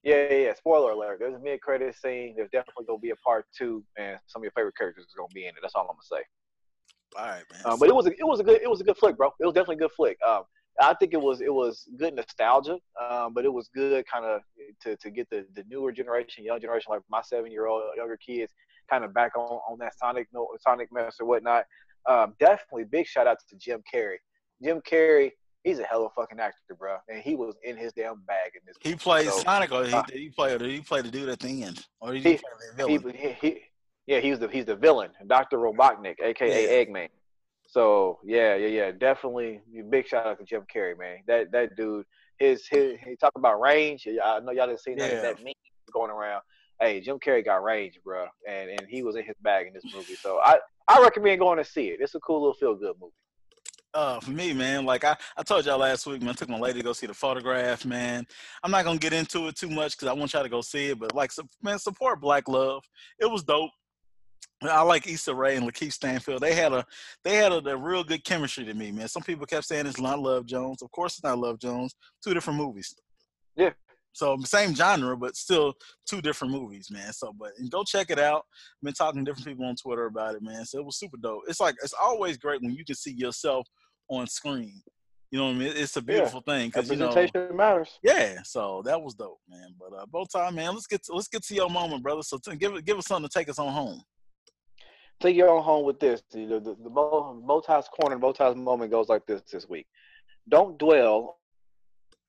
yeah, 0.03 0.27
yeah, 0.29 0.37
yeah. 0.37 0.53
Spoiler 0.53 0.91
alert. 0.91 1.19
There's 1.19 1.35
a 1.35 1.39
mid 1.39 1.61
credit 1.61 1.95
scene. 1.95 2.33
There's 2.35 2.49
definitely 2.51 2.85
gonna 2.85 2.99
be 2.99 3.11
a 3.11 3.15
part 3.17 3.45
two, 3.57 3.83
and 3.97 4.19
some 4.27 4.41
of 4.41 4.43
your 4.43 4.51
favorite 4.51 4.77
characters 4.77 5.05
is 5.05 5.13
gonna 5.15 5.27
be 5.33 5.45
in 5.45 5.49
it. 5.49 5.55
That's 5.61 5.75
all 5.75 5.83
I'm 5.83 5.87
gonna 5.87 6.21
say. 6.21 6.25
All 7.17 7.25
right, 7.25 7.43
man. 7.51 7.61
Um, 7.65 7.79
but 7.79 7.89
it 7.89 7.95
was 7.95 8.07
a, 8.07 8.11
it 8.11 8.25
was 8.25 8.39
a 8.39 8.43
good 8.43 8.61
it 8.61 8.69
was 8.69 8.81
a 8.81 8.83
good 8.83 8.97
flick, 8.97 9.15
bro. 9.15 9.31
It 9.39 9.45
was 9.45 9.53
definitely 9.53 9.75
a 9.75 9.87
good 9.87 9.91
flick. 9.95 10.17
Um, 10.27 10.43
I 10.79 10.93
think 10.93 11.13
it 11.13 11.21
was 11.21 11.41
it 11.41 11.53
was 11.53 11.87
good 11.97 12.15
nostalgia, 12.15 12.77
um, 13.09 13.33
but 13.33 13.45
it 13.45 13.53
was 13.53 13.69
good 13.73 14.05
kind 14.11 14.25
of 14.25 14.41
to, 14.81 14.97
to 14.97 15.09
get 15.09 15.29
the, 15.29 15.45
the 15.55 15.63
newer 15.69 15.91
generation, 15.91 16.43
young 16.43 16.59
generation, 16.59 16.87
like 16.89 17.01
my 17.09 17.21
seven 17.21 17.51
year 17.51 17.67
old 17.67 17.83
younger 17.95 18.17
kids, 18.17 18.53
kind 18.89 19.03
of 19.03 19.13
back 19.13 19.37
on, 19.37 19.59
on 19.69 19.77
that 19.79 19.97
Sonic 19.97 20.27
Sonic 20.59 20.89
mess 20.91 21.15
or 21.19 21.27
whatnot. 21.27 21.65
Um, 22.07 22.35
definitely 22.39 22.83
big 22.83 23.07
shout 23.07 23.25
out 23.25 23.37
to 23.49 23.55
Jim 23.55 23.81
Carrey. 23.91 24.17
Jim 24.63 24.81
Carrey, 24.81 25.31
he's 25.63 25.79
a 25.79 25.83
hell 25.83 26.05
of 26.05 26.11
a 26.11 26.21
fucking 26.21 26.39
actor, 26.39 26.75
bro, 26.77 26.97
and 27.09 27.21
he 27.21 27.35
was 27.35 27.55
in 27.63 27.77
his 27.77 27.93
damn 27.93 28.21
bag 28.27 28.51
in 28.53 28.61
this. 28.65 28.75
He 28.81 28.95
plays 28.95 29.31
so, 29.31 29.39
Sonic, 29.39 29.71
or 29.71 29.85
he, 29.85 29.93
uh, 29.93 30.03
he 30.11 30.29
play? 30.29 30.53
Or 30.53 30.63
he 30.63 30.81
play 30.81 31.01
the 31.01 31.09
dude 31.09 31.29
at 31.29 31.39
the 31.39 31.63
end, 31.63 31.85
or 32.01 32.13
he, 32.13 32.19
he 32.19 32.37
play 32.37 32.41
the 32.69 32.75
villain? 32.75 33.15
He, 33.15 33.31
he, 33.41 33.61
yeah, 34.07 34.19
he's 34.19 34.39
the 34.39 34.47
he's 34.49 34.65
the 34.65 34.75
villain, 34.75 35.11
Doctor 35.27 35.57
Robotnik, 35.57 36.15
aka 36.21 36.47
yeah. 36.47 36.85
Eggman. 36.85 37.09
So 37.75 38.19
yeah, 38.23 38.55
yeah, 38.55 38.67
yeah, 38.67 38.91
definitely. 38.91 39.59
Big 39.89 40.07
shout 40.07 40.25
out 40.25 40.39
to 40.39 40.45
Jim 40.45 40.63
Carrey, 40.73 40.97
man. 40.97 41.17
That 41.27 41.51
that 41.51 41.75
dude, 41.75 42.05
his 42.39 42.65
his 42.71 42.93
he 43.05 43.17
talk 43.17 43.33
about 43.35 43.59
range. 43.59 44.07
I 44.07 44.39
know 44.39 44.53
y'all 44.53 44.67
didn't 44.67 44.79
see 44.79 44.95
that 44.95 45.11
yeah. 45.11 45.21
that 45.21 45.43
meme 45.43 45.51
going 45.91 46.09
around. 46.09 46.41
Hey, 46.79 47.01
Jim 47.01 47.19
Carrey 47.19 47.43
got 47.43 47.65
range, 47.65 47.99
bro, 48.01 48.27
and 48.49 48.69
and 48.69 48.87
he 48.87 49.03
was 49.03 49.17
in 49.17 49.25
his 49.25 49.35
bag 49.41 49.67
in 49.67 49.73
this 49.73 49.83
movie. 49.93 50.15
So 50.15 50.39
I 50.41 50.59
I 50.87 51.01
recommend 51.01 51.41
going 51.41 51.57
to 51.57 51.65
see 51.65 51.89
it. 51.89 51.99
It's 51.99 52.15
a 52.15 52.19
cool 52.21 52.39
little 52.39 52.53
feel 52.53 52.75
good 52.75 52.95
movie. 52.97 53.11
Uh, 53.93 54.21
for 54.21 54.31
me, 54.31 54.53
man, 54.53 54.85
like 54.85 55.03
I, 55.03 55.17
I 55.35 55.43
told 55.43 55.65
y'all 55.65 55.77
last 55.77 56.07
week, 56.07 56.21
man, 56.21 56.29
I 56.29 56.33
took 56.33 56.47
my 56.47 56.59
lady 56.59 56.79
to 56.79 56.83
go 56.83 56.93
see 56.93 57.07
the 57.07 57.13
photograph, 57.13 57.83
man. 57.83 58.25
I'm 58.63 58.71
not 58.71 58.85
gonna 58.85 58.99
get 58.99 59.11
into 59.11 59.49
it 59.49 59.57
too 59.57 59.69
much 59.69 59.97
because 59.97 60.07
I 60.07 60.13
want 60.13 60.31
y'all 60.31 60.43
to 60.43 60.49
go 60.49 60.61
see 60.61 60.91
it, 60.91 60.99
but 60.99 61.13
like, 61.13 61.31
man, 61.61 61.77
support 61.77 62.21
Black 62.21 62.47
Love. 62.47 62.85
It 63.19 63.29
was 63.29 63.43
dope. 63.43 63.71
I 64.69 64.81
like 64.81 65.07
Issa 65.07 65.33
Rae 65.33 65.55
and 65.55 65.67
LaKeith 65.67 65.93
Stanfield. 65.93 66.41
They 66.41 66.55
had 66.55 66.73
a 66.73 66.85
they 67.23 67.35
had 67.35 67.51
a, 67.51 67.57
a, 67.69 67.77
real 67.77 68.03
good 68.03 68.23
chemistry 68.23 68.65
to 68.65 68.73
me, 68.73 68.91
man. 68.91 69.07
Some 69.07 69.23
people 69.23 69.45
kept 69.45 69.65
saying 69.65 69.85
it's 69.85 69.99
not 69.99 70.19
Love 70.19 70.45
Jones. 70.45 70.81
Of 70.81 70.91
course, 70.91 71.13
it's 71.13 71.23
not 71.23 71.39
Love 71.39 71.59
Jones. 71.59 71.95
Two 72.23 72.33
different 72.33 72.59
movies. 72.59 72.95
Yeah. 73.55 73.71
So 74.13 74.37
same 74.45 74.73
genre, 74.73 75.17
but 75.17 75.35
still 75.35 75.73
two 76.07 76.21
different 76.21 76.53
movies, 76.53 76.89
man. 76.89 77.11
So, 77.11 77.33
but 77.37 77.51
and 77.57 77.69
go 77.69 77.83
check 77.83 78.09
it 78.09 78.19
out. 78.19 78.43
I've 78.79 78.85
been 78.85 78.93
talking 78.93 79.25
to 79.25 79.29
different 79.29 79.47
people 79.47 79.65
on 79.65 79.75
Twitter 79.75 80.05
about 80.05 80.35
it, 80.35 80.41
man. 80.41 80.63
So 80.65 80.79
it 80.79 80.85
was 80.85 80.97
super 80.97 81.17
dope. 81.17 81.43
It's 81.47 81.59
like 81.59 81.75
it's 81.83 81.93
always 82.01 82.37
great 82.37 82.61
when 82.61 82.73
you 82.73 82.85
can 82.85 82.95
see 82.95 83.11
yourself 83.11 83.67
on 84.09 84.25
screen. 84.27 84.81
You 85.31 85.39
know 85.39 85.47
what 85.47 85.55
I 85.55 85.59
mean? 85.59 85.73
It's 85.75 85.97
a 85.97 86.01
beautiful 86.01 86.41
yeah. 86.47 86.53
thing 86.53 86.69
because 86.69 86.89
you 86.89 86.95
know 86.95 87.13
matters. 87.53 87.99
Yeah, 88.03 88.37
so 88.45 88.81
that 88.85 89.01
was 89.01 89.15
dope, 89.15 89.39
man. 89.49 89.75
But 89.77 89.97
uh, 89.97 90.05
both 90.05 90.31
time, 90.31 90.55
man. 90.55 90.73
Let's 90.73 90.87
get 90.87 91.03
to, 91.05 91.13
let's 91.13 91.27
get 91.27 91.43
to 91.43 91.53
your 91.55 91.69
moment, 91.69 92.01
brother. 92.01 92.21
So 92.21 92.37
t- 92.37 92.55
give 92.55 92.73
it 92.73 92.85
give 92.85 92.97
us 92.97 93.07
something 93.07 93.27
to 93.27 93.37
take 93.37 93.49
us 93.49 93.59
on 93.59 93.73
home 93.73 94.01
take 95.19 95.35
your 95.35 95.49
own 95.49 95.63
home 95.63 95.85
with 95.85 95.99
this. 95.99 96.23
The, 96.31 96.45
the, 96.45 96.59
the, 96.59 96.75
the 96.75 96.89
corner, 96.89 98.17
Bowtie's 98.17 98.55
moment 98.55 98.91
goes 98.91 99.09
like 99.09 99.25
this 99.25 99.41
this 99.51 99.67
week. 99.67 99.87
Don't 100.49 100.77
dwell 100.77 101.37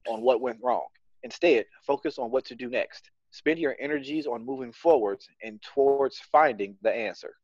on 0.09 0.23
what 0.23 0.41
went 0.41 0.59
wrong. 0.63 0.87
Instead, 1.23 1.67
focus 1.87 2.19
on 2.19 2.31
what 2.31 2.45
to 2.47 2.55
do 2.55 2.69
next. 2.69 3.11
Spend 3.31 3.59
your 3.59 3.77
energies 3.81 4.27
on 4.27 4.45
moving 4.45 4.73
forwards 4.73 5.29
and 5.43 5.61
towards 5.63 6.19
finding 6.33 6.77
the 6.83 6.91
answer. 6.91 7.35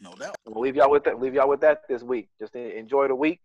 No 0.00 0.12
doubt. 0.14 0.34
We'll 0.46 0.62
leave 0.62 0.74
y'all 0.74 0.90
with 0.90 1.04
that. 1.04 1.20
Leave 1.20 1.34
y'all 1.34 1.48
with 1.48 1.60
that 1.60 1.82
this 1.88 2.02
week. 2.02 2.28
Just 2.40 2.56
enjoy 2.56 3.06
the 3.06 3.14
week. 3.14 3.40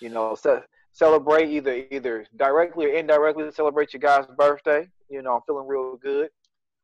You 0.00 0.10
know, 0.10 0.36
ce- 0.36 0.64
celebrate 0.92 1.50
either 1.50 1.84
either 1.90 2.26
directly 2.36 2.86
or 2.86 2.88
indirectly. 2.90 3.50
Celebrate 3.50 3.92
your 3.92 4.00
guy's 4.00 4.26
birthday. 4.38 4.88
You 5.08 5.22
know, 5.22 5.34
I'm 5.34 5.40
feeling 5.46 5.66
real 5.66 5.96
good. 5.96 6.28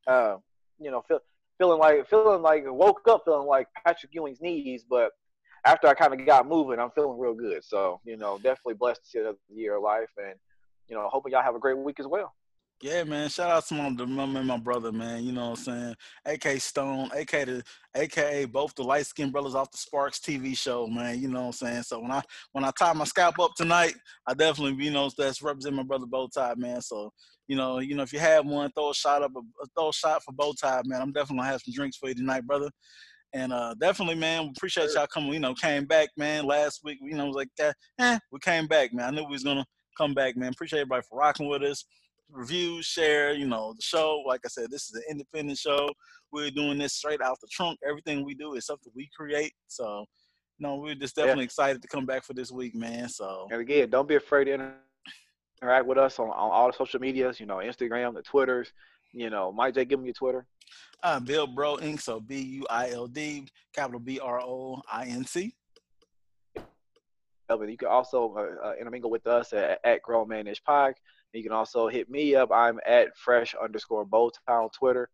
Uh, 0.06 0.38
you 0.80 0.90
know, 0.90 1.02
feel 1.06 1.20
feeling 1.62 1.78
like 1.78 2.08
feeling 2.08 2.42
like 2.42 2.64
woke 2.66 3.06
up 3.08 3.22
feeling 3.24 3.46
like 3.46 3.68
Patrick 3.84 4.12
Ewing's 4.12 4.40
knees, 4.40 4.84
but 4.88 5.12
after 5.64 5.86
I 5.86 5.94
kind 5.94 6.12
of 6.12 6.26
got 6.26 6.48
moving, 6.48 6.80
I'm 6.80 6.90
feeling 6.90 7.18
real 7.18 7.34
good. 7.34 7.64
So 7.64 8.00
you 8.04 8.16
know, 8.16 8.36
definitely 8.38 8.74
blessed 8.74 9.04
to 9.04 9.08
see 9.08 9.18
another 9.20 9.38
year 9.48 9.76
of 9.76 9.82
life, 9.84 10.10
and 10.18 10.34
you 10.88 10.96
know, 10.96 11.08
hoping 11.10 11.32
y'all 11.32 11.42
have 11.42 11.54
a 11.54 11.60
great 11.60 11.78
week 11.78 12.00
as 12.00 12.06
well. 12.06 12.34
Yeah, 12.80 13.04
man. 13.04 13.28
Shout 13.28 13.48
out 13.48 13.64
to 13.66 13.74
my 13.74 13.90
my, 13.90 14.42
my 14.42 14.56
brother, 14.56 14.90
man. 14.90 15.22
You 15.22 15.30
know 15.30 15.50
what 15.50 15.68
I'm 15.68 15.94
saying? 16.26 16.44
AK 16.44 16.60
Stone, 16.60 17.10
AK 17.14 17.30
the 17.30 17.62
AKA 17.94 18.46
both 18.46 18.74
the 18.74 18.82
light 18.82 19.06
skinned 19.06 19.30
brothers 19.30 19.54
off 19.54 19.70
the 19.70 19.78
Sparks 19.78 20.18
TV 20.18 20.56
show, 20.56 20.88
man. 20.88 21.20
You 21.22 21.28
know 21.28 21.42
what 21.42 21.46
I'm 21.46 21.52
saying? 21.52 21.82
So 21.84 22.00
when 22.00 22.10
I 22.10 22.22
when 22.50 22.64
I 22.64 22.72
tie 22.76 22.92
my 22.92 23.04
scalp 23.04 23.38
up 23.38 23.54
tonight, 23.54 23.94
I 24.26 24.34
definitely 24.34 24.84
you 24.84 24.90
know 24.90 25.08
that's 25.16 25.42
represent 25.42 25.76
my 25.76 25.84
brother 25.84 26.06
Bowtie, 26.06 26.56
man. 26.56 26.82
So 26.82 27.12
you 27.52 27.58
know, 27.58 27.80
you 27.80 27.94
know, 27.94 28.02
if 28.02 28.14
you 28.14 28.18
have 28.18 28.46
one, 28.46 28.72
throw 28.72 28.88
a 28.88 28.94
shot 28.94 29.22
up, 29.22 29.32
a, 29.36 29.66
throw 29.76 29.90
a 29.90 29.92
shot 29.92 30.22
for 30.24 30.32
Bowtie, 30.32 30.86
man. 30.86 31.02
I'm 31.02 31.12
definitely 31.12 31.40
gonna 31.40 31.50
have 31.50 31.60
some 31.60 31.74
drinks 31.74 31.98
for 31.98 32.08
you 32.08 32.14
tonight, 32.14 32.46
brother. 32.46 32.70
And 33.34 33.52
uh, 33.52 33.74
definitely, 33.78 34.14
man, 34.14 34.44
we 34.44 34.52
appreciate 34.56 34.88
y'all 34.94 35.06
coming. 35.06 35.34
You 35.34 35.40
know, 35.40 35.52
came 35.52 35.84
back, 35.84 36.08
man. 36.16 36.46
Last 36.46 36.80
week, 36.82 36.96
you 37.02 37.14
know, 37.14 37.26
was 37.26 37.36
like, 37.36 37.48
eh, 37.98 38.18
we 38.30 38.38
came 38.38 38.66
back, 38.66 38.94
man. 38.94 39.04
I 39.04 39.10
knew 39.10 39.24
we 39.24 39.32
was 39.32 39.44
gonna 39.44 39.66
come 39.98 40.14
back, 40.14 40.34
man. 40.34 40.50
Appreciate 40.50 40.80
everybody 40.80 41.02
for 41.06 41.18
rocking 41.18 41.46
with 41.46 41.62
us. 41.62 41.84
Review, 42.30 42.82
share, 42.82 43.34
you 43.34 43.46
know, 43.46 43.74
the 43.76 43.82
show. 43.82 44.24
Like 44.26 44.40
I 44.46 44.48
said, 44.48 44.70
this 44.70 44.84
is 44.84 44.94
an 44.94 45.02
independent 45.10 45.58
show. 45.58 45.90
We're 46.32 46.50
doing 46.50 46.78
this 46.78 46.94
straight 46.94 47.20
out 47.20 47.36
the 47.42 47.48
trunk. 47.52 47.78
Everything 47.86 48.24
we 48.24 48.32
do 48.32 48.54
is 48.54 48.64
something 48.64 48.90
we 48.96 49.10
create. 49.14 49.52
So, 49.66 50.06
you 50.56 50.66
know, 50.66 50.76
we're 50.76 50.94
just 50.94 51.16
definitely 51.16 51.42
yeah. 51.42 51.48
excited 51.48 51.82
to 51.82 51.88
come 51.88 52.06
back 52.06 52.24
for 52.24 52.32
this 52.32 52.50
week, 52.50 52.74
man. 52.74 53.10
So, 53.10 53.46
and 53.50 53.60
again, 53.60 53.90
don't 53.90 54.08
be 54.08 54.14
afraid 54.14 54.44
to 54.46 54.72
interact 55.62 55.86
with 55.86 55.98
us 55.98 56.18
on, 56.18 56.28
on 56.28 56.50
all 56.50 56.66
the 56.66 56.76
social 56.76 57.00
medias, 57.00 57.38
you 57.38 57.46
know, 57.46 57.56
Instagram, 57.56 58.14
the 58.14 58.22
Twitters. 58.22 58.72
You 59.12 59.30
know, 59.30 59.52
Mike 59.52 59.74
J, 59.74 59.84
give 59.84 60.00
me 60.00 60.06
your 60.06 60.14
Twitter. 60.14 60.46
Uh, 61.02 61.20
Bill 61.20 61.46
Bro 61.46 61.78
Inc. 61.78 62.00
So 62.00 62.20
B 62.20 62.40
U 62.40 62.66
I 62.70 62.90
L 62.90 63.06
D, 63.06 63.46
capital 63.74 64.00
B 64.00 64.18
R 64.18 64.40
O 64.40 64.82
I 64.90 65.06
N 65.06 65.24
C. 65.24 65.54
You 67.50 67.76
can 67.76 67.88
also 67.88 68.34
uh, 68.36 68.68
uh, 68.68 68.72
intermingle 68.80 69.10
with 69.10 69.26
us 69.26 69.52
at, 69.52 69.78
at 69.84 70.02
Grown 70.02 70.28
Manish 70.28 70.62
Pod. 70.64 70.94
You 71.34 71.42
can 71.42 71.52
also 71.52 71.88
hit 71.88 72.08
me 72.08 72.34
up. 72.34 72.50
I'm 72.50 72.80
at 72.86 73.16
fresh 73.16 73.54
underscore 73.62 74.06
bowtie 74.06 74.32
on 74.48 74.70
Twitter. 74.70 75.10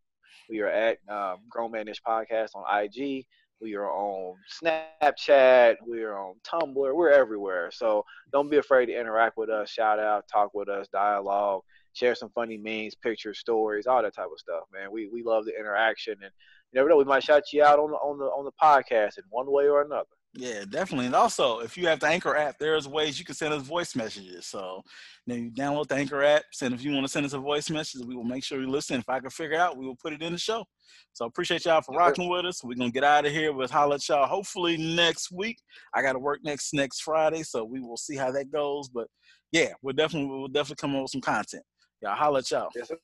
We 0.48 0.60
are 0.60 0.68
at 0.68 0.98
um, 1.08 1.38
Grown 1.48 1.72
Manish 1.72 2.00
Podcast 2.06 2.50
on 2.54 2.64
IG. 2.84 3.26
We 3.60 3.74
are 3.74 3.90
on 3.90 4.36
Snapchat. 4.62 5.76
We 5.86 6.02
are 6.04 6.16
on 6.16 6.34
Tumblr. 6.46 6.94
We're 6.94 7.10
everywhere. 7.10 7.70
So 7.72 8.04
don't 8.32 8.50
be 8.50 8.58
afraid 8.58 8.86
to 8.86 8.98
interact 8.98 9.36
with 9.36 9.50
us, 9.50 9.68
shout 9.70 9.98
out, 9.98 10.24
talk 10.32 10.54
with 10.54 10.68
us, 10.68 10.86
dialogue, 10.88 11.62
share 11.92 12.14
some 12.14 12.30
funny 12.30 12.56
memes, 12.56 12.94
pictures, 12.94 13.40
stories, 13.40 13.86
all 13.86 14.02
that 14.02 14.14
type 14.14 14.28
of 14.32 14.38
stuff, 14.38 14.64
man. 14.72 14.92
We 14.92 15.08
we 15.08 15.22
love 15.24 15.44
the 15.44 15.58
interaction, 15.58 16.14
and 16.22 16.30
you 16.72 16.78
never 16.78 16.88
know, 16.88 16.96
we 16.96 17.04
might 17.04 17.24
shout 17.24 17.52
you 17.52 17.64
out 17.64 17.78
on 17.78 17.90
the 17.90 17.96
on 17.96 18.18
the 18.18 18.26
on 18.26 18.44
the 18.44 18.52
podcast 18.62 19.18
in 19.18 19.24
one 19.30 19.50
way 19.50 19.68
or 19.68 19.82
another. 19.82 20.06
Yeah, 20.38 20.64
definitely. 20.70 21.06
And 21.06 21.16
also, 21.16 21.58
if 21.58 21.76
you 21.76 21.88
have 21.88 21.98
the 21.98 22.06
Anchor 22.06 22.36
app, 22.36 22.60
there's 22.60 22.86
ways 22.86 23.18
you 23.18 23.24
can 23.24 23.34
send 23.34 23.52
us 23.52 23.62
voice 23.62 23.96
messages. 23.96 24.46
So 24.46 24.84
then 25.26 25.42
you 25.42 25.50
download 25.50 25.88
the 25.88 25.96
Anchor 25.96 26.22
app. 26.22 26.44
Send 26.52 26.74
if 26.74 26.84
you 26.84 26.92
want 26.92 27.04
to 27.04 27.10
send 27.10 27.26
us 27.26 27.32
a 27.32 27.40
voice 27.40 27.68
message, 27.70 28.02
we 28.06 28.14
will 28.14 28.22
make 28.22 28.44
sure 28.44 28.60
you 28.60 28.70
listen. 28.70 29.00
If 29.00 29.08
I 29.08 29.18
can 29.18 29.30
figure 29.30 29.58
out, 29.58 29.76
we 29.76 29.84
will 29.84 29.96
put 29.96 30.12
it 30.12 30.22
in 30.22 30.30
the 30.30 30.38
show. 30.38 30.64
So 31.12 31.26
appreciate 31.26 31.64
y'all 31.64 31.80
for 31.80 31.96
rocking 31.96 32.28
with 32.28 32.46
us. 32.46 32.62
We're 32.62 32.76
gonna 32.76 32.92
get 32.92 33.02
out 33.02 33.26
of 33.26 33.32
here 33.32 33.52
with 33.52 33.72
holla 33.72 33.96
at 33.96 34.08
y'all. 34.08 34.28
Hopefully 34.28 34.76
next 34.76 35.32
week. 35.32 35.58
I 35.92 36.02
got 36.02 36.12
to 36.12 36.20
work 36.20 36.38
next 36.44 36.72
next 36.72 37.00
Friday, 37.00 37.42
so 37.42 37.64
we 37.64 37.80
will 37.80 37.96
see 37.96 38.14
how 38.14 38.30
that 38.30 38.52
goes. 38.52 38.88
But 38.88 39.08
yeah, 39.50 39.72
we'll 39.82 39.94
definitely 39.94 40.30
we'll 40.30 40.46
definitely 40.46 40.80
come 40.80 40.94
up 40.94 41.02
with 41.02 41.10
some 41.10 41.20
content. 41.20 41.64
Y'all 42.00 42.14
holla 42.14 42.38
at 42.38 42.50
y'all. 42.52 42.68
Yes, 42.76 42.86
sir. 42.86 42.98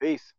Peace. 0.00 0.32